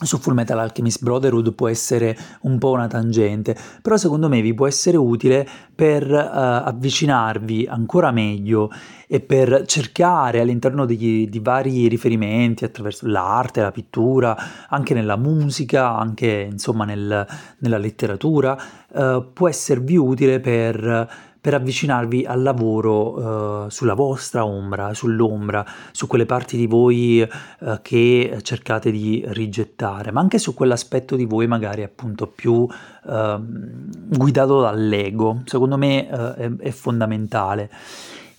su 0.00 0.18
Full 0.18 0.34
Metal 0.34 0.58
Alchemist 0.58 1.02
Brotherhood 1.02 1.54
può 1.54 1.68
essere 1.68 2.16
un 2.42 2.58
po' 2.58 2.70
una 2.70 2.88
tangente, 2.88 3.56
però 3.80 3.96
secondo 3.96 4.28
me 4.28 4.40
vi 4.40 4.54
può 4.54 4.66
essere 4.66 4.96
utile 4.96 5.46
per 5.74 6.10
uh, 6.10 6.66
avvicinarvi 6.66 7.66
ancora 7.68 8.10
meglio 8.10 8.70
e 9.06 9.20
per 9.20 9.64
cercare 9.66 10.40
all'interno 10.40 10.86
di, 10.86 11.28
di, 11.28 11.38
vari 11.38 11.86
riferimenti 11.88 12.64
attraverso 12.64 13.06
l'arte, 13.06 13.60
la 13.60 13.70
pittura, 13.70 14.36
anche 14.68 14.94
nella 14.94 15.16
musica, 15.16 15.96
anche 15.96 16.48
insomma 16.50 16.84
nel, 16.84 17.26
nella 17.58 17.78
letteratura, 17.78 18.58
uh, 18.88 19.32
può 19.32 19.48
esservi 19.48 19.96
utile 19.96 20.40
per 20.40 21.30
per 21.42 21.54
avvicinarvi 21.54 22.24
al 22.24 22.40
lavoro 22.40 23.64
uh, 23.64 23.68
sulla 23.68 23.94
vostra 23.94 24.46
ombra, 24.46 24.94
sull'ombra, 24.94 25.66
su 25.90 26.06
quelle 26.06 26.24
parti 26.24 26.56
di 26.56 26.68
voi 26.68 27.20
uh, 27.20 27.78
che 27.82 28.38
cercate 28.42 28.92
di 28.92 29.24
rigettare, 29.26 30.12
ma 30.12 30.20
anche 30.20 30.38
su 30.38 30.54
quell'aspetto 30.54 31.16
di 31.16 31.24
voi 31.24 31.48
magari 31.48 31.82
appunto 31.82 32.28
più 32.28 32.52
uh, 32.54 32.68
guidato 33.40 34.60
dall'ego. 34.60 35.42
Secondo 35.44 35.76
me 35.76 36.06
è, 36.06 36.48
è, 36.58 36.70
fondamentale. 36.70 37.68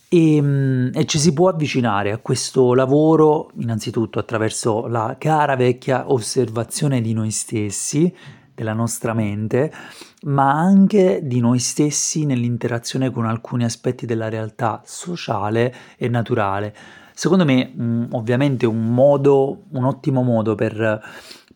E, 0.07 0.39
um, 0.39 0.89
e, 0.93 1.03
ci 1.03 1.19
si 1.19 1.33
può 1.33 1.49
avvicinare 1.49 2.13
a 2.13 2.19
questo 2.19 2.73
lavoro 2.73 3.51
innanzitutto 3.59 4.17
attraverso 4.17 4.87
la 4.87 5.17
cara 5.19 5.57
vecchia 5.57 6.09
osservazione 6.09 7.01
di 7.01 7.11
noi 7.11 7.31
stessi, 7.31 8.15
della 8.55 8.73
nostra 8.73 9.13
mente, 9.13 9.73
ma 10.23 10.51
anche 10.51 11.21
di 11.23 11.39
noi 11.39 11.59
stessi 11.59 12.25
nell'interazione 12.25 13.09
con 13.11 13.25
alcuni 13.25 13.63
aspetti 13.63 14.05
della 14.05 14.29
realtà 14.29 14.81
sociale 14.85 15.73
e 15.97 16.07
naturale. 16.07 16.75
Secondo 17.13 17.45
me, 17.45 17.67
mh, 17.67 18.07
ovviamente, 18.11 18.65
un 18.65 18.93
modo, 18.93 19.63
un 19.71 19.83
ottimo 19.85 20.23
modo 20.23 20.55
per, 20.55 21.01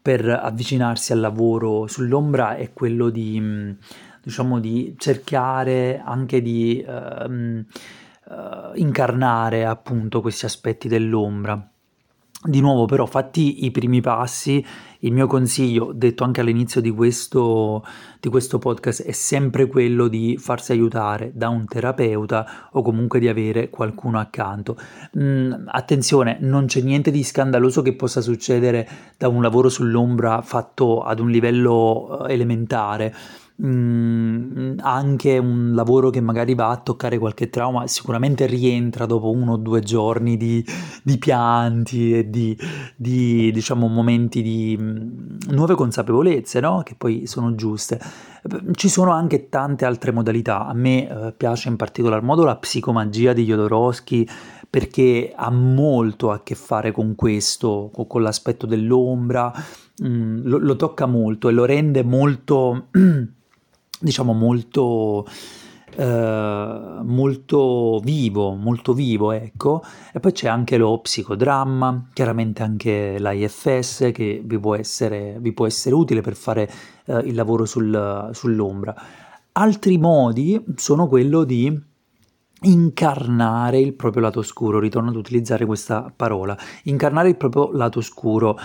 per 0.01 0.27
avvicinarsi 0.29 1.13
al 1.13 1.19
lavoro 1.19 1.87
sull'ombra 1.87 2.55
è 2.55 2.73
quello 2.73 3.09
di, 3.09 3.39
mh, 3.39 3.77
diciamo, 4.21 4.59
di 4.59 4.95
cercare 4.97 6.01
anche 6.03 6.41
di 6.41 6.85
uh, 6.85 7.31
uh, 7.31 7.65
incarnare 8.75 9.65
appunto 9.65 10.21
questi 10.21 10.45
aspetti 10.45 10.87
dell'ombra. 10.87 11.71
Di 12.39 12.61
nuovo 12.61 12.85
però 12.85 13.07
fatti 13.07 13.65
i 13.65 13.71
primi 13.71 13.99
passi, 13.99 14.63
il 14.99 15.11
mio 15.11 15.25
consiglio, 15.25 15.91
detto 15.91 16.23
anche 16.23 16.41
all'inizio 16.41 16.81
di 16.81 16.91
questo, 16.91 17.83
di 18.19 18.29
questo 18.29 18.59
podcast, 18.59 19.01
è 19.01 19.11
sempre 19.11 19.65
quello 19.65 20.07
di 20.07 20.37
farsi 20.37 20.71
aiutare 20.71 21.31
da 21.33 21.49
un 21.49 21.65
terapeuta 21.65 22.69
o 22.73 22.83
comunque 22.83 23.19
di 23.19 23.27
avere 23.27 23.71
qualcuno 23.71 24.19
accanto. 24.19 24.77
Mm, 25.17 25.65
attenzione, 25.65 26.37
non 26.39 26.67
c'è 26.67 26.81
niente 26.81 27.09
di 27.09 27.23
scandaloso 27.23 27.81
che 27.81 27.95
possa 27.95 28.21
succedere 28.21 28.87
da 29.17 29.27
un 29.29 29.41
lavoro 29.41 29.67
sull'ombra 29.67 30.43
fatto 30.43 31.01
ad 31.01 31.19
un 31.19 31.31
livello 31.31 32.27
eh, 32.27 32.33
elementare 32.33 33.15
mh, 33.57 34.75
anche 34.81 35.37
un 35.37 35.73
lavoro 35.73 36.09
che 36.09 36.21
magari 36.21 36.53
va 36.53 36.69
a 36.69 36.77
toccare 36.77 37.17
qualche 37.17 37.49
trauma, 37.49 37.87
sicuramente 37.87 38.45
rientra 38.45 39.05
dopo 39.05 39.31
uno 39.31 39.53
o 39.53 39.57
due 39.57 39.81
giorni 39.81 40.37
di, 40.37 40.63
di 41.03 41.17
pianti 41.17 42.17
e 42.17 42.29
di, 42.29 42.57
di, 42.95 43.51
diciamo, 43.51 43.87
momenti 43.87 44.41
di 44.41 44.77
mh, 44.77 45.53
nuove 45.53 45.75
consapevolezze, 45.75 46.59
no? 46.59 46.81
Che 46.83 46.95
poi 46.95 47.25
sono 47.25 47.55
giuste. 47.55 47.99
Ci 48.71 48.87
sono 48.87 49.11
anche 49.11 49.49
tante 49.49 49.85
altre 49.85 50.11
modalità. 50.11 50.67
A 50.67 50.73
me 50.73 51.09
eh, 51.09 51.33
piace 51.35 51.67
in 51.69 51.75
particolar 51.75 52.21
modo 52.21 52.43
la 52.43 52.55
psicomagia 52.55 53.33
di 53.33 53.43
Jodorowsky 53.43 54.25
perché 54.69 55.33
ha 55.35 55.49
molto 55.49 56.31
a 56.31 56.41
che 56.43 56.55
fare 56.55 56.91
con 56.91 57.15
questo, 57.15 57.89
con, 57.91 58.07
con 58.07 58.21
l'aspetto 58.21 58.65
dell'ombra, 58.65 59.51
mm, 60.03 60.41
lo, 60.43 60.57
lo, 60.57 60.75
tocca 60.75 61.05
molto 61.05 61.49
e 61.49 61.51
lo 61.51 61.65
rende 61.65 62.03
molto 62.03 62.87
diciamo 63.99 64.33
molto, 64.33 65.25
eh, 65.95 66.99
molto 67.03 67.99
vivo, 68.03 68.53
molto 68.53 68.93
vivo, 68.93 69.31
ecco. 69.31 69.83
E 70.13 70.19
poi 70.19 70.31
c'è 70.31 70.47
anche 70.47 70.77
lo 70.77 70.99
psicodramma, 70.99 72.09
chiaramente 72.13 72.63
anche 72.63 73.17
l'IFS 73.19 74.11
che 74.13 74.41
vi 74.43 74.59
può 74.59 74.75
essere, 74.75 75.37
vi 75.39 75.53
può 75.53 75.65
essere 75.65 75.95
utile 75.95 76.21
per 76.21 76.35
fare 76.35 76.69
eh, 77.05 77.17
il 77.19 77.35
lavoro 77.35 77.65
sul, 77.65 78.29
sull'ombra. 78.33 78.95
Altri 79.53 79.97
modi 79.97 80.63
sono 80.75 81.07
quello 81.07 81.43
di 81.43 81.95
incarnare 82.61 83.79
il 83.79 83.93
proprio 83.93 84.23
lato 84.23 84.39
oscuro, 84.39 84.79
ritorno 84.79 85.09
ad 85.09 85.15
utilizzare 85.15 85.65
questa 85.65 86.11
parola, 86.15 86.57
incarnare 86.83 87.29
il 87.29 87.37
proprio 87.37 87.71
lato 87.71 87.99
oscuro 87.99 88.57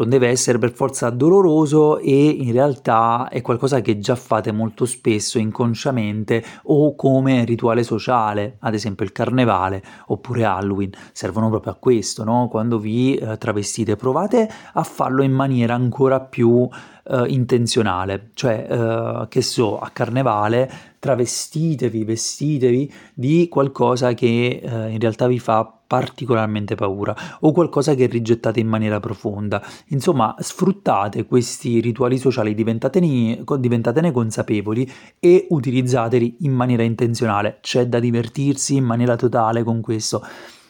non 0.00 0.08
deve 0.08 0.28
essere 0.28 0.56
per 0.56 0.72
forza 0.72 1.10
doloroso 1.10 1.98
e 1.98 2.28
in 2.28 2.52
realtà 2.52 3.28
è 3.28 3.42
qualcosa 3.42 3.82
che 3.82 3.98
già 3.98 4.14
fate 4.16 4.50
molto 4.50 4.86
spesso 4.86 5.38
inconsciamente 5.38 6.42
o 6.64 6.94
come 6.94 7.44
rituale 7.44 7.82
sociale, 7.82 8.56
ad 8.60 8.72
esempio 8.72 9.04
il 9.04 9.12
carnevale 9.12 9.82
oppure 10.06 10.44
Halloween, 10.44 10.90
servono 11.12 11.50
proprio 11.50 11.72
a 11.72 11.76
questo, 11.78 12.24
no? 12.24 12.48
quando 12.48 12.78
vi 12.78 13.14
eh, 13.14 13.36
travestite 13.36 13.96
provate 13.96 14.48
a 14.72 14.82
farlo 14.82 15.22
in 15.22 15.32
maniera 15.32 15.74
ancora 15.74 16.18
più 16.20 16.66
eh, 17.04 17.24
intenzionale, 17.26 18.30
cioè 18.32 18.66
eh, 18.70 19.26
che 19.28 19.42
so, 19.42 19.78
a 19.78 19.90
carnevale 19.90 20.70
travestitevi, 20.98 22.04
vestitevi 22.04 22.92
di 23.12 23.48
qualcosa 23.50 24.14
che 24.14 24.62
eh, 24.62 24.90
in 24.90 24.98
realtà 24.98 25.26
vi 25.26 25.38
fa 25.38 25.79
particolarmente 25.90 26.76
paura 26.76 27.16
o 27.40 27.50
qualcosa 27.50 27.96
che 27.96 28.06
rigettate 28.06 28.60
in 28.60 28.68
maniera 28.68 29.00
profonda. 29.00 29.60
Insomma, 29.88 30.36
sfruttate 30.38 31.26
questi 31.26 31.80
rituali 31.80 32.16
sociali, 32.16 32.54
diventatene, 32.54 33.42
consapevoli 34.12 34.88
e 35.18 35.48
utilizzateli 35.48 36.36
in 36.42 36.52
maniera 36.52 36.84
intenzionale. 36.84 37.58
C'è 37.60 37.88
da 37.88 37.98
divertirsi 37.98 38.76
in 38.76 38.84
maniera 38.84 39.16
totale 39.16 39.64
con 39.64 39.80
questo. 39.80 40.24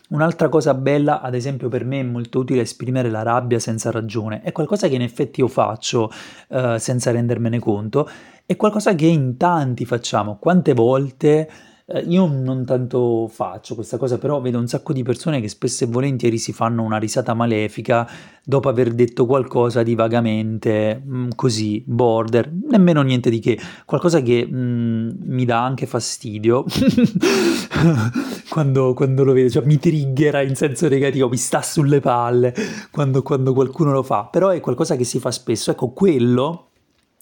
Un'altra 0.08 0.48
cosa 0.48 0.72
bella, 0.72 1.20
ad 1.20 1.34
esempio 1.34 1.68
per 1.68 1.84
me 1.84 2.00
è 2.00 2.02
molto 2.02 2.38
utile 2.38 2.62
esprimere 2.62 3.10
la 3.10 3.22
rabbia 3.22 3.58
senza 3.58 3.90
ragione, 3.90 4.40
è 4.40 4.52
qualcosa 4.52 4.88
che 4.88 4.94
in 4.94 5.02
effetti 5.02 5.40
io 5.40 5.48
faccio 5.48 6.10
uh, 6.48 6.78
senza 6.78 7.10
rendermene 7.10 7.58
conto, 7.58 8.08
è 8.46 8.56
qualcosa 8.56 8.94
che 8.94 9.06
in 9.06 9.36
tanti 9.36 9.84
facciamo. 9.84 10.38
Quante 10.38 10.72
volte 10.72 11.48
eh, 11.92 12.04
io 12.06 12.26
non 12.26 12.64
tanto 12.64 13.26
faccio 13.26 13.74
questa 13.74 13.96
cosa, 13.96 14.16
però 14.16 14.40
vedo 14.40 14.58
un 14.58 14.68
sacco 14.68 14.92
di 14.92 15.02
persone 15.02 15.40
che 15.40 15.48
spesso 15.48 15.82
e 15.82 15.88
volentieri 15.88 16.38
si 16.38 16.52
fanno 16.52 16.84
una 16.84 16.98
risata 16.98 17.34
malefica 17.34 18.08
dopo 18.44 18.68
aver 18.68 18.92
detto 18.92 19.26
qualcosa 19.26 19.82
di 19.82 19.96
vagamente 19.96 21.02
mm, 21.04 21.30
così, 21.34 21.82
border, 21.84 22.48
nemmeno 22.68 23.02
niente 23.02 23.28
di 23.28 23.40
che, 23.40 23.58
qualcosa 23.84 24.22
che 24.22 24.46
mh, 24.46 24.56
mm, 24.56 25.10
mi 25.24 25.44
dà 25.44 25.64
anche 25.64 25.86
fastidio 25.86 26.64
quando, 28.48 28.94
quando, 28.94 29.24
lo 29.24 29.32
vedo, 29.32 29.50
cioè 29.50 29.64
mi 29.64 29.78
triggera 29.80 30.42
in 30.42 30.54
senso 30.54 30.86
negativo, 30.86 31.28
mi 31.28 31.36
sta 31.36 31.60
sulle 31.60 31.98
palle 31.98 32.54
quando, 32.92 33.22
quando 33.22 33.52
qualcuno 33.52 33.90
lo 33.90 34.04
fa, 34.04 34.26
però 34.26 34.50
è 34.50 34.60
qualcosa 34.60 34.94
che 34.94 35.04
si 35.04 35.18
fa 35.18 35.32
spesso, 35.32 35.72
ecco 35.72 35.90
quello 35.90 36.66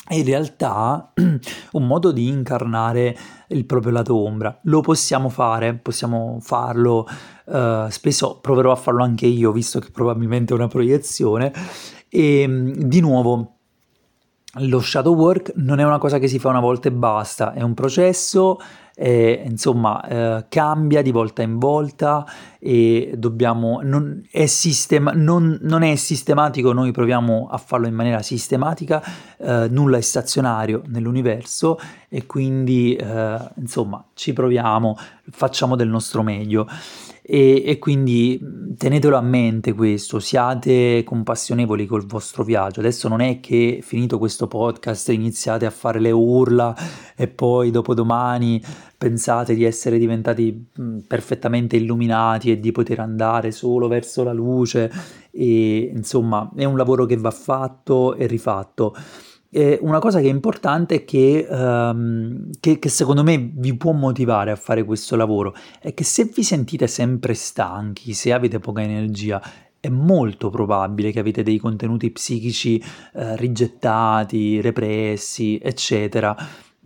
è 0.08 0.14
in 0.14 0.24
realtà 0.24 1.12
un 1.72 1.86
modo 1.86 2.12
di 2.12 2.28
incarnare 2.28 3.16
il 3.48 3.64
proprio 3.64 3.92
lato 3.92 4.16
ombra. 4.16 4.58
Lo 4.64 4.80
possiamo 4.80 5.28
fare, 5.28 5.74
possiamo 5.74 6.38
farlo, 6.40 7.06
uh, 7.44 7.88
spesso 7.88 8.38
proverò 8.40 8.72
a 8.72 8.76
farlo 8.76 9.02
anche 9.02 9.26
io, 9.26 9.52
visto 9.52 9.78
che 9.80 9.90
probabilmente 9.90 10.52
è 10.52 10.56
una 10.56 10.68
proiezione. 10.68 11.52
E 12.08 12.46
mm, 12.46 12.72
di 12.72 13.00
nuovo, 13.00 13.58
lo 14.60 14.80
shadow 14.80 15.14
work 15.14 15.52
non 15.56 15.78
è 15.78 15.84
una 15.84 15.98
cosa 15.98 16.18
che 16.18 16.28
si 16.28 16.38
fa 16.38 16.48
una 16.48 16.60
volta 16.60 16.88
e 16.88 16.92
basta, 16.92 17.52
è 17.52 17.62
un 17.62 17.74
processo 17.74 18.58
eh, 19.00 19.44
insomma 19.46 20.02
eh, 20.02 20.46
cambia 20.48 21.02
di 21.02 21.12
volta 21.12 21.42
in 21.42 21.58
volta 21.58 22.26
e 22.58 23.12
dobbiamo, 23.16 23.80
non 23.80 24.26
è, 24.28 24.46
sistema, 24.46 25.12
non, 25.14 25.56
non 25.62 25.82
è 25.82 25.94
sistematico, 25.94 26.72
noi 26.72 26.90
proviamo 26.90 27.46
a 27.48 27.58
farlo 27.58 27.86
in 27.86 27.94
maniera 27.94 28.22
sistematica, 28.22 29.00
eh, 29.38 29.68
nulla 29.70 29.98
è 29.98 30.00
stazionario 30.00 30.82
nell'universo 30.86 31.78
e 32.08 32.26
quindi 32.26 32.96
eh, 32.96 33.38
insomma 33.54 34.04
ci 34.14 34.32
proviamo, 34.32 34.96
facciamo 35.30 35.76
del 35.76 35.88
nostro 35.88 36.24
meglio. 36.24 36.66
E, 37.30 37.62
e, 37.66 37.78
quindi 37.78 38.40
tenetelo 38.78 39.14
a 39.14 39.20
mente 39.20 39.74
questo, 39.74 40.18
siate 40.18 41.04
compassionevoli 41.04 41.84
col 41.84 42.06
vostro 42.06 42.42
viaggio. 42.42 42.80
Adesso 42.80 43.06
non 43.06 43.20
è 43.20 43.38
che 43.38 43.80
finito 43.82 44.16
questo 44.16 44.48
podcast 44.48 45.10
iniziate 45.10 45.66
a 45.66 45.70
fare 45.70 46.00
le 46.00 46.10
urla 46.10 46.74
e 47.14 47.28
poi 47.28 47.70
dopodomani 47.70 48.62
pensate 48.98 49.54
di 49.54 49.62
essere 49.62 49.96
diventati 49.96 50.66
perfettamente 51.06 51.76
illuminati 51.76 52.50
e 52.50 52.58
di 52.58 52.72
poter 52.72 52.98
andare 52.98 53.52
solo 53.52 53.86
verso 53.86 54.24
la 54.24 54.32
luce 54.32 54.90
e 55.30 55.92
insomma 55.94 56.50
è 56.56 56.64
un 56.64 56.76
lavoro 56.76 57.06
che 57.06 57.16
va 57.16 57.30
fatto 57.30 58.16
e 58.16 58.26
rifatto. 58.26 58.96
E 59.50 59.78
una 59.80 59.98
cosa 59.98 60.20
che 60.20 60.26
è 60.26 60.30
importante 60.30 60.96
è 60.96 61.04
che, 61.04 61.46
um, 61.48 62.50
che, 62.60 62.78
che, 62.78 62.88
secondo 62.90 63.22
me 63.22 63.50
vi 63.54 63.74
può 63.76 63.92
motivare 63.92 64.50
a 64.50 64.56
fare 64.56 64.84
questo 64.84 65.16
lavoro 65.16 65.54
è 65.80 65.94
che 65.94 66.04
se 66.04 66.24
vi 66.24 66.42
sentite 66.42 66.86
sempre 66.86 67.32
stanchi, 67.32 68.12
se 68.12 68.32
avete 68.32 68.58
poca 68.58 68.82
energia, 68.82 69.40
è 69.80 69.88
molto 69.88 70.50
probabile 70.50 71.12
che 71.12 71.20
avete 71.20 71.42
dei 71.42 71.58
contenuti 71.58 72.10
psichici 72.10 72.82
eh, 73.14 73.36
rigettati, 73.36 74.60
repressi, 74.60 75.58
eccetera. 75.62 76.36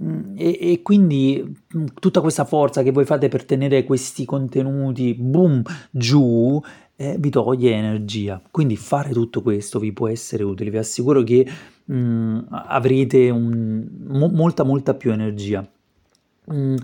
Mm, 0.02 0.34
e, 0.36 0.58
e, 0.60 0.82
quindi 0.82 1.54
mm, 1.76 1.86
tutta 2.00 2.20
questa 2.20 2.44
forza 2.44 2.82
che 2.82 2.90
voi 2.90 3.04
fate 3.04 3.28
per 3.28 3.44
tenere 3.44 3.84
questi 3.84 4.24
contenuti 4.24 5.14
boom 5.14 5.62
giù 5.90 6.60
eh, 6.96 7.16
vi 7.18 7.30
toglie 7.30 7.72
energia. 7.72 8.40
Quindi 8.50 8.76
fare 8.76 9.12
tutto 9.12 9.42
questo 9.42 9.78
vi 9.78 9.92
può 9.92 10.08
essere 10.08 10.42
utile. 10.42 10.70
Vi 10.70 10.78
assicuro 10.78 11.22
che 11.22 11.46
mh, 11.84 11.94
mm, 11.94 12.38
avrete 12.50 13.30
un, 13.30 13.86
mo, 14.06 14.28
molta 14.28 14.64
molta 14.64 14.94
più 14.94 15.12
energia. 15.12 15.66
Mm, 16.52 16.76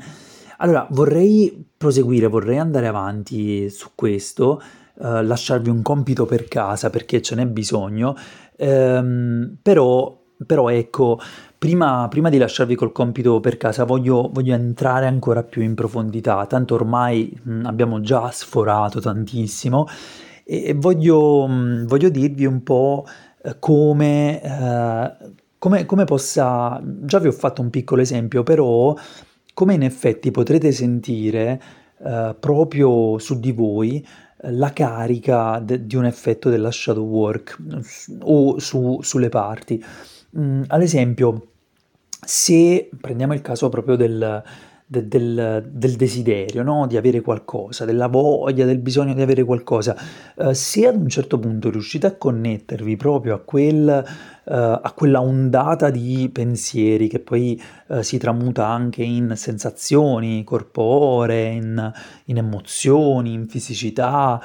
allora 0.59 0.86
vorrei 0.90 1.66
proseguire, 1.77 2.27
vorrei 2.27 2.59
andare 2.59 2.86
avanti 2.86 3.69
su 3.70 3.90
questo, 3.95 4.61
eh, 5.01 5.23
lasciarvi 5.23 5.70
un 5.70 5.82
compito 5.82 6.27
per 6.27 6.49
casa 6.49 6.90
perché 6.90 7.23
ce 7.23 7.35
n'è 7.36 7.47
bisogno, 7.47 8.16
ehm, 8.57 9.59
però, 9.62 10.20
però 10.45 10.69
ecco, 10.69 11.20
prima, 11.59 12.06
prima, 12.09 12.28
di 12.30 12.39
lasciarvi 12.39 12.74
col 12.74 12.93
compito 12.93 13.40
per 13.40 13.56
casa 13.56 13.85
voglio, 13.85 14.30
voglio 14.32 14.55
entrare 14.55 15.06
ancora 15.06 15.43
più 15.43 15.62
in 15.62 15.74
profondità, 15.74 16.47
tanto 16.47 16.74
ormai 16.74 17.39
mh, 17.43 17.64
abbiamo 17.66 18.01
già 18.01 18.30
sforato 18.30 19.01
tantissimo 19.01 19.86
e, 20.44 20.64
e 20.66 20.74
voglio, 20.74 21.47
mh, 21.47 21.86
voglio 21.86 22.09
dirvi 22.09 22.47
un 22.47 22.62
po' 22.62 23.05
come, 23.59 24.43
eh, 24.43 25.32
come, 25.59 25.86
come 25.86 26.05
possa... 26.05 26.80
Già 26.82 27.18
vi 27.18 27.28
ho 27.28 27.32
fatto 27.32 27.62
un 27.62 27.70
piccolo 27.70 28.02
esempio, 28.02 28.43
però 28.43 28.94
come 29.55 29.74
in 29.74 29.82
effetti 29.82 30.30
potrete 30.30 30.72
sentire 30.72 31.60
eh, 32.05 32.36
proprio 32.39 33.18
su 33.18 33.40
di 33.40 33.52
voi 33.52 34.05
eh, 34.43 34.52
la 34.52 34.72
carica 34.72 35.59
de- 35.60 35.86
di 35.86 35.97
un 35.97 36.05
effetto 36.05 36.48
della 36.51 36.70
shadow 36.70 37.05
work 37.05 37.59
o 38.20 38.59
su- 38.59 39.01
sulle 39.02 39.28
parti. 39.28 39.82
Mm, 40.36 40.64
ad 40.66 40.82
esempio, 40.82 41.46
se 42.20 42.90
prendiamo 43.00 43.32
il 43.32 43.40
caso 43.40 43.68
proprio 43.68 43.96
del, 43.96 44.42
de- 44.84 45.09
del, 45.09 45.70
del 45.70 45.96
desiderio, 45.96 46.62
no? 46.62 46.86
Di 46.86 46.96
avere 46.96 47.20
qualcosa, 47.20 47.84
della 47.84 48.09
voglia, 48.09 48.64
del 48.64 48.78
bisogno 48.78 49.14
di 49.14 49.22
avere 49.22 49.44
qualcosa, 49.44 49.96
eh, 50.36 50.55
se 50.55 50.86
ad 50.86 50.96
un 50.96 51.09
certo 51.09 51.38
punto 51.38 51.70
riuscite 51.70 52.06
a 52.06 52.16
connettervi 52.16 52.96
proprio 52.96 53.34
a 53.34 53.38
quel 53.38 53.88
eh, 53.88 54.55
a 54.82 54.92
quella 54.94 55.20
ondata 55.20 55.90
di 55.90 56.30
pensieri 56.32 57.09
che 57.09 57.20
poi 57.20 57.60
eh, 57.88 58.02
si 58.02 58.16
tramuta 58.18 58.66
anche 58.66 59.02
in 59.02 59.34
sensazioni 59.36 60.42
corporee, 60.42 61.50
in, 61.50 61.92
in 62.24 62.36
emozioni, 62.38 63.34
in 63.34 63.46
fisicità 63.46 64.40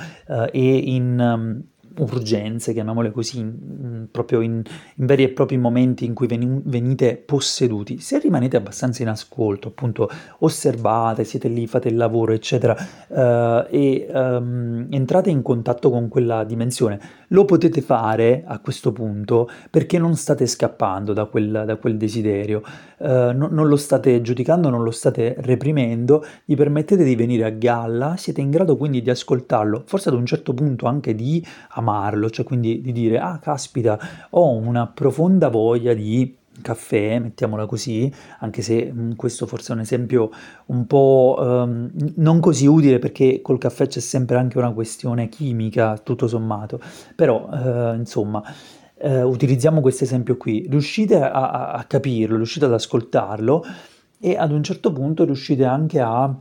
e 0.51 0.77
in 0.77 1.19
um, 1.19 1.63
urgenze, 1.97 2.73
chiamiamole 2.73 3.11
così, 3.11 3.39
in, 3.39 4.07
proprio 4.11 4.41
in, 4.41 4.61
in, 4.95 5.05
veri 5.05 5.23
e 5.23 5.29
propri 5.29 5.57
momenti 5.57 6.05
in 6.05 6.13
cui 6.13 6.27
veni, 6.27 6.61
venite 6.63 7.17
posseduti. 7.17 7.99
Se 7.99 8.19
rimanete 8.19 8.57
abbastanza 8.57 9.03
in 9.03 9.09
ascolto, 9.09 9.69
appunto, 9.69 10.09
osservate, 10.39 11.23
siete 11.23 11.47
lì, 11.47 11.67
fate 11.67 11.89
il 11.89 11.95
lavoro, 11.95 12.33
eccetera, 12.33 12.75
eh, 13.07 13.67
e 13.69 14.07
um, 14.11 14.87
entrate 14.89 15.29
in 15.29 15.41
contatto 15.41 15.89
con 15.89 16.07
quella 16.07 16.43
dimensione, 16.43 16.99
lo 17.29 17.45
potete 17.45 17.81
fare 17.81 18.43
a 18.45 18.59
questo 18.59 18.91
punto 18.91 19.49
perché 19.69 19.97
non 19.97 20.15
state 20.15 20.45
scappando 20.45 21.13
da 21.13 21.25
quel, 21.25 21.63
da 21.65 21.75
quel 21.77 21.97
desiderio, 21.97 22.61
eh, 22.99 23.31
no, 23.33 23.47
non 23.49 23.67
lo 23.67 23.75
state 23.75 24.21
giudicando, 24.21 24.69
non 24.69 24.83
lo 24.83 24.91
state 24.91 25.35
reprimendo, 25.39 26.23
gli 26.45 26.55
permettete 26.55 27.03
di 27.03 27.15
venire 27.15 27.45
a 27.45 27.49
galla, 27.49 28.15
siete 28.17 28.41
in 28.41 28.49
grado 28.49 28.77
quindi 28.77 29.01
di 29.01 29.09
ascoltarlo, 29.09 29.83
forse 29.85 30.09
ad 30.09 30.15
un 30.15 30.25
certo 30.25 30.53
punto 30.53 30.85
anche 30.85 31.15
di 31.15 31.45
amarlo, 31.83 32.29
cioè 32.29 32.45
quindi 32.45 32.81
di 32.81 32.91
dire, 32.91 33.19
ah 33.19 33.37
caspita, 33.37 33.99
ho 34.31 34.49
una 34.49 34.87
profonda 34.87 35.49
voglia 35.49 35.93
di 35.93 36.37
caffè, 36.61 37.19
mettiamola 37.19 37.65
così, 37.65 38.11
anche 38.39 38.61
se 38.61 38.91
mh, 38.91 39.15
questo 39.15 39.45
forse 39.45 39.71
è 39.71 39.75
un 39.75 39.81
esempio 39.81 40.29
un 40.67 40.85
po' 40.85 41.35
um, 41.39 41.91
non 42.15 42.39
così 42.39 42.65
utile 42.67 42.99
perché 42.99 43.41
col 43.41 43.57
caffè 43.57 43.87
c'è 43.87 43.99
sempre 43.99 44.37
anche 44.37 44.57
una 44.57 44.71
questione 44.71 45.29
chimica, 45.29 45.97
tutto 45.97 46.27
sommato, 46.27 46.79
però 47.15 47.47
uh, 47.49 47.95
insomma 47.95 48.41
uh, 49.01 49.09
utilizziamo 49.09 49.81
questo 49.81 50.03
esempio 50.03 50.37
qui, 50.37 50.67
riuscite 50.69 51.21
a, 51.21 51.31
a, 51.31 51.71
a 51.71 51.83
capirlo, 51.85 52.37
riuscite 52.37 52.65
ad 52.65 52.73
ascoltarlo 52.73 53.63
e 54.19 54.37
ad 54.37 54.51
un 54.51 54.63
certo 54.63 54.93
punto 54.93 55.25
riuscite 55.25 55.65
anche 55.65 55.99
a 55.99 56.33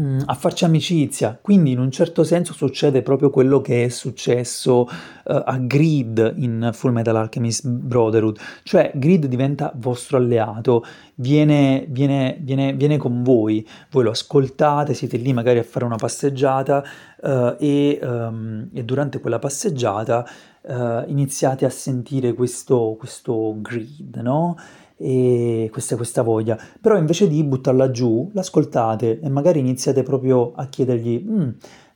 Mm, 0.00 0.22
a 0.24 0.34
farci 0.34 0.64
amicizia. 0.64 1.38
Quindi 1.40 1.70
in 1.70 1.78
un 1.78 1.92
certo 1.92 2.24
senso 2.24 2.52
succede 2.52 3.02
proprio 3.02 3.30
quello 3.30 3.60
che 3.60 3.84
è 3.84 3.88
successo 3.88 4.88
uh, 4.88 4.88
a 5.22 5.56
Grid 5.58 6.34
in 6.38 6.70
Full 6.72 6.90
Metal 6.90 7.14
Alchemist 7.14 7.68
Brotherhood, 7.68 8.36
cioè 8.64 8.90
Grid 8.92 9.26
diventa 9.26 9.72
vostro 9.76 10.16
alleato, 10.16 10.84
viene, 11.14 11.86
viene, 11.88 12.36
viene, 12.40 12.72
viene 12.72 12.96
con 12.96 13.22
voi, 13.22 13.64
voi 13.92 14.02
lo 14.02 14.10
ascoltate, 14.10 14.94
siete 14.94 15.16
lì 15.16 15.32
magari 15.32 15.60
a 15.60 15.62
fare 15.62 15.84
una 15.84 15.94
passeggiata 15.94 16.82
uh, 17.22 17.54
e, 17.60 18.00
um, 18.02 18.68
e, 18.72 18.82
durante 18.82 19.20
quella 19.20 19.38
passeggiata 19.38 20.26
uh, 20.62 21.04
iniziate 21.06 21.64
a 21.66 21.70
sentire 21.70 22.32
questo, 22.32 22.96
questo 22.98 23.54
Grid, 23.60 24.16
no? 24.16 24.56
E 24.96 25.68
questa, 25.72 25.96
questa 25.96 26.22
voglia, 26.22 26.58
però 26.80 26.96
invece 26.96 27.28
di 27.28 27.42
buttarla 27.42 27.90
giù, 27.90 28.30
l'ascoltate 28.32 29.20
e 29.20 29.28
magari 29.28 29.58
iniziate 29.58 30.02
proprio 30.02 30.52
a 30.54 30.66
chiedergli 30.66 31.24
mm, 31.28 31.48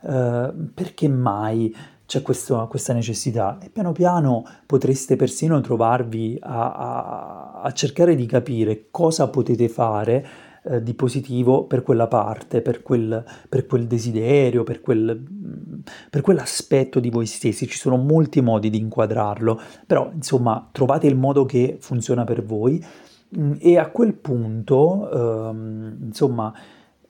eh, 0.02 0.52
perché 0.74 1.08
mai 1.08 1.74
c'è 2.06 2.22
questo, 2.22 2.66
questa 2.68 2.92
necessità? 2.94 3.58
E 3.62 3.68
piano 3.68 3.92
piano 3.92 4.44
potreste 4.66 5.16
persino 5.16 5.60
trovarvi 5.60 6.38
a, 6.40 6.72
a, 6.72 7.60
a 7.60 7.72
cercare 7.72 8.14
di 8.14 8.26
capire 8.26 8.86
cosa 8.90 9.28
potete 9.28 9.68
fare 9.68 10.26
eh, 10.64 10.82
di 10.82 10.94
positivo 10.94 11.64
per 11.64 11.82
quella 11.82 12.06
parte, 12.06 12.62
per 12.62 12.82
quel, 12.82 13.24
per 13.48 13.66
quel 13.66 13.86
desiderio, 13.86 14.64
per, 14.64 14.80
quel, 14.80 15.22
per 16.10 16.20
quell'aspetto 16.20 17.00
di 17.00 17.10
voi 17.10 17.26
stessi. 17.26 17.66
Ci 17.66 17.78
sono 17.78 17.96
molti 17.96 18.40
modi 18.40 18.70
di 18.70 18.78
inquadrarlo, 18.78 19.60
però 19.86 20.10
insomma 20.12 20.68
trovate 20.72 21.06
il 21.06 21.16
modo 21.16 21.44
che 21.44 21.76
funziona 21.80 22.24
per 22.24 22.44
voi 22.44 22.84
mm, 23.36 23.52
e 23.60 23.78
a 23.78 23.88
quel 23.90 24.14
punto, 24.14 25.10
ehm, 25.10 25.96
insomma, 26.06 26.52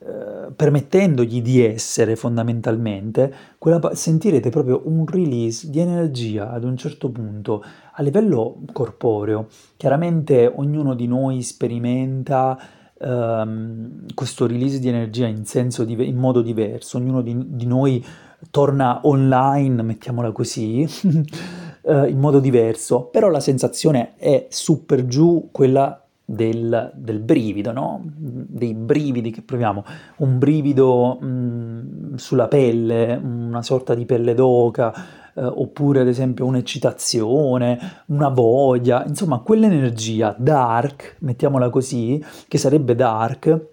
eh, 0.01 0.51
permettendogli 0.55 1.41
di 1.41 1.61
essere 1.61 2.15
fondamentalmente, 2.15 3.33
quella, 3.57 3.93
sentirete 3.93 4.49
proprio 4.49 4.83
un 4.85 5.05
release 5.05 5.69
di 5.69 5.79
energia 5.79 6.51
ad 6.51 6.63
un 6.63 6.77
certo 6.77 7.09
punto 7.09 7.61
a 7.91 8.01
livello 8.01 8.61
corporeo. 8.71 9.47
Chiaramente 9.75 10.49
ognuno 10.55 10.95
di 10.95 11.05
noi 11.05 11.41
sperimenta 11.41 12.57
ehm, 12.99 14.13
questo 14.13 14.45
release 14.45 14.79
di 14.79 14.87
energia 14.87 15.27
in, 15.27 15.43
di, 15.85 16.07
in 16.07 16.17
modo 16.17 16.41
diverso, 16.41 16.97
ognuno 16.97 17.21
di, 17.21 17.35
di, 17.37 17.65
noi 17.65 18.05
torna 18.51 18.99
online, 19.03 19.81
mettiamola 19.81 20.31
così, 20.31 20.87
eh, 21.81 22.07
in 22.07 22.19
modo 22.19 22.39
diverso, 22.39 23.03
però 23.05 23.29
la 23.29 23.39
sensazione 23.39 24.15
è 24.17 24.47
su 24.49 24.85
per 24.85 25.05
giù 25.07 25.49
quella 25.51 26.03
del, 26.23 26.91
del, 26.93 27.19
brivido, 27.19 27.71
no? 27.71 28.01
dei 28.05 28.75
brividi 28.75 29.31
che 29.31 29.41
proviamo, 29.41 29.83
un 30.17 30.37
brivido 30.37 31.17
mh, 31.19 31.25
mm, 31.25 32.15
sulla 32.15 32.47
pelle, 32.47 33.19
una 33.21 33.63
sorta 33.63 33.95
di 33.95 34.05
pelle 34.05 34.35
d'oca, 34.35 34.93
eh, 35.35 35.43
oppure 35.43 36.01
ad 36.01 36.07
esempio 36.07 36.45
un'eccitazione, 36.45 38.03
una 38.07 38.29
voglia, 38.29 39.05
insomma 39.05 39.39
quell'energia 39.39 40.35
dark, 40.37 41.17
mettiamola 41.19 41.69
così, 41.69 42.23
che 42.47 42.57
sarebbe 42.57 42.95
dark, 42.95 43.67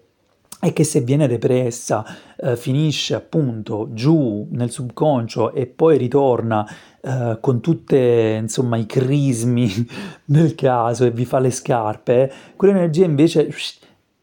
e 0.59 0.73
che 0.73 0.83
se 0.83 1.01
viene 1.01 1.27
repressa 1.27 2.03
eh, 2.35 2.55
finisce 2.55 3.13
appunto 3.13 3.89
giù 3.91 4.47
nel 4.51 4.71
subconscio 4.71 5.53
e 5.53 5.67
poi 5.67 5.97
ritorna 5.97 6.67
eh, 6.99 7.37
con 7.39 7.61
tutte 7.61 8.39
insomma 8.41 8.77
i 8.77 8.87
crismi 8.87 9.69
del 10.25 10.55
caso 10.55 11.05
e 11.05 11.11
vi 11.11 11.25
fa 11.25 11.39
le 11.39 11.51
scarpe, 11.51 12.31
quell'energia 12.55 13.05
invece 13.05 13.51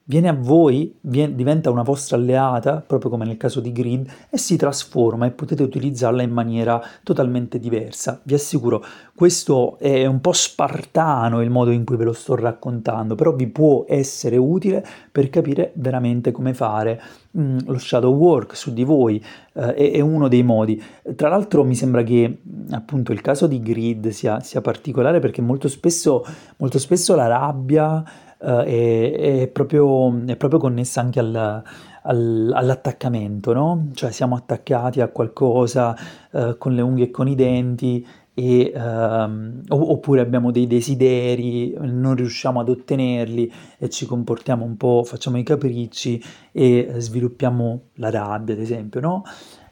viene 0.06 0.28
a 0.28 0.36
voi, 0.38 0.94
viene, 1.00 1.34
diventa 1.34 1.70
una 1.70 1.82
vostra 1.82 2.16
alleata, 2.16 2.82
proprio 2.86 3.10
come 3.10 3.24
nel 3.24 3.36
caso 3.36 3.60
di 3.60 3.72
Grid, 3.72 4.06
e 4.30 4.36
si 4.36 4.56
trasforma 4.56 5.26
e 5.26 5.30
potete 5.30 5.62
utilizzarla 5.62 6.22
in 6.22 6.30
maniera 6.30 6.82
totalmente 7.02 7.58
diversa. 7.58 8.20
Vi 8.22 8.34
assicuro, 8.34 8.84
questo 9.14 9.78
è 9.78 10.04
un 10.06 10.20
po' 10.20 10.32
spartano 10.32 11.40
il 11.40 11.50
modo 11.50 11.70
in 11.70 11.84
cui 11.84 11.96
ve 11.96 12.04
lo 12.04 12.12
sto 12.12 12.34
raccontando, 12.34 13.14
però 13.14 13.34
vi 13.34 13.46
può 13.46 13.84
essere 13.88 14.36
utile 14.36 14.84
per 15.10 15.30
capire 15.30 15.72
veramente 15.76 16.32
come 16.32 16.52
fare 16.52 17.00
mm, 17.38 17.58
lo 17.66 17.78
shadow 17.78 18.14
work 18.14 18.54
su 18.56 18.72
di 18.72 18.84
voi, 18.84 19.24
eh, 19.54 19.74
è, 19.74 19.92
è, 19.92 20.00
uno 20.00 20.28
dei 20.28 20.42
modi. 20.42 20.82
Tra 21.16 21.28
l'altro 21.28 21.64
mi 21.64 21.74
sembra 21.74 22.02
che 22.02 22.40
appunto 22.70 23.12
il 23.12 23.22
caso 23.22 23.46
di 23.46 23.60
Grid 23.60 24.08
sia, 24.08 24.40
sia 24.40 24.60
particolare 24.60 25.18
perché 25.20 25.40
molto 25.40 25.68
spesso, 25.68 26.26
molto 26.58 26.78
spesso 26.78 27.14
la 27.14 27.26
rabbia 27.26 28.04
è, 28.44 29.40
è, 29.40 29.48
proprio, 29.48 30.24
è, 30.26 30.36
proprio, 30.36 30.60
connessa 30.60 31.00
anche 31.00 31.18
al, 31.18 31.62
al, 32.02 32.50
all'attaccamento, 32.54 33.52
no? 33.52 33.88
Cioè 33.94 34.10
siamo 34.10 34.36
attaccati 34.36 35.00
a 35.00 35.08
qualcosa 35.08 35.96
uh, 36.32 36.58
con 36.58 36.74
le 36.74 36.82
unghie 36.82 37.06
e 37.06 37.10
con 37.10 37.28
i 37.28 37.34
denti 37.34 38.06
e, 38.34 38.72
um, 38.74 39.62
oppure 39.68 40.20
abbiamo 40.20 40.50
dei 40.50 40.66
desideri, 40.66 41.74
non 41.78 42.16
riusciamo 42.16 42.60
ad 42.60 42.68
ottenerli 42.68 43.50
e 43.78 43.88
ci 43.88 44.06
comportiamo 44.06 44.64
un 44.64 44.76
po', 44.76 45.02
facciamo 45.04 45.38
i 45.38 45.44
capricci 45.44 46.22
e 46.52 46.94
sviluppiamo 46.96 47.80
la 47.94 48.10
rabbia, 48.10 48.54
ad 48.54 48.60
esempio, 48.60 49.00
no? 49.00 49.22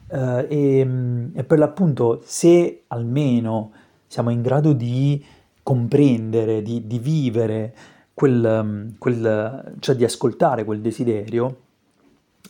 Uh, 0.07 0.45
e, 0.47 1.29
e 1.33 1.43
per 1.43 1.57
l'appunto, 1.57 2.21
se 2.23 2.83
almeno 2.87 3.71
siamo 4.07 4.29
in 4.29 4.41
grado 4.41 4.73
di 4.73 5.23
comprendere, 5.63 6.61
di, 6.61 6.85
di 6.85 6.99
vivere 6.99 7.73
quel, 8.13 8.59
um, 8.61 8.97
quel, 8.97 9.75
cioè 9.79 9.95
di 9.95 10.03
ascoltare 10.03 10.63
quel 10.63 10.81
desiderio, 10.81 11.57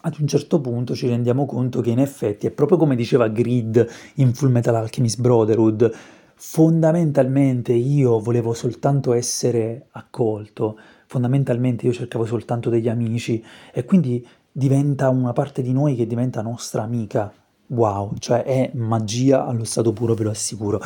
ad 0.05 0.15
un 0.19 0.27
certo 0.27 0.59
punto 0.59 0.95
ci 0.95 1.07
rendiamo 1.07 1.45
conto 1.45 1.79
che 1.79 1.91
in 1.91 1.99
effetti 1.99 2.45
è 2.45 2.51
proprio 2.51 2.77
come 2.77 2.95
diceva 2.95 3.29
Grid 3.29 3.87
in 4.15 4.33
Full 4.33 4.51
Metal 4.51 4.75
Alchemist 4.75 5.21
Brotherhood, 5.21 5.91
fondamentalmente 6.35 7.71
io 7.71 8.19
volevo 8.19 8.53
soltanto 8.53 9.13
essere 9.13 9.87
accolto, 9.91 10.77
fondamentalmente 11.05 11.85
io 11.85 11.93
cercavo 11.93 12.25
soltanto 12.25 12.69
degli 12.69 12.89
amici 12.89 13.41
e 13.71 13.85
quindi 13.85 14.25
diventa 14.51 15.09
una 15.09 15.31
parte 15.31 15.61
di 15.61 15.71
noi 15.71 15.95
che 15.95 16.05
diventa 16.05 16.41
nostra 16.41 16.83
amica. 16.83 17.31
Wow, 17.67 18.13
cioè 18.19 18.43
è 18.43 18.71
magia 18.73 19.45
allo 19.45 19.63
stato 19.63 19.93
puro, 19.93 20.15
ve 20.15 20.23
lo 20.23 20.29
assicuro. 20.31 20.81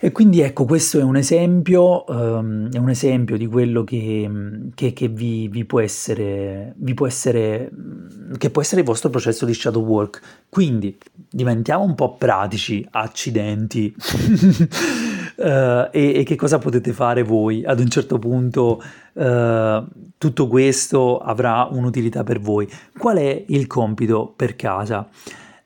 E 0.00 0.12
quindi 0.12 0.42
ecco, 0.42 0.64
questo 0.64 1.00
è 1.00 1.02
un 1.02 1.16
esempio, 1.16 2.04
um, 2.06 2.70
è 2.70 2.78
un 2.78 2.88
esempio 2.88 3.36
di 3.36 3.46
quello 3.48 3.82
che, 3.82 4.30
che, 4.76 4.92
che 4.92 5.08
vi, 5.08 5.48
vi, 5.48 5.64
può 5.64 5.80
essere, 5.80 6.74
vi 6.76 6.94
può 6.94 7.08
essere, 7.08 7.68
che 8.36 8.50
può 8.50 8.62
essere 8.62 8.82
il 8.82 8.86
vostro 8.86 9.10
processo 9.10 9.44
di 9.44 9.52
shadow 9.52 9.82
work. 9.82 10.20
Quindi 10.48 10.96
diventiamo 11.28 11.82
un 11.82 11.96
po' 11.96 12.14
pratici, 12.14 12.86
accidenti. 12.92 13.92
uh, 13.96 15.42
e, 15.90 15.90
e, 15.90 16.22
che 16.24 16.36
cosa 16.36 16.58
potete 16.58 16.92
fare 16.92 17.24
voi? 17.24 17.64
Ad 17.64 17.80
un 17.80 17.88
certo 17.88 18.20
punto 18.20 18.80
uh, 19.14 19.84
tutto 20.16 20.46
questo 20.46 21.18
avrà 21.18 21.66
un'utilità 21.68 22.22
per 22.22 22.38
voi. 22.38 22.68
Qual 22.96 23.16
è 23.16 23.44
il 23.48 23.66
compito 23.66 24.32
per 24.36 24.54
casa 24.54 25.08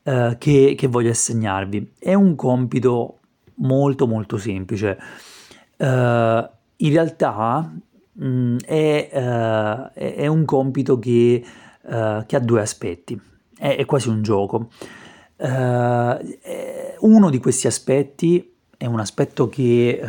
uh, 0.04 0.38
che, 0.38 0.74
che 0.74 0.86
voglio 0.86 1.10
assegnarvi? 1.10 1.92
È 1.98 2.14
un 2.14 2.34
compito 2.34 3.18
molto 3.62 4.06
molto 4.06 4.36
semplice. 4.36 4.98
Uh, 5.76 6.48
in 6.76 6.92
realtà 6.92 7.72
mh, 8.12 8.26
mm, 8.26 8.56
è, 8.64 9.10
uh, 9.12 9.90
è, 9.98 10.26
un 10.26 10.44
compito 10.44 10.98
che, 10.98 11.42
uh, 11.82 12.24
che, 12.26 12.36
ha 12.36 12.40
due 12.40 12.60
aspetti, 12.60 13.20
è, 13.56 13.76
è 13.76 13.84
quasi 13.84 14.08
un 14.08 14.22
gioco. 14.22 14.70
uno 17.00 17.30
di 17.30 17.38
questi 17.38 17.66
aspetti 17.66 18.52
è 18.76 18.86
un 18.86 19.00
aspetto 19.00 19.48
che 19.48 20.00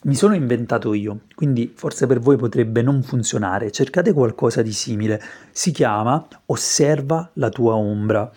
mi 0.00 0.14
sono 0.14 0.34
inventato 0.34 0.94
io, 0.94 1.20
quindi 1.34 1.72
forse 1.74 2.06
per 2.06 2.20
voi 2.20 2.36
potrebbe 2.36 2.82
non 2.82 3.02
funzionare. 3.02 3.70
Cercate 3.70 4.12
qualcosa 4.12 4.62
di 4.62 4.72
simile. 4.72 5.20
Si 5.50 5.70
chiama 5.70 6.26
Osserva 6.46 7.30
la 7.34 7.50
tua 7.50 7.74
ombra. 7.74 8.30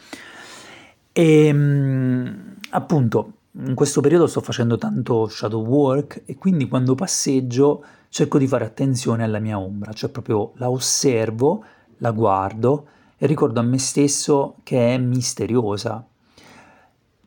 E 1.13 1.53
mm, 1.53 2.27
appunto 2.71 3.33
in 3.53 3.75
questo 3.75 4.01
periodo 4.01 4.27
sto 4.27 4.41
facendo 4.41 4.77
tanto 4.77 5.27
shadow 5.27 5.65
work 5.65 6.23
e 6.25 6.37
quindi 6.37 6.67
quando 6.67 6.95
passeggio 6.95 7.83
cerco 8.07 8.37
di 8.37 8.47
fare 8.47 8.65
attenzione 8.65 9.23
alla 9.23 9.39
mia 9.39 9.59
ombra, 9.59 9.91
cioè 9.93 10.09
proprio 10.09 10.53
la 10.55 10.69
osservo, 10.69 11.63
la 11.97 12.11
guardo 12.11 12.87
e 13.17 13.25
ricordo 13.27 13.59
a 13.59 13.63
me 13.63 13.77
stesso 13.77 14.55
che 14.63 14.93
è 14.93 14.97
misteriosa. 14.97 16.05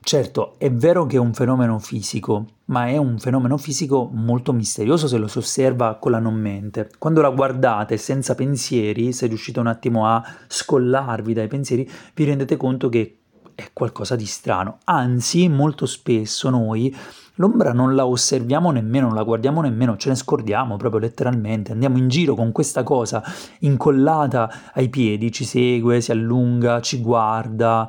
Certo, 0.01 0.57
è 0.59 0.71
vero 0.71 1.07
che 1.07 1.17
è 1.17 1.19
un 1.19 1.33
fenomeno 1.33 1.79
fisico, 1.79 2.47
ma 2.67 2.89
è 2.89 2.99
un 2.99 3.19
fenomeno 3.19 3.57
fisico 3.57 4.09
molto 4.13 4.53
misterioso 4.53 5.07
se 5.07 5.17
lo 5.17 5.29
si 5.29 5.39
osserva 5.39 5.97
con 5.97 6.11
la 6.11 6.19
non 6.19 6.35
mente. 6.35 6.91
Quando 6.99 7.23
la 7.23 7.31
guardate 7.31 7.97
senza 7.97 8.35
pensieri, 8.35 9.13
se 9.13 9.27
riuscite 9.27 9.61
un 9.61 9.67
attimo 9.67 10.07
a 10.07 10.23
scollarvi 10.47 11.33
dai 11.33 11.49
pensieri, 11.49 11.91
vi 12.15 12.25
rendete 12.25 12.59
conto 12.59 12.91
che 12.91 13.21
è 13.55 13.71
qualcosa 13.73 14.17
di 14.17 14.27
strano. 14.27 14.79
Anzi, 14.85 15.49
molto 15.49 15.87
spesso 15.87 16.51
noi 16.51 16.95
l'ombra 17.37 17.73
non 17.73 17.95
la 17.95 18.07
osserviamo 18.07 18.71
nemmeno, 18.71 19.07
non 19.07 19.17
la 19.17 19.23
guardiamo 19.23 19.61
nemmeno, 19.61 19.97
ce 19.97 20.09
ne 20.11 20.15
scordiamo 20.15 20.77
proprio 20.77 21.01
letteralmente. 21.01 21.73
Andiamo 21.73 21.99
in 21.99 22.09
giro 22.09 22.35
con 22.35 22.53
questa 22.53 22.83
cosa 22.83 23.23
incollata 23.61 24.73
ai 24.73 24.89
piedi, 24.89 25.33
ci 25.33 25.45
segue, 25.45 26.01
si 26.01 26.13
allunga, 26.13 26.81
ci 26.81 27.01
guarda, 27.01 27.89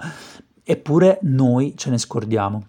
eppure 0.64 1.20
noi 1.24 1.74
ce 1.76 1.90
ne 1.90 1.98
scordiamo 1.98 2.68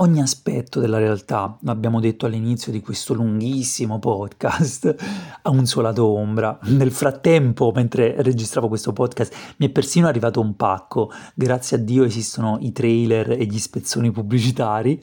ogni 0.00 0.20
aspetto 0.20 0.80
della 0.80 0.98
realtà, 0.98 1.56
l'abbiamo 1.62 2.00
detto 2.00 2.26
all'inizio 2.26 2.72
di 2.72 2.80
questo 2.80 3.14
lunghissimo 3.14 3.98
podcast, 3.98 4.94
ha 5.42 5.50
un 5.50 5.66
suo 5.66 5.82
lato 5.82 6.06
ombra. 6.06 6.58
Nel 6.64 6.90
frattempo, 6.90 7.72
mentre 7.74 8.14
registravo 8.18 8.68
questo 8.68 8.92
podcast, 8.92 9.54
mi 9.58 9.66
è 9.66 9.70
persino 9.70 10.08
arrivato 10.08 10.40
un 10.40 10.56
pacco. 10.56 11.10
Grazie 11.34 11.76
a 11.76 11.80
Dio 11.80 12.04
esistono 12.04 12.58
i 12.60 12.72
trailer 12.72 13.32
e 13.32 13.44
gli 13.44 13.58
spezzoni 13.58 14.10
pubblicitari. 14.10 14.98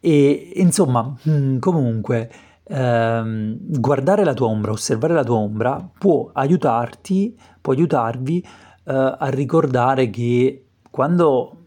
E 0.00 0.52
insomma, 0.56 1.14
mm, 1.28 1.58
comunque, 1.58 2.30
ehm, 2.64 3.56
guardare 3.60 4.24
la 4.24 4.34
tua 4.34 4.46
ombra, 4.46 4.70
osservare 4.70 5.14
la 5.14 5.24
tua 5.24 5.36
ombra 5.36 5.90
può 5.98 6.30
aiutarti, 6.32 7.36
può 7.60 7.72
aiutarvi 7.72 8.40
eh, 8.84 9.16
a 9.18 9.28
ricordare 9.28 10.10
che 10.10 10.64
quando 10.90 11.61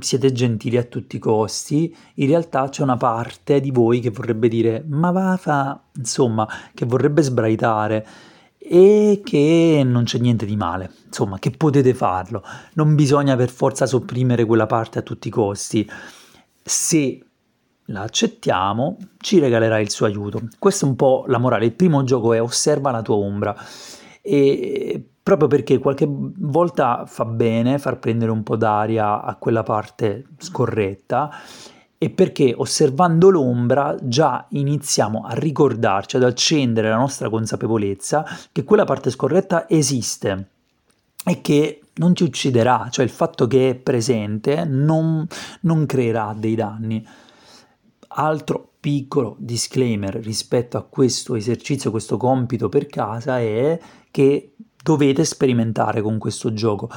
siete 0.00 0.32
gentili 0.32 0.76
a 0.76 0.84
tutti 0.84 1.16
i 1.16 1.18
costi, 1.18 1.94
in 2.14 2.26
realtà 2.26 2.68
c'è 2.68 2.82
una 2.82 2.96
parte 2.96 3.60
di 3.60 3.70
voi 3.70 4.00
che 4.00 4.10
vorrebbe 4.10 4.48
dire 4.48 4.84
ma 4.88 5.10
va 5.10 5.36
fa, 5.36 5.82
insomma, 5.96 6.46
che 6.74 6.84
vorrebbe 6.86 7.22
sbraitare 7.22 8.06
e 8.58 9.22
che 9.24 9.82
non 9.84 10.04
c'è 10.04 10.18
niente 10.18 10.44
di 10.44 10.56
male, 10.56 10.90
insomma, 11.06 11.38
che 11.38 11.50
potete 11.50 11.94
farlo. 11.94 12.42
Non 12.74 12.94
bisogna 12.94 13.36
per 13.36 13.48
forza 13.48 13.86
sopprimere 13.86 14.44
quella 14.44 14.66
parte 14.66 14.98
a 14.98 15.02
tutti 15.02 15.28
i 15.28 15.30
costi. 15.30 15.88
Se 16.62 17.22
la 17.86 18.02
accettiamo, 18.02 18.98
ci 19.18 19.38
regalerà 19.38 19.78
il 19.78 19.90
suo 19.90 20.06
aiuto. 20.06 20.48
Questa 20.58 20.84
è 20.84 20.88
un 20.88 20.96
po' 20.96 21.24
la 21.28 21.38
morale. 21.38 21.64
Il 21.64 21.72
primo 21.72 22.04
gioco 22.04 22.34
è 22.34 22.42
osserva 22.42 22.90
la 22.90 23.00
tua 23.00 23.16
ombra. 23.16 23.56
E 24.20 25.02
proprio 25.28 25.48
perché 25.48 25.76
qualche 25.76 26.06
volta 26.08 27.04
fa 27.04 27.26
bene 27.26 27.78
far 27.78 27.98
prendere 27.98 28.30
un 28.30 28.42
po' 28.42 28.56
d'aria 28.56 29.20
a 29.20 29.36
quella 29.36 29.62
parte 29.62 30.24
scorretta 30.38 31.30
e 31.98 32.08
perché 32.08 32.54
osservando 32.56 33.28
l'ombra 33.28 33.94
già 34.00 34.46
iniziamo 34.48 35.26
a 35.26 35.34
ricordarci, 35.34 36.16
ad 36.16 36.22
accendere 36.22 36.88
la 36.88 36.96
nostra 36.96 37.28
consapevolezza 37.28 38.24
che 38.50 38.64
quella 38.64 38.84
parte 38.84 39.10
scorretta 39.10 39.68
esiste 39.68 40.48
e 41.26 41.42
che 41.42 41.82
non 41.96 42.14
ti 42.14 42.22
ucciderà, 42.22 42.88
cioè 42.90 43.04
il 43.04 43.10
fatto 43.10 43.46
che 43.46 43.68
è 43.68 43.74
presente 43.74 44.64
non, 44.64 45.26
non 45.60 45.84
creerà 45.84 46.34
dei 46.34 46.54
danni. 46.54 47.06
Altro 48.12 48.70
piccolo 48.80 49.36
disclaimer 49.38 50.14
rispetto 50.14 50.78
a 50.78 50.84
questo 50.84 51.34
esercizio, 51.34 51.90
questo 51.90 52.16
compito 52.16 52.70
per 52.70 52.86
casa 52.86 53.38
è 53.40 53.78
che 54.10 54.54
dovete 54.82 55.24
sperimentare 55.24 56.00
con 56.02 56.18
questo 56.18 56.52
gioco. 56.52 56.88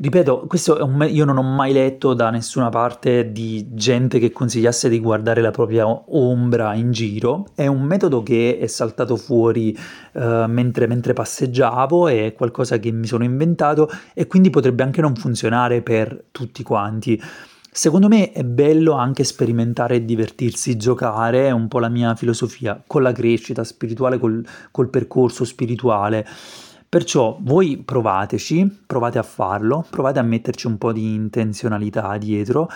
Ripeto, 0.00 0.44
questo 0.46 0.78
è 0.78 0.82
un 0.82 0.94
me- 0.94 1.08
io 1.08 1.24
non 1.24 1.38
ho 1.38 1.42
mai 1.42 1.72
letto 1.72 2.14
da 2.14 2.30
nessuna 2.30 2.68
parte 2.68 3.32
di 3.32 3.66
gente 3.74 4.20
che 4.20 4.30
consigliasse 4.30 4.88
di 4.88 5.00
guardare 5.00 5.40
la 5.40 5.50
propria 5.50 5.88
ombra 5.88 6.74
in 6.74 6.92
giro. 6.92 7.46
È 7.52 7.66
un 7.66 7.82
metodo 7.82 8.22
che 8.22 8.58
è 8.60 8.66
saltato 8.68 9.16
fuori 9.16 9.76
uh, 10.12 10.44
mentre, 10.46 10.86
mentre 10.86 11.14
passeggiavo, 11.14 12.06
è 12.06 12.32
qualcosa 12.32 12.78
che 12.78 12.92
mi 12.92 13.08
sono 13.08 13.24
inventato 13.24 13.90
e 14.14 14.28
quindi 14.28 14.50
potrebbe 14.50 14.84
anche 14.84 15.00
non 15.00 15.16
funzionare 15.16 15.82
per 15.82 16.26
tutti 16.30 16.62
quanti. 16.62 17.20
Secondo 17.70 18.06
me 18.06 18.30
è 18.30 18.44
bello 18.44 18.92
anche 18.92 19.24
sperimentare 19.24 19.96
e 19.96 20.04
divertirsi, 20.04 20.76
giocare, 20.76 21.48
è 21.48 21.50
un 21.50 21.66
po' 21.66 21.80
la 21.80 21.88
mia 21.88 22.14
filosofia, 22.14 22.82
con 22.86 23.02
la 23.02 23.12
crescita 23.12 23.64
spirituale, 23.64 24.18
col, 24.18 24.46
col 24.70 24.90
percorso 24.90 25.44
spirituale. 25.44 26.24
Perciò 26.90 27.36
voi 27.42 27.82
provateci, 27.84 28.84
provate 28.86 29.18
a 29.18 29.22
farlo, 29.22 29.84
provate 29.90 30.20
a 30.20 30.22
metterci 30.22 30.66
un 30.66 30.78
po' 30.78 30.90
di 30.90 31.12
intenzionalità 31.12 32.16
dietro 32.16 32.70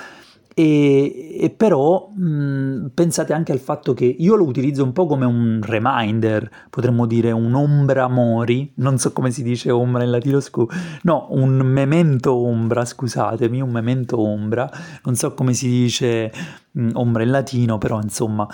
e, 0.54 1.38
e 1.40 1.50
però 1.50 2.08
mh, 2.08 2.88
pensate 2.94 3.32
anche 3.32 3.52
al 3.52 3.58
fatto 3.58 3.94
che 3.94 4.04
io 4.04 4.36
lo 4.36 4.44
utilizzo 4.44 4.84
un 4.84 4.92
po' 4.92 5.06
come 5.06 5.24
un 5.24 5.60
reminder, 5.62 6.50
potremmo 6.70 7.06
dire 7.06 7.30
un'ombra 7.30 8.08
mori, 8.08 8.72
non 8.76 8.98
so 8.98 9.12
come 9.12 9.30
si 9.30 9.42
dice 9.42 9.70
ombra 9.70 10.04
in 10.04 10.10
latino, 10.10 10.40
scu- 10.40 10.72
no, 11.02 11.28
un 11.30 11.56
memento 11.58 12.34
ombra, 12.34 12.84
scusatemi, 12.84 13.60
un 13.60 13.70
memento 13.70 14.20
ombra, 14.20 14.70
non 15.04 15.14
so 15.14 15.34
come 15.34 15.54
si 15.54 15.68
dice 15.68 16.32
mh, 16.72 16.90
ombra 16.94 17.22
in 17.22 17.30
latino, 17.30 17.78
però 17.78 18.00
insomma 18.00 18.46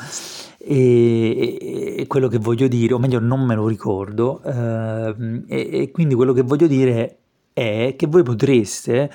e, 0.58 2.04
quello 2.06 2.28
che 2.28 2.38
voglio 2.38 2.68
dire, 2.68 2.94
o 2.94 2.98
meglio 2.98 3.20
non 3.20 3.40
me 3.40 3.54
lo 3.54 3.66
ricordo, 3.66 4.42
eh, 4.42 5.42
e, 5.46 5.68
e 5.72 5.90
quindi 5.90 6.14
quello 6.14 6.32
che 6.32 6.42
voglio 6.42 6.66
dire 6.66 7.18
è 7.52 7.94
che 7.96 8.06
voi 8.06 8.22
potreste 8.22 9.10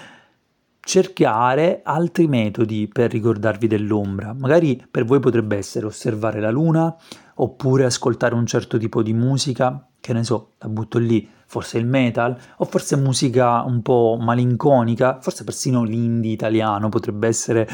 cercare 0.85 1.79
altri 1.83 2.27
metodi 2.27 2.89
per 2.91 3.09
ricordarvi 3.09 3.67
dell'ombra. 3.67 4.33
Magari 4.33 4.85
per 4.89 5.05
voi 5.05 5.19
potrebbe 5.19 5.55
essere 5.55 5.85
osservare 5.85 6.41
la 6.41 6.51
luna, 6.51 6.93
oppure 7.35 7.85
ascoltare 7.85 8.35
un 8.35 8.45
certo 8.45 8.77
tipo 8.77 9.01
di 9.01 9.13
musica, 9.13 9.87
che 9.99 10.11
ne 10.11 10.23
so, 10.23 10.51
la 10.59 10.67
butto 10.67 10.99
lì, 10.99 11.27
forse 11.45 11.77
il 11.77 11.85
metal, 11.85 12.37
o 12.57 12.65
forse 12.65 12.97
musica 12.97 13.61
un 13.61 13.81
po' 13.81 14.17
malinconica, 14.19 15.19
forse 15.21 15.45
persino 15.45 15.83
l'indie 15.83 16.33
italiano 16.33 16.89
potrebbe 16.89 17.27
essere, 17.27 17.67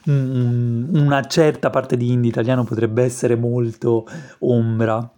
una 0.06 1.22
certa 1.26 1.68
parte 1.68 1.96
di 1.96 2.12
indie 2.12 2.30
italiano 2.30 2.64
potrebbe 2.64 3.02
essere 3.02 3.36
molto 3.36 4.06
ombra. 4.38 5.10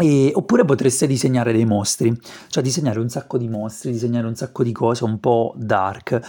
E, 0.00 0.32
oppure 0.34 0.64
potreste 0.64 1.06
disegnare 1.06 1.52
dei 1.52 1.64
mostri, 1.66 2.16
cioè 2.48 2.62
disegnare 2.62 3.00
un 3.00 3.08
sacco 3.08 3.38
di 3.38 3.48
mostri, 3.48 3.92
disegnare 3.92 4.26
un 4.26 4.34
sacco 4.34 4.62
di 4.62 4.72
cose 4.72 5.04
un 5.04 5.18
po' 5.20 5.54
dark. 5.56 6.20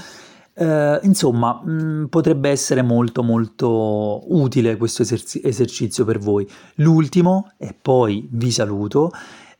Uh, 0.53 0.99
insomma, 1.03 1.61
mh, 1.63 1.71
mm, 1.71 2.05
potrebbe 2.05 2.49
essere 2.49 2.81
molto 2.81 3.23
molto 3.23 4.21
utile 4.35 4.75
questo 4.75 5.01
eserci- 5.01 5.41
esercizio 5.43 6.05
per 6.05 6.19
voi. 6.19 6.47
L'ultimo, 6.75 7.53
e 7.57 7.73
poi 7.79 8.27
vi 8.31 8.51
saluto, 8.51 9.11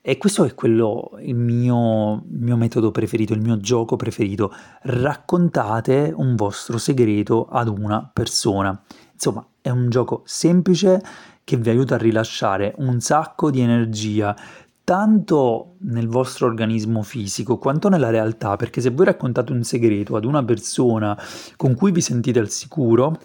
e 0.03 0.17
questo 0.17 0.43
è 0.45 0.55
quello, 0.55 1.11
il 1.21 1.35
mio, 1.35 2.23
mio 2.27 2.57
metodo 2.57 2.89
preferito, 2.89 3.33
il 3.33 3.41
mio 3.41 3.59
gioco 3.59 3.95
preferito. 3.95 4.51
Raccontate 4.81 6.11
un 6.15 6.35
vostro 6.35 6.79
segreto 6.79 7.45
ad 7.45 7.67
una 7.67 8.09
persona. 8.11 8.81
Insomma, 9.13 9.45
è 9.61 9.69
un 9.69 9.89
gioco 9.89 10.23
semplice 10.25 11.01
che 11.43 11.57
vi 11.57 11.69
aiuta 11.69 11.95
a 11.95 11.99
rilasciare 11.99 12.73
un 12.77 12.99
sacco 12.99 13.49
di 13.49 13.61
energia, 13.61 14.35
tanto 14.83 15.75
nel 15.81 16.07
vostro 16.07 16.47
organismo 16.47 17.01
fisico 17.03 17.57
quanto 17.57 17.89
nella 17.89 18.09
realtà, 18.09 18.55
perché 18.55 18.81
se 18.81 18.89
voi 18.89 19.05
raccontate 19.05 19.51
un 19.51 19.63
segreto 19.63 20.15
ad 20.15 20.25
una 20.25 20.43
persona 20.43 21.17
con 21.55 21.75
cui 21.75 21.91
vi 21.91 22.01
sentite 22.01 22.39
al 22.39 22.49
sicuro, 22.49 23.19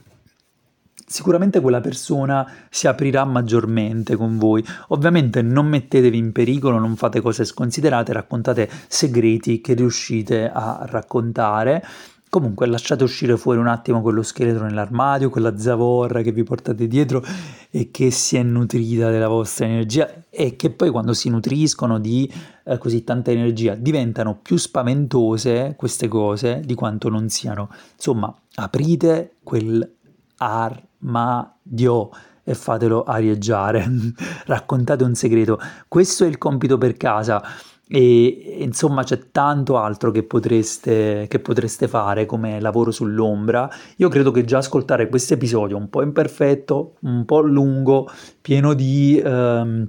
sicuramente 1.06 1.60
quella 1.60 1.80
persona 1.80 2.50
si 2.68 2.86
aprirà 2.86 3.24
maggiormente 3.24 4.16
con 4.16 4.38
voi. 4.38 4.64
Ovviamente 4.88 5.40
non 5.42 5.66
mettetevi 5.66 6.18
in 6.18 6.32
pericolo, 6.32 6.78
non 6.78 6.96
fate 6.96 7.20
cose 7.20 7.44
sconsiderate, 7.44 8.12
raccontate 8.12 8.68
segreti 8.88 9.60
che 9.60 9.74
riuscite 9.74 10.50
a 10.50 10.84
raccontare 10.88 11.84
Comunque 12.28 12.66
lasciate 12.66 13.04
uscire 13.04 13.36
fuori 13.36 13.58
un 13.58 13.68
attimo 13.68 14.02
quello 14.02 14.22
scheletro 14.22 14.64
nell'armadio, 14.64 15.30
quella 15.30 15.56
zavorra 15.56 16.22
che 16.22 16.32
vi 16.32 16.42
portate 16.42 16.88
dietro 16.88 17.24
e 17.70 17.90
che 17.90 18.10
si 18.10 18.36
è 18.36 18.42
nutrita 18.42 19.10
della 19.10 19.28
vostra 19.28 19.66
energia 19.66 20.24
e 20.28 20.56
che 20.56 20.70
poi 20.70 20.90
quando 20.90 21.14
si 21.14 21.30
nutriscono 21.30 21.98
di 21.98 22.30
eh, 22.64 22.78
così 22.78 23.04
tanta 23.04 23.30
energia 23.30 23.74
diventano 23.74 24.38
più 24.42 24.56
spaventose 24.56 25.74
queste 25.76 26.08
cose 26.08 26.60
di 26.64 26.74
quanto 26.74 27.08
non 27.08 27.28
siano. 27.28 27.70
Insomma, 27.94 28.34
aprite 28.56 29.36
quell'armadio 29.42 32.10
e 32.42 32.54
fatelo 32.54 33.04
arieggiare. 33.04 33.88
Raccontate 34.46 35.04
un 35.04 35.14
segreto. 35.14 35.60
Questo 35.88 36.24
è 36.24 36.28
il 36.28 36.38
compito 36.38 36.76
per 36.76 36.96
casa. 36.96 37.42
E 37.88 38.56
insomma 38.58 39.04
c'è 39.04 39.30
tanto 39.30 39.78
altro 39.78 40.10
che 40.10 40.24
potreste, 40.24 41.26
che 41.28 41.38
potreste 41.38 41.86
fare 41.86 42.26
come 42.26 42.60
lavoro 42.60 42.90
sull'ombra. 42.90 43.70
Io 43.96 44.08
credo 44.08 44.32
che 44.32 44.44
già 44.44 44.58
ascoltare 44.58 45.08
questo 45.08 45.34
episodio 45.34 45.76
un 45.76 45.88
po' 45.88 46.02
imperfetto, 46.02 46.94
un 47.02 47.24
po' 47.24 47.40
lungo, 47.40 48.10
pieno 48.40 48.74
di, 48.74 49.22
ehm, 49.24 49.88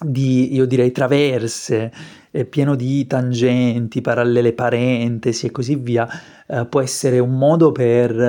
di 0.00 0.54
io 0.54 0.66
direi, 0.66 0.92
traverse, 0.92 1.90
eh, 2.30 2.44
pieno 2.44 2.74
di 2.74 3.06
tangenti, 3.06 4.02
parallele 4.02 4.52
parentesi 4.52 5.46
e 5.46 5.50
così 5.50 5.76
via, 5.76 6.06
eh, 6.46 6.66
può 6.66 6.82
essere 6.82 7.18
un 7.18 7.38
modo 7.38 7.72
per 7.72 8.20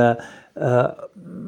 eh, 0.56 0.96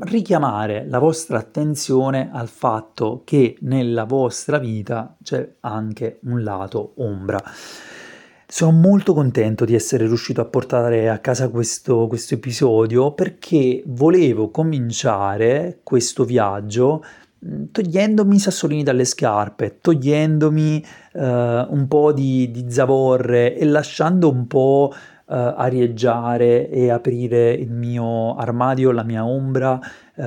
richiamare 0.01 0.85
la 0.87 0.99
vostra 0.99 1.37
attenzione 1.37 2.29
al 2.31 2.47
fatto 2.47 3.21
che 3.23 3.57
nella 3.61 4.05
vostra 4.05 4.57
vita 4.57 5.15
c'è 5.23 5.55
anche 5.61 6.19
un 6.23 6.43
lato 6.43 6.93
ombra. 6.97 7.41
Sono 8.47 8.71
molto 8.71 9.13
contento 9.13 9.65
di 9.65 9.73
essere 9.73 10.05
riuscito 10.05 10.39
a 10.39 10.45
portare 10.45 11.09
a 11.09 11.17
casa 11.17 11.49
questo, 11.49 12.07
questo 12.07 12.35
episodio 12.35 13.11
perché 13.13 13.83
volevo 13.87 14.51
cominciare 14.51 15.79
questo 15.83 16.25
viaggio 16.25 17.03
togliendomi 17.71 18.35
i 18.35 18.39
sassolini 18.39 18.83
dalle 18.83 19.05
scarpe, 19.05 19.77
togliendomi 19.79 20.85
uh, 21.13 21.19
un 21.19 21.85
po' 21.87 22.11
di, 22.11 22.49
di 22.49 22.71
zavorre 22.71 23.55
e 23.55 23.65
lasciando 23.65 24.29
un 24.29 24.47
po' 24.47 24.91
arieggiare 25.33 26.69
e 26.69 26.89
aprire 26.89 27.51
il 27.51 27.71
mio 27.71 28.35
armadio, 28.35 28.91
la 28.91 29.03
mia 29.03 29.25
ombra 29.25 29.79
uh, 30.15 30.23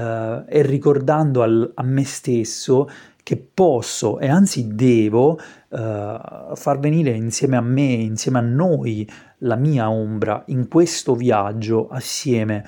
e 0.46 0.62
ricordando 0.62 1.42
al, 1.42 1.70
a 1.74 1.82
me 1.82 2.04
stesso 2.04 2.88
che 3.22 3.36
posso 3.36 4.18
e 4.18 4.28
anzi 4.28 4.74
devo 4.74 5.32
uh, 5.32 6.54
far 6.54 6.78
venire 6.78 7.10
insieme 7.10 7.56
a 7.56 7.60
me, 7.60 7.82
insieme 7.82 8.38
a 8.38 8.42
noi, 8.42 9.06
la 9.42 9.56
mia 9.56 9.90
ombra 9.90 10.42
in 10.46 10.66
questo 10.66 11.14
viaggio 11.14 11.88
assieme 11.88 12.64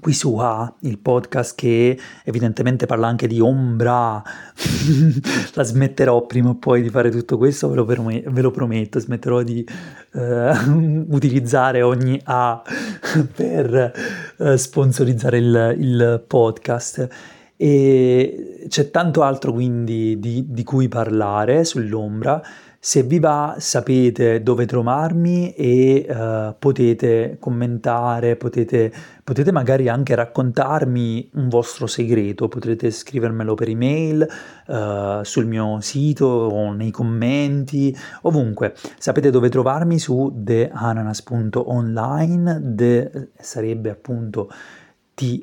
qui 0.00 0.12
su 0.12 0.36
A, 0.36 0.72
il 0.80 0.98
podcast 0.98 1.54
che 1.54 1.98
evidentemente 2.24 2.86
parla 2.86 3.08
anche 3.08 3.26
di 3.26 3.40
ombra. 3.40 4.22
La 5.54 5.62
smetterò 5.62 6.26
prima 6.26 6.50
o 6.50 6.56
poi 6.56 6.82
di 6.82 6.88
fare 6.88 7.10
tutto 7.10 7.36
questo, 7.36 7.68
ve 7.68 7.74
lo, 7.76 7.84
perme- 7.84 8.22
ve 8.26 8.40
lo 8.40 8.50
prometto, 8.50 8.98
smetterò 8.98 9.42
di 9.42 9.66
uh, 10.12 10.20
utilizzare 11.12 11.82
ogni 11.82 12.20
A 12.24 12.62
per 13.34 13.92
uh, 14.38 14.56
sponsorizzare 14.56 15.38
il, 15.38 15.74
il, 15.78 16.24
podcast. 16.26 17.08
E 17.56 18.66
c'è 18.68 18.90
tanto 18.90 19.22
altro 19.22 19.52
quindi 19.52 20.18
di, 20.18 20.46
di 20.48 20.64
cui 20.64 20.88
parlare 20.88 21.64
sull'ombra. 21.64 22.42
Se 22.84 23.04
vi 23.04 23.20
va 23.20 23.54
sapete 23.60 24.42
dove 24.42 24.66
trovarmi 24.66 25.54
e 25.54 26.04
uh, 26.08 26.52
potete 26.58 27.36
commentare, 27.38 28.34
potete, 28.34 28.92
potete, 29.22 29.52
magari 29.52 29.88
anche 29.88 30.16
raccontarmi 30.16 31.30
un 31.34 31.48
vostro 31.48 31.86
segreto, 31.86 32.48
potrete 32.48 32.90
scrivermelo 32.90 33.54
per 33.54 33.68
email, 33.68 34.26
uh, 34.66 35.22
sul 35.22 35.46
mio 35.46 35.78
sito 35.80 36.26
o 36.26 36.72
nei 36.72 36.90
commenti, 36.90 37.96
ovunque. 38.22 38.74
Sapete 38.98 39.30
dove 39.30 39.48
trovarmi 39.48 40.00
su 40.00 40.42
theananas.online, 40.44 42.74
the 42.74 43.28
sarebbe 43.38 43.90
appunto 43.90 44.50
the 45.14 45.40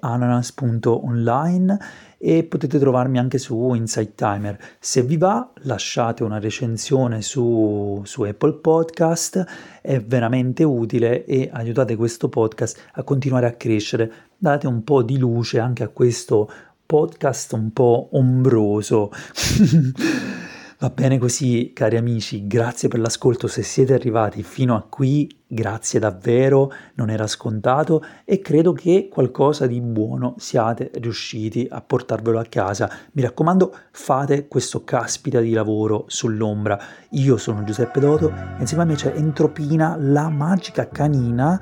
ananas.online 0.00 1.78
e 2.22 2.44
potete 2.44 2.78
trovarmi 2.78 3.18
anche 3.18 3.38
su 3.38 3.72
Insight 3.72 4.14
Timer. 4.14 4.58
Se 4.78 5.02
vi 5.02 5.16
va, 5.16 5.50
lasciate 5.62 6.22
una 6.22 6.38
recensione 6.38 7.22
su, 7.22 8.02
su 8.04 8.22
Apple 8.24 8.56
Podcast, 8.56 9.42
è 9.80 9.98
veramente 10.02 10.62
utile 10.62 11.24
e 11.24 11.48
aiutate 11.50 11.96
questo 11.96 12.28
podcast 12.28 12.90
a 12.92 13.02
continuare 13.04 13.46
a 13.46 13.52
crescere. 13.52 14.12
Date 14.36 14.66
un 14.66 14.84
po' 14.84 15.02
di 15.02 15.16
luce 15.16 15.60
anche 15.60 15.82
a 15.82 15.88
questo 15.88 16.50
podcast 16.84 17.54
un 17.54 17.72
po' 17.72 18.10
ombroso. 18.12 19.10
Va 20.80 20.88
bene 20.88 21.18
così, 21.18 21.72
cari 21.74 21.98
amici, 21.98 22.46
grazie 22.46 22.88
per 22.88 23.00
l'ascolto. 23.00 23.46
Se 23.48 23.62
siete 23.62 23.92
arrivati 23.92 24.42
fino 24.42 24.74
a 24.74 24.86
qui, 24.88 25.30
grazie 25.46 26.00
davvero, 26.00 26.72
non 26.94 27.10
era 27.10 27.26
scontato 27.26 28.02
e 28.24 28.40
credo 28.40 28.72
che 28.72 29.10
qualcosa 29.12 29.66
di 29.66 29.78
buono 29.82 30.36
siate 30.38 30.90
riusciti 30.94 31.68
a 31.70 31.82
portarvelo 31.82 32.38
a 32.38 32.46
casa. 32.48 32.90
Mi 33.12 33.20
raccomando, 33.20 33.76
fate 33.90 34.48
questo 34.48 34.82
caspita 34.82 35.40
di 35.40 35.52
lavoro 35.52 36.04
sull'ombra. 36.06 36.78
Io 37.10 37.36
sono 37.36 37.62
Giuseppe 37.62 38.00
Doto 38.00 38.30
e 38.30 38.60
insieme 38.60 38.84
a 38.84 38.86
me 38.86 38.94
c'è 38.94 39.12
Entropina, 39.14 39.98
la 39.98 40.30
magica 40.30 40.88
canina, 40.88 41.60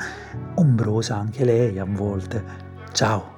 ombrosa 0.55 1.17
anche 1.17 1.45
lei 1.45 1.77
a 1.81 1.85
volte. 1.85 2.45
Ciao! 2.93 3.38